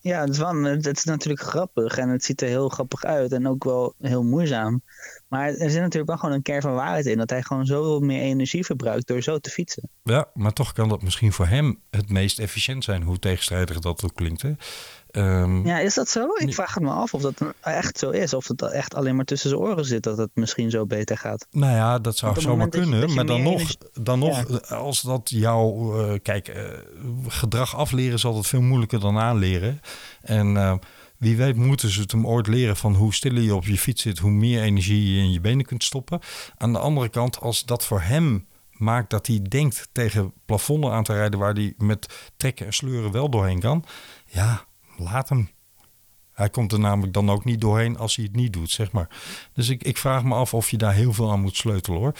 Ja, 0.00 0.20
het 0.20 0.30
is, 0.30 0.38
het 0.86 0.96
is 0.96 1.04
natuurlijk 1.04 1.42
grappig 1.42 1.98
en 1.98 2.08
het 2.08 2.24
ziet 2.24 2.40
er 2.40 2.48
heel 2.48 2.68
grappig 2.68 3.04
uit 3.04 3.32
en 3.32 3.48
ook 3.48 3.64
wel 3.64 3.94
heel 3.98 4.22
moeizaam. 4.22 4.82
Maar 5.28 5.48
er 5.48 5.70
zit 5.70 5.80
natuurlijk 5.80 6.06
wel 6.06 6.16
gewoon 6.16 6.34
een 6.34 6.42
kern 6.42 6.62
van 6.62 6.74
waarheid 6.74 7.06
in 7.06 7.18
dat 7.18 7.30
hij 7.30 7.42
gewoon 7.42 7.66
zoveel 7.66 8.00
meer 8.00 8.20
energie 8.20 8.64
verbruikt 8.64 9.06
door 9.06 9.22
zo 9.22 9.38
te 9.38 9.50
fietsen. 9.50 9.88
Ja, 10.02 10.28
maar 10.34 10.52
toch 10.52 10.72
kan 10.72 10.88
dat 10.88 11.02
misschien 11.02 11.32
voor 11.32 11.46
hem 11.46 11.80
het 11.90 12.08
meest 12.10 12.38
efficiënt 12.38 12.84
zijn, 12.84 13.02
hoe 13.02 13.18
tegenstrijdig 13.18 13.78
dat 13.78 14.04
ook 14.04 14.14
klinkt. 14.14 14.42
Hè? 14.42 14.52
Ehm, 15.12 15.66
Ja, 15.66 15.78
is 15.78 15.94
dat 15.94 16.08
zo? 16.08 16.26
Ik 16.36 16.54
vraag 16.54 16.74
het 16.74 16.82
me 16.82 16.90
af 16.90 17.14
of 17.14 17.22
dat 17.22 17.34
echt 17.60 17.98
zo 17.98 18.10
is. 18.10 18.34
Of 18.34 18.48
het 18.48 18.62
echt 18.62 18.94
alleen 18.94 19.16
maar 19.16 19.24
tussen 19.24 19.48
zijn 19.50 19.60
oren 19.62 19.84
zit 19.84 20.02
dat 20.02 20.16
het 20.18 20.30
misschien 20.34 20.70
zo 20.70 20.86
beter 20.86 21.18
gaat. 21.18 21.46
Nou 21.50 21.72
ja, 21.74 21.98
dat 21.98 22.16
zou 22.16 22.34
zomaar 22.40 22.50
moment 22.50 22.72
dat 22.72 22.80
je- 22.84 22.88
kunnen. 22.90 23.00
dat 23.00 23.10
je 23.10 23.16
maar 23.16 23.26
dan 23.26 23.42
nog, 23.42 23.76
dan 24.02 24.18
nog 24.18 24.60
eh, 24.60 24.78
als 24.78 25.00
dat 25.02 25.30
jouw... 25.30 26.00
eh, 26.00 26.18
kijk, 26.22 26.48
eh, 26.48 26.62
gedrag 27.28 27.76
afleren 27.76 28.14
is 28.14 28.24
altijd 28.24 28.46
veel 28.46 28.60
moeilijker 28.62 29.00
dan 29.00 29.18
aanleren. 29.18 29.80
En 30.22 30.80
wie 31.18 31.36
weet 31.36 31.56
moeten 31.56 31.88
ze 31.90 32.00
het 32.00 32.12
hem 32.12 32.26
ooit 32.26 32.46
leren 32.46 32.76
van 32.76 32.94
hoe 32.94 33.14
stiller 33.14 33.42
je 33.42 33.54
op 33.54 33.64
je 33.64 33.78
fiets 33.78 34.02
zit... 34.02 34.18
hoe 34.18 34.30
meer 34.30 34.62
energie 34.62 35.14
je 35.14 35.22
in 35.22 35.32
je 35.32 35.40
benen 35.40 35.64
kunt 35.66 35.84
stoppen. 35.84 36.20
Aan 36.56 36.72
de 36.72 36.78
andere 36.78 37.08
kant, 37.08 37.40
als 37.40 37.64
dat 37.64 37.84
voor 37.84 38.00
hem 38.00 38.46
maakt 38.72 39.10
dat 39.10 39.26
hij 39.26 39.40
denkt 39.48 39.88
tegen 39.92 40.32
plafonden 40.46 40.92
aan 40.92 41.04
te 41.04 41.12
rijden... 41.12 41.38
waar 41.38 41.54
hij 41.54 41.74
met 41.78 42.30
trekken 42.36 42.66
en 42.66 42.72
sleuren 42.72 43.12
wel 43.12 43.28
doorheen 43.30 43.60
kan... 43.60 43.84
ja, 44.26 44.64
laat 44.96 45.28
hem. 45.28 45.50
Hij 46.32 46.50
komt 46.50 46.72
er 46.72 46.80
namelijk 46.80 47.12
dan 47.12 47.30
ook 47.30 47.44
niet 47.44 47.60
doorheen 47.60 47.96
als 47.96 48.16
hij 48.16 48.24
het 48.24 48.36
niet 48.36 48.52
doet, 48.52 48.70
zeg 48.70 48.92
maar. 48.92 49.08
Dus 49.52 49.68
ik, 49.68 49.82
ik 49.82 49.96
vraag 49.96 50.24
me 50.24 50.34
af 50.34 50.54
of 50.54 50.70
je 50.70 50.76
daar 50.78 50.94
heel 50.94 51.12
veel 51.12 51.30
aan 51.30 51.40
moet 51.40 51.56
sleutelen, 51.56 51.98
hoor. 51.98 52.14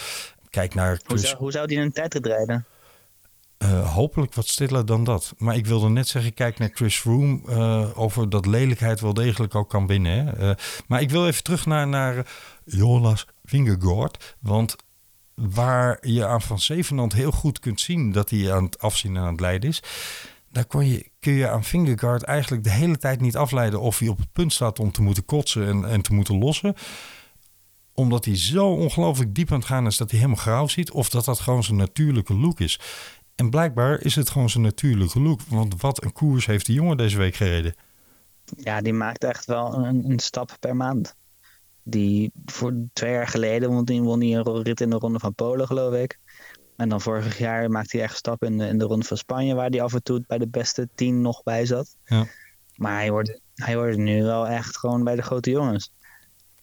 Kijk 0.51 0.75
naar 0.75 0.91
Hoe 0.91 1.01
Chris, 1.05 1.29
zou, 1.29 1.37
hoe 1.37 1.53
zou 1.53 1.67
die 1.67 1.79
een 1.79 1.93
tijdrit 1.93 2.27
rijden? 2.27 2.67
eh, 3.63 3.93
hopelijk 3.93 4.35
wat 4.35 4.47
stiller 4.47 4.87
dan 4.87 5.05
dat. 5.05 5.35
Maar 5.39 5.57
ik 5.57 5.67
wilde 5.67 5.89
net 5.89 6.09
zeggen, 6.09 6.35
kijk 6.35 6.59
naar 6.59 6.71
Chris 6.73 6.99
Froome... 6.99 7.41
eh, 7.47 7.99
over 7.99 8.31
dat 8.31 8.47
lelijkheid 8.47 9.01
wel 9.01 9.15
degelijk 9.15 9.55
ook 9.55 9.69
kan 9.69 9.87
winnen. 9.87 10.27
Hè. 10.27 10.51
Eh, 10.51 10.57
maar 10.87 11.01
ik 11.01 11.11
wil 11.11 11.27
even 11.27 11.43
terug 11.43 11.67
naar, 11.67 11.89
naar 11.89 12.27
Jonas 12.65 13.27
Vingegaard. 13.45 14.37
Want 14.41 14.77
waar 15.35 15.99
je 16.01 16.27
aan 16.27 16.43
Van 16.43 16.59
Zevenand 16.59 17.13
heel 17.13 17.31
goed 17.31 17.59
kunt 17.59 17.81
zien... 17.81 18.13
dat 18.13 18.31
hij 18.31 18.53
aan 18.53 18.65
het 18.65 18.79
afzien 18.79 19.17
en 19.17 19.23
aan 19.23 19.33
het 19.33 19.41
lijden 19.41 19.71
is... 19.71 19.83
daar 20.53 20.67
kon 20.67 20.87
je, 20.87 21.11
kun 21.21 21.33
je 21.33 21.49
aan 21.49 21.65
Vingegaard 21.65 22.23
eigenlijk 22.23 22.65
de 22.65 22.71
hele 22.71 22.99
tijd 22.99 23.21
niet 23.21 23.37
afleiden... 23.37 23.81
of 23.81 23.99
hij 23.99 24.09
op 24.09 24.19
het 24.19 24.33
punt 24.33 24.53
staat 24.53 24.79
om 24.79 24.93
te 24.93 25.03
moeten 25.03 25.25
kotsen 25.25 25.67
en, 25.67 25.85
en 25.85 26.03
te 26.03 26.15
moeten 26.15 26.39
lossen 26.39 26.75
omdat 27.95 28.25
hij 28.25 28.37
zo 28.37 28.69
ongelooflijk 28.69 29.35
diep 29.35 29.53
aan 29.53 29.59
het 29.59 29.67
gaan 29.67 29.87
is 29.87 29.97
dat 29.97 30.11
hij 30.11 30.19
helemaal 30.21 30.43
grauw 30.43 30.67
ziet, 30.67 30.91
of 30.91 31.09
dat 31.09 31.25
dat 31.25 31.41
gewoon 31.41 31.65
zijn 31.65 31.77
natuurlijke 31.77 32.35
look 32.35 32.61
is. 32.61 32.81
En 33.35 33.51
blijkbaar 33.51 34.01
is 34.01 34.15
het 34.15 34.31
gewoon 34.31 34.51
zijn 34.51 34.65
natuurlijke 34.65 35.21
look. 35.21 35.41
Want 35.43 35.81
wat 35.81 36.05
een 36.05 36.13
koers 36.13 36.47
heeft 36.47 36.67
die 36.67 36.75
jongen 36.75 36.97
deze 36.97 37.19
week 37.19 37.35
gereden. 37.35 37.75
Ja, 38.57 38.81
die 38.81 38.93
maakt 38.93 39.25
echt 39.25 39.45
wel 39.45 39.75
een, 39.75 40.11
een 40.11 40.19
stap 40.19 40.57
per 40.61 40.77
maand. 40.77 41.15
Die 41.83 42.33
voor 42.45 42.75
twee 42.93 43.13
jaar 43.13 43.29
geleden 43.29 43.71
won 44.03 44.21
hij 44.21 44.33
een 44.35 44.63
rit 44.63 44.81
in 44.81 44.91
de 44.91 44.97
Ronde 44.97 45.19
van 45.19 45.35
Polen, 45.35 45.67
geloof 45.67 45.95
ik. 45.95 46.19
En 46.83 46.89
dan 46.89 47.01
vorig 47.01 47.39
jaar 47.39 47.71
maakte 47.71 47.97
hij 47.97 48.05
echt 48.05 48.13
een 48.13 48.19
stap 48.19 48.43
in 48.43 48.59
de, 48.59 48.67
in 48.67 48.79
de 48.79 48.85
Ronde 48.85 49.05
van 49.05 49.17
Spanje, 49.17 49.55
waar 49.55 49.69
hij 49.69 49.83
af 49.83 49.95
en 49.95 50.03
toe 50.03 50.25
bij 50.27 50.39
de 50.39 50.49
beste 50.49 50.89
tien 50.95 51.21
nog 51.21 51.43
bij 51.43 51.67
zat. 51.67 51.97
Ja. 52.05 52.27
Maar 52.77 52.95
hij 52.95 53.09
hoort, 53.09 53.41
hij 53.55 53.75
hoort 53.75 53.97
nu 53.97 54.23
wel 54.23 54.47
echt 54.49 54.77
gewoon 54.77 55.05
bij 55.05 55.17
de 55.17 55.23
grote 55.23 55.51
jongens. 55.51 55.93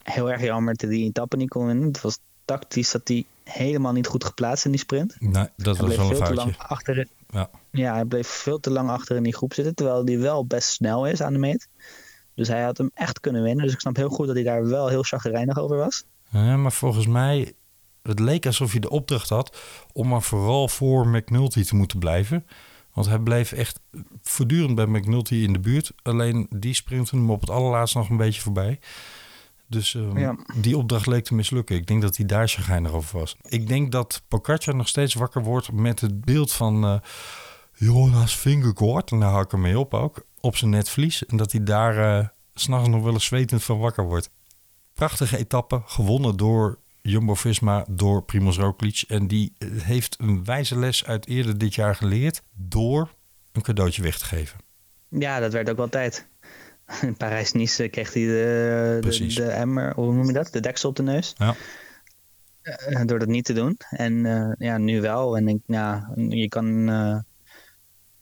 Heel 0.03 0.31
erg 0.31 0.41
jammer 0.41 0.73
dat 0.73 0.81
hij 0.81 0.97
die 0.97 1.07
etappe 1.07 1.37
niet 1.37 1.49
kon 1.49 1.65
winnen. 1.65 1.87
Het 1.87 2.01
was 2.01 2.19
tactisch 2.45 2.91
dat 2.91 3.07
hij 3.07 3.25
helemaal 3.43 3.91
niet 3.91 4.07
goed 4.07 4.23
geplaatst 4.23 4.65
in 4.65 4.71
die 4.71 4.79
sprint. 4.79 5.15
Nee, 5.19 5.31
dat 5.31 5.77
Hij 5.77 5.85
was 5.85 5.95
bleef 5.95 5.97
wel 5.97 6.09
een 6.09 6.15
veel 6.15 6.25
te 6.25 6.33
lang 6.33 6.57
achter. 6.57 7.07
Ja. 7.29 7.49
Ja. 7.71 7.93
hij 7.93 8.05
bleef 8.05 8.27
veel 8.27 8.59
te 8.59 8.69
lang 8.69 8.89
achter 8.89 9.15
in 9.15 9.23
die 9.23 9.35
groep 9.35 9.53
zitten. 9.53 9.75
Terwijl 9.75 10.05
hij 10.05 10.19
wel 10.19 10.45
best 10.45 10.69
snel 10.69 11.07
is 11.07 11.21
aan 11.21 11.33
de 11.33 11.39
meet. 11.39 11.67
Dus 12.33 12.47
hij 12.47 12.63
had 12.63 12.77
hem 12.77 12.91
echt 12.93 13.19
kunnen 13.19 13.43
winnen. 13.43 13.63
Dus 13.63 13.73
ik 13.73 13.79
snap 13.79 13.95
heel 13.95 14.09
goed 14.09 14.27
dat 14.27 14.35
hij 14.35 14.45
daar 14.45 14.67
wel 14.67 14.87
heel 14.87 15.03
chagrijnig 15.03 15.57
over 15.57 15.77
was. 15.77 16.03
Ja, 16.29 16.57
maar 16.57 16.71
volgens 16.71 17.07
mij, 17.07 17.53
het 18.09 18.19
leek 18.19 18.45
alsof 18.45 18.71
hij 18.71 18.79
de 18.79 18.89
opdracht 18.89 19.29
had 19.29 19.57
om 19.93 20.07
maar 20.07 20.21
vooral 20.21 20.67
voor 20.67 21.07
McNulty 21.07 21.63
te 21.63 21.75
moeten 21.75 21.99
blijven. 21.99 22.45
Want 22.93 23.07
hij 23.07 23.19
bleef 23.19 23.51
echt 23.51 23.79
voortdurend 24.21 24.75
bij 24.75 24.85
McNulty 24.85 25.35
in 25.35 25.53
de 25.53 25.59
buurt. 25.59 25.91
Alleen 26.03 26.47
die 26.55 26.73
sprintte 26.73 27.15
hem 27.15 27.29
op 27.31 27.41
het 27.41 27.49
allerlaatst 27.49 27.95
nog 27.95 28.09
een 28.09 28.17
beetje 28.17 28.41
voorbij. 28.41 28.79
Dus 29.67 29.95
ehm, 29.95 30.17
Ja. 30.17 30.35
die 30.55 30.77
opdracht 30.77 31.05
leek 31.07 31.23
te 31.23 31.33
mislukken. 31.33 31.75
Ik 31.75 31.87
denk 31.87 32.01
dat 32.01 32.17
hij 32.17 32.25
daar 32.25 32.47
chagrijnig 32.47 32.91
over 32.91 33.19
was. 33.19 33.35
Ik 33.41 33.67
denk 33.67 33.91
dat 33.91 34.21
Pogacar 34.27 34.75
nog 34.75 34.87
steeds 34.87 35.13
wakker 35.13 35.43
wordt 35.43 35.71
met 35.71 35.99
het 35.99 36.21
beeld 36.25 36.51
van 36.51 36.83
eh, 36.85 36.95
Jonas 37.73 38.35
Vingegaard. 38.37 39.11
En 39.11 39.19
daar 39.19 39.29
hou 39.31 39.43
ik 39.43 39.51
hem 39.51 39.61
mee 39.61 39.79
op 39.79 39.93
ook. 39.93 40.25
Op 40.39 40.55
zijn 40.55 40.71
netvlies. 40.71 41.25
En 41.25 41.37
dat 41.37 41.51
hij 41.51 41.63
daar 41.63 42.23
s 42.53 42.63
s'nachts 42.63 42.87
nog 42.87 43.03
wel 43.03 43.13
eens 43.13 43.25
zwetend 43.25 43.63
van 43.63 43.79
wakker 43.79 44.03
wordt. 44.03 44.29
Prachtige 44.93 45.37
etappe, 45.37 45.81
gewonnen 45.85 46.37
door 46.37 46.79
Jumbo-Visma, 47.09 47.85
door 47.89 48.23
Primoz 48.23 48.57
Roglic. 48.57 49.03
En 49.07 49.27
die 49.27 49.53
eh, 49.57 49.69
heeft 49.81 50.15
een 50.19 50.43
wijze 50.43 50.79
les 50.79 51.05
uit 51.05 51.27
eerder 51.27 51.57
dit 51.57 51.75
jaar 51.75 51.95
geleerd 51.95 52.41
door 52.53 53.13
een 53.51 53.61
cadeautje 53.61 54.01
weg 54.01 54.17
te 54.17 54.25
geven. 54.25 54.59
Ja, 55.09 55.39
dat 55.39 55.53
werd 55.53 55.69
ook 55.69 55.77
wel 55.77 55.89
tijd. 55.89 56.27
In 57.01 57.17
Parijs-Nice 57.17 57.87
kreeg 57.87 58.13
hij 58.13 58.23
de, 58.23 58.97
de, 59.01 59.33
de 59.33 59.43
emmer, 59.43 59.93
hoe 59.93 60.13
noem 60.13 60.27
je 60.27 60.33
dat? 60.33 60.51
De 60.51 60.59
deksel 60.59 60.89
op 60.89 60.95
de 60.95 61.03
neus. 61.03 61.33
Ja. 61.37 61.55
Eh, 62.61 63.05
door 63.05 63.19
dat 63.19 63.27
niet 63.27 63.45
te 63.45 63.53
doen. 63.53 63.77
En 63.89 64.25
eh, 64.25 64.51
ja, 64.57 64.77
nu 64.77 65.01
wel. 65.01 65.37
En 65.37 65.47
ik, 65.47 65.59
ja, 65.65 66.11
je 66.15 66.47
kan 66.47 66.89
eh 66.89 67.17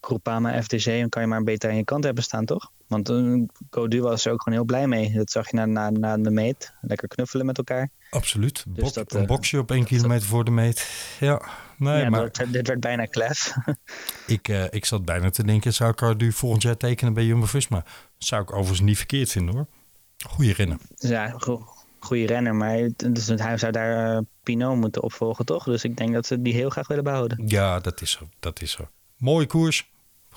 Groupama, 0.02 0.62
FTG, 0.62 0.86
dan 0.86 1.10
kan 1.10 1.22
je 1.22 1.28
maar 1.28 1.44
beter 1.44 1.70
aan 1.70 1.76
je 1.76 1.84
kant 1.84 2.04
hebben 2.04 2.24
staan, 2.24 2.46
toch? 2.46 2.72
Want 2.88 3.10
uh, 3.10 3.44
Codu 3.70 4.02
was 4.02 4.26
er 4.26 4.32
ook 4.32 4.42
gewoon 4.42 4.58
heel 4.58 4.68
blij 4.68 4.88
mee. 4.88 5.12
Dat 5.14 5.32
zag 5.32 5.52
je 5.52 5.56
na, 5.58 5.66
na, 5.66 5.90
na 5.90 6.18
de 6.18 6.30
meet. 6.32 6.74
Lekker 6.82 7.08
knuffelen 7.08 7.46
met 7.46 7.58
elkaar. 7.58 7.90
Absoluut. 8.10 8.64
Dus 8.68 8.84
Bok- 8.84 8.94
dat, 8.94 9.14
een 9.14 9.22
eh, 9.22 9.28
boxje 9.28 9.60
op 9.60 9.72
één 9.72 9.86
kilometer 9.86 10.28
voor 10.28 10.44
de 10.44 10.52
meet. 10.52 10.90
Ja, 11.20 11.42
nee, 11.78 12.02
ja, 12.02 12.10
maar 12.10 12.22
dat 12.22 12.38
werd- 12.38 12.54
dit 12.54 12.68
werd 12.68 12.80
bijna 12.80 13.06
klef. 13.06 13.54
ik, 14.28 14.48
eh, 14.48 14.64
ik 14.70 14.86
zat 14.86 15.06
bijna 15.06 15.30
te 15.30 15.44
denken, 15.44 15.74
zou 15.74 15.94
ik 16.18 16.34
volgend 16.34 16.62
jaar 16.62 16.78
tekenen 16.78 17.14
bij 17.14 17.26
Jumbo-Visma? 17.26 17.84
Zou 18.18 18.42
ik 18.42 18.52
overigens 18.52 18.80
niet 18.82 18.98
verkeerd 18.98 19.32
vinden 19.32 19.56
hoor. 19.56 19.68
Goeie 20.28 20.54
rennen. 20.54 20.80
ja, 20.96 21.30
go- 21.38 21.68
goede 22.00 22.26
renner. 22.26 22.56
Maar 22.56 22.90
dus 22.96 23.28
hij 23.28 23.58
zou 23.58 23.72
daar 23.72 24.16
eh, 24.18 24.22
Pinot 24.44 24.76
moeten 24.76 25.04
opvolgen, 25.04 25.46
toch? 25.46 25.64
Dus 25.64 25.84
ik 25.84 25.98
denk 25.98 26.14
dat 26.14 26.26
ze 26.26 26.42
die 26.42 26.54
heel 26.54 26.70
graag 26.70 26.88
willen 26.88 27.04
behouden. 27.04 27.48
Ja, 27.48 27.80
dat 27.80 28.02
is 28.02 28.12
zo. 28.12 28.30
Dat 28.40 28.62
is 28.62 28.72
zo. 28.72 28.88
Mooie 29.18 29.46
koers. 29.48 29.90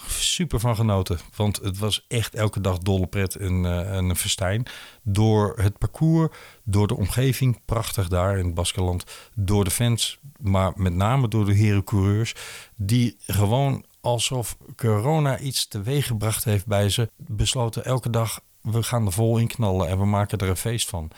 Super 0.06 0.60
van 0.60 0.76
genoten. 0.76 1.18
Want 1.36 1.56
het 1.56 1.78
was 1.78 2.04
echt 2.08 2.34
elke 2.34 2.60
dag 2.60 2.78
dolle 2.78 3.06
pret 3.06 3.34
en, 3.34 3.64
eh, 3.64 3.96
en 3.96 4.04
een 4.04 4.16
festijn. 4.16 4.66
Door 5.02 5.54
het 5.56 5.78
parcours, 5.78 6.36
door 6.64 6.86
de 6.86 6.96
omgeving. 6.96 7.60
Prachtig 7.64 8.08
daar 8.08 8.38
in 8.38 8.44
het 8.44 8.54
Baskeland. 8.54 9.04
Door 9.34 9.64
de 9.64 9.70
fans, 9.70 10.18
maar 10.40 10.72
met 10.76 10.94
name 10.94 11.28
door 11.28 11.44
de 11.44 11.54
heren 11.54 11.84
coureurs. 11.84 12.34
Die 12.76 13.16
gewoon 13.26 13.84
alsof 14.00 14.56
corona 14.76 15.38
iets 15.38 15.68
teweeg 15.68 16.06
gebracht 16.06 16.44
heeft 16.44 16.66
bij 16.66 16.88
ze. 16.88 17.10
Besloten 17.16 17.84
elke 17.84 18.10
dag, 18.10 18.40
we 18.60 18.82
gaan 18.82 19.06
er 19.06 19.12
vol 19.12 19.38
in 19.38 19.46
knallen 19.46 19.88
en 19.88 19.98
we 19.98 20.04
maken 20.04 20.38
er 20.38 20.48
een 20.48 20.56
feest 20.56 20.88
van. 20.88 21.10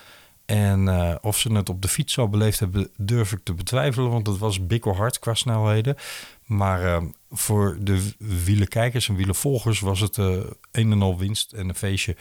En 0.45 0.89
eh, 0.89 1.15
of 1.21 1.39
ze 1.39 1.53
het 1.53 1.69
op 1.69 1.83
de 1.83 1.89
fiets 1.89 2.13
zo 2.13 2.29
beleefd 2.29 2.59
hebben, 2.59 2.91
durf 2.97 3.33
ik 3.33 3.41
te 3.43 3.55
betwijfelen. 3.55 4.11
Want 4.11 4.27
het 4.27 4.39
was 4.39 4.67
bikkelhard 4.67 5.19
qua 5.19 5.35
snelheden. 5.35 5.97
Maar 6.45 6.85
eh, 6.85 7.03
voor 7.33 7.79
de 7.81 8.13
wielerkijkers 8.45 9.09
en 9.09 9.15
wielervolgers 9.15 9.81
was 9.81 10.01
het 10.01 10.19
eh, 10.19 10.37
een 10.73 10.93
en 10.93 11.03
al 11.03 11.19
winst 11.19 11.53
en 11.53 11.69
een 11.69 11.75
feestje. 11.75 12.17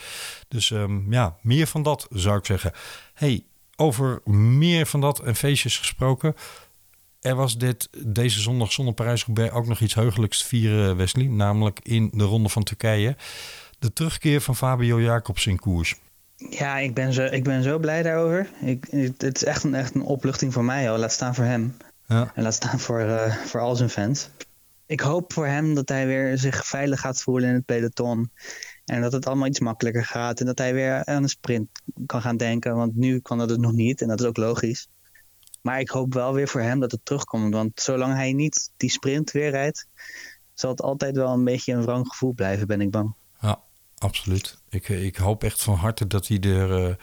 Dus 0.47 0.71
ehm, 0.71 1.11
ja, 1.13 1.37
meer 1.41 1.67
van 1.67 1.83
dat 1.83 2.07
zou 2.09 2.37
ik 2.37 2.45
zeggen. 2.45 2.71
hey, 3.13 3.43
over 3.75 4.21
meer 4.33 4.85
van 4.85 5.01
dat 5.01 5.19
en 5.19 5.35
feestjes 5.35 5.77
gesproken. 5.77 6.35
Er 7.21 7.35
was 7.35 7.57
dit, 7.57 7.89
deze 8.05 8.41
zondag 8.41 8.71
zonder 8.71 8.93
Parijs-Roubaix 8.93 9.53
ook 9.53 9.67
nog 9.67 9.79
iets 9.79 9.93
heugelijks 9.93 10.37
te 10.41 10.47
vieren, 10.47 10.97
Wesley. 10.97 11.25
Namelijk 11.25 11.79
in 11.83 12.09
de 12.13 12.23
Ronde 12.23 12.49
van 12.49 12.63
Turkije. 12.63 13.15
De 13.79 13.93
terugkeer 13.93 14.41
van 14.41 14.55
Fabio 14.55 15.01
Jacobs 15.01 15.45
in 15.45 15.59
koers. 15.59 15.95
Ja, 16.49 16.77
ik 16.77 16.93
ben 16.93 17.13
zo, 17.13 17.23
ik 17.23 17.43
ben 17.43 17.63
zo 17.63 17.79
blij 17.79 18.03
daarover. 18.03 18.49
Ik, 18.61 18.87
het 18.89 19.21
het 19.21 19.35
is 19.35 19.43
echt 19.43 19.63
een, 19.63 19.75
echt 19.75 19.95
een 19.95 20.03
opluchting 20.03 20.53
voor 20.53 20.63
mij, 20.63 20.91
al. 20.91 20.97
laat 20.97 21.11
staan 21.11 21.35
voor 21.35 21.43
hem. 21.43 21.77
Ja. 22.07 22.31
En 22.35 22.43
laat 22.43 22.53
staan 22.53 22.79
voor, 22.79 22.99
eh, 22.99 23.35
voor 23.35 23.59
al 23.59 23.75
zijn 23.75 23.89
fans. 23.89 24.29
Ik 24.91 24.99
hoop 24.99 25.33
voor 25.33 25.47
hem 25.47 25.73
dat 25.73 25.89
hij 25.89 26.07
weer 26.07 26.37
zich 26.37 26.65
veilig 26.65 26.99
gaat 26.99 27.21
voelen 27.21 27.49
in 27.49 27.55
het 27.55 27.65
peloton. 27.65 28.31
En 28.85 29.01
dat 29.01 29.11
het 29.11 29.25
allemaal 29.25 29.47
iets 29.47 29.59
makkelijker 29.59 30.05
gaat. 30.05 30.39
En 30.39 30.45
dat 30.45 30.57
hij 30.57 30.73
weer 30.73 31.05
aan 31.05 31.23
een 31.23 31.29
sprint 31.29 31.69
kan 32.05 32.21
gaan 32.21 32.37
denken. 32.37 32.75
Want 32.75 32.95
nu 32.95 33.19
kan 33.19 33.37
dat 33.37 33.49
het 33.49 33.59
nog 33.59 33.71
niet. 33.71 34.01
En 34.01 34.07
dat 34.07 34.19
is 34.19 34.25
ook 34.25 34.37
logisch. 34.37 34.87
Maar 35.61 35.79
ik 35.79 35.89
hoop 35.89 36.13
wel 36.13 36.33
weer 36.33 36.47
voor 36.47 36.61
hem 36.61 36.79
dat 36.79 36.91
het 36.91 37.05
terugkomt. 37.05 37.53
Want 37.53 37.81
zolang 37.81 38.13
hij 38.13 38.33
niet 38.33 38.71
die 38.77 38.89
sprint 38.89 39.31
weer 39.31 39.49
rijdt... 39.49 39.87
zal 40.53 40.69
het 40.69 40.81
altijd 40.81 41.15
wel 41.15 41.33
een 41.33 41.43
beetje 41.43 41.73
een 41.73 41.83
wrang 41.83 42.07
gevoel 42.07 42.33
blijven, 42.33 42.67
ben 42.67 42.81
ik 42.81 42.91
bang. 42.91 43.13
Ja, 43.41 43.59
absoluut. 43.97 44.57
Ik, 44.69 44.89
ik 44.89 45.15
hoop 45.15 45.43
echt 45.43 45.63
van 45.63 45.75
harte 45.75 46.07
dat 46.07 46.27
hij 46.27 46.39
er 46.39 46.85
eh, 46.85 46.95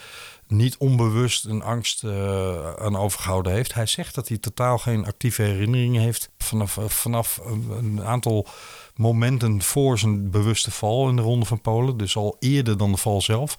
niet 0.51 0.77
onbewust 0.77 1.45
een 1.45 1.63
angst 1.63 2.05
eh, 2.05 2.75
aan 2.75 2.97
overgehouden 2.97 3.53
heeft. 3.53 3.75
Hij 3.75 3.87
zegt 3.87 4.15
dat 4.15 4.29
hij 4.29 4.39
totaal 4.39 4.79
geen 4.79 5.07
actieve 5.07 5.43
herinneringen 5.43 6.03
heeft 6.03 6.31
vanaf, 6.39 6.79
eh, 6.79 6.85
vanaf 6.85 7.41
een, 7.45 7.71
een 7.71 8.05
aantal 8.05 8.47
momenten 8.95 9.63
voor 9.63 9.99
zijn 9.99 10.31
bewuste 10.31 10.71
val 10.71 11.09
in 11.09 11.17
de 11.17 11.23
Ronde 11.23 11.47
van 11.47 11.61
Polen. 11.61 11.97
Dus 11.97 12.17
al 12.17 12.37
eerder 12.39 12.77
dan 12.77 12.93
de 12.93 12.99
val 12.99 13.21
zelf 13.21 13.55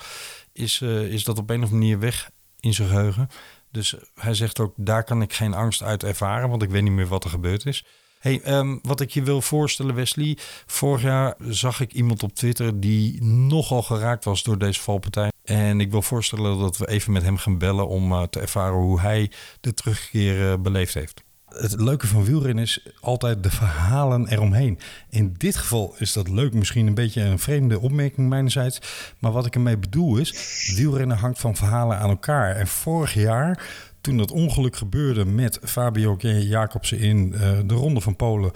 is, 0.54 0.82
eh, 0.82 1.04
is 1.04 1.24
dat 1.24 1.38
op 1.38 1.50
een 1.50 1.64
of 1.64 1.64
andere 1.64 1.82
manier 1.82 2.00
weg 2.00 2.30
in 2.60 2.74
zijn 2.74 2.88
geheugen. 2.88 3.30
Dus 3.72 3.96
hij 4.16 4.34
zegt 4.34 4.60
ook, 4.60 4.74
daar 4.76 5.04
kan 5.04 5.22
ik 5.22 5.34
geen 5.34 5.54
angst 5.54 5.84
uit 5.84 6.04
ervaren, 6.04 6.50
want 6.50 6.62
ik 6.62 6.70
weet 6.70 6.84
niet 6.84 6.92
meer 6.92 7.08
wat 7.08 7.24
er 7.24 7.30
gebeurd 7.30 7.66
is. 7.66 7.86
Hey, 8.20 8.41
ehm, 8.43 8.78
wat 8.82 9.01
ik 9.01 9.09
je 9.09 9.24
wil 9.24 9.41
voorstellen, 9.41 9.95
Wesley. 9.95 10.38
Vorig 10.65 11.01
jaar 11.01 11.36
zag 11.47 11.80
ik 11.80 11.93
iemand 11.93 12.24
op 12.24 12.36
Twitter 12.36 12.80
die 12.80 13.24
nogal 13.24 13.82
geraakt 13.82 14.26
was 14.26 14.43
door 14.43 14.57
deze 14.57 14.82
valpartij. 14.82 15.32
En 15.43 15.80
ik 15.80 15.91
wil 15.91 16.01
voorstellen 16.01 16.59
dat 16.59 16.78
we 16.78 16.88
even 16.88 17.11
met 17.11 17.24
hem 17.24 17.38
gaan 17.38 17.57
bellen 17.57 17.88
om 17.88 18.11
eh, 18.11 18.24
te 18.24 18.39
ervaren 18.39 18.78
hoe 18.78 18.99
hij 18.99 19.32
de 19.61 19.74
terugkeer 19.74 20.51
eh, 20.51 20.59
beleefd 20.59 20.93
heeft. 20.93 21.24
Het 21.49 21.82
leuke 21.82 22.07
van 22.07 22.24
wielrennen 22.24 22.63
is 22.63 22.88
altijd 23.01 23.43
de 23.43 23.49
verhalen 23.49 24.28
eromheen. 24.28 24.80
In 25.09 25.34
dit 25.38 25.55
geval 25.55 25.95
is 25.97 26.13
dat 26.13 26.30
leuk, 26.30 26.53
misschien 26.53 26.88
een 26.88 26.93
beetje 26.93 27.22
een 27.22 27.39
vreemde 27.39 27.80
opmerking 27.80 28.30
mijnerzijds. 28.30 28.80
Maar 29.20 29.32
wat 29.32 29.45
ik 29.45 29.55
ermee 29.55 29.78
bedoel 29.78 30.17
is, 30.17 30.34
wielrennen 30.76 31.17
hangt 31.17 31.39
van 31.39 31.55
verhalen 31.55 31.99
aan 31.99 32.09
elkaar. 32.09 32.55
En 32.55 32.67
vorig 32.67 33.13
jaar 33.13 33.63
toen 34.02 34.18
dat 34.18 34.32
ongeluk 34.32 34.76
gebeurde 34.76 35.26
met 35.26 35.60
Fabio 35.64 36.18
Jacobsen 36.22 37.00
in 37.00 37.34
eh, 37.34 37.60
de 37.66 37.74
Ronde 37.74 38.02
van 38.02 38.16
Polen. 38.16 38.52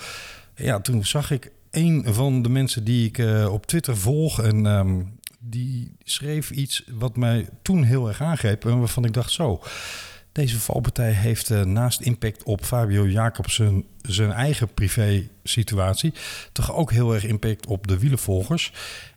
Ja, 0.55 0.79
toen 0.79 1.05
zag 1.05 1.31
ik 1.31 1.51
een 1.71 2.05
van 2.07 2.41
de 2.41 2.49
mensen 2.49 2.83
die 2.83 3.07
ik 3.07 3.17
eh, 3.17 3.53
op 3.53 3.65
Twitter 3.65 3.97
volg. 3.97 4.41
En 4.41 4.65
ehm, 4.65 5.01
die 5.39 5.95
schreef 6.03 6.51
iets 6.51 6.83
wat 6.91 7.15
mij 7.15 7.47
toen 7.61 7.83
heel 7.83 8.07
erg 8.07 8.21
aangreep. 8.21 8.65
En 8.65 8.79
waarvan 8.79 9.05
ik 9.05 9.13
dacht 9.13 9.31
zo. 9.31 9.61
Deze 10.31 10.59
valpartij 10.59 11.11
heeft 11.11 11.49
eh, 11.49 11.61
naast 11.61 12.01
impact 12.01 12.43
op 12.43 12.65
Fabio 12.65 13.07
Jacobsen 13.07 13.85
zijn 14.01 14.31
eigen 14.31 14.73
privé 14.73 15.27
situatie. 15.43 16.13
Toch 16.51 16.73
ook 16.73 16.91
heel 16.91 17.13
erg 17.13 17.25
impact 17.25 17.67
op 17.67 17.87
de 17.87 17.99
wielenvolgers. 17.99 18.73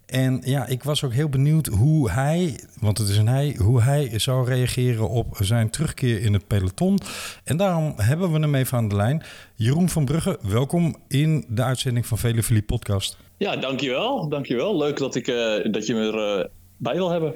En 0.07 0.41
ja, 0.45 0.67
ik 0.67 0.83
was 0.83 1.05
ook 1.05 1.13
heel 1.13 1.29
benieuwd 1.29 1.67
hoe 1.67 2.11
hij, 2.11 2.61
want 2.81 2.99
het 2.99 3.09
is 3.09 3.17
een 3.17 3.29
hij, 3.29 3.57
hoe 3.59 3.83
hij 3.83 4.19
zou 4.19 4.49
reageren 4.49 5.09
op 5.09 5.37
zijn 5.41 5.71
terugkeer 5.71 6.23
in 6.23 6.33
het 6.33 6.47
peloton. 6.47 6.99
En 7.45 7.57
daarom 7.57 7.95
hebben 7.97 8.33
we 8.33 8.39
hem 8.39 8.55
even 8.55 8.78
aan 8.78 8.89
de 8.89 8.97
lijn. 8.97 9.23
Jeroen 9.55 9.89
van 9.89 10.05
Brugge, 10.05 10.39
welkom 10.43 10.97
in 11.09 11.45
de 11.49 11.62
uitzending 11.62 12.07
van 12.07 12.19
Vele 12.19 12.43
Philippe 12.43 12.74
podcast. 12.74 13.16
Ja, 13.37 13.57
dankjewel. 13.57 14.28
Dankjewel. 14.28 14.77
Leuk 14.77 14.97
dat, 14.97 15.15
ik, 15.15 15.28
eh, 15.28 15.73
dat 15.73 15.87
je 15.87 15.95
me 15.95 16.07
erbij 16.07 16.49
bij 16.77 16.95
wil 16.95 17.11
hebben. 17.11 17.35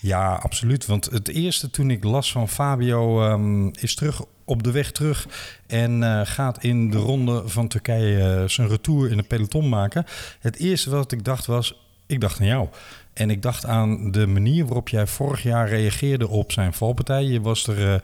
Ja, 0.00 0.34
absoluut. 0.34 0.86
Want 0.86 1.04
het 1.04 1.28
eerste 1.28 1.70
toen 1.70 1.90
ik 1.90 2.04
las 2.04 2.32
van 2.32 2.48
Fabio 2.48 3.30
um, 3.32 3.70
is 3.80 3.94
terug 3.94 4.22
op 4.44 4.62
de 4.62 4.70
weg 4.70 4.92
terug 4.92 5.26
en 5.66 6.00
uh, 6.00 6.20
gaat 6.24 6.62
in 6.62 6.90
de 6.90 6.98
ronde 6.98 7.42
van 7.48 7.68
Turkije 7.68 8.44
zijn 8.48 8.68
retour 8.68 9.10
in 9.10 9.16
het 9.16 9.28
peloton 9.28 9.68
maken. 9.68 10.04
Het 10.40 10.56
eerste 10.56 10.90
wat 10.90 11.12
ik 11.12 11.24
dacht 11.24 11.46
was, 11.46 11.83
ik 12.06 12.20
dacht 12.20 12.40
aan 12.40 12.46
jou. 12.46 12.68
En 13.12 13.30
ik 13.30 13.42
dacht 13.42 13.66
aan 13.66 14.10
de 14.10 14.26
manier 14.26 14.64
waarop 14.64 14.88
jij 14.88 15.06
vorig 15.06 15.42
jaar 15.42 15.68
reageerde 15.68 16.28
op 16.28 16.52
zijn 16.52 16.72
valpartij. 16.72 17.24
Je 17.24 17.40
was 17.40 17.66
er, 17.66 17.78
uh, 17.78 17.94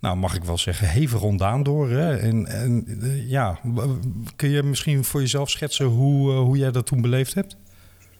nou 0.00 0.16
mag 0.16 0.34
ik 0.34 0.44
wel 0.44 0.58
zeggen, 0.58 0.88
hevig 0.88 1.22
ondaan 1.22 1.62
door. 1.62 1.90
Hè? 1.90 2.16
En, 2.16 2.46
en 2.46 2.84
ja, 3.28 3.58
kun 4.36 4.48
je 4.48 4.62
misschien 4.62 5.04
voor 5.04 5.20
jezelf 5.20 5.50
schetsen 5.50 5.86
hoe, 5.86 6.30
hoe 6.30 6.56
jij 6.56 6.70
dat 6.70 6.86
toen 6.86 7.00
beleefd 7.00 7.34
hebt? 7.34 7.56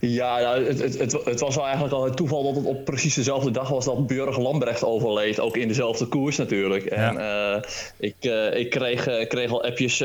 Ja, 0.09 0.41
nou, 0.41 0.65
het, 0.65 0.79
het, 0.79 0.99
het, 0.99 1.25
het, 1.25 1.41
was 1.41 1.55
wel 1.55 1.65
eigenlijk 1.65 1.95
al 1.95 2.05
het 2.05 2.17
toeval 2.17 2.43
dat 2.43 2.55
het 2.57 2.65
op 2.65 2.85
precies 2.85 3.15
dezelfde 3.15 3.51
dag 3.51 3.69
was 3.69 3.85
dat 3.85 4.07
Burg 4.07 4.39
Lambrecht 4.39 4.85
overleed. 4.85 5.41
Ook 5.41 5.57
in 5.57 5.69
dezelfde 5.69 6.07
koers 6.07 6.37
natuurlijk. 6.37 6.85
En 6.85 7.17
uh, 7.17 7.57
ik, 7.99 8.15
uh, 8.21 8.57
ik 8.57 8.71
kreeg, 8.71 9.09
uh, 9.09 9.29
kreeg 9.29 9.51
al 9.51 9.65
appjes 9.65 9.97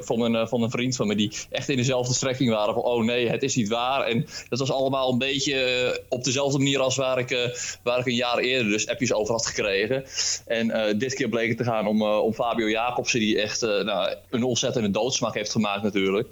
van, 0.00 0.20
een, 0.20 0.48
van 0.48 0.62
een 0.62 0.70
vriend 0.70 0.96
van 0.96 1.06
me 1.06 1.14
die 1.14 1.32
echt 1.50 1.68
in 1.68 1.76
dezelfde 1.76 2.14
strekking 2.14 2.50
waren. 2.50 2.74
Van 2.74 2.82
oh 2.82 3.04
nee, 3.04 3.28
het 3.28 3.42
is 3.42 3.56
niet 3.56 3.68
waar. 3.68 4.06
En 4.06 4.26
dat 4.48 4.58
was 4.58 4.72
allemaal 4.72 5.12
een 5.12 5.18
beetje 5.18 6.00
op 6.08 6.24
dezelfde 6.24 6.58
manier 6.58 6.80
als 6.80 6.96
waar 6.96 7.18
ik, 7.18 7.56
waar 7.82 7.98
ik 7.98 8.06
een 8.06 8.14
jaar 8.14 8.38
eerder 8.38 8.72
dus 8.72 8.88
appjes 8.88 9.12
over 9.12 9.34
had 9.34 9.46
gekregen. 9.46 10.04
En 10.46 10.98
dit 10.98 11.14
keer 11.14 11.28
bleek 11.28 11.48
het 11.48 11.58
te 11.58 11.64
gaan 11.64 11.86
om, 11.86 12.02
om 12.02 12.32
Fabio 12.32 12.68
Jacobsen 12.70 13.20
die 13.20 13.40
echt 13.40 13.60
nou, 13.60 14.14
een 14.30 14.42
ontzettende 14.42 14.90
doodsmaak 14.90 15.34
heeft 15.34 15.52
gemaakt 15.52 15.82
natuurlijk. 15.82 16.28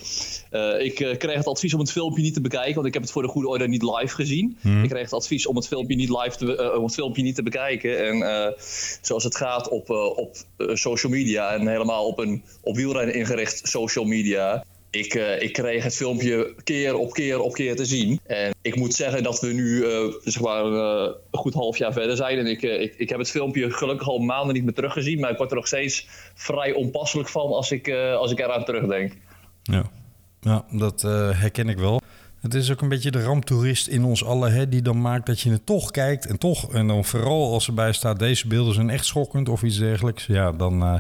ik 0.79 0.95
kreeg 1.19 1.37
het 1.37 1.47
advies 1.47 1.75
om 1.75 1.81
het 1.81 1.93
filmpje 1.93 2.23
niet 2.23 2.35
te 2.35 2.41
bekijken 2.41 2.70
want 2.75 2.87
ik 2.87 2.93
heb 2.95 3.03
het 3.03 3.13
voor 3.13 3.23
de 3.23 3.29
goede 3.29 3.49
orde 3.49 3.69
niet 3.69 3.83
live 3.83 4.15
gezien. 4.15 4.59
Hmm. 4.61 4.83
Ik 4.83 4.89
kreeg 4.89 5.03
het 5.03 5.13
advies 5.13 5.47
om 5.47 5.57
het 5.57 5.67
filmpje 5.67 5.97
niet 5.97 6.09
live 6.09 6.37
te, 6.37 6.57
uh, 6.57 6.79
om 6.79 6.85
het 6.85 6.95
filmpje 6.95 7.23
niet 7.23 7.35
te 7.35 7.43
bekijken. 7.43 8.07
En 8.07 8.17
uh, 8.17 8.47
zoals 9.01 9.25
het 9.25 9.37
gaat 9.37 9.69
op, 9.69 9.91
uh, 9.91 10.19
op 10.19 10.37
social 10.57 11.13
media 11.13 11.53
en 11.53 11.69
helemaal 11.69 12.07
op 12.07 12.19
een 12.19 12.43
op 12.61 12.77
wielrennen 12.77 13.15
ingericht 13.15 13.69
social 13.69 14.05
media. 14.05 14.65
Ik, 14.91 15.15
ik 15.39 15.53
kreeg 15.53 15.85
het 15.85 15.97
filmpje 15.97 16.55
keer 16.65 16.95
op 16.95 17.13
keer 17.13 17.41
op 17.41 17.53
keer 17.53 17.77
te 17.77 17.85
zien. 17.85 18.21
En 18.27 18.55
ik 18.63 18.77
moet 18.77 18.95
zeggen 18.95 19.23
dat 19.23 19.41
we 19.41 19.53
nu 19.53 19.85
zeg 20.25 20.43
maar, 20.43 20.65
een 20.65 21.15
goed 21.31 21.55
half 21.55 21.77
jaar 21.77 21.93
verder 21.93 22.17
zijn. 22.17 22.39
En 22.39 22.47
ik, 22.47 22.63
ik, 22.63 22.95
ik 22.97 23.09
heb 23.09 23.19
het 23.19 23.31
filmpje 23.31 23.71
gelukkig 23.71 24.09
al 24.09 24.19
maanden 24.19 24.55
niet 24.55 24.65
meer 24.65 24.75
teruggezien. 24.75 25.21
Maar 25.21 25.31
ik 25.31 25.37
word 25.37 25.51
er 25.51 25.57
nog 25.57 25.67
steeds 25.67 26.07
vrij 26.35 26.73
onpasselijk 26.73 27.29
van 27.29 27.53
als 27.53 27.71
ik, 27.71 27.91
als 27.93 28.31
ik 28.31 28.39
eraan 28.39 28.65
terugdenk. 28.65 29.13
Ja, 29.63 29.91
ja 30.41 30.65
dat 30.71 31.03
herken 31.03 31.69
ik 31.69 31.79
wel. 31.79 32.01
Het 32.41 32.55
is 32.55 32.71
ook 32.71 32.81
een 32.81 32.89
beetje 32.89 33.11
de 33.11 33.23
ramptoerist 33.23 33.87
in 33.87 34.05
ons 34.05 34.25
allen, 34.25 34.53
hè, 34.53 34.69
die 34.69 34.83
dan 34.83 35.01
maakt 35.01 35.27
dat 35.27 35.41
je 35.41 35.51
het 35.51 35.67
toch 35.67 35.91
kijkt 35.91 36.27
en 36.27 36.39
toch. 36.39 36.73
En 36.73 36.87
dan 36.87 37.05
vooral 37.05 37.53
als 37.53 37.67
erbij 37.67 37.93
staat, 37.93 38.19
deze 38.19 38.47
beelden 38.47 38.75
zijn 38.75 38.91
echt 38.91 39.05
schokkend 39.05 39.49
of 39.49 39.63
iets 39.63 39.79
dergelijks. 39.79 40.27
Ja, 40.27 40.53
dan 40.53 40.83
uh, 40.83 40.95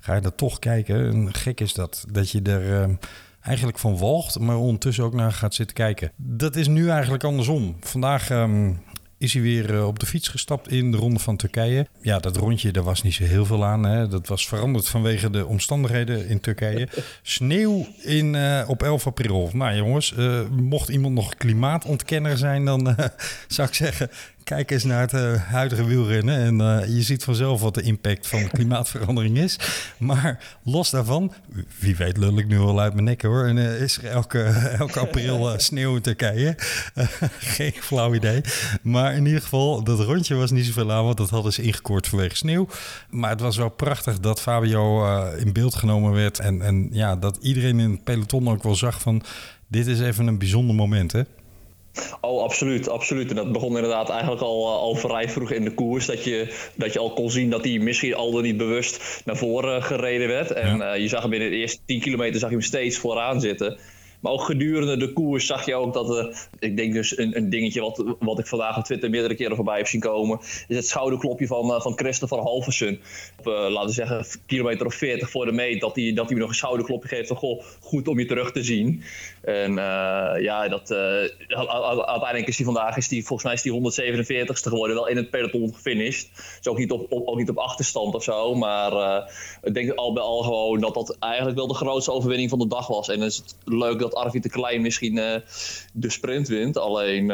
ga 0.00 0.14
je 0.14 0.20
er 0.20 0.34
toch 0.34 0.58
kijken. 0.58 1.12
En 1.12 1.34
gek 1.34 1.60
is 1.60 1.74
dat, 1.74 2.04
dat 2.10 2.30
je 2.30 2.42
er 2.42 2.88
uh, 2.88 2.94
eigenlijk 3.40 3.78
van 3.78 3.98
walgt, 3.98 4.38
maar 4.38 4.56
ondertussen 4.56 5.04
ook 5.04 5.14
naar 5.14 5.32
gaat 5.32 5.54
zitten 5.54 5.76
kijken. 5.76 6.12
Dat 6.16 6.56
is 6.56 6.68
nu 6.68 6.88
eigenlijk 6.88 7.24
andersom. 7.24 7.76
Vandaag 7.80 8.30
um, 8.30 8.80
is 9.18 9.32
hij 9.32 9.42
weer 9.42 9.74
uh, 9.74 9.86
op 9.86 9.98
de 9.98 10.06
fiets 10.06 10.28
gestapt 10.28 10.70
in 10.70 10.90
de 10.90 10.96
Ronde 10.96 11.18
van 11.18 11.36
Turkije. 11.36 11.86
Ja, 12.00 12.18
dat 12.18 12.36
rondje, 12.36 12.70
daar 12.70 12.82
was 12.82 13.02
niet 13.02 13.14
zo 13.14 13.24
heel 13.24 13.44
veel 13.46 13.64
aan. 13.64 13.84
Hè. 13.84 14.08
Dat 14.08 14.28
was 14.28 14.48
veranderd 14.48 14.88
vanwege 14.88 15.30
de 15.30 15.46
omstandigheden 15.46 16.28
in 16.28 16.40
Turkije. 16.40 16.88
Sneeuw 17.22 17.86
in, 18.02 18.34
uh, 18.34 18.64
op 18.66 18.82
11 18.82 19.06
april. 19.06 19.50
Nou 19.52 19.76
jongens, 19.76 20.14
uh, 20.18 20.40
mocht 20.48 20.88
iemand 20.88 21.14
nog 21.14 21.34
klimaatontkenner 21.34 22.38
zijn... 22.38 22.64
dan 22.64 22.96
zou 23.48 23.68
ik 23.68 23.74
zeggen, 23.74 24.10
kijk 24.46 24.70
eens 24.70 24.84
naar 24.84 25.00
het 25.00 25.12
uh, 25.12 25.42
huidige 25.42 25.84
wielrennen. 25.84 26.36
En 26.38 26.60
uh, 26.60 26.96
je 26.96 27.02
ziet 27.02 27.24
vanzelf 27.24 27.60
wat 27.60 27.74
de 27.74 27.82
impact 27.82 28.26
van 28.26 28.48
klimaatverandering 28.52 29.38
is. 29.38 29.58
Maar 29.98 30.56
los 30.62 30.90
daarvan, 30.90 31.32
wie 31.78 31.96
weet 31.96 32.16
lul 32.16 32.38
ik 32.38 32.46
nu 32.46 32.58
wel 32.58 32.80
uit 32.80 32.92
mijn 32.92 33.04
nek 33.04 33.22
hoor. 33.22 33.46
En 33.46 33.56
uh, 33.56 33.80
is 33.80 33.98
er 33.98 34.04
elke, 34.04 34.42
elke 34.78 35.00
april 35.00 35.54
sneeuw 35.56 35.94
in 35.94 36.02
Turkije. 36.02 36.54
geen 37.56 37.72
flauw 37.72 38.14
idee. 38.14 38.40
Maar 38.82 39.14
in 39.14 39.26
ieder 39.26 39.42
geval, 39.42 39.84
dat 39.84 40.00
rondje 40.00 40.34
was 40.34 40.50
niet 40.50 40.66
zoveel 40.66 40.92
aan, 40.92 41.04
want 41.04 41.16
dat 41.16 41.30
hadden 41.30 41.52
ze 41.52 41.62
ingekort 41.62 42.08
vanwege 42.08 42.36
sneeuw. 42.36 42.68
Maar 43.10 43.30
het 43.30 43.40
was 43.40 43.56
wel 43.56 43.70
prachtig 43.70 44.20
dat 44.20 44.40
Fabio 44.40 45.04
in 45.32 45.52
beeld 45.52 45.74
genomen 45.74 46.12
werd. 46.12 46.38
En, 46.38 46.62
en 46.62 46.88
ja, 46.92 47.16
dat 47.16 47.38
iedereen 47.40 47.80
in 47.80 47.90
het 47.90 48.04
peloton 48.04 48.48
ook 48.48 48.62
wel 48.62 48.74
zag 48.74 49.00
van... 49.00 49.22
Dit 49.68 49.86
is 49.86 50.00
even 50.00 50.26
een 50.26 50.38
bijzonder 50.38 50.74
moment, 50.74 51.12
hè? 51.12 51.22
Oh, 52.20 52.42
absoluut, 52.42 52.88
absoluut. 52.88 53.30
En 53.30 53.36
dat 53.36 53.52
begon 53.52 53.76
inderdaad 53.76 54.10
eigenlijk 54.10 54.42
al, 54.42 54.68
al 54.68 54.94
vrij 54.94 55.28
vroeg 55.28 55.50
in 55.50 55.64
de 55.64 55.74
koers. 55.74 56.06
Dat 56.06 56.24
je, 56.24 56.54
dat 56.74 56.92
je 56.92 56.98
al 56.98 57.12
kon 57.12 57.30
zien 57.30 57.50
dat 57.50 57.64
hij 57.64 57.78
misschien 57.78 58.14
al 58.14 58.32
dan 58.32 58.42
niet 58.42 58.56
bewust 58.56 59.22
naar 59.24 59.36
voren 59.36 59.82
gereden 59.82 60.28
werd. 60.28 60.50
En 60.50 60.76
ja. 60.76 60.94
uh, 60.94 61.00
je 61.00 61.08
zag 61.08 61.20
hem 61.20 61.30
binnen 61.30 61.50
de 61.50 61.56
eerste 61.56 61.78
10 61.86 62.00
kilometer 62.00 62.40
zag 62.40 62.48
je 62.48 62.56
hem 62.56 62.64
steeds 62.64 62.98
vooraan 62.98 63.40
zitten. 63.40 63.78
Maar 64.20 64.32
ook 64.32 64.42
gedurende 64.42 64.96
de 64.96 65.12
koers 65.12 65.46
zag 65.46 65.66
je 65.66 65.74
ook 65.74 65.94
dat, 65.94 66.10
uh, 66.10 66.34
ik 66.58 66.76
denk 66.76 66.92
dus 66.92 67.18
een, 67.18 67.36
een, 67.36 67.50
dingetje 67.50 67.80
wat, 67.80 68.16
wat 68.18 68.38
ik 68.38 68.46
vandaag 68.46 68.76
op 68.76 68.84
Twitter 68.84 69.10
meerdere 69.10 69.34
keren 69.34 69.56
voorbij 69.56 69.76
heb 69.76 69.86
zien 69.86 70.00
komen, 70.00 70.38
is 70.68 70.76
het 70.76 70.86
schouderklopje 70.86 71.46
van, 71.46 71.70
uh, 71.70 71.80
van 71.80 71.98
Christopher 71.98 72.38
Halversen. 72.38 73.00
Op, 73.38 73.46
uh, 73.46 73.52
laten 73.52 73.86
we 73.86 73.92
zeggen, 73.92 74.26
kilometer 74.46 74.86
of 74.86 74.94
40 74.94 75.30
voor 75.30 75.44
de 75.44 75.52
meet, 75.52 75.80
dat 75.80 75.96
hij, 75.96 76.12
dat 76.12 76.30
nog 76.30 76.48
een 76.48 76.54
schouderklopje 76.54 77.08
geeft 77.08 77.28
van, 77.28 77.36
goh, 77.36 77.64
goed 77.80 78.08
om 78.08 78.18
je 78.18 78.26
terug 78.26 78.52
te 78.52 78.62
zien. 78.62 79.02
En 79.46 79.74
ja, 80.42 80.68
dat, 80.68 80.90
uiteindelijk 80.90 82.46
is 82.46 82.56
hij 82.56 82.64
vandaag, 82.64 82.96
is 82.96 83.08
die, 83.08 83.26
volgens 83.26 83.62
mij 83.62 83.72
is 83.72 83.92
hij 83.94 84.34
147ste 84.34 84.68
geworden, 84.68 84.96
wel 84.96 85.08
in 85.08 85.16
het 85.16 85.30
peloton 85.30 85.74
gefinished. 85.74 86.30
Is 86.60 86.68
ook 86.68 86.78
niet 86.78 86.90
op, 86.90 87.12
op, 87.12 87.26
ook 87.26 87.36
niet 87.36 87.50
op 87.50 87.58
achterstand 87.58 88.14
of 88.14 88.22
zo, 88.22 88.54
maar 88.54 89.22
ik 89.62 89.74
denk 89.74 89.92
al 89.92 90.12
bij 90.12 90.22
al 90.22 90.42
gewoon 90.42 90.80
dat 90.80 90.94
dat 90.94 91.16
eigenlijk 91.18 91.56
wel 91.56 91.66
de 91.66 91.74
grootste 91.74 92.12
overwinning 92.12 92.50
van 92.50 92.58
de 92.58 92.66
dag 92.66 92.86
was. 92.86 93.08
En 93.08 93.20
het 93.20 93.32
is 93.32 93.42
leuk 93.64 93.98
dat 93.98 94.14
Arvid 94.14 94.42
de 94.42 94.48
Klein 94.50 94.82
misschien 94.82 95.14
de 95.92 96.10
sprint 96.10 96.48
wint. 96.48 96.78
Alleen 96.78 97.28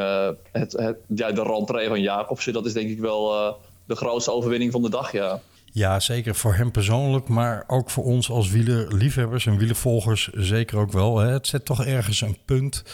het, 0.53 0.73
het, 0.73 0.97
ja, 1.15 1.33
de 1.33 1.43
rentree 1.43 1.89
van 1.89 2.01
Jacobsen, 2.01 2.53
dat 2.53 2.67
is 2.67 2.73
denk 2.73 2.91
ik 2.91 3.01
wel 3.01 3.57
de 3.87 3.97
grootste 3.97 4.33
overwinning 4.33 4.73
van 4.73 4.83
de 4.83 4.91
dag, 4.91 5.13
ja. 5.13 5.41
Ja, 5.75 6.01
zeker 6.01 6.35
voor 6.35 6.55
hem 6.55 6.71
persoonlijk, 6.71 7.29
maar 7.29 7.65
ook 7.67 7.91
voor 7.91 8.05
ons 8.05 8.31
als 8.31 8.51
wielerliefhebbers 8.51 9.47
en 9.47 9.57
wielervolgers 9.57 10.29
zeker 10.33 10.79
ook 10.79 10.93
wel. 10.93 11.19
Het 11.19 11.47
zet 11.47 11.65
toch 11.65 11.85
ergens 11.85 12.21
een 12.21 12.39
punt. 12.45 12.85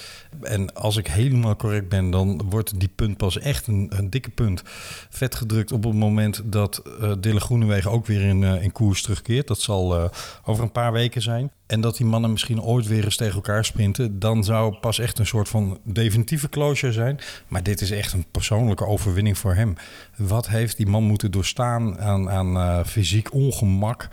En 0.43 0.75
als 0.75 0.97
ik 0.97 1.07
helemaal 1.07 1.57
correct 1.57 1.89
ben, 1.89 2.11
dan 2.11 2.43
wordt 2.49 2.81
die 2.81 2.89
punt 2.95 3.17
pas 3.17 3.39
echt 3.39 3.67
een, 3.67 3.93
een 3.97 4.11
dikke 4.11 4.31
punt 4.31 4.63
vet 5.11 5.35
gedrukt 5.35 5.73
op 5.73 5.85
het 5.85 5.95
moment 5.95 6.43
dat 6.45 6.83
uh, 7.01 7.13
Dille 7.21 7.41
Groenewegen 7.41 7.91
ook 7.91 8.07
weer 8.07 8.21
in, 8.21 8.43
uh, 8.43 8.63
in 8.63 8.73
koers 8.73 9.03
terugkeert. 9.03 9.47
Dat 9.47 9.61
zal 9.61 9.99
uh, 9.99 10.09
over 10.45 10.63
een 10.63 10.73
paar 10.73 10.93
weken 10.93 11.23
zijn. 11.23 11.51
En 11.69 11.81
dat 11.81 11.97
die 11.97 12.07
mannen 12.07 12.31
misschien 12.31 12.63
ooit 12.63 12.87
weer 12.87 13.05
eens 13.05 13.17
tegen 13.17 13.35
elkaar 13.35 13.65
sprinten. 13.65 14.19
Dan 14.19 14.45
zou 14.45 14.77
pas 14.77 14.99
echt 14.99 15.19
een 15.19 15.27
soort 15.27 15.49
van 15.49 15.79
definitieve 15.85 16.49
closure 16.49 16.93
zijn. 16.93 17.19
Maar 17.49 17.63
dit 17.63 17.81
is 17.81 17.91
echt 17.91 18.13
een 18.13 18.27
persoonlijke 18.31 18.87
overwinning 18.87 19.39
voor 19.39 19.55
hem. 19.55 19.75
Wat 20.17 20.49
heeft 20.49 20.77
die 20.77 20.87
man 20.87 21.05
moeten 21.05 21.31
doorstaan 21.31 22.01
aan, 22.01 22.31
aan 22.31 22.57
uh, 22.57 22.85
fysiek 22.85 23.35
ongemak. 23.35 24.09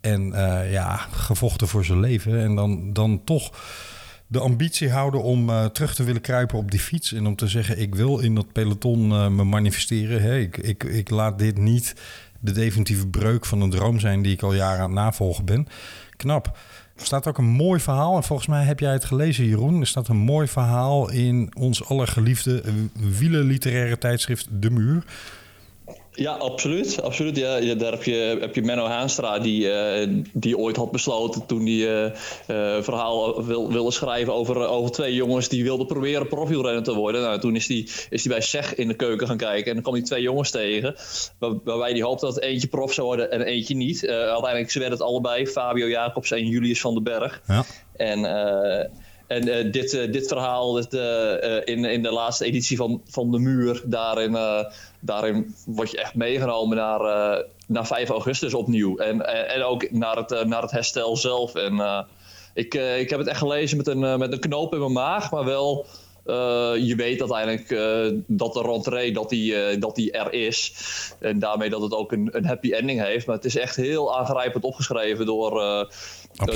En 0.00 0.26
uh, 0.26 0.72
ja, 0.72 0.96
gevochten 1.10 1.68
voor 1.68 1.84
zijn 1.84 2.00
leven. 2.00 2.40
En 2.40 2.54
dan, 2.54 2.92
dan 2.92 3.24
toch 3.24 3.50
de 4.26 4.40
ambitie 4.40 4.90
houden 4.90 5.22
om 5.22 5.48
uh, 5.48 5.64
terug 5.64 5.94
te 5.94 6.04
willen 6.04 6.20
kruipen 6.20 6.58
op 6.58 6.70
die 6.70 6.80
fiets. 6.80 7.12
En 7.12 7.26
om 7.26 7.36
te 7.36 7.48
zeggen, 7.48 7.80
ik 7.80 7.94
wil 7.94 8.18
in 8.18 8.34
dat 8.34 8.52
peloton 8.52 9.08
me 9.34 9.44
manifesteren. 9.44 10.22
Hè. 10.22 10.38
Ik, 10.38 10.56
ik, 10.56 10.84
ik 10.84 11.10
laat 11.10 11.38
dit 11.38 11.58
niet 11.58 11.94
de 12.40 12.52
definitieve 12.52 13.06
breuk 13.06 13.46
van 13.46 13.60
een 13.60 13.70
droom 13.70 14.00
zijn 14.00 14.22
die 14.22 14.32
ik 14.32 14.42
al 14.42 14.54
jaren 14.54 14.80
aan 14.80 14.90
het 14.90 14.98
navolgen 14.98 15.44
ben. 15.44 15.68
Knap. 16.16 16.58
Er 16.98 17.04
staat 17.06 17.26
ook 17.26 17.38
een 17.38 17.44
mooi 17.44 17.80
verhaal. 17.80 18.16
En 18.16 18.22
volgens 18.22 18.48
mij 18.48 18.64
heb 18.64 18.80
jij 18.80 18.92
het 18.92 19.04
gelezen, 19.04 19.44
Jeroen. 19.44 19.80
Er 19.80 19.86
staat 19.86 20.08
een 20.08 20.16
mooi 20.16 20.48
verhaal 20.48 21.10
in 21.10 21.50
ons 21.58 21.88
allergeliefde 21.88 22.62
wielerliteraire 23.18 23.98
tijdschrift 23.98 24.48
De 24.50 24.70
Muur. 24.70 25.04
Ja, 26.16 26.32
absoluut. 26.32 27.02
absoluut. 27.02 27.36
Ja, 27.36 27.74
daar 27.74 27.92
heb 27.92 28.02
je, 28.02 28.36
heb 28.40 28.54
je 28.54 28.62
Menno 28.62 28.86
Haanstra, 28.86 29.38
die, 29.38 29.64
uh, 29.64 30.22
die 30.32 30.58
ooit 30.58 30.76
had 30.76 30.90
besloten 30.90 31.46
toen 31.46 31.66
hij 31.66 31.74
uh, 31.74 32.04
uh, 32.04 32.82
verhaal 32.82 33.44
wil, 33.44 33.72
wilde 33.72 33.90
schrijven 33.90 34.32
over, 34.32 34.66
over 34.66 34.90
twee 34.90 35.14
jongens 35.14 35.48
die 35.48 35.64
wilden 35.64 35.86
proberen 35.86 36.28
profielrenner 36.28 36.82
te 36.82 36.94
worden. 36.94 37.20
Nou, 37.20 37.40
toen 37.40 37.56
is 37.56 37.68
hij 37.68 37.88
is 38.10 38.22
die 38.22 38.32
bij 38.32 38.40
SEG 38.40 38.74
in 38.74 38.88
de 38.88 38.94
keuken 38.94 39.26
gaan 39.26 39.36
kijken 39.36 39.66
en 39.66 39.72
dan 39.72 39.82
kwam 39.82 39.94
hij 39.94 40.02
twee 40.02 40.22
jongens 40.22 40.50
tegen. 40.50 40.94
Waar, 41.38 41.52
waarbij 41.64 41.90
hij 41.90 42.02
hoopte 42.02 42.26
dat 42.26 42.40
eentje 42.40 42.68
prof 42.68 42.92
zou 42.92 43.06
worden 43.06 43.30
en 43.30 43.40
eentje 43.40 43.74
niet. 43.74 44.06
uiteindelijk 44.08 44.72
werden 44.72 44.98
het 44.98 45.06
allebei, 45.06 45.46
Fabio 45.46 45.88
Jacobs 45.88 46.30
en 46.30 46.46
Julius 46.46 46.80
van 46.80 46.94
den 46.94 47.02
Berg. 47.02 47.42
Ja. 47.46 47.64
En 47.96 48.20
en 49.26 49.48
uh, 49.48 49.72
dit, 49.72 49.92
uh, 49.92 50.12
dit 50.12 50.28
verhaal 50.28 50.72
dit, 50.72 50.94
uh, 50.94 51.56
in, 51.64 51.84
in 51.84 52.02
de 52.02 52.12
laatste 52.12 52.44
editie 52.44 52.76
van, 52.76 53.02
van 53.08 53.30
De 53.30 53.38
Muur, 53.38 53.82
daarin, 53.84 54.36
daarin 55.00 55.54
word 55.66 55.90
je 55.90 56.00
echt 56.00 56.14
meegenomen 56.14 56.76
naar, 56.76 57.44
naar 57.66 57.86
5 57.86 58.08
augustus 58.08 58.54
opnieuw. 58.54 58.96
En, 58.96 59.26
en 59.48 59.62
ook 59.62 59.90
naar 59.90 60.16
het, 60.16 60.46
naar 60.46 60.62
het 60.62 60.70
herstel 60.70 61.16
zelf. 61.16 61.54
En 61.54 62.06
ik, 62.54 62.74
ik 62.74 63.10
heb 63.10 63.18
het 63.18 63.28
echt 63.28 63.38
gelezen 63.38 63.76
met 63.76 63.86
een, 63.86 64.18
met 64.18 64.32
een 64.32 64.40
knoop 64.40 64.72
in 64.72 64.78
mijn 64.80 64.92
maag, 64.92 65.30
maar 65.30 65.44
wel... 65.44 65.86
Uh, 66.26 66.72
je 66.76 66.94
weet 66.96 67.20
uiteindelijk 67.20 67.70
uh, 67.70 68.20
dat 68.26 68.52
de 68.52 68.62
rentree 68.62 69.12
dat 69.12 69.28
die, 69.28 69.52
uh, 69.52 69.80
dat 69.80 69.94
die 69.94 70.12
er 70.12 70.32
is. 70.32 70.72
En 71.18 71.38
daarmee 71.38 71.70
dat 71.70 71.82
het 71.82 71.92
ook 71.92 72.12
een, 72.12 72.28
een 72.32 72.46
happy 72.46 72.72
ending 72.72 73.02
heeft. 73.02 73.26
Maar 73.26 73.36
het 73.36 73.44
is 73.44 73.56
echt 73.56 73.76
heel 73.76 74.18
aangrijpend 74.18 74.64
opgeschreven 74.64 75.26
door, 75.26 75.50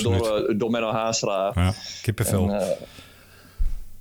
door, 0.02 0.54
door 0.56 0.70
Menno 0.70 0.90
Haastra. 0.90 1.52
Ja, 1.54 1.72
kippenvel. 2.02 2.48
En, 2.48 2.76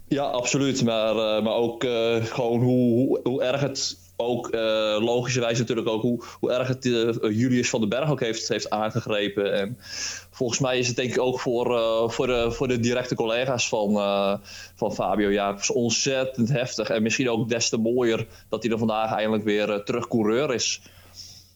ja, 0.08 0.24
absoluut. 0.24 0.84
Maar, 0.84 1.44
maar 1.44 1.54
ook 1.54 1.84
gewoon 2.24 2.62
hoe, 2.62 2.94
hoe, 2.94 3.20
hoe, 3.24 3.44
erg 3.44 3.62
het 3.62 3.98
ook 4.22 4.56
uh, 4.56 4.62
logischerwijs 5.00 5.60
natuurlijk 5.60 5.88
ook 5.88 6.02
hoe, 6.02 6.24
hoe 6.40 6.52
erg 6.52 6.68
het 6.68 6.86
uh, 6.86 7.14
Julius 7.22 7.70
van 7.70 7.80
den 7.80 7.90
Berg 7.90 8.10
ook 8.10 8.20
heeft, 8.20 8.48
heeft 8.48 8.70
aangegrepen. 8.70 9.54
En 9.54 9.78
volgens 10.32 10.60
mij 10.60 10.80
is 10.80 10.88
het 10.88 10.96
denk 10.96 11.12
ik 11.12 11.20
ook 11.20 11.40
voor, 11.40 11.72
uh, 11.72 12.10
voor, 12.10 12.28
de, 12.28 12.52
voor 12.52 12.68
de 12.68 12.80
directe 12.80 13.16
collega's 13.16 13.70
van, 13.70 13.94
van 14.76 14.94
Fabio 14.94 15.30
ja, 15.30 15.58
ontzettend 15.74 16.50
heftig. 16.50 16.90
En 16.90 17.04
misschien 17.04 17.30
ook 17.30 17.50
des 17.50 17.70
te 17.70 17.78
mooier 17.78 18.28
dat 18.50 18.64
hij 18.64 18.72
er 18.72 18.78
vandaag 18.78 19.12
eindelijk 19.12 19.44
weer 19.44 19.84
terug 19.84 20.08
coureur 20.08 20.54
is. 20.54 20.82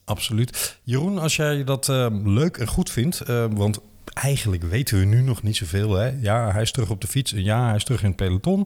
Absoluut. 0.06 0.80
Jeroen, 0.84 1.18
als 1.18 1.36
jij 1.36 1.64
dat 1.64 1.88
leuk 2.24 2.58
en 2.58 2.68
goed 2.68 2.90
vindt, 2.90 3.24
want 3.50 3.80
eigenlijk 4.14 4.64
weten 4.64 5.00
we 5.00 5.06
nu 5.06 5.22
nog 5.22 5.44
niet 5.44 5.56
zoveel. 5.56 5.94
Hè? 5.94 6.12
Ja, 6.22 6.52
hij 6.52 6.62
is 6.62 6.72
terug 6.72 6.90
op 6.90 7.02
de 7.02 7.08
fiets 7.08 7.34
en 7.34 7.44
ja, 7.44 7.66
hij 7.68 7.76
is 7.76 7.84
terug 7.84 8.02
in 8.02 8.08
het 8.08 8.16
peloton. 8.16 8.66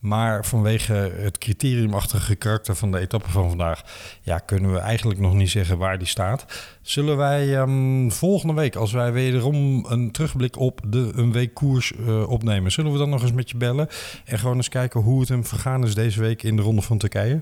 Maar 0.00 0.44
vanwege 0.44 0.92
het 1.16 1.38
criteriumachtige 1.38 2.34
karakter 2.34 2.76
van 2.76 2.92
de 2.92 2.98
etappe 2.98 3.30
van 3.30 3.48
vandaag... 3.48 3.82
Ja, 4.22 4.38
kunnen 4.38 4.72
we 4.72 4.78
eigenlijk 4.78 5.20
nog 5.20 5.34
niet 5.34 5.50
zeggen 5.50 5.78
waar 5.78 5.98
die 5.98 6.06
staat. 6.06 6.44
Zullen 6.82 7.16
wij 7.16 7.58
um, 7.60 8.12
volgende 8.12 8.54
week, 8.54 8.76
als 8.76 8.92
wij 8.92 9.12
wederom 9.12 9.84
een 9.88 10.10
terugblik 10.10 10.58
op 10.58 10.80
de 10.86 11.12
een 11.14 11.32
week 11.32 11.54
koers 11.54 11.92
uh, 11.92 12.30
opnemen... 12.30 12.72
zullen 12.72 12.92
we 12.92 12.98
dan 12.98 13.10
nog 13.10 13.22
eens 13.22 13.32
met 13.32 13.50
je 13.50 13.56
bellen 13.56 13.88
en 14.24 14.38
gewoon 14.38 14.56
eens 14.56 14.68
kijken 14.68 15.00
hoe 15.00 15.20
het 15.20 15.28
hem 15.28 15.44
vergaan 15.44 15.84
is 15.84 15.94
deze 15.94 16.20
week 16.20 16.42
in 16.42 16.56
de 16.56 16.62
Ronde 16.62 16.82
van 16.82 16.98
Turkije? 16.98 17.40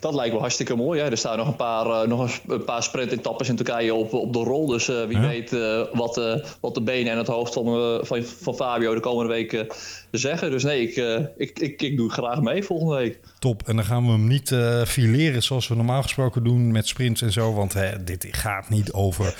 Dat 0.00 0.14
lijkt 0.14 0.30
wel 0.30 0.40
hartstikke 0.40 0.76
mooi. 0.76 1.00
Hè? 1.00 1.10
Er 1.10 1.16
staan 1.16 1.38
nog 1.38 1.46
een 1.46 1.56
paar, 1.56 1.86
uh, 1.86 2.08
nog 2.08 2.40
een 2.48 2.64
paar 2.64 2.82
sprintetappes 2.82 3.48
in 3.48 3.56
Turkije 3.56 3.94
op, 3.94 4.12
op 4.12 4.32
de 4.32 4.38
rol. 4.38 4.66
Dus 4.66 4.88
uh, 4.88 5.04
wie 5.04 5.18
ja. 5.18 5.28
weet 5.28 5.52
uh, 5.52 5.82
wat, 5.92 6.42
wat 6.60 6.74
de 6.74 6.82
benen 6.82 7.12
en 7.12 7.18
het 7.18 7.26
hoofd 7.26 7.52
van, 7.52 7.64
van, 8.06 8.22
van 8.22 8.54
Fabio 8.54 8.94
de 8.94 9.00
komende 9.00 9.32
weken 9.32 9.66
zeggen. 10.10 10.50
Dus 10.50 10.62
nee, 10.62 10.82
ik, 10.82 10.96
ik, 11.36 11.58
ik, 11.58 11.82
ik 11.82 11.96
doe 11.96 12.10
graag 12.10 12.40
mee 12.40 12.62
volgende 12.62 12.94
week. 12.94 13.20
Top. 13.38 13.62
En 13.66 13.76
dan 13.76 13.84
gaan 13.84 14.04
we 14.04 14.10
hem 14.10 14.26
niet 14.26 14.54
fileren 14.88 15.42
zoals 15.42 15.68
we 15.68 15.74
normaal 15.74 16.02
gesproken 16.02 16.44
doen 16.44 16.72
met 16.72 16.88
sprints 16.88 17.22
en 17.22 17.32
zo. 17.32 17.54
Want 17.54 17.72
hè, 17.72 18.04
dit 18.04 18.26
gaat 18.30 18.68
niet 18.68 18.92
over. 18.92 19.36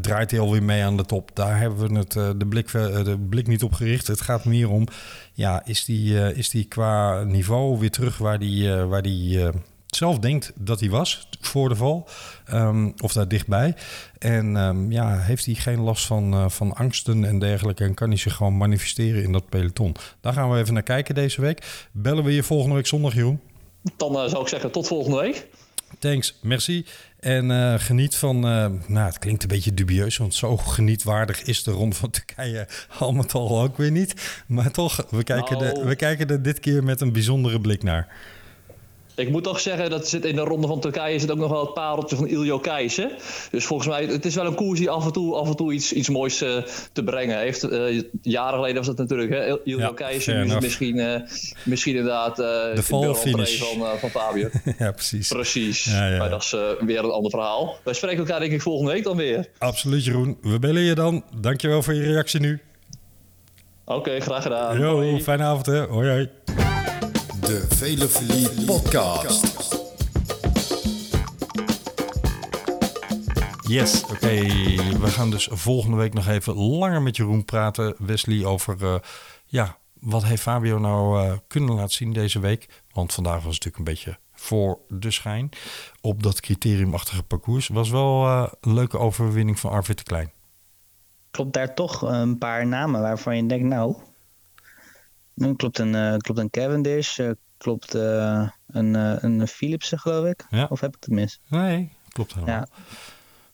draait 0.00 0.30
hij 0.30 0.40
alweer 0.40 0.62
mee 0.62 0.82
aan 0.82 0.96
de 0.96 1.04
top? 1.04 1.30
Daar 1.34 1.58
hebben 1.58 1.92
we 1.92 1.98
het, 1.98 2.12
de, 2.12 2.46
blik, 2.48 2.72
de 2.72 3.26
blik 3.28 3.46
niet 3.46 3.62
op 3.62 3.72
gericht. 3.72 4.06
Het 4.06 4.20
gaat 4.20 4.44
meer 4.44 4.70
om 4.70 4.86
ja, 5.38 5.62
is 5.64 5.84
die, 5.84 6.12
uh, 6.12 6.36
is 6.36 6.50
die 6.50 6.64
qua 6.64 7.22
niveau 7.22 7.78
weer 7.78 7.90
terug 7.90 8.18
waar 8.18 8.38
die, 8.38 8.66
uh, 8.66 8.84
waar 8.84 9.02
die 9.02 9.38
uh, 9.38 9.48
zelf 9.86 10.18
denkt 10.18 10.52
dat 10.54 10.80
hij 10.80 10.90
was 10.90 11.28
voor 11.40 11.68
de 11.68 11.76
val? 11.76 12.08
Um, 12.52 12.94
of 13.02 13.12
daar 13.12 13.28
dichtbij? 13.28 13.74
En 14.18 14.56
um, 14.56 14.92
ja, 14.92 15.18
heeft 15.18 15.44
hij 15.44 15.54
geen 15.54 15.80
last 15.80 16.06
van, 16.06 16.50
van 16.50 16.74
angsten 16.74 17.24
en 17.24 17.38
dergelijke? 17.38 17.84
En 17.84 17.94
kan 17.94 18.08
hij 18.08 18.18
zich 18.18 18.34
gewoon 18.34 18.56
manifesteren 18.56 19.22
in 19.22 19.32
dat 19.32 19.48
peloton? 19.48 19.94
Daar 20.20 20.32
gaan 20.32 20.50
we 20.50 20.58
even 20.58 20.74
naar 20.74 20.82
kijken 20.82 21.14
deze 21.14 21.40
week. 21.40 21.88
Bellen 21.92 22.24
we 22.24 22.34
je 22.34 22.42
volgende 22.42 22.74
week 22.74 22.86
zondag, 22.86 23.14
Jeroen? 23.14 23.40
Dan 23.96 24.28
zou 24.30 24.42
ik 24.42 24.48
zeggen 24.48 24.70
tot 24.70 24.86
volgende 24.86 25.20
week. 25.20 25.46
Thanks, 25.98 26.38
merci. 26.42 26.86
En 27.20 27.50
uh, 27.50 27.74
geniet 27.78 28.16
van, 28.16 28.36
uh, 28.36 28.66
nou 28.86 29.06
het 29.06 29.18
klinkt 29.18 29.42
een 29.42 29.48
beetje 29.48 29.74
dubieus, 29.74 30.16
want 30.16 30.34
zo 30.34 30.56
genietwaardig 30.56 31.42
is 31.42 31.62
de 31.62 31.70
Ronde 31.70 31.96
van 31.96 32.10
Turkije 32.10 32.68
al 32.98 33.12
met 33.12 33.32
al 33.32 33.60
ook 33.62 33.76
weer 33.76 33.90
niet. 33.90 34.42
Maar 34.46 34.70
toch, 34.70 35.06
we 35.10 35.24
kijken, 35.24 35.58
Nou. 35.58 35.74
de, 35.74 35.84
we 35.84 35.96
kijken 35.96 36.28
er 36.28 36.42
dit 36.42 36.60
keer 36.60 36.84
met 36.84 37.00
een 37.00 37.12
bijzondere 37.12 37.60
blik 37.60 37.82
naar. 37.82 38.08
Ik 39.18 39.30
moet 39.30 39.44
toch 39.44 39.60
zeggen 39.60 39.90
dat 39.90 40.08
zit 40.08 40.24
in 40.24 40.34
de 40.36 40.40
ronde 40.40 40.66
van 40.66 40.80
Turkije 40.80 41.18
zit 41.18 41.30
ook 41.30 41.38
nog 41.38 41.50
wel 41.50 41.60
het 41.60 41.74
pareltje 41.74 42.16
van 42.16 42.26
Iljo 42.28 42.58
Keijs. 42.58 42.96
Hè? 42.96 43.06
Dus 43.50 43.64
volgens 43.64 43.88
mij, 43.88 44.04
het 44.04 44.24
is 44.24 44.34
wel 44.34 44.46
een 44.46 44.54
koers 44.54 44.78
die 44.78 44.90
af 44.90 45.04
en 45.06 45.12
toe, 45.12 45.34
af 45.34 45.48
en 45.48 45.56
toe 45.56 45.72
iets, 45.72 45.92
iets 45.92 46.08
moois 46.08 46.42
uh, 46.42 46.56
te 46.92 47.04
brengen 47.04 47.38
heeft. 47.38 47.64
Uh, 47.72 48.02
jaren 48.22 48.54
geleden 48.54 48.76
was 48.76 48.86
dat 48.86 48.96
natuurlijk, 48.96 49.30
hè? 49.30 49.46
Iljo 49.64 49.78
Ja, 49.78 49.92
Keijs. 49.94 50.24
fair 50.24 50.36
Dus 50.36 50.46
enough. 50.46 50.62
misschien, 50.62 50.96
uh, 50.96 51.20
misschien 51.64 51.96
inderdaad 51.96 52.36
de 52.36 52.80
fall 52.82 53.14
finish. 53.14 53.58
van, 53.62 53.98
van 53.98 54.10
Fabio. 54.10 54.48
ja, 54.78 54.90
precies. 54.92 55.28
Precies. 55.28 55.84
Ja, 55.84 56.08
ja. 56.10 56.18
Maar 56.18 56.30
dat 56.30 56.42
is 56.42 56.54
weer 56.80 56.98
een 57.04 57.10
ander 57.10 57.30
verhaal. 57.30 57.76
Wij 57.84 57.94
spreken 57.94 58.18
elkaar 58.18 58.40
denk 58.40 58.52
ik 58.52 58.62
volgende 58.62 58.92
week 58.92 59.04
dan 59.04 59.16
weer. 59.16 59.48
Absoluut, 59.58 60.04
Jeroen. 60.04 60.38
We 60.42 60.58
bellen 60.58 60.82
je 60.82 60.94
dan. 60.94 61.24
Dankjewel 61.40 61.82
voor 61.82 61.94
je 61.94 62.02
reactie 62.02 62.40
nu. 62.40 62.60
Oké, 63.84 63.98
okay, 63.98 64.20
graag 64.20 64.42
gedaan. 64.42 64.78
Yo, 64.78 64.94
Hoi. 64.94 65.22
fijne 65.22 65.42
avond 65.42 65.66
hè. 65.66 65.86
Hoi, 65.86 66.08
hoi. 66.08 66.67
De 67.48 67.66
Velofilie 67.68 68.64
Podcast. 68.64 69.76
Yes, 73.66 74.04
oké. 74.04 74.40
We 74.98 75.06
gaan 75.06 75.30
dus 75.30 75.48
volgende 75.50 75.96
week 75.96 76.14
nog 76.14 76.26
even 76.26 76.54
langer 76.54 77.02
met 77.02 77.16
Jeroen 77.16 77.44
praten, 77.44 77.94
Wesley, 77.98 78.44
over 78.44 78.82
uh, 78.82 78.94
ja, 79.46 79.78
wat 80.00 80.24
heeft 80.24 80.42
Fabio 80.42 80.78
nou 80.78 81.24
uh, 81.24 81.32
kunnen 81.46 81.74
laten 81.74 81.94
zien 81.94 82.12
deze 82.12 82.40
week. 82.40 82.68
Want 82.92 83.12
vandaag 83.12 83.42
was 83.42 83.54
het 83.54 83.64
natuurlijk 83.64 83.78
een 83.78 83.94
beetje 83.94 84.18
voor 84.32 84.78
de 84.88 85.10
schijn 85.10 85.48
op 86.00 86.22
dat 86.22 86.40
criteriumachtige 86.40 87.22
parcours. 87.22 87.68
Was 87.68 87.90
wel 87.90 88.24
uh, 88.24 88.46
een 88.60 88.74
leuke 88.74 88.98
overwinning 88.98 89.58
van 89.58 89.70
Arvid 89.70 89.98
de 89.98 90.04
Klein. 90.04 90.32
Klopt 91.30 91.52
daar 91.52 91.74
toch 91.74 92.02
een 92.02 92.38
paar 92.38 92.66
namen 92.66 93.00
waarvan 93.00 93.36
je 93.36 93.46
denkt, 93.46 93.66
nou, 93.66 93.96
klopt 95.56 95.78
een, 95.78 95.94
uh, 95.94 96.16
klopt 96.16 96.40
een 96.40 96.50
Cavendish, 96.50 97.18
uh, 97.18 97.30
klopt 97.58 97.94
uh, 97.94 98.48
een, 98.66 98.94
een 99.24 99.46
Philipsen 99.48 99.98
geloof 99.98 100.26
ik. 100.26 100.46
Ja. 100.50 100.66
Of 100.70 100.80
heb 100.80 100.96
ik 100.96 101.04
het 101.04 101.14
mis? 101.14 101.40
Nee, 101.48 101.92
klopt 102.08 102.34
helemaal. 102.34 102.54
Ja. 102.56 102.66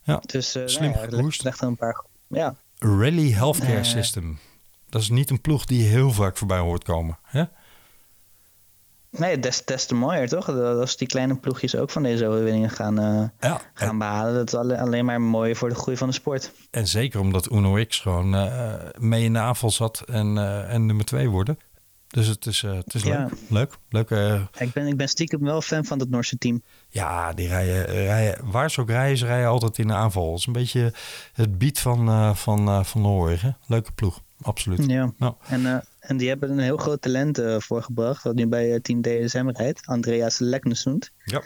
Ja, 0.03 0.21
dus, 0.27 0.51
slim 0.51 0.91
nou 0.91 1.11
ja, 1.43 1.53
een 1.59 1.77
paar, 1.77 2.05
ja. 2.29 2.55
Rally 2.79 3.31
Healthcare 3.33 3.77
Eh. 3.77 3.83
System. 3.83 4.39
Dat 4.89 5.01
is 5.03 5.09
niet 5.09 5.31
een 5.31 5.41
ploeg 5.41 5.65
die 5.65 5.83
je 5.83 5.89
heel 5.89 6.11
vaak 6.11 6.37
voorbij 6.37 6.59
hoort 6.59 6.85
komen. 6.85 7.19
Hè? 7.23 7.45
Nee, 9.11 9.39
des, 9.39 9.65
des 9.65 9.87
te 9.87 9.95
mooier 9.95 10.29
toch? 10.29 10.47
Dat 10.47 10.79
Als 10.81 10.97
die 10.97 11.09
kleine 11.09 11.37
ploegjes 11.37 11.77
ook 11.77 11.91
van 11.91 12.03
deze 12.03 12.27
overwinningen 12.27 12.71
gaan, 12.71 13.01
uh, 13.01 13.29
Ja, 13.41 13.61
gaan 13.75 13.89
en, 13.89 13.99
behalen. 13.99 14.35
Dat 14.35 14.47
is 14.47 14.55
alle- 14.55 14.79
alleen 14.81 15.05
maar 15.05 15.21
mooi 15.21 15.55
voor 15.55 15.69
de 15.69 15.75
groei 15.75 15.97
van 15.97 16.09
de 16.09 16.15
sport. 16.15 16.53
en 16.71 16.87
zeker 16.89 17.21
omdat 17.21 17.51
Uno 17.53 17.85
X 17.85 17.99
gewoon 18.01 18.35
eh, 18.35 18.75
mee 18.99 19.25
in 19.25 19.33
de 19.33 19.39
aanval 19.39 19.71
zat 19.71 20.01
en, 20.01 20.39
eh, 20.39 20.73
en 20.75 20.87
nummer 20.87 21.05
twee 21.05 21.29
worden. 21.31 21.59
Dus 22.15 22.27
het 22.27 22.47
is, 22.47 22.63
eh, 22.63 22.75
het 22.75 22.95
is 22.95 23.03
Ja. 23.03 23.19
leuk. 23.21 23.33
Leuk. 23.49 23.79
leuk 23.89 24.11
eh, 24.11 24.43
Ik 24.67 24.73
ben, 24.73 24.87
ik 24.87 24.97
ben 24.97 25.09
stiekem 25.09 25.41
wel 25.41 25.61
fan 25.61 25.85
van 25.85 25.99
dat 25.99 26.09
Noorse 26.09 26.39
team. 26.39 26.63
ja, 26.89 27.33
die 27.33 27.49
rijden, 27.49 27.85
rijden, 27.85 28.51
waar 28.51 28.71
ze 28.71 28.81
ook 28.81 28.89
rijden, 28.89 29.19
ze 29.19 29.27
rijden 29.27 29.49
altijd 29.49 29.79
in 29.79 29.87
de 29.87 29.93
aanval. 29.93 30.31
Het 30.31 30.39
is 30.39 30.47
een 30.47 30.53
beetje 30.53 30.93
het 31.33 31.59
beat 31.59 31.79
van, 31.79 32.09
eh, 32.09 32.35
van, 32.35 32.85
van 32.85 33.01
Noorwegen. 33.01 33.57
Leuke 33.67 33.93
ploeg, 33.93 34.21
absoluut. 34.43 34.85
Ja. 34.87 35.13
Nou. 35.19 35.35
En, 35.49 35.85
en 36.01 36.17
die 36.17 36.29
hebben 36.29 36.51
een 36.51 36.59
heel 36.59 36.77
groot 36.77 37.03
talent 37.03 37.43
voorgebracht. 37.59 38.23
Wat 38.23 38.35
nu 38.35 38.47
bij 38.47 38.81
Team 38.81 39.03
DSM 39.03 39.49
rijdt. 39.49 39.87
Andreas 39.87 40.39
Leknesund. 40.39 41.11
Ja. 41.25 41.43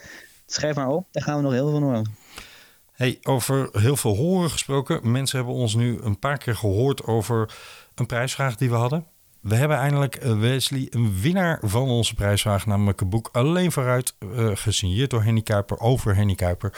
Schrijf 0.46 0.74
maar 0.76 0.88
op, 0.88 1.06
daar 1.10 1.22
gaan 1.22 1.36
we 1.36 1.42
nog 1.42 1.52
heel 1.52 1.70
veel 1.70 1.78
van 1.80 1.88
horen. 1.88 2.16
Hey, 2.92 3.18
over 3.22 3.68
heel 3.72 3.96
veel 3.96 4.16
horen 4.16 4.50
gesproken. 4.50 5.10
Mensen 5.10 5.36
hebben 5.36 5.54
ons 5.54 5.74
nu 5.74 5.98
een 6.02 6.18
paar 6.18 6.38
keer 6.38 6.56
gehoord 6.56 7.04
over 7.04 7.50
een 7.94 8.06
prijsvraag 8.06 8.56
die 8.56 8.68
we 8.70 8.74
hadden. 8.74 9.06
We 9.40 9.54
hebben 9.54 9.76
eindelijk, 9.76 10.14
eh, 10.14 10.38
Wesley, 10.38 10.86
een 10.90 11.20
winnaar 11.20 11.58
van 11.62 11.88
onze 11.88 12.14
prijsvraag, 12.14 12.66
namelijk 12.66 13.00
een 13.00 13.08
boek 13.08 13.28
Alleen 13.32 13.72
vooruit, 13.72 14.14
eh, 14.18 14.50
gesigneerd 14.54 15.10
door 15.10 15.22
Henny 15.22 15.42
Kuiper, 15.42 15.78
over 15.78 16.16
Henny 16.16 16.34
Kuiper. 16.34 16.72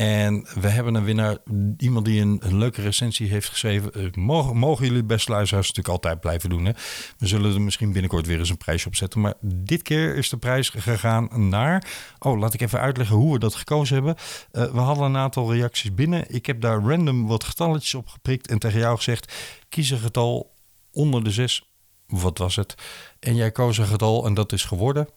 En 0.00 0.46
we 0.60 0.68
hebben 0.68 0.94
een 0.94 1.04
winnaar, 1.04 1.36
iemand 1.76 2.04
die 2.04 2.20
een, 2.20 2.58
leuke 2.58 2.82
recensie 2.82 3.28
heeft 3.28 3.48
geschreven. 3.48 3.92
Eh, 3.92 4.12
mogen, 4.12 4.56
mogen 4.56 4.86
jullie 4.86 5.04
beste 5.04 5.30
luisteraars 5.30 5.66
natuurlijk 5.68 5.94
altijd 5.94 6.20
blijven 6.20 6.50
doen. 6.50 6.64
Hè? 6.64 6.72
We 7.18 7.26
zullen 7.26 7.54
er 7.54 7.60
misschien 7.60 7.92
binnenkort 7.92 8.26
weer 8.26 8.38
eens 8.38 8.50
een 8.50 8.56
prijsje 8.56 8.86
op 8.86 8.96
zetten. 8.96 9.20
Maar 9.20 9.34
dit 9.40 9.82
keer 9.82 10.16
is 10.16 10.28
de 10.28 10.36
prijs 10.36 10.68
gegaan 10.68 11.48
naar... 11.48 11.86
Oh, 12.18 12.38
laat 12.38 12.54
ik 12.54 12.60
even 12.60 12.80
uitleggen 12.80 13.16
hoe 13.16 13.32
we 13.32 13.38
dat 13.38 13.54
gekozen 13.54 13.94
hebben. 13.94 14.14
Uh, 14.52 14.64
we 14.72 14.78
hadden 14.78 15.04
een 15.04 15.16
aantal 15.16 15.52
reacties 15.52 15.94
binnen. 15.94 16.34
Ik 16.34 16.46
heb 16.46 16.60
daar 16.60 16.82
random 16.82 17.26
wat 17.26 17.44
getalletjes 17.44 17.94
op 17.94 18.08
geprikt 18.08 18.48
en 18.48 18.58
tegen 18.58 18.78
jou 18.78 18.96
gezegd... 18.96 19.32
kies 19.68 19.90
een 19.90 19.98
getal 19.98 20.54
onder 20.92 21.24
de 21.24 21.30
zes. 21.30 21.69
Wat 22.10 22.38
was 22.38 22.56
het? 22.56 22.74
En 23.18 23.34
jij 23.34 23.50
koos 23.50 23.78
een 23.78 23.86
getal 23.86 24.26
en 24.26 24.34
dat 24.34 24.52
is 24.52 24.64
geworden... 24.64 25.08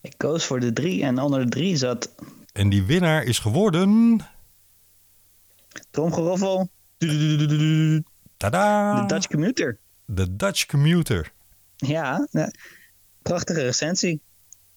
Ik 0.00 0.14
koos 0.16 0.44
voor 0.44 0.60
de 0.60 0.72
drie 0.72 1.02
en 1.02 1.18
onder 1.18 1.44
de 1.44 1.48
drie 1.48 1.76
zat 1.76 2.14
En 2.52 2.68
die 2.68 2.84
winnaar 2.84 3.22
is 3.22 3.38
geworden... 3.38 4.20
Tromgeroffel, 5.90 6.68
Tada! 8.36 9.00
de 9.00 9.06
Dutch 9.06 9.26
Commuter. 9.26 9.78
De 10.04 10.36
Dutch 10.36 10.66
Commuter. 10.66 11.32
Ja, 11.76 12.28
ja, 12.30 12.50
prachtige 13.22 13.62
recensie. 13.62 14.20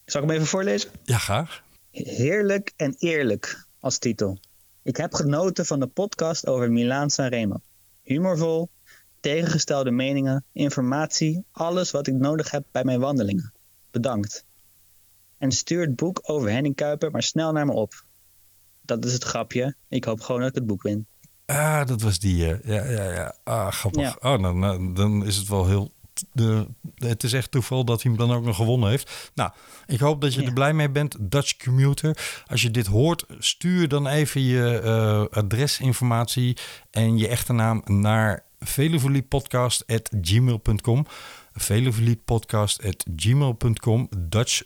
Zal 0.06 0.22
ik 0.22 0.28
hem 0.28 0.36
even 0.36 0.50
voorlezen? 0.50 0.90
Ja, 1.04 1.18
graag. 1.18 1.64
Heerlijk 1.92 2.74
en 2.76 2.96
eerlijk 2.98 3.68
als 3.80 3.98
titel. 3.98 4.40
Ik 4.84 4.98
heb 4.98 5.14
genoten 5.14 5.66
van 5.66 5.80
de 5.80 5.88
podcast 5.88 6.48
over 6.48 6.72
Milaan 6.72 7.10
Sanremo. 7.10 7.62
Humorvol, 8.04 8.70
tegengestelde 9.32 9.92
meningen, 9.92 10.46
informatie, 10.54 11.44
alles 11.52 11.92
wat 11.92 12.08
ik 12.08 12.14
nodig 12.14 12.52
heb 12.52 12.66
bij 12.72 12.84
mijn 12.84 13.00
wandelingen. 13.00 13.54
Bedankt. 13.92 14.46
En 15.38 15.52
stuur 15.52 15.82
het 15.82 15.96
boek 15.96 16.20
over 16.24 16.50
Henning 16.52 16.76
Kuiper 16.76 17.12
maar 17.12 17.24
snel 17.24 17.52
naar 17.52 17.66
me 17.66 17.72
op. 17.74 18.06
Dat 18.82 19.06
is 19.06 19.14
het 19.14 19.24
grapje. 19.24 19.76
Ik 19.90 20.04
hoop 20.04 20.22
gewoon 20.22 20.42
dat 20.42 20.50
ik 20.50 20.56
het 20.56 20.66
boek 20.66 20.82
win. 20.82 21.06
Ah, 21.46 21.86
dat 21.88 22.02
was 22.02 22.20
die. 22.20 22.52
eh, 22.54 22.76
ja, 22.76 22.84
ja, 23.04 23.12
ja. 23.14 23.36
Ah, 23.44 23.72
grappig. 23.72 24.02
Ja. 24.02 24.18
Oh, 24.34 24.42
dan, 24.42 24.62
dan- 24.62 24.94
dan 24.94 25.26
is 25.26 25.36
het 25.36 25.48
wel 25.48 25.68
heel 25.68 25.96
de, 26.32 26.68
het 26.96 27.24
is 27.24 27.34
echt 27.34 27.52
toeval 27.52 27.86
dat 27.86 28.02
hij 28.04 28.12
hem 28.12 28.20
dan 28.28 28.36
ook 28.38 28.44
nog 28.44 28.56
gewonnen 28.56 28.90
heeft. 28.90 29.32
Nou, 29.36 29.52
ik 29.86 30.00
hoop 30.00 30.22
dat 30.22 30.34
je 30.34 30.44
er 30.44 30.54
blij 30.54 30.74
mee 30.74 30.90
bent, 30.90 31.16
Dutch 31.20 31.58
Commuter. 31.58 32.42
Als 32.48 32.62
je 32.62 32.72
dit 32.72 32.88
hoort, 32.88 33.26
stuur 33.40 33.88
dan 33.88 34.08
even 34.08 34.42
je 34.42 34.82
uh, 34.84 35.38
adresinformatie 35.38 36.58
en 36.92 37.18
je 37.18 37.28
echte 37.28 37.54
naam 37.54 37.82
naar 37.86 38.46
velevoliepodcast.gmail.com 38.60 41.06
velevoliepodcast.gmail.com 41.54 44.10
Dutch 44.18 44.62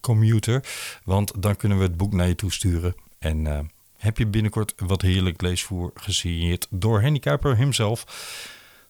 Commuter. 0.00 0.64
Want 1.04 1.42
dan 1.42 1.56
kunnen 1.56 1.78
we 1.78 1.84
het 1.84 1.96
boek 1.96 2.12
naar 2.12 2.28
je 2.28 2.34
toe 2.34 2.52
sturen. 2.52 2.94
En 3.18 3.44
uh, 3.44 3.58
heb 3.96 4.18
je 4.18 4.26
binnenkort 4.26 4.74
wat 4.76 5.02
heerlijk 5.02 5.42
leesvoer 5.42 5.90
gesigneerd 5.94 6.66
door 6.70 7.00
Henny 7.00 7.18
Kuiper 7.18 7.56
himself, 7.56 8.04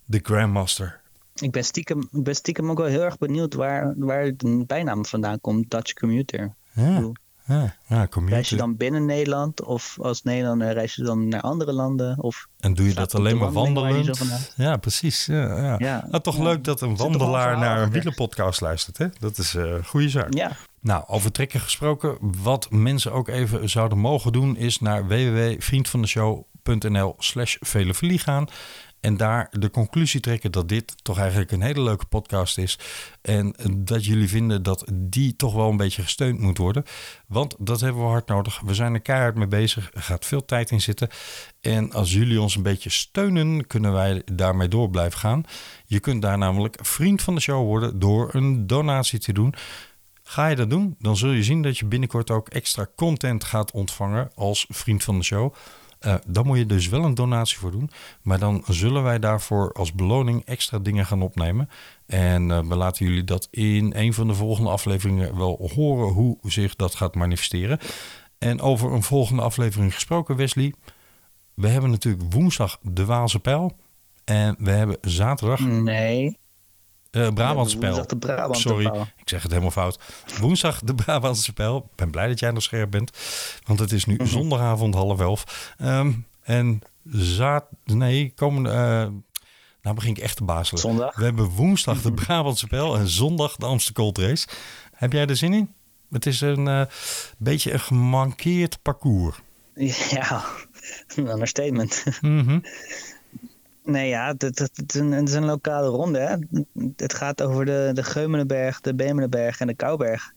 de 0.04 0.20
Grandmaster. 0.22 1.02
Ik 1.34 1.50
ben, 1.50 1.64
stiekem, 1.64 2.08
ik 2.12 2.22
ben 2.22 2.34
stiekem 2.34 2.70
ook 2.70 2.78
wel 2.78 2.86
heel 2.86 3.02
erg 3.02 3.18
benieuwd 3.18 3.54
waar, 3.54 3.94
waar 3.96 4.36
de 4.36 4.64
bijnaam 4.66 5.06
vandaan 5.06 5.40
komt, 5.40 5.70
Dutch 5.70 5.92
Commuter. 5.92 6.54
Ja. 6.72 7.12
Ja, 7.46 7.76
ja 7.86 8.08
reis 8.26 8.48
je 8.48 8.56
dan 8.56 8.76
binnen 8.76 9.04
Nederland 9.04 9.62
of 9.62 9.96
als 10.00 10.22
Nederlander 10.22 10.72
reis 10.72 10.94
je 10.94 11.02
dan 11.02 11.28
naar 11.28 11.40
andere 11.40 11.72
landen? 11.72 12.22
Of 12.22 12.46
en 12.60 12.74
doe 12.74 12.88
je 12.88 12.94
dat 12.94 13.14
alleen 13.14 13.36
maar 13.36 13.52
wandelen? 13.52 14.14
Ja, 14.56 14.76
precies. 14.76 15.26
Ja, 15.26 15.62
ja. 15.62 15.74
ja 15.78 16.06
nou, 16.10 16.22
toch 16.22 16.38
leuk 16.38 16.64
dat 16.64 16.80
een 16.80 16.96
wandelaar 16.96 17.58
naar 17.58 17.82
een 17.82 17.90
wielenpodcast 17.90 18.60
luistert. 18.60 18.98
Hè? 18.98 19.06
Dat 19.18 19.38
is 19.38 19.54
een 19.54 19.68
uh, 19.68 19.84
goede 19.84 20.08
zaak. 20.08 20.34
Ja. 20.34 20.50
Nou, 20.80 21.04
over 21.06 21.32
trekken 21.32 21.60
gesproken. 21.60 22.18
Wat 22.42 22.70
mensen 22.70 23.12
ook 23.12 23.28
even 23.28 23.70
zouden 23.70 23.98
mogen 23.98 24.32
doen... 24.32 24.56
is 24.56 24.80
naar 24.80 25.06
www.vriendvandeshow.nl 25.06 27.14
slash 27.18 27.56
gaan 27.60 28.48
en 29.04 29.16
daar 29.16 29.48
de 29.50 29.70
conclusie 29.70 30.20
trekken 30.20 30.52
dat 30.52 30.68
dit 30.68 30.94
toch 31.02 31.18
eigenlijk 31.18 31.50
een 31.52 31.62
hele 31.62 31.82
leuke 31.82 32.06
podcast 32.06 32.58
is. 32.58 32.78
En 33.22 33.54
dat 33.76 34.04
jullie 34.04 34.28
vinden 34.28 34.62
dat 34.62 34.84
die 34.92 35.36
toch 35.36 35.54
wel 35.54 35.70
een 35.70 35.76
beetje 35.76 36.02
gesteund 36.02 36.40
moet 36.40 36.58
worden. 36.58 36.84
Want 37.26 37.54
dat 37.58 37.80
hebben 37.80 38.02
we 38.02 38.08
hard 38.08 38.28
nodig. 38.28 38.60
We 38.60 38.74
zijn 38.74 38.94
er 38.94 39.00
keihard 39.00 39.34
mee 39.34 39.46
bezig. 39.46 39.90
Er 39.94 40.02
gaat 40.02 40.24
veel 40.24 40.44
tijd 40.44 40.70
in 40.70 40.80
zitten. 40.80 41.08
En 41.60 41.92
als 41.92 42.12
jullie 42.12 42.40
ons 42.40 42.56
een 42.56 42.62
beetje 42.62 42.90
steunen, 42.90 43.66
kunnen 43.66 43.92
wij 43.92 44.22
daarmee 44.32 44.68
door 44.68 44.90
blijven 44.90 45.18
gaan. 45.18 45.44
Je 45.86 46.00
kunt 46.00 46.22
daar 46.22 46.38
namelijk 46.38 46.78
vriend 46.82 47.22
van 47.22 47.34
de 47.34 47.40
show 47.40 47.66
worden 47.66 47.98
door 47.98 48.34
een 48.34 48.66
donatie 48.66 49.18
te 49.18 49.32
doen. 49.32 49.54
Ga 50.22 50.46
je 50.46 50.56
dat 50.56 50.70
doen, 50.70 50.96
dan 50.98 51.16
zul 51.16 51.30
je 51.30 51.42
zien 51.42 51.62
dat 51.62 51.78
je 51.78 51.86
binnenkort 51.86 52.30
ook 52.30 52.48
extra 52.48 52.86
content 52.96 53.44
gaat 53.44 53.72
ontvangen 53.72 54.30
als 54.34 54.66
vriend 54.68 55.04
van 55.04 55.18
de 55.18 55.24
show. 55.24 55.54
Uh, 56.06 56.14
dan 56.26 56.46
moet 56.46 56.58
je 56.58 56.66
dus 56.66 56.88
wel 56.88 57.04
een 57.04 57.14
donatie 57.14 57.58
voor 57.58 57.70
doen. 57.70 57.90
Maar 58.22 58.38
dan 58.38 58.64
zullen 58.68 59.02
wij 59.02 59.18
daarvoor 59.18 59.72
als 59.72 59.92
beloning 59.92 60.44
extra 60.44 60.78
dingen 60.78 61.06
gaan 61.06 61.22
opnemen. 61.22 61.68
En 62.06 62.48
uh, 62.48 62.58
we 62.58 62.76
laten 62.76 63.06
jullie 63.06 63.24
dat 63.24 63.48
in 63.50 63.92
een 63.96 64.14
van 64.14 64.26
de 64.26 64.34
volgende 64.34 64.70
afleveringen 64.70 65.36
wel 65.36 65.70
horen 65.74 66.12
hoe 66.12 66.38
zich 66.42 66.76
dat 66.76 66.94
gaat 66.94 67.14
manifesteren. 67.14 67.78
En 68.38 68.60
over 68.60 68.92
een 68.92 69.02
volgende 69.02 69.42
aflevering 69.42 69.94
gesproken, 69.94 70.36
Wesley. 70.36 70.74
We 71.54 71.68
hebben 71.68 71.90
natuurlijk 71.90 72.32
woensdag 72.32 72.78
de 72.82 73.04
Waalse 73.04 73.40
Pijl. 73.40 73.76
En 74.24 74.56
we 74.58 74.70
hebben 74.70 74.96
zaterdag. 75.00 75.60
Nee. 75.60 76.38
Uh, 77.16 77.28
Brabantse 77.28 77.76
Spel. 77.76 78.06
Sorry, 78.50 78.86
ik 79.16 79.28
zeg 79.28 79.42
het 79.42 79.50
helemaal 79.50 79.70
fout. 79.70 79.98
Woensdag 80.40 80.80
de 80.80 80.94
Brabantse 80.94 81.42
Spel. 81.42 81.76
Ik 81.76 81.96
ben 81.96 82.10
blij 82.10 82.28
dat 82.28 82.38
jij 82.38 82.50
nog 82.50 82.62
scherp 82.62 82.90
bent. 82.90 83.10
Want 83.64 83.78
het 83.78 83.92
is 83.92 84.04
nu 84.04 84.14
mhm. 84.14 84.26
zondagavond 84.26 84.94
half 84.94 85.20
elf. 85.20 85.74
Um, 85.82 86.26
en 86.42 86.82
zaad... 87.10 87.64
Nee, 87.84 88.32
komende... 88.34 88.68
Uh, 88.68 89.06
nou 89.82 89.94
begin 89.94 90.10
ik 90.10 90.18
echt 90.18 90.36
te 90.36 90.44
bazelen. 90.44 90.80
Zondag? 90.80 91.16
We 91.16 91.24
hebben 91.24 91.48
woensdag 91.48 92.02
de 92.02 92.12
Brabantse 92.12 92.66
Spel 92.66 92.96
en 92.96 93.08
zondag 93.08 93.56
de 93.56 93.66
Amsterdam 93.66 94.04
Gold 94.04 94.18
Race. 94.18 94.46
Heb 94.92 95.12
jij 95.12 95.26
er 95.26 95.36
zin 95.36 95.54
in? 95.54 95.74
Het 96.10 96.26
is 96.26 96.40
een 96.40 96.66
uh, 96.66 96.82
beetje 97.38 97.72
een 97.72 97.80
gemankeerd 97.80 98.82
parcours. 98.82 99.36
Ja, 100.10 100.44
een 101.16 101.28
understatement. 101.28 102.04
Mm 102.20 102.62
Nee, 103.84 104.08
ja, 104.08 104.26
het, 104.26 104.42
het, 104.42 104.58
het, 104.58 104.94
is 105.28 105.34
een, 105.34 105.44
lokale 105.44 105.88
ronde. 105.88 106.18
Hè? 106.18 106.36
Het 106.96 107.14
gaat 107.14 107.42
over 107.42 107.64
de, 107.64 107.90
de 107.94 108.02
Geumenenberg, 108.02 108.80
de 108.80 108.94
Bemelenberg 108.94 109.60
en 109.60 109.66
de 109.66 109.74
Kouberg. 109.74 110.32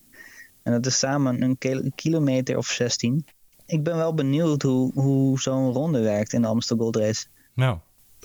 En 0.63 0.71
dat 0.71 0.85
is 0.85 0.99
samen 0.99 1.41
een 1.41 1.91
kilometer 1.95 2.57
of 2.57 2.67
16. 2.67 3.25
Ik 3.65 3.83
ben 3.83 3.95
wel 3.95 4.13
benieuwd 4.13 4.61
hoe, 4.61 4.91
hoe 4.93 5.39
zo'n 5.39 5.71
ronde 5.71 5.99
werkt 5.99 6.33
in 6.33 6.41
de 6.41 6.47
Amstel 6.47 6.77
Gold 6.77 6.95
Race. 6.95 7.25
Nou, 7.53 7.77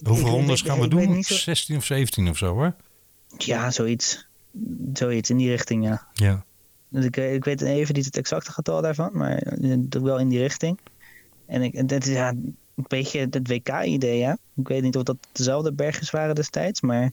hoeveel 0.04 0.28
rondes 0.28 0.62
gaan 0.62 0.80
we 0.80 0.88
doen? 0.88 1.22
16 1.22 1.76
of 1.76 1.84
17 1.84 2.28
of 2.28 2.36
zo, 2.36 2.54
hoor? 2.54 2.74
Ja, 3.38 3.70
zoiets. 3.70 4.26
Zoiets 4.92 5.30
in 5.30 5.36
die 5.36 5.50
richting, 5.50 5.84
ja. 5.84 6.06
Ja. 6.12 6.44
Dus 6.88 7.04
ik, 7.04 7.16
ik 7.16 7.44
weet 7.44 7.60
even 7.60 7.94
niet 7.94 8.04
het 8.04 8.16
exacte 8.16 8.52
getal 8.52 8.82
daarvan, 8.82 9.10
maar 9.12 9.36
eh, 9.36 9.78
wel 9.90 10.18
in 10.18 10.28
die 10.28 10.38
richting. 10.38 10.78
En 11.46 11.62
ik, 11.62 11.88
dat, 11.88 12.06
ja, 12.06 12.34
een 12.74 12.84
beetje 12.88 13.20
het 13.30 13.48
WK-idee, 13.48 14.18
ja. 14.18 14.38
Ik 14.56 14.68
weet 14.68 14.82
niet 14.82 14.96
of 14.96 15.02
dat 15.02 15.16
dezelfde 15.32 15.72
bergjes 15.72 16.10
waren 16.10 16.34
destijds, 16.34 16.80
maar 16.80 17.12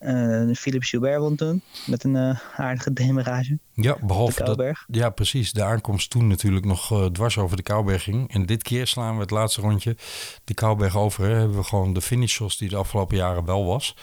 uh, 0.00 0.54
Philippe 0.54 0.86
Gilbert 0.86 1.20
won 1.20 1.36
toen 1.36 1.62
met 1.86 2.04
een 2.04 2.14
uh, 2.14 2.40
aardige 2.56 2.92
demarage. 2.92 3.58
Ja, 3.72 3.96
behalve 4.02 4.44
dat. 4.44 4.84
Ja, 4.86 5.10
precies. 5.10 5.52
De 5.52 5.64
aankomst 5.64 6.10
toen 6.10 6.26
natuurlijk 6.26 6.64
nog 6.64 6.92
uh, 6.92 7.04
dwars 7.04 7.38
over 7.38 7.56
de 7.56 7.62
Kouberg 7.62 8.02
ging. 8.02 8.32
En 8.32 8.46
dit 8.46 8.62
keer 8.62 8.86
slaan 8.86 9.14
we 9.14 9.20
het 9.20 9.30
laatste 9.30 9.60
rondje 9.60 9.96
de 10.44 10.54
Kouberg 10.54 10.96
over. 10.96 11.24
Hè. 11.24 11.34
Hebben 11.34 11.56
we 11.56 11.62
gewoon 11.62 11.92
de 11.92 12.00
finish 12.00 12.34
zoals 12.34 12.58
die 12.58 12.68
de 12.68 12.76
afgelopen 12.76 13.16
jaren 13.16 13.44
wel 13.44 13.64
was. 13.64 13.96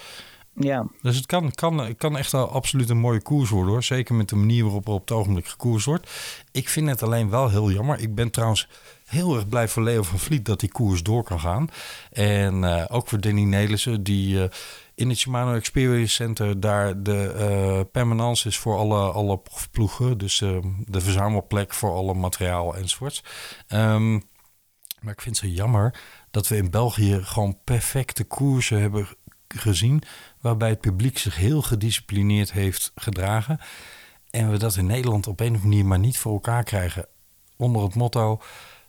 Ja. 0.54 0.88
Dus 1.02 1.16
het 1.16 1.26
kan, 1.26 1.52
kan, 1.52 1.96
kan 1.98 2.18
echt 2.18 2.32
wel 2.32 2.50
absoluut 2.52 2.90
een 2.90 2.98
mooie 2.98 3.22
koers 3.22 3.50
worden 3.50 3.72
hoor. 3.72 3.84
Zeker 3.84 4.16
met 4.16 4.30
de 4.30 4.36
manier 4.36 4.64
waarop 4.64 4.88
er 4.88 4.94
op 4.94 5.00
het 5.00 5.12
ogenblik 5.12 5.48
gekoers 5.48 5.86
wordt. 5.86 6.10
Ik 6.52 6.70
vind 6.70 6.90
het 6.90 7.04
alleen 7.04 7.30
wel 7.30 7.50
heel 7.50 7.72
jammer. 7.72 8.00
Ik 8.00 8.16
ben 8.16 8.32
trouwens 8.32 8.68
heel 9.08 9.36
erg 9.36 9.48
blij 9.48 9.68
voor 9.68 9.84
Leo 9.84 10.04
van 10.04 10.20
Vliet 10.20 10.46
dat 10.46 10.60
die 10.60 10.72
koers 10.72 11.04
door 11.04 11.24
kan 11.24 11.40
gaan. 11.40 11.70
En 12.12 12.64
uh, 12.64 12.86
ook 12.88 13.08
voor 13.08 13.20
Danny 13.20 13.44
Nelissen, 13.44 14.04
die 14.04 14.36
uh, 14.36 14.44
in 14.96 15.10
het 15.10 15.18
Shimano 15.18 15.54
Experience 15.54 16.14
Center 16.14 16.60
daar 16.60 17.04
de 17.04 17.34
uh, 17.38 17.92
permanence 17.92 18.48
is 18.48 18.58
voor 18.58 18.78
alle, 18.78 19.12
alle 19.12 19.42
ploegen. 19.72 20.18
Dus 20.18 20.38
de 20.86 21.02
verzamelplek 21.02 21.74
voor 21.74 21.94
alle 21.94 22.14
materiaal 22.14 22.76
enzovoorts. 22.76 23.24
Um, 23.70 24.24
maar 25.00 25.14
ik 25.14 25.22
vind 25.22 25.40
het 25.40 25.50
zo 25.50 25.56
jammer 25.56 26.00
dat 26.32 26.48
we 26.48 26.58
in 26.58 26.70
België 26.70 27.20
gewoon 27.24 27.58
perfecte 27.64 28.24
koersen 28.24 28.82
hebben 28.82 29.08
gezien. 29.48 30.02
Waarbij 30.42 30.70
het 30.70 30.82
publiek 30.82 31.18
zich 31.18 31.36
heel 31.36 31.62
gedisciplineerd 31.62 32.52
heeft 32.52 32.92
gedragen. 32.96 33.60
En 34.30 34.52
we 34.52 34.58
dat 34.58 34.76
in 34.76 34.86
Nederland 34.86 35.28
op 35.28 35.40
een 35.40 35.48
of 35.48 35.54
andere 35.54 35.70
manier 35.70 35.86
maar 35.86 36.00
niet 36.00 36.18
voor 36.18 36.34
elkaar 36.34 36.64
krijgen. 36.64 37.06
Onder 37.56 37.82
het 37.84 37.96
motto: 37.96 38.42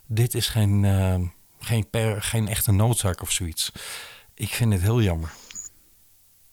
dit 0.09 0.33
is 0.33 0.47
geen, 0.47 0.83
uh, 0.83 1.15
geen, 1.59 1.89
per, 1.89 2.21
geen 2.21 2.47
echte 2.47 2.71
noodzaak 2.71 3.21
of 3.21 3.31
zoiets. 3.31 3.71
Ik 4.33 4.49
vind 4.49 4.73
het 4.73 4.81
heel 4.81 5.01
jammer. 5.01 5.33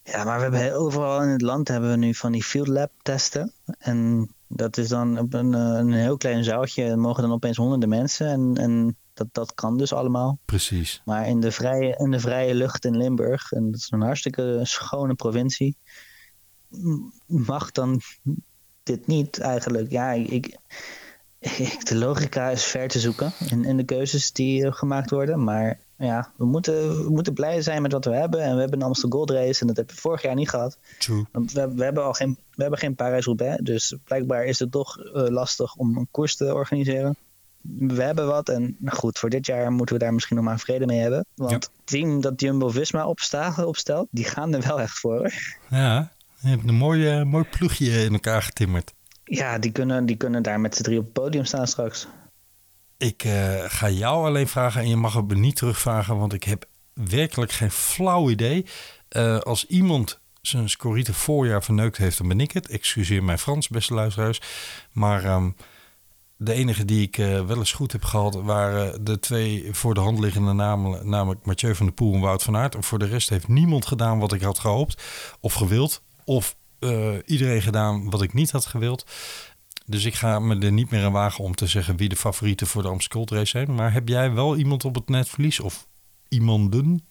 Ja, 0.03 0.24
maar 0.24 0.37
we 0.51 0.57
hebben 0.57 0.78
overal 0.78 1.23
in 1.23 1.28
het 1.28 1.43
land 1.43 1.69
hebben 1.69 1.91
we 1.91 1.97
nu 1.97 2.15
van 2.15 2.33
die 2.33 2.43
field 2.43 2.66
lab 2.66 2.91
testen. 3.03 3.53
En 3.78 4.31
dat 4.49 4.77
is 4.77 4.89
dan 4.89 5.19
op 5.19 5.35
een, 5.35 5.55
eh, 5.55 5.61
een 5.61 5.93
heel 5.93 6.16
klein 6.16 6.45
zaaltje. 6.45 6.97
mogen 6.97 7.23
dan 7.23 7.33
opeens 7.33 7.57
honderden 7.57 7.89
mensen. 7.89 8.27
En, 8.27 8.55
en 8.57 8.97
dat, 9.15 9.27
dat 9.33 9.55
kan 9.55 9.77
dus 9.77 9.93
allemaal. 9.93 10.39
Precies. 10.45 11.03
Maar 11.05 11.27
in 11.27 11.41
de, 11.41 11.53
vrije, 11.53 11.97
in 11.99 12.11
de 12.11 12.20
vrije 12.20 12.55
lucht 12.55 12.85
in 12.85 12.97
Limburg, 12.97 13.53
en 13.53 13.70
dat 13.70 13.81
is 13.81 13.91
een 13.91 14.01
hartstikke 14.01 14.61
schone 14.62 15.15
provincie, 15.15 15.77
mag 17.27 17.73
dan 17.73 18.01
dit 18.83 19.07
niet 19.07 19.39
eigenlijk. 19.39 19.91
Ja, 19.91 20.12
ik, 20.12 20.57
de 21.89 21.94
logica 21.94 22.51
is 22.51 22.64
ver 22.64 22.89
te 22.89 23.01
zoeken 23.01 23.32
in, 23.48 23.64
in 23.64 23.77
de 23.77 23.85
keuzes 23.85 24.32
die 24.32 24.62
uh, 24.62 24.73
gemaakt 24.73 25.10
worden. 25.10 25.44
Maar 25.44 25.78
ja, 25.97 26.32
we 26.36 26.44
moeten, 26.44 27.05
we 27.05 27.10
moeten 27.10 27.32
blij 27.32 27.62
zijn 27.62 27.82
met 27.82 27.93
wat 27.93 28.05
we 28.05 28.14
hebben. 28.14 28.40
En 28.40 28.55
we 28.55 28.60
hebben 28.60 28.81
een 28.81 28.86
Amsterdam 28.86 29.18
Gold 29.18 29.31
Race 29.31 29.60
en 29.60 29.66
dat 29.66 29.77
hebben 29.77 29.94
we 29.94 30.01
vorig 30.01 30.23
jaar 30.23 30.35
niet 30.35 30.51
gehad. 30.51 30.78
True. 30.98 31.24
Want 31.32 31.52
we, 31.52 31.74
we 31.74 31.85
hebben 31.85 32.05
al 32.05 32.12
geen, 32.12 32.39
we 32.55 32.62
hebben 32.62 32.81
geen 32.81 32.94
Parijs-Roubaix. 32.94 33.62
Dus 33.62 33.94
blijkbaar 34.05 34.44
is 34.44 34.59
het 34.59 34.73
toch 34.73 34.98
uh, 34.98 35.12
lastig 35.12 35.74
om 35.74 35.97
een 35.97 36.09
koers 36.10 36.36
te 36.36 36.55
organiseren. 36.55 37.16
We 37.78 38.02
hebben 38.02 38.27
wat 38.27 38.48
en 38.48 38.77
nou 38.78 38.97
goed, 38.97 39.18
voor 39.18 39.31
dit 39.31 39.47
jaar 39.47 39.73
moeten 39.73 39.94
we 39.94 40.02
daar 40.02 40.14
misschien 40.14 40.36
nog 40.36 40.44
maar 40.44 40.59
vrede 40.59 40.86
mee 40.86 41.01
hebben. 41.01 41.27
Want 41.35 41.52
het 41.52 41.70
team 41.85 42.20
dat 42.20 42.40
Jumbo-Visma 42.40 43.06
opstelt, 43.06 44.09
die 44.10 44.24
gaan 44.24 44.55
er 44.55 44.66
wel 44.66 44.81
echt 44.81 44.98
voor. 44.98 45.32
Ja, 45.70 46.12
je 46.40 46.48
hebt 46.48 46.68
een 46.68 46.74
mooi, 46.74 47.18
uh, 47.18 47.24
mooi 47.24 47.44
ploegje 47.44 48.05
in 48.05 48.12
elkaar 48.12 48.43
getimmerd. 48.43 48.94
Ja, 49.28 49.59
die 49.59 49.73
kunnen, 49.73 50.07
die 50.07 50.16
kunnen 50.16 50.43
daar 50.43 50.61
met 50.61 50.74
z'n 50.77 50.82
drie 50.82 50.98
op 50.98 51.05
het 51.05 51.12
podium 51.12 51.44
staan 51.44 51.66
straks. 51.66 52.07
Ik 52.97 53.24
uh, 53.24 53.62
ga 53.66 53.90
jou 53.90 54.27
alleen 54.27 54.48
vragen 54.48 54.81
en 54.81 54.89
je 54.89 54.97
mag 54.97 55.15
het 55.15 55.28
me 55.28 55.35
niet 55.35 55.57
terugvragen, 55.57 56.19
want 56.19 56.32
ik 56.32 56.44
heb 56.44 56.69
werkelijk 56.93 57.53
geen 57.53 57.70
flauw 57.70 58.31
idee. 58.31 58.66
Uh, 59.11 59.39
als 59.39 59.66
iemand 59.66 60.20
zijn 60.40 60.69
scorite 60.69 61.15
voorjaar 61.15 61.62
verneukt 61.62 61.97
heeft, 61.97 62.19
dan 62.19 62.28
ben 62.28 62.40
ik 62.40 62.53
het. 62.53 62.69
Excuseer 62.69 63.24
mijn 63.24 63.39
Frans, 63.39 63.69
beste 63.69 63.94
luisteraars. 63.94 64.40
Maar 64.93 65.24
um, 65.24 65.57
de 66.36 66.53
enige 66.53 66.85
die 66.85 67.03
ik 67.03 67.19
eh, 67.19 67.47
wel 67.47 67.57
eens 67.57 67.73
goed 67.73 67.93
heb 67.93 68.05
gehad... 68.05 68.35
waren 68.35 69.05
de 69.05 69.19
twee 69.19 69.69
voor 69.73 69.94
de 69.94 70.01
hand 70.01 70.19
liggende 70.19 70.53
namen... 70.53 71.09
namelijk 71.09 71.44
Mathieu 71.44 71.74
van 71.74 71.86
der 71.86 71.94
Poel 71.94 72.15
en 72.15 72.20
Wout 72.20 72.43
van 72.43 72.57
Aert. 72.57 72.74
En 72.74 72.82
voor 72.82 72.98
de 72.98 73.07
rest 73.07 73.28
heeft 73.28 73.48
niemand 73.48 73.86
gedaan 73.86 74.19
wat 74.19 74.32
ik 74.32 74.43
had 74.43 74.59
gehoopt 74.59 75.03
of 75.40 75.55
gewild. 75.55 76.03
Of 76.24 76.57
eh, 76.87 77.19
iedereen 77.25 77.63
gedaan 77.63 78.11
wat 78.11 78.23
ik 78.23 78.33
niet 78.33 78.51
had 78.51 78.67
gewild. 78.67 79.07
Dus 79.87 80.05
ik 80.05 80.15
ga 80.15 80.39
me 80.39 80.59
er 80.59 80.73
niet 80.73 80.91
meer 80.91 81.05
aan 81.05 81.13
wagen 81.13 81.45
om 81.45 81.55
te 81.55 81.67
zeggen... 81.67 81.97
wie 81.97 82.09
de 82.09 82.17
favorieten 82.17 82.67
voor 82.67 82.83
de 82.83 82.89
Amstel 82.89 83.27
Race 83.29 83.47
zijn. 83.47 83.75
Maar 83.75 83.93
heb 83.93 84.09
jij 84.09 84.33
wel 84.33 84.57
iemand 84.57 84.85
op 84.85 84.95
het 84.95 85.09
netvlies 85.09 85.61
of 85.61 85.87
iemanden? 86.29 87.05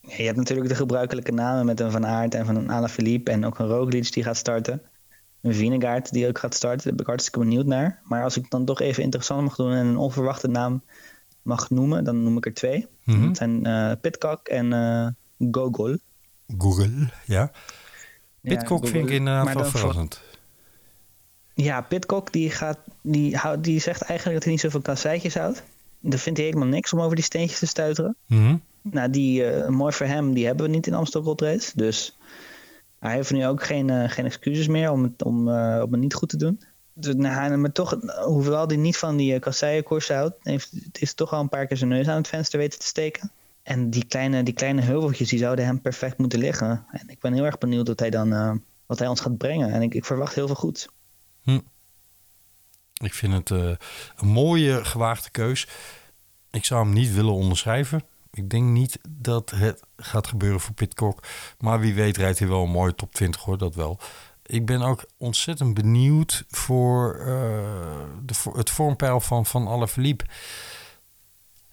Je 0.00 0.22
hebt 0.22 0.36
natuurlijk 0.36 0.68
de 0.68 0.74
gebruikelijke 0.74 1.32
namen 1.32 1.66
met 1.66 1.80
een 1.80 1.90
Van 1.90 2.06
Aert 2.06 2.34
en 2.34 2.46
van 2.46 2.56
een 2.56 2.70
Alaphilippe 2.70 3.30
en 3.30 3.46
ook 3.46 3.58
een 3.58 3.66
Roglic 3.66 4.12
die 4.12 4.22
gaat 4.22 4.36
starten. 4.36 4.82
Een 5.40 5.54
Vinegaard 5.54 6.12
die 6.12 6.28
ook 6.28 6.38
gaat 6.38 6.54
starten, 6.54 6.84
daar 6.84 6.92
ben 6.92 7.00
ik 7.00 7.06
hartstikke 7.06 7.38
benieuwd 7.38 7.66
naar. 7.66 8.00
Maar 8.04 8.22
als 8.22 8.36
ik 8.36 8.50
dan 8.50 8.64
toch 8.64 8.80
even 8.80 9.02
interessant 9.02 9.42
mag 9.42 9.56
doen 9.56 9.72
en 9.72 9.86
een 9.86 9.96
onverwachte 9.96 10.48
naam 10.48 10.82
mag 11.42 11.70
noemen, 11.70 12.04
dan 12.04 12.22
noem 12.22 12.36
ik 12.36 12.46
er 12.46 12.54
twee. 12.54 12.86
Mhm. 13.04 13.26
Dat 13.26 13.36
zijn 13.36 13.66
eh 13.66 13.92
Pitcock 14.00 14.48
en 14.48 14.72
eh 14.72 15.08
Gogol. 15.50 15.96
Google, 16.58 17.10
ja. 17.24 17.50
Ja, 18.40 18.56
Pitcock 18.56 18.86
vind 18.86 19.08
ik 19.08 19.14
inderdaad 19.14 19.54
wel 19.54 19.64
verrassend. 19.64 20.20
Ja, 21.54 21.80
Pitcock 21.80 22.32
die, 22.32 22.50
gaat, 22.50 22.78
die, 23.02 23.36
houdt, 23.36 23.64
die 23.64 23.80
zegt 23.80 24.02
eigenlijk 24.02 24.34
dat 24.34 24.42
hij 24.42 24.52
niet 24.52 24.62
zoveel 24.62 24.80
kasseitjes 24.80 25.34
houdt. 25.34 25.62
Dan 26.00 26.18
vindt 26.18 26.38
hij 26.38 26.48
helemaal 26.48 26.68
niks 26.68 26.92
om 26.92 27.00
over 27.00 27.16
die 27.16 27.24
steentjes 27.24 27.58
te 27.58 27.66
stuiteren. 27.66 28.16
Mhm. 28.26 28.56
Nou, 28.82 29.10
die, 29.10 29.44
eh, 29.44 29.68
mooi 29.68 29.92
voor 29.92 30.06
hem, 30.06 30.34
die 30.34 30.46
hebben 30.46 30.66
we 30.66 30.72
niet 30.72 30.86
in 30.86 31.06
Gold 31.06 31.40
Race. 31.40 31.72
Dus 31.74 32.16
hij 32.98 33.14
heeft 33.14 33.32
nu 33.32 33.46
ook 33.46 33.64
geen, 33.64 33.90
eh, 33.90 34.10
geen 34.10 34.24
excuses 34.24 34.66
meer 34.66 34.90
om 34.90 35.02
het, 35.02 35.22
om, 35.24 35.48
eh, 35.48 35.82
om 35.84 35.92
het 35.92 36.00
niet 36.00 36.14
goed 36.14 36.28
te 36.28 36.36
doen. 36.36 36.60
Dus, 36.92 37.14
nou, 37.14 37.56
maar 37.56 37.72
toch, 37.72 37.98
hoewel 38.24 38.66
hij 38.66 38.76
niet 38.76 38.96
van 38.96 39.16
die 39.16 39.34
uh, 39.34 39.40
kasseienkoers 39.40 40.08
houdt, 40.08 40.34
heeft 40.42 40.70
het 40.84 41.00
is 41.00 41.14
toch 41.14 41.32
al 41.32 41.40
een 41.40 41.48
paar 41.48 41.66
keer 41.66 41.76
zijn 41.76 41.90
neus 41.90 42.08
aan 42.08 42.16
het 42.16 42.28
venster 42.28 42.58
weten 42.58 42.78
te 42.78 42.86
steken. 42.86 43.30
En 43.68 43.90
die 43.90 44.04
kleine, 44.04 44.42
die 44.42 44.54
kleine 44.54 44.80
heuveltjes, 44.80 45.28
die 45.28 45.38
zouden 45.38 45.64
hem 45.64 45.80
perfect 45.80 46.18
moeten 46.18 46.38
liggen. 46.38 46.86
En 46.90 47.08
ik 47.08 47.20
ben 47.20 47.32
heel 47.32 47.44
erg 47.44 47.58
benieuwd 47.58 47.88
wat 47.88 48.00
hij 48.00 48.10
dan 48.10 48.32
eh, 48.32 48.54
wat 48.86 48.98
hij 48.98 49.08
ons 49.08 49.20
gaat 49.20 49.38
brengen. 49.38 49.72
En 49.72 49.82
ik, 49.82 49.94
ik 49.94 50.04
verwacht 50.04 50.34
heel 50.34 50.46
veel 50.46 50.56
goeds. 50.56 50.88
Ik 53.02 53.14
vind 53.14 53.32
het 53.32 53.50
eh, 53.50 53.70
een 54.16 54.28
mooie 54.28 54.84
gewaagde 54.84 55.30
keus. 55.30 55.68
Ik 56.50 56.64
zou 56.64 56.84
hem 56.84 56.94
niet 56.94 57.14
willen 57.14 57.32
onderschrijven. 57.32 58.02
Ik 58.30 58.50
denk 58.50 58.64
niet 58.64 58.98
dat 59.08 59.50
het 59.50 59.82
gaat 59.96 60.26
gebeuren 60.26 60.60
voor 60.60 60.74
Pitcock. 60.74 61.22
Maar 61.58 61.80
wie 61.80 61.94
weet 61.94 62.16
rijdt 62.16 62.38
hij 62.38 62.48
wel 62.48 62.62
een 62.62 62.70
mooie 62.70 62.94
top 62.94 63.14
20 63.14 63.40
hoor, 63.40 63.58
dat 63.58 63.74
wel. 63.74 63.98
Ik 64.46 64.66
ben 64.66 64.82
ook 64.82 65.04
ontzettend 65.16 65.74
benieuwd 65.74 66.44
voor, 66.48 67.14
eh, 67.14 67.26
de, 68.22 68.34
het 68.52 68.70
vormpeil 68.70 69.20
van, 69.20 69.46
van 69.46 69.66
Alaphilippe. 69.66 70.24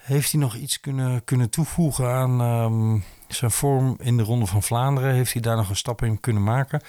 Heeft 0.06 0.32
hij 0.32 0.42
nog 0.42 0.56
iets 0.56 0.80
kunnen, 0.80 1.24
kunnen 1.24 1.50
toevoegen 1.50 2.08
aan 2.08 2.42
ehm, 2.42 3.00
zijn 3.28 3.52
vorm 3.52 3.96
in 4.00 4.18
de 4.18 4.24
Ronde 4.24 4.46
van 4.46 4.64
Vlaanderen? 4.64 5.14
Heeft 5.14 5.34
hij 5.34 5.42
daar 5.42 5.56
nog 5.56 5.70
een 5.70 5.76
stap 5.76 6.04
in 6.04 6.20
kunnen 6.20 6.44
maken? 6.44 6.82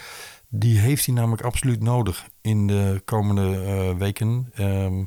Die 0.49 0.79
heeft 0.79 1.07
hij 1.07 1.15
namelijk 1.15 1.43
absoluut 1.43 1.83
nodig 1.83 2.29
in 2.41 2.67
de 2.67 3.03
komende 3.05 3.63
eh, 3.63 3.99
weken. 3.99 4.51
ehm, 4.55 5.05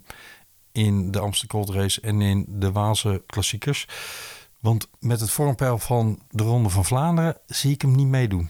in 0.71 1.11
de 1.11 1.19
Amsterdam 1.19 1.63
Gold 1.63 1.75
Race 1.75 2.01
en 2.01 2.21
in 2.21 2.45
de 2.47 2.71
Waalse 2.71 3.23
klassiekers. 3.25 3.87
Want 4.59 4.89
met 4.99 5.19
het 5.19 5.31
vormpeil 5.31 5.77
van 5.77 6.21
de 6.29 6.43
Ronde 6.43 6.69
van 6.69 6.85
Vlaanderen 6.85 7.37
zie 7.45 7.73
ik 7.73 7.81
hem 7.81 7.95
niet 7.95 8.07
meedoen. 8.07 8.49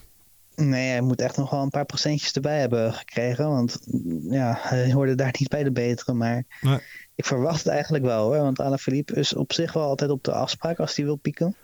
Nee, 0.59 0.89
hij 0.89 1.01
moet 1.01 1.21
echt 1.21 1.37
nog 1.37 1.49
wel 1.49 1.61
een 1.61 1.69
paar 1.69 1.85
procentjes 1.85 2.31
erbij 2.33 2.59
hebben 2.59 2.93
gekregen. 2.93 3.49
Want 3.49 3.79
mm, 3.85 4.33
ja, 4.33 4.57
hij 4.59 4.91
hoorde 4.91 5.15
daar 5.15 5.35
niet 5.39 5.49
bij 5.49 5.63
de 5.63 5.71
betere. 5.71 6.13
Maar 6.13 6.43
Nee. 6.61 6.79
ik 7.15 7.25
verwacht 7.25 7.57
het 7.57 7.67
eigenlijk 7.67 8.03
wel 8.03 8.23
hoor. 8.23 8.37
Want 8.37 8.59
Alaphilippe 8.59 9.13
is 9.13 9.35
op 9.35 9.53
zich 9.53 9.73
wel 9.73 9.83
altijd 9.83 10.11
op 10.11 10.23
de 10.23 10.31
afspraak 10.31 10.79
als 10.79 10.95
hij 10.95 11.05
wil 11.05 11.15
pieken. 11.15 11.55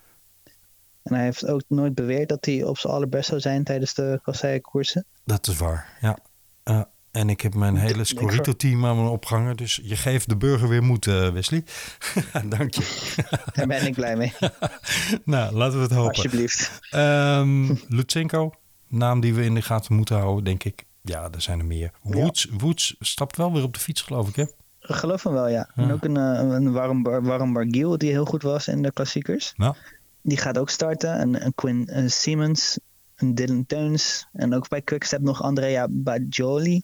En 1.03 1.13
hij 1.13 1.23
heeft 1.23 1.47
ook 1.47 1.61
nooit 1.67 1.95
beweerd 1.95 2.29
dat 2.29 2.45
hij 2.45 2.63
op 2.63 2.77
zijn 2.77 2.93
allerbest 2.93 3.27
zou 3.27 3.39
zijn 3.39 3.63
tijdens 3.63 3.93
de 3.93 4.19
kasseienkoersen. 4.23 5.05
Dat 5.23 5.47
is 5.47 5.57
waar, 5.57 5.97
ja. 6.01 6.17
Eh, 6.63 6.81
en 7.11 7.29
ik 7.29 7.41
heb 7.41 7.53
mijn 7.53 7.75
hele 7.87 8.03
Scorito-team 8.03 8.85
aan 8.85 9.03
me 9.03 9.09
opgehangen. 9.09 9.57
Dus 9.57 9.79
je 9.83 9.95
geeft 9.95 10.29
de 10.29 10.37
burger 10.37 10.67
weer 10.67 10.83
moed, 10.83 11.07
eh, 11.07 11.29
Wesley. 11.29 11.63
Dank 12.57 12.73
je. 12.73 13.13
Daar 13.53 13.67
ben 13.67 13.85
ik 13.85 13.93
blij 13.93 14.15
mee. 14.15 14.33
nou, 15.25 15.55
laten 15.55 15.77
we 15.77 15.83
het 15.83 15.93
hopen. 15.93 16.15
Alsjeblieft. 16.15 16.79
Ehm 16.89 17.75
Lutsenko, 17.87 18.53
naam 18.95 19.19
die 19.19 19.33
we 19.33 19.43
in 19.43 19.53
de 19.53 19.61
gaten 19.61 19.95
moeten 19.95 20.17
houden, 20.17 20.43
denk 20.43 20.63
ik. 20.63 20.83
Ja, 21.01 21.29
er 21.31 21.41
zijn 21.41 21.59
er 21.59 21.65
meer. 21.65 21.91
Woods, 22.01 22.47
Woods 22.57 22.95
stapt 22.99 23.37
wel 23.37 23.53
weer 23.53 23.63
op 23.63 23.73
de 23.73 23.79
fiets, 23.79 24.01
geloof 24.01 24.27
ik, 24.29 24.35
hè? 24.35 24.45
Geloof 24.79 25.23
hem 25.23 25.33
wel, 25.33 25.47
ja. 25.47 25.69
En 25.75 25.87
Ja. 25.87 25.93
ook 25.93 26.03
een, 26.03 26.17
eh, 26.17 26.39
een 26.55 26.71
Warren, 26.71 27.03
Bar- 27.03 27.23
Warren 27.23 27.53
Barguil 27.53 27.97
die 27.97 28.09
heel 28.11 28.25
goed 28.25 28.41
was 28.43 28.67
in 28.67 28.81
de 28.81 28.91
klassiekers. 28.91 29.53
Nou, 29.55 29.75
Die 30.21 30.37
gaat 30.37 30.57
ook 30.57 30.69
starten. 30.69 31.13
En 31.17 31.45
een 31.45 31.53
Quinn 31.55 31.87
eh, 31.87 32.07
Siemens, 32.07 32.79
een 33.15 33.35
Dylan 33.35 33.65
Teuns. 33.65 34.27
En 34.33 34.53
ook 34.55 34.67
bij 34.69 34.81
Quickstep 34.81 35.21
nog 35.21 35.41
Andrea 35.41 35.87
Bajoli. 35.89 36.81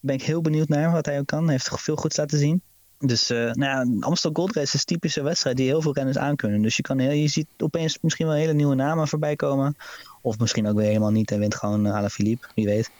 Ben 0.00 0.14
ik 0.14 0.22
heel 0.22 0.40
benieuwd 0.40 0.68
naar 0.68 0.92
wat 0.92 1.06
hij 1.06 1.18
ook 1.18 1.26
kan. 1.26 1.42
Hij 1.42 1.52
heeft 1.52 1.80
veel 1.82 1.96
goeds 1.96 2.16
laten 2.16 2.38
zien. 2.38 2.62
Dus 2.98 3.30
eh 3.30 3.38
nou 3.38 3.60
ja, 4.00 4.06
Amstel 4.06 4.30
Gold 4.32 4.54
Race 4.54 4.76
is 4.76 4.84
typische 4.84 5.22
wedstrijd 5.22 5.56
die 5.56 5.66
heel 5.66 5.82
veel 5.82 5.94
renners 5.94 6.18
aankunnen. 6.18 6.62
Dus 6.62 6.76
je, 6.76 6.82
kan 6.82 6.98
heel, 6.98 7.10
je 7.10 7.28
ziet 7.28 7.46
opeens 7.56 7.98
misschien 8.00 8.26
wel 8.26 8.36
hele 8.36 8.52
nieuwe 8.54 8.74
namen 8.74 9.08
voorbij 9.08 9.36
komen. 9.36 9.76
Of 10.24 10.38
misschien 10.38 10.66
ook 10.68 10.76
weer 10.76 10.86
helemaal 10.86 11.10
niet 11.10 11.30
en 11.30 11.38
wint 11.38 11.54
gewoon 11.54 11.86
uh, 11.86 12.06
Philippe, 12.06 12.46
wie 12.54 12.64
weet. 12.66 12.90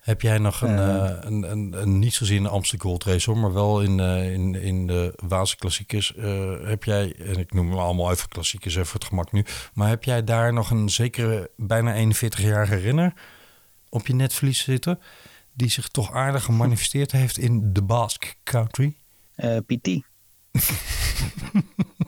heb 0.00 0.20
jij 0.20 0.38
nog 0.38 0.60
een, 0.60 0.78
Eh. 0.78 1.04
eh, 1.10 1.16
een, 1.20 1.50
een, 1.50 1.80
een 1.82 1.98
niet 1.98 2.14
zozeer 2.14 2.36
in 2.36 2.42
de 2.42 2.48
Amsterdam 2.48 2.88
Gold 2.88 3.04
Race, 3.04 3.30
hoor, 3.30 3.38
maar 3.40 3.52
wel 3.52 3.80
in, 3.82 4.00
in, 4.00 4.54
in 4.54 4.86
de 4.86 5.12
Waalse 5.28 5.56
klassiekers. 5.56 6.14
eh, 6.14 6.52
heb 6.64 6.84
jij, 6.84 7.14
en 7.18 7.36
ik 7.38 7.52
noem 7.52 7.68
me 7.68 7.76
allemaal 7.76 8.10
even 8.10 8.28
klassiekers 8.28 8.74
even 8.74 8.86
voor 8.86 9.00
het 9.00 9.08
gemak 9.08 9.32
nu, 9.32 9.44
maar 9.74 9.88
heb 9.88 10.04
jij 10.04 10.24
daar 10.24 10.52
nog 10.52 10.70
een 10.70 10.88
zekere 10.88 11.50
bijna 11.56 12.12
41-jarige 12.14 12.76
renner 12.76 13.12
op 13.88 14.06
je 14.06 14.14
netvlies 14.14 14.58
zitten, 14.62 14.98
die 15.52 15.70
zich 15.70 15.88
toch 15.88 16.12
aardig 16.12 16.44
gemanifesteerd 16.44 17.12
heeft 17.12 17.38
in 17.38 17.72
de 17.72 17.82
Basque 17.82 18.34
Country? 18.44 18.94
PT. 19.66 19.88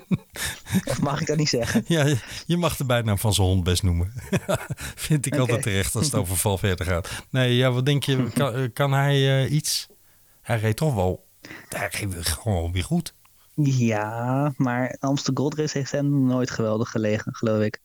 of 0.84 1.00
mag 1.08 1.20
ik 1.20 1.26
dat 1.26 1.36
niet 1.36 1.48
zeggen? 1.48 1.84
Ja, 1.86 2.04
je- 2.46 2.56
mag 2.56 2.76
de 2.76 2.84
bijnaam 2.84 3.18
van 3.18 3.34
zijn 3.34 3.46
hond 3.46 3.64
best 3.64 3.82
noemen. 3.82 4.12
Vind 5.06 5.26
ik 5.26 5.36
altijd 5.36 5.62
terecht 5.62 5.94
als 5.94 6.04
het 6.04 6.14
over 6.14 6.36
Valverde 6.36 6.84
gaat. 6.84 7.08
Nee, 7.30 7.56
ja, 7.56 7.70
wat 7.70 7.86
denk 7.86 8.04
je? 8.04 8.30
Kan, 8.34 8.54
eh, 8.54 8.62
kan 8.72 8.92
hij 8.92 9.44
eh, 9.44 9.52
iets? 9.52 9.86
Hij 10.42 10.58
reed 10.58 10.76
toch 10.76 10.94
wel. 10.94 11.26
Hij 11.68 11.88
reed 11.90 12.26
gewoon 12.28 12.72
weer 12.72 12.84
goed. 12.84 13.14
Ja, 13.62 14.52
maar 14.56 14.96
Amstel 15.00 15.34
Gold 15.34 15.54
Race 15.54 15.78
heeft 15.78 15.92
hem 15.92 16.26
nooit 16.26 16.50
geweldig 16.50 16.90
gelegen, 16.90 17.34
geloof 17.34 17.62
ik. 17.62 17.80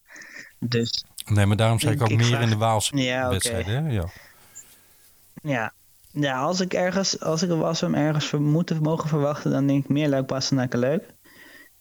Dus 0.60 1.04
Nee, 1.26 1.46
maar 1.46 1.58
daarom 1.58 1.80
zei 1.80 1.94
ik 1.94 2.02
ook 2.02 2.10
ik 2.10 2.18
meer 2.18 2.26
vraag- 2.26 2.42
in 2.42 2.50
de 2.50 2.58
Waalse 2.58 2.98
Ja, 2.98 3.30
wedstrijden. 3.30 3.92
Ja. 3.92 4.06
ja, 5.44 5.74
ja 6.12 6.40
als 6.40 6.60
ik 6.60 6.74
ergens, 6.74 7.20
als 7.20 7.42
ik 7.42 7.50
we 7.50 7.76
hem 7.80 7.96
ergens 7.96 8.26
ver- 8.26 8.42
moeten 8.42 8.82
mogen 8.82 9.10
verwachten, 9.10 9.52
dan 9.52 9.68
denk 9.68 9.84
ik 9.84 9.90
meer 9.90 10.10
Luik 10.10 10.28
Bastenaken 10.28 10.80
leuk. 10.80 11.04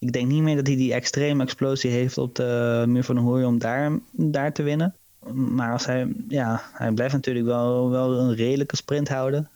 Ik 0.01 0.11
denk 0.11 0.27
niet 0.27 0.41
meer 0.41 0.55
dat 0.55 0.67
hij 0.67 0.75
die 0.75 0.93
extreme 0.93 1.43
explosie 1.43 1.91
heeft 1.91 2.17
op 2.17 2.35
de 2.35 2.83
muur 2.87 3.03
van 3.03 3.15
de 3.15 3.21
hooi 3.21 3.45
om 3.45 3.59
daar, 3.59 3.91
daar 4.11 4.53
te 4.53 4.63
winnen. 4.63 4.95
Maar 5.33 5.71
als 5.71 5.85
hij, 5.85 6.13
ja, 6.27 6.61
hij 6.73 6.91
blijft 6.91 7.13
natuurlijk 7.13 7.45
wel, 7.45 7.89
wel 7.89 8.19
een 8.19 8.35
redelijke 8.35 8.75
sprint 8.75 9.09
houden. 9.09 9.49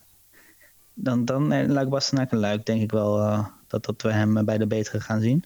Dan, 0.93 1.26
dan 1.26 1.51
eh, 1.51 1.67
Luik 1.67 1.89
Bastenaken 1.89 2.38
Luik 2.38 2.65
denk 2.65 2.81
ik 2.81 2.91
wel 2.91 3.19
eh, 3.19 3.45
dat, 3.67 3.85
dat 3.85 4.01
we 4.01 4.11
hem 4.11 4.45
bij 4.45 4.57
de 4.57 4.67
betere 4.67 4.99
gaan 4.99 5.22
zien. 5.22 5.45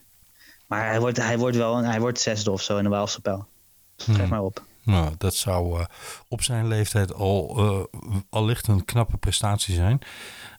Maar 0.67 0.88
hij 0.88 0.99
wordt, 0.99 1.17
hij 1.17 1.38
wordt 1.38 1.57
wel 1.57 1.77
hij 1.77 1.99
wordt 1.99 2.19
zesde 2.19 2.51
of 2.51 2.61
zo 2.61 2.77
in 2.77 2.84
de 2.84 2.89
Waalse 2.89 3.21
pijl. 3.21 3.47
Schrijf 3.95 4.19
Hmm. 4.19 4.30
maar 4.30 4.43
op. 4.43 4.63
Nou, 4.84 5.13
dat 5.17 5.35
zou 5.35 5.80
eh, 5.80 5.85
op 6.27 6.41
zijn 6.41 6.67
leeftijd 6.67 7.13
al 7.13 7.57
eh 7.57 8.01
allicht 8.30 8.67
een 8.67 8.85
knappe 8.85 9.17
prestatie 9.17 9.76
zijn. 9.76 9.99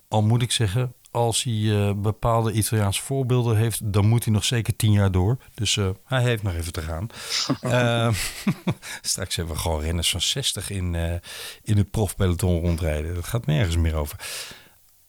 Al 0.08 0.22
moet 0.22 0.42
ik 0.42 0.52
zeggen, 0.52 0.94
als 1.10 1.42
hij 1.42 1.88
eh, 1.88 1.92
bepaalde 1.94 2.52
Italiaanse 2.52 3.02
voorbeelden 3.02 3.56
heeft, 3.56 3.92
dan 3.92 4.06
moet 4.06 4.24
hij 4.24 4.32
nog 4.32 4.44
zeker 4.44 4.76
tien 4.76 4.92
jaar 4.92 5.12
door. 5.12 5.36
Dus 5.54 5.76
eh, 5.76 5.90
hij 6.04 6.22
heeft 6.22 6.42
nog 6.42 6.54
even 6.54 6.72
te 6.72 6.82
gaan. 6.82 7.08
Eh, 7.60 8.14
straks 9.02 9.36
hebben 9.36 9.54
we 9.54 9.60
gewoon 9.60 9.80
renners 9.80 10.10
van 10.10 10.20
60 10.20 10.70
in, 10.70 10.94
eh, 10.94 11.14
in 11.62 11.76
het 11.76 11.90
profpeloton 11.90 12.60
rondrijden. 12.60 13.14
Dat 13.14 13.24
gaat 13.24 13.46
nergens 13.46 13.76
meer 13.76 13.94
over. 13.94 14.18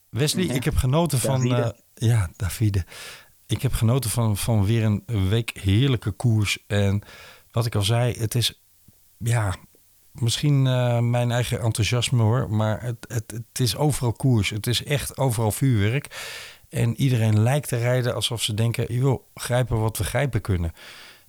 Wesley, 0.10 0.46
ik 0.46 0.64
heb 0.64 0.76
genoten 0.76 1.20
van... 1.20 1.48
Davide. 1.48 1.76
ja, 1.94 2.30
Davide. 2.36 2.86
Ik 3.46 3.62
heb 3.62 3.74
genoten 3.74 4.10
van, 4.10 4.38
van 4.38 4.66
weer 4.66 4.84
een 4.84 5.30
week 5.30 5.60
heerlijke 5.62 6.12
koers. 6.12 6.58
En 6.68 7.02
wat 7.52 7.66
ik 7.66 7.76
al 7.76 7.82
zei, 7.82 8.14
het 8.20 8.36
is 8.36 8.62
ja, 9.18 9.56
misschien 10.12 10.68
eh, 10.68 11.00
mijn 11.00 11.32
eigen 11.32 11.62
enthousiasme 11.62 12.22
hoor, 12.22 12.50
maar 12.50 12.82
het, 12.84 13.06
het, 13.08 13.32
het 13.32 13.60
is 13.60 13.76
overal 13.76 14.12
koers. 14.12 14.50
Het 14.50 14.68
is 14.68 14.84
echt 14.84 15.18
overal 15.18 15.52
vuurwerk. 15.52 16.08
En 16.70 17.02
iedereen 17.02 17.40
lijkt 17.40 17.68
te 17.68 17.78
rijden 17.78 18.16
alsof 18.16 18.42
ze 18.42 18.54
denken, 18.54 18.94
joh, 18.94 19.22
grijpen 19.34 19.80
wat 19.80 19.98
we 19.98 20.04
grijpen 20.04 20.42
kunnen. 20.42 20.74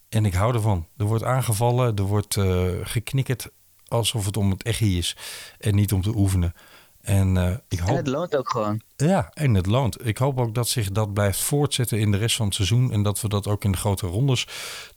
En 0.08 0.24
ik 0.24 0.34
hou 0.34 0.54
ervan. 0.54 0.86
Er 0.96 1.04
wordt 1.04 1.24
aangevallen, 1.24 1.96
er 1.96 2.02
wordt 2.02 2.36
eh 2.36 2.66
geknikkerd 2.82 3.50
alsof 3.88 4.24
het 4.24 4.36
om 4.36 4.50
het 4.50 4.62
echi 4.62 4.98
is 4.98 5.16
en 5.58 5.74
niet 5.74 5.92
om 5.92 6.02
te 6.02 6.16
oefenen. 6.16 6.54
En 7.02 7.36
uh, 7.36 7.50
ik 7.68 7.78
hoop... 7.78 7.88
En 7.88 7.96
het 7.96 8.06
loont 8.06 8.36
ook 8.36 8.50
gewoon. 8.50 8.80
Ja, 8.96 9.30
en 9.34 9.54
het 9.54 9.66
loont. 9.66 10.06
Ik 10.06 10.18
hoop 10.18 10.38
ook 10.38 10.54
dat 10.54 10.68
zich 10.68 10.90
dat 10.90 11.12
blijft 11.12 11.40
voortzetten 11.40 11.98
in 11.98 12.10
de 12.10 12.16
rest 12.16 12.36
van 12.36 12.46
het 12.46 12.54
seizoen. 12.54 12.92
En 12.92 13.02
dat 13.02 13.20
we 13.20 13.28
dat 13.28 13.46
ook 13.46 13.64
in 13.64 13.72
de 13.72 13.78
grote 13.78 14.06
rondes 14.06 14.46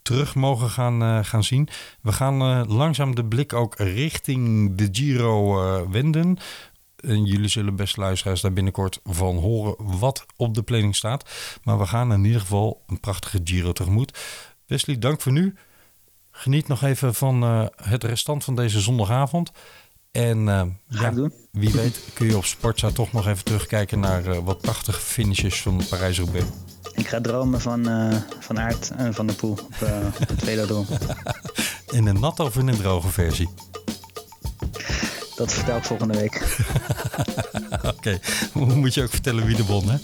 terug 0.02 0.36
mogen 0.36 0.70
gaan, 0.70 1.04
uh, 1.04 1.20
gaan 1.24 1.44
zien. 1.44 1.70
We 2.02 2.12
gaan 2.12 2.42
uh, 2.42 2.62
langzaam 2.68 3.16
de 3.16 3.26
blik 3.26 3.54
ook 3.54 3.76
richting 3.78 4.76
de 4.78 4.90
Giro 4.92 5.90
wenden. 5.90 6.38
En 6.96 7.26
jullie 7.26 7.48
zullen 7.48 7.76
best 7.76 7.98
luisteraars 7.98 8.42
daar 8.42 8.54
binnenkort 8.54 9.00
van 9.04 9.38
horen 9.38 9.76
wat 10.00 10.26
op 10.36 10.54
de 10.54 10.64
planning 10.64 10.96
staat. 10.96 11.30
Maar 11.64 11.78
we 11.78 11.86
gaan 11.86 12.14
in 12.14 12.26
ieder 12.26 12.42
geval 12.42 12.84
een 12.88 13.00
prachtige 13.00 13.40
Giro 13.44 13.72
tegemoet. 13.72 14.20
Wesley, 14.66 14.98
dank 14.98 15.22
voor 15.22 15.32
nu. 15.32 15.56
Geniet 16.32 16.68
nog 16.68 16.82
even 16.82 17.14
van 17.14 17.42
het 17.76 18.04
restant 18.04 18.44
van 18.44 18.56
deze 18.56 18.80
zondagavond. 18.80 19.52
En 20.16 20.40
uh, 20.48 20.62
ja, 20.88 21.14
wie 21.52 21.72
weet 21.72 22.00
kun 22.14 22.28
je 22.28 22.38
op 22.38 22.46
Sportza 22.46 22.92
toch 22.92 23.12
nog 23.12 23.28
even 23.28 23.44
terugkijken 23.44 24.00
naar 24.00 24.28
uh, 24.28 24.38
wat 24.38 24.62
prachtige 24.62 25.00
finishes 25.00 25.62
van 25.62 25.82
Parijs-Roubaix. 25.90 26.46
Ik 26.94 27.08
ga 27.08 27.22
dromen 27.22 27.62
van, 27.62 27.90
uh, 27.90 28.16
van 28.40 28.60
Aert 28.60 28.92
en 28.98 29.14
Van 29.14 29.28
der 29.28 29.36
Poel 29.36 29.52
op, 29.52 29.76
op 30.22 30.30
het 30.30 30.44
velodroom. 30.44 30.86
in 31.98 32.08
een 32.08 32.20
natte 32.20 32.44
of 32.44 32.58
in 32.58 32.68
een 32.68 32.78
droge 32.78 33.08
versie? 33.08 33.50
Dat 35.36 35.54
vertel 35.54 35.78
ik 35.78 35.84
volgende 35.84 36.18
week. 36.18 36.36
Oké, 37.96 38.20
okay. 38.54 38.76
moet 38.76 38.94
je 38.94 39.04
ook 39.04 39.10
vertellen 39.10 39.46
wie 39.46 39.56
de 39.56 39.66
won, 39.66 39.90
hè? 39.90 39.98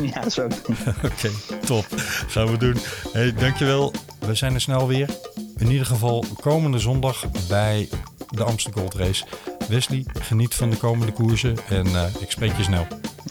Ja, 0.14 0.30
zo. 0.30 0.44
Oké, 0.44 1.04
okay, 1.04 1.32
top. 1.64 1.86
Gaan 2.28 2.50
we 2.50 2.56
doen. 2.56 2.76
Hey, 3.12 3.34
dankjewel. 3.34 3.92
We 4.18 4.34
zijn 4.34 4.54
er 4.54 4.60
snel 4.60 4.86
weer. 4.86 5.08
In 5.56 5.70
ieder 5.70 5.86
geval 5.86 6.24
komende 6.40 6.78
zondag 6.78 7.24
bij 7.48 7.88
de 8.36 8.44
Amsterdam 8.44 8.82
Gold 8.82 8.94
Race. 8.94 9.24
Wesley, 9.68 10.04
geniet 10.20 10.54
van 10.54 10.70
de 10.70 10.76
komende 10.76 11.12
koersen 11.12 11.56
en 11.68 11.86
eh, 11.86 12.04
ik 12.20 12.30
spreek 12.30 12.56
je 12.56 12.62
snel. 12.62 12.86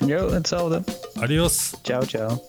Yo, 0.06 0.32
hetzelfde. 0.32 0.84
Adios. 1.20 1.74
Ciao, 1.82 2.04
ciao. 2.04 2.42